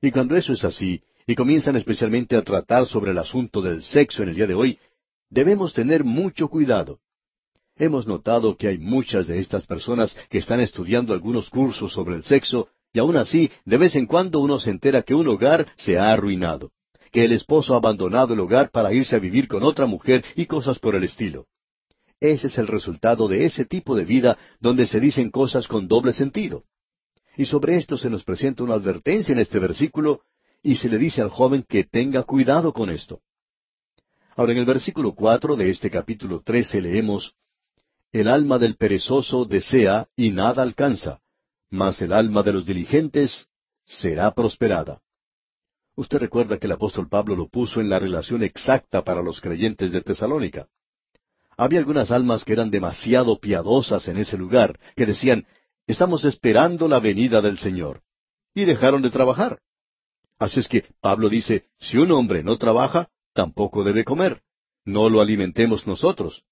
Y 0.03 0.11
cuando 0.11 0.37
eso 0.37 0.53
es 0.53 0.65
así, 0.65 1.01
y 1.29 1.37
comienzan 1.37 1.77
especialmente 1.77 2.35
a 2.35 2.43
tratar 2.43 2.87
sobre 2.87 3.13
el 3.13 3.19
asunto 3.19 3.63
del 3.63 3.85
sexo 3.85 4.25
en 4.25 4.31
el 4.31 4.35
día 4.35 4.49
de 4.49 4.55
hoy, 4.55 4.79
debemos 5.31 5.73
tener 5.73 6.03
mucho 6.03 6.49
cuidado. 6.49 6.99
Hemos 7.77 8.05
notado 8.05 8.57
que 8.57 8.67
hay 8.67 8.79
muchas 8.79 9.29
de 9.29 9.39
estas 9.39 9.65
personas 9.65 10.17
que 10.29 10.39
están 10.39 10.59
estudiando 10.59 11.13
algunos 11.13 11.51
cursos 11.51 11.93
sobre 11.93 12.17
el 12.17 12.25
sexo 12.25 12.69
y 12.93 12.99
aún 12.99 13.17
así, 13.17 13.49
de 13.65 13.77
vez 13.77 13.95
en 13.95 14.07
cuando 14.07 14.41
uno 14.41 14.59
se 14.59 14.71
entera 14.71 15.03
que 15.03 15.15
un 15.15 15.29
hogar 15.29 15.69
se 15.77 15.99
ha 15.99 16.13
arruinado, 16.13 16.73
que 17.11 17.25
el 17.25 17.33
esposo 17.33 17.75
ha 17.75 17.79
abandonado 17.79 18.35
el 18.35 18.41
hogar 18.41 18.71
para 18.71 18.93
irse 18.93 19.17
a 19.17 19.19
vivir 19.19 19.49
con 19.49 19.63
otra 19.63 19.87
mujer 19.87 20.25
y 20.35 20.47
cosas 20.47 20.79
por 20.79 20.95
el 20.95 21.05
estilo. 21.05 21.47
Ese 22.21 22.49
es 22.49 22.59
el 22.59 22.67
resultado 22.67 23.29
de 23.29 23.45
ese 23.45 23.65
tipo 23.65 23.95
de 23.95 24.05
vida 24.05 24.39
donde 24.61 24.87
se 24.87 25.01
dicen 25.01 25.31
cosas 25.31 25.69
con 25.69 25.87
doble 25.87 26.13
sentido. 26.13 26.65
Y 27.37 27.47
sobre 27.47 27.77
esto 27.77 27.97
se 27.97 28.11
nos 28.11 28.25
presenta 28.25 28.65
una 28.65 28.75
advertencia 28.75 29.33
en 29.33 29.39
este 29.39 29.59
versículo 29.59 30.23
y 30.63 30.75
se 30.75 30.89
le 30.89 30.99
dice 30.99 31.23
al 31.23 31.31
joven 31.31 31.65
que 31.69 31.85
tenga 31.85 32.25
cuidado 32.25 32.73
con 32.73 32.91
esto. 32.91 33.21
Ahora 34.35 34.53
en 34.53 34.59
el 34.59 34.65
versículo 34.65 35.15
cuatro 35.15 35.57
de 35.57 35.71
este 35.71 35.91
capítulo 35.91 36.43
trece 36.45 36.81
leemos 36.81 37.35
El 38.13 38.29
alma 38.29 38.59
del 38.59 38.77
perezoso 38.77 39.45
desea 39.45 40.09
y 40.17 40.31
nada 40.31 40.63
alcanza, 40.63 41.21
mas 41.71 42.01
el 42.03 42.13
alma 42.13 42.43
de 42.43 42.53
los 42.53 42.67
diligentes 42.67 43.47
será 43.85 44.33
prosperada. 44.33 45.01
Usted 45.99 46.19
recuerda 46.19 46.59
que 46.59 46.69
el 46.69 46.73
apóstol 46.73 47.09
Pablo 47.09 47.35
lo 47.35 47.49
puso 47.49 47.81
en 47.81 47.89
la 47.89 47.99
relación 47.99 48.45
exacta 48.45 49.03
para 49.03 49.21
los 49.21 49.41
creyentes 49.41 49.91
de 49.91 50.01
Tesalónica. 50.01 50.69
Había 51.57 51.81
algunas 51.81 52.13
almas 52.13 52.45
que 52.45 52.53
eran 52.53 52.71
demasiado 52.71 53.41
piadosas 53.41 54.07
en 54.07 54.17
ese 54.19 54.39
lugar, 54.39 54.79
que 54.95 55.07
decían, 55.07 55.45
estamos 55.89 56.25
esperando 56.25 56.87
la 56.87 57.01
venida 57.01 57.43
del 57.43 57.59
Señor. 57.59 58.03
Y 58.55 58.65
dejaron 58.65 59.03
de 59.03 59.11
trabajar. 59.11 59.59
Así 60.39 60.61
es 60.61 60.69
que 60.69 60.85
Pablo 61.01 61.29
dice, 61.29 61.65
si 61.81 61.99
un 61.99 62.13
hombre 62.13 62.45
no 62.45 62.57
trabaja, 62.59 63.09
tampoco 63.33 63.83
debe 63.83 64.05
comer. 64.05 64.43
No 64.85 65.09
lo 65.09 65.21
alimentemos 65.21 65.85
nosotros. 65.85 66.45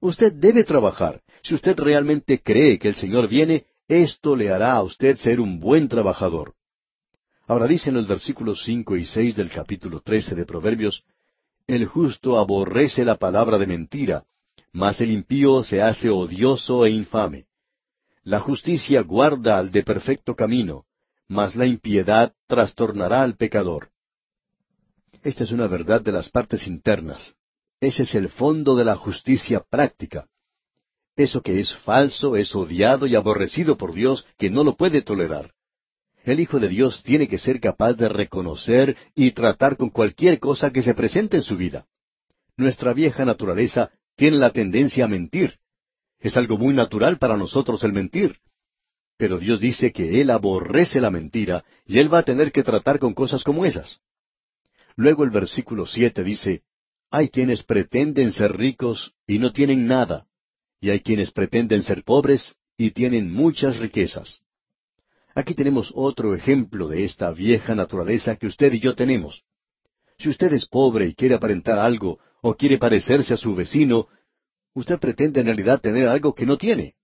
Usted 0.00 0.34
debe 0.34 0.64
trabajar. 0.64 1.22
Si 1.42 1.54
usted 1.54 1.78
realmente 1.78 2.42
cree 2.42 2.78
que 2.78 2.88
el 2.88 2.96
Señor 2.96 3.26
viene, 3.26 3.64
esto 3.88 4.36
le 4.36 4.50
hará 4.50 4.72
a 4.72 4.82
usted 4.82 5.16
ser 5.16 5.40
un 5.40 5.60
buen 5.60 5.88
trabajador. 5.88 6.52
Ahora 7.52 7.66
dicen 7.66 7.92
los 7.92 8.08
versículos 8.08 8.62
cinco 8.64 8.96
y 8.96 9.04
seis 9.04 9.36
del 9.36 9.50
capítulo 9.50 10.00
trece 10.00 10.34
de 10.34 10.46
Proverbios, 10.46 11.04
El 11.66 11.84
justo 11.84 12.38
aborrece 12.38 13.04
la 13.04 13.16
palabra 13.16 13.58
de 13.58 13.66
mentira, 13.66 14.24
mas 14.72 15.02
el 15.02 15.10
impío 15.10 15.62
se 15.62 15.82
hace 15.82 16.08
odioso 16.08 16.86
e 16.86 16.90
infame. 16.92 17.44
La 18.24 18.40
justicia 18.40 19.02
guarda 19.02 19.58
al 19.58 19.70
de 19.70 19.82
perfecto 19.82 20.34
camino, 20.34 20.86
mas 21.28 21.54
la 21.54 21.66
impiedad 21.66 22.32
trastornará 22.46 23.20
al 23.20 23.36
pecador. 23.36 23.90
Esta 25.22 25.44
es 25.44 25.52
una 25.52 25.66
verdad 25.66 26.00
de 26.00 26.12
las 26.12 26.30
partes 26.30 26.66
internas. 26.66 27.34
Ese 27.80 28.04
es 28.04 28.14
el 28.14 28.30
fondo 28.30 28.76
de 28.76 28.86
la 28.86 28.96
justicia 28.96 29.62
práctica. 29.68 30.26
Eso 31.16 31.42
que 31.42 31.60
es 31.60 31.76
falso 31.76 32.34
es 32.34 32.56
odiado 32.56 33.06
y 33.06 33.14
aborrecido 33.14 33.76
por 33.76 33.92
Dios, 33.92 34.26
que 34.38 34.48
no 34.48 34.64
lo 34.64 34.74
puede 34.74 35.02
tolerar. 35.02 35.52
El 36.24 36.38
Hijo 36.38 36.60
de 36.60 36.68
Dios 36.68 37.02
tiene 37.02 37.26
que 37.26 37.38
ser 37.38 37.60
capaz 37.60 37.94
de 37.94 38.08
reconocer 38.08 38.96
y 39.14 39.32
tratar 39.32 39.76
con 39.76 39.90
cualquier 39.90 40.38
cosa 40.38 40.70
que 40.70 40.82
se 40.82 40.94
presente 40.94 41.36
en 41.36 41.42
su 41.42 41.56
vida. 41.56 41.86
Nuestra 42.56 42.92
vieja 42.92 43.24
naturaleza 43.24 43.90
tiene 44.16 44.36
la 44.36 44.50
tendencia 44.50 45.06
a 45.06 45.08
mentir. 45.08 45.58
Es 46.20 46.36
algo 46.36 46.56
muy 46.58 46.74
natural 46.74 47.18
para 47.18 47.36
nosotros 47.36 47.82
el 47.82 47.92
mentir. 47.92 48.38
Pero 49.16 49.38
Dios 49.38 49.58
dice 49.58 49.92
que 49.92 50.20
Él 50.20 50.30
aborrece 50.30 51.00
la 51.00 51.10
mentira 51.10 51.64
y 51.86 51.98
Él 51.98 52.12
va 52.12 52.18
a 52.18 52.24
tener 52.24 52.52
que 52.52 52.62
tratar 52.62 53.00
con 53.00 53.14
cosas 53.14 53.42
como 53.42 53.64
esas. 53.64 54.00
Luego 54.94 55.24
el 55.24 55.30
versículo 55.30 55.86
siete 55.86 56.22
dice, 56.22 56.62
Hay 57.10 57.30
quienes 57.30 57.64
pretenden 57.64 58.32
ser 58.32 58.56
ricos 58.56 59.14
y 59.26 59.38
no 59.38 59.52
tienen 59.52 59.86
nada, 59.86 60.26
y 60.80 60.90
hay 60.90 61.00
quienes 61.00 61.32
pretenden 61.32 61.82
ser 61.82 62.04
pobres 62.04 62.56
y 62.76 62.90
tienen 62.92 63.32
muchas 63.32 63.78
riquezas. 63.78 64.41
Aquí 65.34 65.54
tenemos 65.54 65.92
otro 65.94 66.34
ejemplo 66.34 66.88
de 66.88 67.04
esta 67.04 67.30
vieja 67.32 67.74
naturaleza 67.74 68.36
que 68.36 68.46
usted 68.46 68.72
y 68.72 68.80
yo 68.80 68.94
tenemos. 68.94 69.42
Si 70.18 70.28
usted 70.28 70.52
es 70.52 70.66
pobre 70.66 71.06
y 71.06 71.14
quiere 71.14 71.34
aparentar 71.34 71.78
algo, 71.78 72.18
o 72.42 72.54
quiere 72.54 72.78
parecerse 72.78 73.34
a 73.34 73.36
su 73.36 73.54
vecino, 73.54 74.08
usted 74.74 74.98
pretende 74.98 75.40
en 75.40 75.46
realidad 75.46 75.80
tener 75.80 76.08
algo 76.08 76.34
que 76.34 76.44
no 76.44 76.58
tiene. 76.58 76.94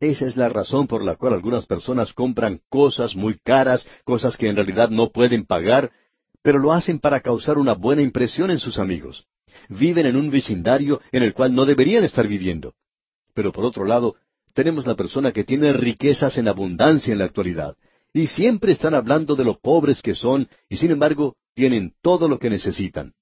Esa 0.00 0.26
es 0.26 0.36
la 0.36 0.48
razón 0.48 0.88
por 0.88 1.04
la 1.04 1.14
cual 1.14 1.34
algunas 1.34 1.66
personas 1.66 2.12
compran 2.12 2.60
cosas 2.68 3.14
muy 3.14 3.38
caras, 3.38 3.86
cosas 4.04 4.36
que 4.36 4.48
en 4.48 4.56
realidad 4.56 4.90
no 4.90 5.10
pueden 5.12 5.44
pagar, 5.44 5.92
pero 6.42 6.58
lo 6.58 6.72
hacen 6.72 6.98
para 6.98 7.20
causar 7.20 7.58
una 7.58 7.74
buena 7.74 8.02
impresión 8.02 8.50
en 8.50 8.58
sus 8.58 8.78
amigos. 8.78 9.26
Viven 9.68 10.06
en 10.06 10.16
un 10.16 10.30
vecindario 10.30 11.00
en 11.12 11.22
el 11.22 11.34
cual 11.34 11.54
no 11.54 11.64
deberían 11.64 12.02
estar 12.02 12.26
viviendo. 12.26 12.74
Pero 13.34 13.52
por 13.52 13.64
otro 13.64 13.84
lado, 13.84 14.16
tenemos 14.54 14.86
la 14.86 14.94
persona 14.94 15.32
que 15.32 15.44
tiene 15.44 15.72
riquezas 15.72 16.36
en 16.38 16.48
abundancia 16.48 17.12
en 17.12 17.18
la 17.18 17.24
actualidad, 17.24 17.76
y 18.12 18.26
siempre 18.26 18.72
están 18.72 18.94
hablando 18.94 19.36
de 19.36 19.44
lo 19.44 19.58
pobres 19.58 20.02
que 20.02 20.14
son, 20.14 20.48
y 20.68 20.76
sin 20.76 20.90
embargo 20.90 21.36
tienen 21.54 21.94
todo 22.02 22.28
lo 22.28 22.38
que 22.38 22.50
necesitan. 22.50 23.14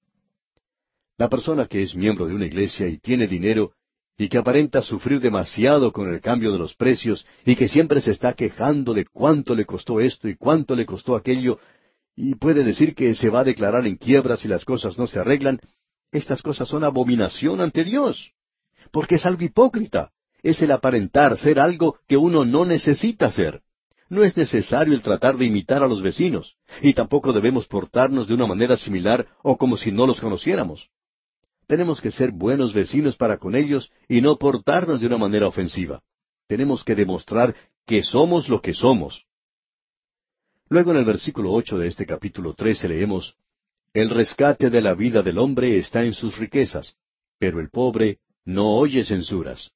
La 1.17 1.29
persona 1.29 1.67
que 1.67 1.83
es 1.83 1.95
miembro 1.95 2.25
de 2.25 2.35
una 2.35 2.45
iglesia 2.45 2.87
y 2.87 2.97
tiene 2.97 3.27
dinero, 3.27 3.73
y 4.17 4.27
que 4.27 4.37
aparenta 4.37 4.81
sufrir 4.81 5.19
demasiado 5.19 5.91
con 5.91 6.13
el 6.13 6.21
cambio 6.21 6.51
de 6.51 6.59
los 6.59 6.75
precios, 6.75 7.25
y 7.45 7.55
que 7.55 7.69
siempre 7.69 8.01
se 8.01 8.11
está 8.11 8.33
quejando 8.33 8.93
de 8.93 9.05
cuánto 9.05 9.55
le 9.55 9.65
costó 9.65 9.99
esto 9.99 10.27
y 10.27 10.35
cuánto 10.35 10.75
le 10.75 10.85
costó 10.85 11.15
aquello, 11.15 11.59
y 12.15 12.35
puede 12.35 12.63
decir 12.63 12.93
que 12.93 13.15
se 13.15 13.29
va 13.29 13.39
a 13.39 13.45
declarar 13.45 13.87
en 13.87 13.95
quiebra 13.95 14.37
si 14.37 14.47
las 14.47 14.65
cosas 14.65 14.97
no 14.97 15.07
se 15.07 15.19
arreglan, 15.19 15.59
estas 16.11 16.41
cosas 16.41 16.67
son 16.67 16.83
abominación 16.83 17.61
ante 17.61 17.83
Dios, 17.85 18.33
porque 18.91 19.15
es 19.15 19.25
algo 19.25 19.43
hipócrita, 19.43 20.11
es 20.43 20.61
el 20.61 20.71
aparentar 20.71 21.37
ser 21.37 21.59
algo 21.59 21.97
que 22.07 22.17
uno 22.17 22.45
no 22.45 22.65
necesita 22.65 23.31
ser. 23.31 23.61
No 24.09 24.23
es 24.23 24.35
necesario 24.35 24.93
el 24.93 25.01
tratar 25.01 25.37
de 25.37 25.45
imitar 25.45 25.83
a 25.83 25.87
los 25.87 26.01
vecinos, 26.01 26.57
y 26.81 26.93
tampoco 26.93 27.31
debemos 27.31 27.65
portarnos 27.67 28.27
de 28.27 28.33
una 28.33 28.45
manera 28.45 28.75
similar 28.75 29.27
o 29.41 29.57
como 29.57 29.77
si 29.77 29.91
no 29.91 30.05
los 30.05 30.19
conociéramos. 30.19 30.89
Tenemos 31.65 32.01
que 32.01 32.11
ser 32.11 32.31
buenos 32.31 32.73
vecinos 32.73 33.15
para 33.15 33.37
con 33.37 33.55
ellos 33.55 33.89
y 34.09 34.19
no 34.19 34.37
portarnos 34.37 34.99
de 34.99 35.07
una 35.07 35.17
manera 35.17 35.47
ofensiva. 35.47 36.01
Tenemos 36.47 36.83
que 36.83 36.95
demostrar 36.95 37.55
que 37.85 38.03
somos 38.03 38.49
lo 38.49 38.61
que 38.61 38.73
somos. 38.73 39.25
Luego 40.67 40.91
en 40.91 40.97
el 40.97 41.05
versículo 41.05 41.53
ocho 41.53 41.77
de 41.77 41.87
este 41.87 42.05
capítulo 42.05 42.53
trece 42.53 42.89
leemos 42.89 43.35
El 43.93 44.09
rescate 44.09 44.69
de 44.69 44.81
la 44.81 44.93
vida 44.93 45.21
del 45.21 45.37
hombre 45.37 45.77
está 45.77 46.03
en 46.03 46.13
sus 46.13 46.37
riquezas, 46.37 46.97
pero 47.39 47.61
el 47.61 47.69
pobre 47.69 48.19
no 48.43 48.75
oye 48.75 49.05
censuras. 49.05 49.71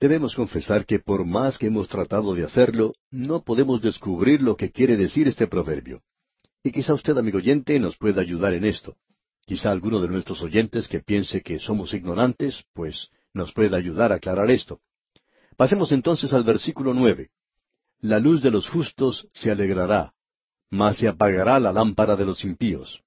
Debemos 0.00 0.34
confesar 0.34 0.86
que 0.86 0.98
por 0.98 1.26
más 1.26 1.58
que 1.58 1.66
hemos 1.66 1.86
tratado 1.88 2.34
de 2.34 2.44
hacerlo, 2.44 2.94
no 3.10 3.42
podemos 3.42 3.82
descubrir 3.82 4.40
lo 4.40 4.56
que 4.56 4.70
quiere 4.70 4.96
decir 4.96 5.28
este 5.28 5.46
proverbio. 5.46 6.00
Y 6.62 6.72
quizá 6.72 6.94
usted, 6.94 7.18
amigo 7.18 7.36
oyente, 7.36 7.78
nos 7.78 7.98
pueda 7.98 8.22
ayudar 8.22 8.54
en 8.54 8.64
esto. 8.64 8.96
Quizá 9.44 9.70
alguno 9.70 10.00
de 10.00 10.08
nuestros 10.08 10.42
oyentes 10.42 10.88
que 10.88 11.00
piense 11.00 11.42
que 11.42 11.58
somos 11.58 11.92
ignorantes, 11.92 12.64
pues 12.72 13.08
nos 13.34 13.52
pueda 13.52 13.76
ayudar 13.76 14.10
a 14.10 14.16
aclarar 14.16 14.50
esto. 14.50 14.80
Pasemos 15.58 15.92
entonces 15.92 16.32
al 16.32 16.44
versículo 16.44 16.94
nueve. 16.94 17.28
La 18.00 18.18
luz 18.18 18.42
de 18.42 18.50
los 18.50 18.68
justos 18.70 19.28
se 19.34 19.50
alegrará, 19.50 20.14
mas 20.70 20.96
se 20.96 21.08
apagará 21.08 21.60
la 21.60 21.72
lámpara 21.72 22.16
de 22.16 22.24
los 22.24 22.42
impíos. 22.42 23.02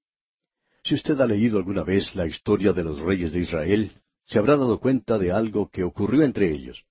Si 0.84 0.94
usted 0.94 1.20
ha 1.20 1.26
leído 1.26 1.57
alguna 1.57 1.84
vez 1.84 2.14
la 2.14 2.28
historia 2.28 2.72
de 2.72 2.84
los 2.84 2.99
reyes 2.99 3.32
de 3.32 3.40
Israel, 3.40 3.91
se 4.26 4.40
habrá 4.40 4.56
dado 4.56 4.80
cuenta 4.80 5.18
de 5.18 5.32
algo 5.32 5.70
que 5.70 5.84
ocurrió 5.84 6.24
entre 6.24 6.52
ellos. 6.52 6.84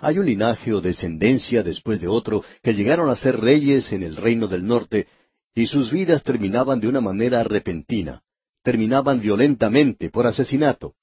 Hay 0.00 0.18
un 0.18 0.26
linaje 0.26 0.72
o 0.72 0.80
descendencia 0.80 1.62
después 1.62 2.00
de 2.00 2.08
otro 2.08 2.44
que 2.62 2.74
llegaron 2.74 3.10
a 3.10 3.16
ser 3.16 3.38
reyes 3.38 3.92
en 3.92 4.02
el 4.02 4.16
reino 4.16 4.46
del 4.48 4.64
norte, 4.64 5.06
y 5.54 5.66
sus 5.66 5.90
vidas 5.90 6.22
terminaban 6.22 6.80
de 6.80 6.88
una 6.88 7.00
manera 7.00 7.42
repentina, 7.42 8.22
terminaban 8.62 9.20
violentamente 9.20 10.10
por 10.10 10.26
asesinato. 10.26 10.94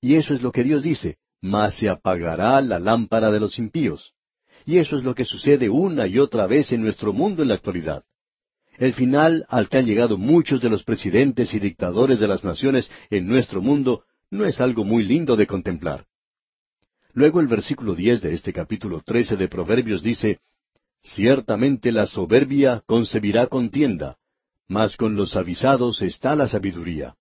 Y 0.00 0.16
eso 0.16 0.34
es 0.34 0.42
lo 0.42 0.52
que 0.52 0.62
Dios 0.62 0.82
dice, 0.82 1.16
mas 1.40 1.76
se 1.76 1.88
apagará 1.88 2.60
la 2.60 2.78
lámpara 2.78 3.30
de 3.30 3.40
los 3.40 3.58
impíos. 3.58 4.12
Y 4.66 4.78
eso 4.78 4.96
es 4.96 5.04
lo 5.04 5.14
que 5.14 5.24
sucede 5.24 5.68
una 5.68 6.06
y 6.06 6.18
otra 6.18 6.46
vez 6.46 6.72
en 6.72 6.82
nuestro 6.82 7.12
mundo 7.12 7.42
en 7.42 7.48
la 7.48 7.54
actualidad. 7.54 8.04
El 8.78 8.92
final 8.92 9.46
al 9.48 9.68
que 9.68 9.78
han 9.78 9.86
llegado 9.86 10.18
muchos 10.18 10.60
de 10.60 10.70
los 10.70 10.84
presidentes 10.84 11.54
y 11.54 11.60
dictadores 11.60 12.18
de 12.18 12.28
las 12.28 12.44
naciones 12.44 12.90
en 13.10 13.26
nuestro 13.26 13.62
mundo 13.62 14.04
no 14.34 14.44
es 14.44 14.60
algo 14.60 14.84
muy 14.84 15.04
lindo 15.04 15.36
de 15.36 15.46
contemplar. 15.46 16.06
Luego 17.12 17.40
el 17.40 17.46
versículo 17.46 17.94
diez 17.94 18.20
de 18.20 18.34
este 18.34 18.52
capítulo 18.52 19.00
trece 19.00 19.36
de 19.36 19.48
Proverbios 19.48 20.02
dice 20.02 20.40
Ciertamente 21.00 21.92
la 21.92 22.06
soberbia 22.06 22.82
concebirá 22.86 23.46
contienda, 23.46 24.16
mas 24.66 24.96
con 24.96 25.14
los 25.14 25.36
avisados 25.36 26.02
está 26.02 26.34
la 26.34 26.48
sabiduría. 26.48 27.14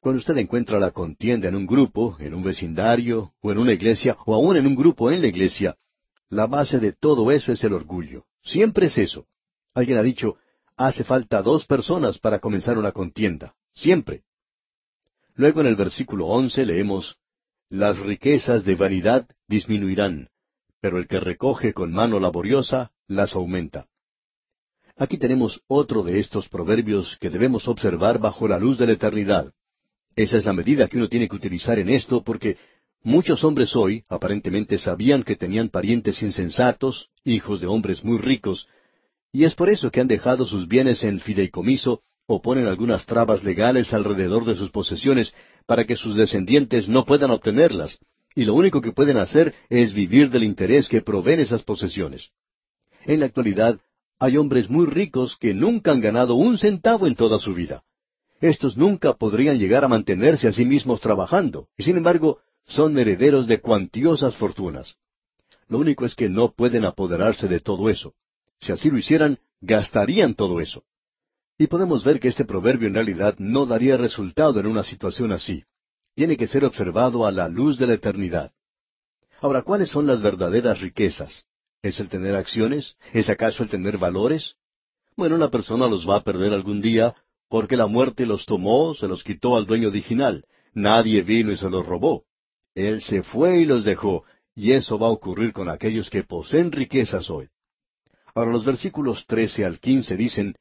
Cuando 0.00 0.20
usted 0.20 0.36
encuentra 0.36 0.78
la 0.78 0.92
contienda 0.92 1.48
en 1.48 1.56
un 1.56 1.66
grupo, 1.66 2.16
en 2.20 2.34
un 2.34 2.44
vecindario, 2.44 3.32
o 3.40 3.50
en 3.50 3.58
una 3.58 3.72
iglesia, 3.72 4.16
o 4.24 4.34
aún 4.34 4.56
en 4.56 4.66
un 4.66 4.76
grupo 4.76 5.10
en 5.10 5.22
la 5.22 5.26
iglesia, 5.26 5.76
la 6.28 6.46
base 6.46 6.78
de 6.78 6.92
todo 6.92 7.32
eso 7.32 7.50
es 7.50 7.64
el 7.64 7.72
orgullo. 7.72 8.26
Siempre 8.44 8.86
es 8.86 8.98
eso. 8.98 9.26
Alguien 9.74 9.98
ha 9.98 10.02
dicho, 10.02 10.36
hace 10.76 11.02
falta 11.02 11.42
dos 11.42 11.66
personas 11.66 12.18
para 12.18 12.38
comenzar 12.38 12.78
una 12.78 12.92
contienda. 12.92 13.54
Siempre. 13.74 14.22
Luego 15.38 15.60
en 15.60 15.68
el 15.68 15.76
versículo 15.76 16.26
once 16.26 16.66
leemos, 16.66 17.16
Las 17.70 17.96
riquezas 18.00 18.64
de 18.64 18.74
vanidad 18.74 19.28
disminuirán, 19.46 20.30
pero 20.80 20.98
el 20.98 21.06
que 21.06 21.20
recoge 21.20 21.72
con 21.72 21.92
mano 21.92 22.18
laboriosa 22.18 22.90
las 23.06 23.36
aumenta. 23.36 23.86
Aquí 24.96 25.16
tenemos 25.16 25.60
otro 25.68 26.02
de 26.02 26.18
estos 26.18 26.48
proverbios 26.48 27.16
que 27.20 27.30
debemos 27.30 27.68
observar 27.68 28.18
bajo 28.18 28.48
la 28.48 28.58
luz 28.58 28.78
de 28.78 28.86
la 28.88 28.94
eternidad. 28.94 29.52
Esa 30.16 30.38
es 30.38 30.44
la 30.44 30.52
medida 30.52 30.88
que 30.88 30.96
uno 30.96 31.08
tiene 31.08 31.28
que 31.28 31.36
utilizar 31.36 31.78
en 31.78 31.90
esto 31.90 32.24
porque 32.24 32.56
muchos 33.04 33.44
hombres 33.44 33.76
hoy 33.76 34.04
aparentemente 34.08 34.76
sabían 34.76 35.22
que 35.22 35.36
tenían 35.36 35.68
parientes 35.68 36.20
insensatos, 36.20 37.10
hijos 37.22 37.60
de 37.60 37.68
hombres 37.68 38.02
muy 38.02 38.18
ricos, 38.18 38.66
y 39.30 39.44
es 39.44 39.54
por 39.54 39.68
eso 39.68 39.92
que 39.92 40.00
han 40.00 40.08
dejado 40.08 40.46
sus 40.46 40.66
bienes 40.66 41.04
en 41.04 41.20
fideicomiso 41.20 42.02
o 42.30 42.42
ponen 42.42 42.66
algunas 42.66 43.06
trabas 43.06 43.42
legales 43.42 43.94
alrededor 43.94 44.44
de 44.44 44.54
sus 44.54 44.70
posesiones 44.70 45.32
para 45.66 45.84
que 45.86 45.96
sus 45.96 46.14
descendientes 46.14 46.86
no 46.86 47.06
puedan 47.06 47.30
obtenerlas, 47.30 47.98
y 48.34 48.44
lo 48.44 48.54
único 48.54 48.82
que 48.82 48.92
pueden 48.92 49.16
hacer 49.16 49.54
es 49.70 49.94
vivir 49.94 50.30
del 50.30 50.44
interés 50.44 50.90
que 50.90 51.00
proveen 51.00 51.40
esas 51.40 51.62
posesiones. 51.62 52.28
En 53.06 53.20
la 53.20 53.26
actualidad 53.26 53.80
Hay 54.20 54.36
hombres 54.36 54.68
muy 54.68 54.86
ricos 54.86 55.36
que 55.36 55.54
nunca 55.54 55.92
han 55.92 56.00
ganado 56.00 56.34
un 56.34 56.58
centavo 56.58 57.06
en 57.06 57.14
toda 57.14 57.38
su 57.38 57.54
vida. 57.54 57.84
Estos 58.40 58.76
nunca 58.76 59.14
podrían 59.14 59.58
llegar 59.58 59.84
a 59.84 59.88
mantenerse 59.88 60.48
a 60.48 60.52
sí 60.52 60.64
mismos 60.64 61.00
trabajando, 61.00 61.68
y 61.78 61.84
sin 61.84 61.96
embargo 61.96 62.38
son 62.66 62.98
herederos 62.98 63.46
de 63.46 63.60
cuantiosas 63.60 64.36
fortunas. 64.36 64.96
Lo 65.68 65.78
único 65.78 66.04
es 66.04 66.14
que 66.14 66.28
no 66.28 66.52
pueden 66.52 66.84
apoderarse 66.84 67.46
de 67.46 67.60
todo 67.60 67.88
eso. 67.88 68.14
Si 68.60 68.72
así 68.72 68.90
lo 68.90 68.98
hicieran, 68.98 69.38
gastarían 69.60 70.34
todo 70.34 70.60
eso. 70.60 70.82
Y 71.58 71.66
podemos 71.66 72.04
ver 72.04 72.20
que 72.20 72.28
este 72.28 72.44
proverbio 72.44 72.86
en 72.86 72.94
realidad 72.94 73.34
no 73.38 73.66
daría 73.66 73.96
resultado 73.96 74.60
en 74.60 74.66
una 74.66 74.84
situación 74.84 75.32
así. 75.32 75.64
Tiene 76.14 76.36
que 76.36 76.46
ser 76.46 76.64
observado 76.64 77.26
a 77.26 77.32
la 77.32 77.48
luz 77.48 77.78
de 77.78 77.88
la 77.88 77.94
eternidad. 77.94 78.52
Ahora, 79.40 79.62
¿cuáles 79.62 79.90
son 79.90 80.06
las 80.06 80.22
verdaderas 80.22 80.80
riquezas? 80.80 81.46
¿Es 81.82 81.98
el 82.00 82.08
tener 82.08 82.36
acciones? 82.36 82.96
¿Es 83.12 83.28
acaso 83.28 83.64
el 83.64 83.68
tener 83.68 83.98
valores? 83.98 84.54
Bueno, 85.16 85.34
una 85.34 85.50
persona 85.50 85.88
los 85.88 86.08
va 86.08 86.16
a 86.16 86.24
perder 86.24 86.52
algún 86.52 86.80
día 86.80 87.14
porque 87.48 87.76
la 87.76 87.86
muerte 87.86 88.26
los 88.26 88.46
tomó, 88.46 88.94
se 88.94 89.08
los 89.08 89.24
quitó 89.24 89.56
al 89.56 89.66
dueño 89.66 89.88
original. 89.88 90.44
Nadie 90.74 91.22
vino 91.22 91.50
y 91.50 91.56
se 91.56 91.68
los 91.68 91.84
robó. 91.84 92.24
Él 92.74 93.02
se 93.02 93.22
fue 93.22 93.58
y 93.58 93.64
los 93.64 93.84
dejó, 93.84 94.24
y 94.54 94.72
eso 94.72 94.98
va 94.98 95.08
a 95.08 95.10
ocurrir 95.10 95.52
con 95.52 95.68
aquellos 95.68 96.10
que 96.10 96.22
poseen 96.22 96.70
riquezas 96.70 97.30
hoy. 97.30 97.48
Ahora 98.34 98.52
los 98.52 98.64
versículos 98.64 99.26
trece 99.26 99.64
al 99.64 99.80
quince 99.80 100.16
dicen, 100.16 100.54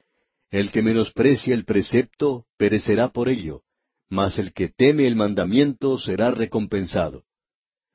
El 0.50 0.72
que 0.72 0.82
menosprecia 0.82 1.54
el 1.54 1.66
precepto 1.66 2.46
perecerá 2.58 3.10
por 3.10 3.28
ello, 3.28 3.64
mas 4.10 4.40
el 4.40 4.54
que 4.54 4.70
teme 4.70 5.06
el 5.06 5.16
mandamiento 5.16 5.98
será 6.00 6.32
recompensado. 6.32 7.24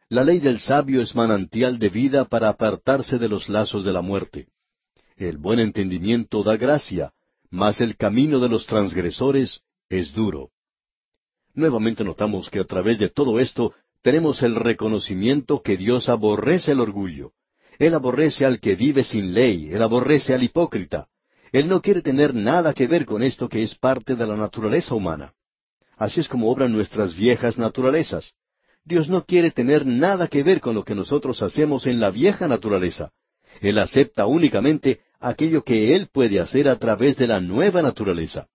La 0.09 0.24
ley 0.24 0.41
del 0.41 0.61
sabio 0.61 1.01
es 1.01 1.15
manantial 1.15 1.79
de 1.79 1.89
vida 1.89 2.27
para 2.27 2.51
apartarse 2.51 3.19
de 3.19 3.29
los 3.29 3.49
lazos 3.49 3.85
de 3.85 3.93
la 3.93 4.03
muerte. 4.03 4.49
El 5.16 5.39
buen 5.39 5.59
entendimiento 5.59 6.43
da 6.43 6.59
gracia, 6.59 7.12
mas 7.49 7.81
el 7.81 7.97
camino 7.97 8.39
de 8.39 8.51
los 8.51 8.66
transgresores 8.66 9.61
es 9.89 10.12
duro. 10.12 10.51
Nuevamente 11.55 12.05
notamos 12.05 12.51
que 12.51 12.61
a 12.61 12.65
través 12.65 12.99
de 12.99 13.09
todo 13.09 13.41
esto 13.41 13.73
tenemos 14.03 14.43
el 14.43 14.57
reconocimiento 14.57 15.62
que 15.62 15.79
Dios 15.79 16.11
aborrece 16.11 16.73
el 16.73 16.81
orgullo. 16.81 17.33
Él 17.79 17.95
aborrece 17.95 18.45
al 18.45 18.61
que 18.61 18.74
vive 18.74 19.05
sin 19.05 19.33
ley, 19.33 19.70
Él 19.70 19.81
aborrece 19.81 20.35
al 20.35 20.43
hipócrita. 20.43 21.09
Él 21.53 21.69
no 21.69 21.83
quiere 21.83 22.01
tener 22.01 22.35
nada 22.35 22.73
que 22.73 22.87
ver 22.87 23.05
con 23.05 23.23
esto 23.23 23.49
que 23.49 23.62
es 23.62 23.74
parte 23.74 24.16
de 24.16 24.27
la 24.27 24.37
naturaleza 24.37 24.95
humana. 24.95 25.35
Así 25.99 26.20
es 26.20 26.29
como 26.29 26.51
obran 26.51 26.73
nuestras 26.73 27.15
viejas 27.15 27.59
naturalezas. 27.59 28.35
Dios 28.85 29.09
no 29.09 29.24
quiere 29.24 29.51
tener 29.51 29.87
nada 29.87 30.27
que 30.29 30.43
ver 30.43 30.61
con 30.61 30.74
lo 30.74 30.83
que 30.83 30.95
nosotros 30.95 31.43
hacemos 31.43 31.87
en 31.87 32.01
la 32.01 32.11
vieja 32.11 32.49
naturaleza. 32.49 33.12
Él 33.61 33.79
acepta 33.79 34.27
únicamente 34.27 35.01
aquello 35.20 35.62
que 35.62 35.95
Él 35.95 36.09
puede 36.11 36.41
hacer 36.41 36.69
a 36.69 36.77
través 36.77 37.16
de 37.16 37.27
la 37.27 37.41
nueva 37.41 37.83
naturaleza. 37.83 38.49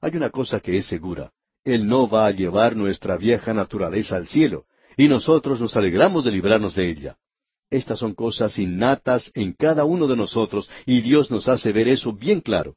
Hay 0.00 0.16
una 0.16 0.30
cosa 0.30 0.60
que 0.60 0.76
es 0.76 0.86
segura. 0.86 1.30
Él 1.64 1.86
no 1.86 2.08
va 2.08 2.26
a 2.26 2.30
llevar 2.30 2.76
nuestra 2.76 3.16
vieja 3.16 3.54
naturaleza 3.54 4.16
al 4.16 4.26
cielo, 4.26 4.64
y 4.96 5.08
nosotros 5.08 5.60
nos 5.60 5.76
alegramos 5.76 6.24
de 6.24 6.32
librarnos 6.32 6.74
de 6.74 6.90
ella. 6.90 7.16
Estas 7.70 7.98
son 7.98 8.14
cosas 8.14 8.58
innatas 8.58 9.30
en 9.34 9.52
cada 9.52 9.84
uno 9.84 10.06
de 10.06 10.16
nosotros, 10.16 10.68
y 10.86 11.00
Dios 11.00 11.30
nos 11.30 11.48
hace 11.48 11.72
ver 11.72 11.88
eso 11.88 12.12
bien 12.12 12.40
claro. 12.40 12.76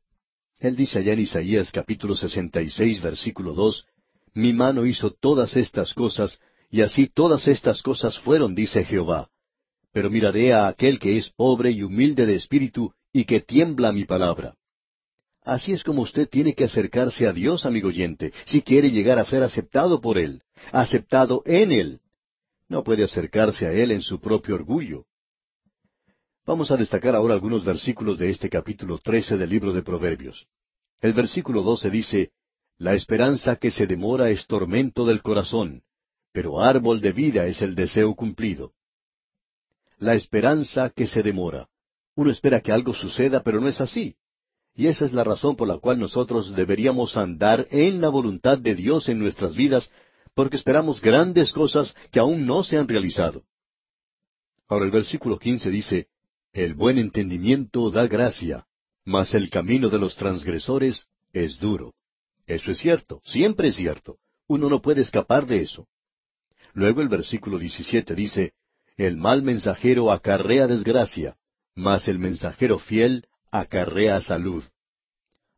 Él 0.59 0.76
dice 0.76 0.99
allá 0.99 1.14
en 1.14 1.19
Isaías 1.19 1.72
capítulo 1.72 2.15
66, 2.15 3.01
versículo 3.01 3.53
2, 3.53 3.85
Mi 4.34 4.53
mano 4.53 4.85
hizo 4.85 5.11
todas 5.11 5.55
estas 5.55 5.93
cosas, 5.93 6.39
y 6.72 6.81
así 6.81 7.07
todas 7.07 7.47
estas 7.47 7.81
cosas 7.81 8.18
fueron, 8.19 8.55
dice 8.55 8.84
Jehová. 8.84 9.30
Pero 9.93 10.09
miraré 10.09 10.53
a 10.53 10.68
aquel 10.68 10.99
que 10.99 11.18
es 11.18 11.30
pobre 11.30 11.72
y 11.72 11.84
humilde 11.84 12.26
de 12.26 12.35
espíritu, 12.35 12.93
y 13.14 13.26
que 13.26 13.39
tiembla 13.39 13.91
mi 13.91 14.05
palabra. 14.05 14.55
Así 15.43 15.72
es 15.72 15.84
como 15.84 16.01
usted 16.01 16.27
tiene 16.27 16.53
que 16.53 16.65
acercarse 16.65 17.26
a 17.26 17.34
Dios, 17.34 17.65
amigo 17.65 17.88
oyente, 17.88 18.34
si 18.45 18.61
quiere 18.61 18.91
llegar 18.91 19.18
a 19.18 19.26
ser 19.26 19.43
aceptado 19.43 20.01
por 20.01 20.18
Él, 20.18 20.41
aceptado 20.72 21.41
en 21.45 21.72
Él. 21.72 22.01
No 22.69 22.84
puede 22.84 23.03
acercarse 23.03 23.65
a 23.65 23.72
Él 23.72 23.91
en 23.91 24.02
su 24.02 24.19
propio 24.19 24.56
orgullo. 24.56 25.06
Vamos 26.45 26.72
a 26.72 26.77
destacar 26.77 27.15
ahora 27.15 27.34
algunos 27.34 27.65
versículos 27.65 28.18
de 28.18 28.30
este 28.30 28.49
capítulo 28.49 28.99
trece 28.99 29.38
del 29.38 29.49
libro 29.49 29.73
de 29.73 29.84
Proverbios. 29.84 30.48
El 31.02 31.14
versículo 31.14 31.61
doce 31.61 31.89
dice, 31.89 32.31
La 32.77 32.94
esperanza 32.94 33.57
que 33.57 33.72
se 33.72 33.85
demora 33.85 34.30
es 34.30 34.48
tormento 34.48 35.06
del 35.06 35.22
corazón, 35.22 35.84
pero 36.31 36.61
árbol 36.61 37.02
de 37.02 37.11
vida 37.11 37.45
es 37.48 37.61
el 37.61 37.76
deseo 37.76 38.15
cumplido. 38.15 38.73
La 39.98 40.15
esperanza 40.15 40.89
que 40.89 41.07
se 41.07 41.23
demora. 41.23 41.68
Uno 42.15 42.31
espera 42.31 42.61
que 42.61 42.72
algo 42.72 42.94
suceda, 42.94 43.44
pero 43.44 43.60
no 43.60 43.68
es 43.68 43.81
así. 43.81 44.15
Y 44.76 44.88
esa 44.88 45.06
es 45.06 45.14
la 45.14 45.23
razón 45.23 45.56
por 45.56 45.68
la 45.68 45.80
cual 45.80 45.99
nosotros 45.99 46.56
deberíamos 46.56 47.18
andar 47.18 47.68
en 47.72 47.99
la 47.99 48.10
voluntad 48.10 48.60
de 48.60 48.76
Dios 48.76 49.10
en 49.10 49.19
nuestras 49.19 49.56
vidas, 49.56 49.91
porque 50.38 50.55
esperamos 50.55 51.01
grandes 51.01 51.51
cosas 51.51 51.95
que 52.11 52.19
aún 52.19 52.45
no 52.45 52.64
se 52.64 52.77
han 52.77 52.88
realizado. 52.88 53.43
Ahora 54.68 54.85
el 54.85 54.91
versículo 54.91 55.39
quince 55.39 55.72
dice, 55.72 56.09
El 56.53 56.76
buen 56.76 56.99
entendimiento 56.99 57.89
da 57.89 58.05
gracia, 58.05 58.68
mas 59.03 59.34
el 59.34 59.49
camino 59.49 59.89
de 59.89 59.97
los 59.97 60.15
transgresores 60.15 61.07
es 61.34 61.57
duro. 61.57 61.95
Eso 62.45 62.69
es 62.69 62.77
cierto, 62.77 63.19
siempre 63.26 63.69
es 63.69 63.77
cierto. 63.77 64.19
Uno 64.45 64.69
no 64.69 64.80
puede 64.80 65.01
escapar 65.01 65.47
de 65.47 65.61
eso. 65.64 65.88
Luego 66.73 67.01
el 67.01 67.09
versículo 67.09 67.57
17 67.57 68.14
dice, 68.14 68.53
El 68.95 69.18
mal 69.18 69.41
mensajero 69.41 70.11
acarrea 70.11 70.68
desgracia, 70.68 71.35
mas 71.73 72.07
el 72.07 72.19
mensajero 72.19 72.77
fiel 72.77 73.26
acarrea 73.49 74.22
salud. 74.22 74.64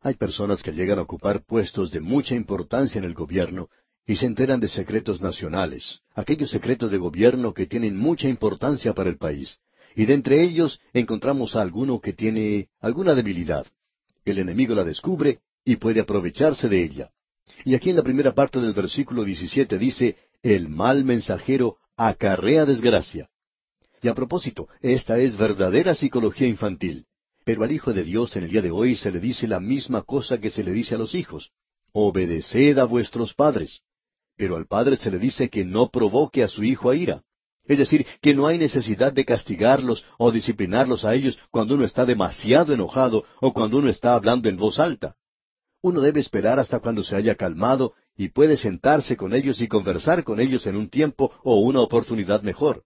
Hay 0.00 0.14
personas 0.14 0.62
que 0.62 0.72
llegan 0.72 0.98
a 0.98 1.02
ocupar 1.02 1.44
puestos 1.44 1.90
de 1.90 2.00
mucha 2.00 2.34
importancia 2.34 2.98
en 2.98 3.04
el 3.04 3.12
gobierno 3.12 3.68
y 4.06 4.16
se 4.16 4.26
enteran 4.26 4.60
de 4.60 4.68
secretos 4.68 5.20
nacionales, 5.20 6.00
aquellos 6.14 6.50
secretos 6.50 6.90
de 6.90 6.98
gobierno 6.98 7.54
que 7.54 7.66
tienen 7.66 7.96
mucha 7.96 8.28
importancia 8.28 8.92
para 8.92 9.10
el 9.10 9.18
país. 9.18 9.58
Y 9.94 10.06
de 10.06 10.14
entre 10.14 10.42
ellos 10.42 10.80
encontramos 10.92 11.56
a 11.56 11.62
alguno 11.62 12.00
que 12.00 12.12
tiene 12.12 12.68
alguna 12.80 13.14
debilidad. 13.14 13.66
El 14.24 14.38
enemigo 14.38 14.74
la 14.74 14.84
descubre 14.84 15.40
y 15.64 15.76
puede 15.76 16.00
aprovecharse 16.00 16.68
de 16.68 16.82
ella. 16.82 17.10
Y 17.64 17.74
aquí 17.74 17.90
en 17.90 17.96
la 17.96 18.02
primera 18.02 18.32
parte 18.32 18.60
del 18.60 18.72
versículo 18.72 19.24
17 19.24 19.78
dice, 19.78 20.16
el 20.42 20.68
mal 20.68 21.04
mensajero 21.04 21.76
acarrea 21.96 22.64
desgracia. 22.64 23.28
Y 24.02 24.08
a 24.08 24.14
propósito, 24.14 24.68
esta 24.80 25.18
es 25.18 25.36
verdadera 25.36 25.94
psicología 25.94 26.48
infantil. 26.48 27.06
Pero 27.44 27.64
al 27.64 27.72
Hijo 27.72 27.92
de 27.92 28.04
Dios 28.04 28.36
en 28.36 28.44
el 28.44 28.50
día 28.50 28.62
de 28.62 28.70
hoy 28.70 28.96
se 28.96 29.10
le 29.10 29.20
dice 29.20 29.46
la 29.46 29.60
misma 29.60 30.02
cosa 30.02 30.38
que 30.38 30.50
se 30.50 30.62
le 30.62 30.72
dice 30.72 30.94
a 30.94 30.98
los 30.98 31.14
hijos. 31.14 31.50
Obedeced 31.92 32.78
a 32.78 32.84
vuestros 32.84 33.34
padres. 33.34 33.82
Pero 34.40 34.56
al 34.56 34.66
padre 34.66 34.96
se 34.96 35.10
le 35.10 35.18
dice 35.18 35.50
que 35.50 35.66
no 35.66 35.90
provoque 35.90 36.42
a 36.42 36.48
su 36.48 36.64
hijo 36.64 36.88
a 36.88 36.96
ira. 36.96 37.20
Es 37.66 37.76
decir, 37.76 38.06
que 38.22 38.32
no 38.32 38.46
hay 38.46 38.56
necesidad 38.56 39.12
de 39.12 39.26
castigarlos 39.26 40.02
o 40.16 40.32
disciplinarlos 40.32 41.04
a 41.04 41.14
ellos 41.14 41.38
cuando 41.50 41.74
uno 41.74 41.84
está 41.84 42.06
demasiado 42.06 42.72
enojado 42.72 43.26
o 43.42 43.52
cuando 43.52 43.76
uno 43.76 43.90
está 43.90 44.14
hablando 44.14 44.48
en 44.48 44.56
voz 44.56 44.78
alta. 44.78 45.14
Uno 45.82 46.00
debe 46.00 46.20
esperar 46.20 46.58
hasta 46.58 46.80
cuando 46.80 47.04
se 47.04 47.16
haya 47.16 47.34
calmado 47.34 47.92
y 48.16 48.30
puede 48.30 48.56
sentarse 48.56 49.14
con 49.14 49.34
ellos 49.34 49.60
y 49.60 49.68
conversar 49.68 50.24
con 50.24 50.40
ellos 50.40 50.66
en 50.66 50.76
un 50.76 50.88
tiempo 50.88 51.30
o 51.44 51.60
una 51.60 51.80
oportunidad 51.80 52.40
mejor. 52.40 52.84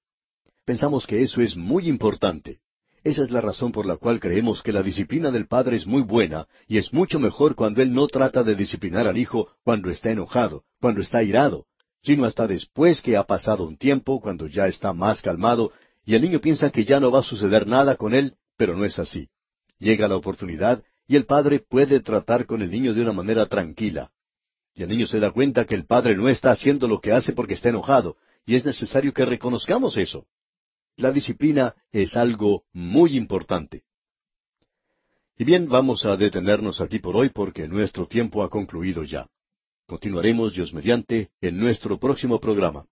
Pensamos 0.65 1.07
que 1.07 1.23
eso 1.23 1.41
es 1.41 1.57
muy 1.57 1.87
importante. 1.87 2.59
Esa 3.05 3.23
es 3.23 3.31
la 3.31 3.43
razón 3.43 3.71
por 3.71 3.85
la 3.85 3.99
cual 3.99 4.19
creemos 4.19 4.63
que 4.63 4.73
la 4.73 4.83
disciplina 4.83 5.31
del 5.31 5.47
padre 5.47 5.77
es 5.77 5.87
muy 5.87 6.01
buena 6.01 6.49
y 6.67 6.79
es 6.79 6.91
mucho 6.95 7.21
mejor 7.21 7.55
cuando 7.55 7.83
él 7.83 7.93
no 7.93 8.07
trata 8.07 8.43
de 8.43 8.55
disciplinar 8.57 9.07
al 9.07 9.19
hijo 9.19 9.51
cuando 9.63 9.91
está 9.91 10.11
enojado, 10.11 10.65
cuando 10.81 11.03
está 11.03 11.23
irado, 11.23 11.67
sino 12.03 12.25
hasta 12.25 12.47
después 12.47 13.03
que 13.03 13.19
ha 13.19 13.25
pasado 13.25 13.67
un 13.67 13.77
tiempo, 13.77 14.23
cuando 14.23 14.47
ya 14.47 14.69
está 14.69 14.95
más 14.95 15.21
calmado, 15.21 15.71
y 16.07 16.15
el 16.15 16.23
niño 16.23 16.41
piensa 16.41 16.71
que 16.71 16.87
ya 16.87 16.99
no 16.99 17.11
va 17.11 17.19
a 17.19 17.23
suceder 17.23 17.67
nada 17.67 17.97
con 17.97 18.15
él, 18.15 18.37
pero 18.57 18.75
no 18.75 18.87
es 18.87 18.99
así. 18.99 19.29
Llega 19.79 20.09
la 20.09 20.17
oportunidad 20.17 20.83
y 21.07 21.17
el 21.17 21.27
padre 21.27 21.61
puede 21.61 22.01
tratar 22.01 22.47
con 22.47 22.63
el 22.63 22.71
niño 22.71 22.95
de 22.95 23.03
una 23.03 23.13
manera 23.13 23.45
tranquila. 23.45 24.13
Y 24.75 24.83
el 24.83 24.89
niño 24.89 25.07
se 25.07 25.21
da 25.21 25.31
cuenta 25.31 25.67
que 25.67 25.75
el 25.75 25.85
padre 25.85 26.17
no 26.17 26.31
está 26.31 26.53
haciendo 26.53 26.89
lo 26.89 27.03
que 27.03 27.13
hace 27.13 27.35
porque 27.35 27.53
está 27.53 27.69
enojado, 27.69 28.17
y 28.47 28.55
es 28.55 28.65
necesario 28.65 29.13
que 29.13 29.27
reconozcamos 29.27 29.99
eso. 29.99 30.27
La 30.97 31.11
disciplina 31.11 31.75
es 31.91 32.17
algo 32.17 32.65
muy 32.73 33.17
importante. 33.17 33.83
Y 35.37 35.45
bien, 35.45 35.69
vamos 35.69 36.05
a 36.05 36.17
detenernos 36.17 36.81
aquí 36.81 37.01
por 37.01 37.17
hoy 37.17 37.31
porque 37.31 37.67
nuestro 37.67 38.07
tiempo 38.07 38.45
ha 38.45 38.51
concluido 38.51 39.03
ya. 39.03 39.27
Continuaremos, 39.87 40.55
Dios 40.55 40.73
mediante, 40.73 41.31
en 41.41 41.59
nuestro 41.59 41.99
próximo 41.99 42.39
programa. 42.39 42.87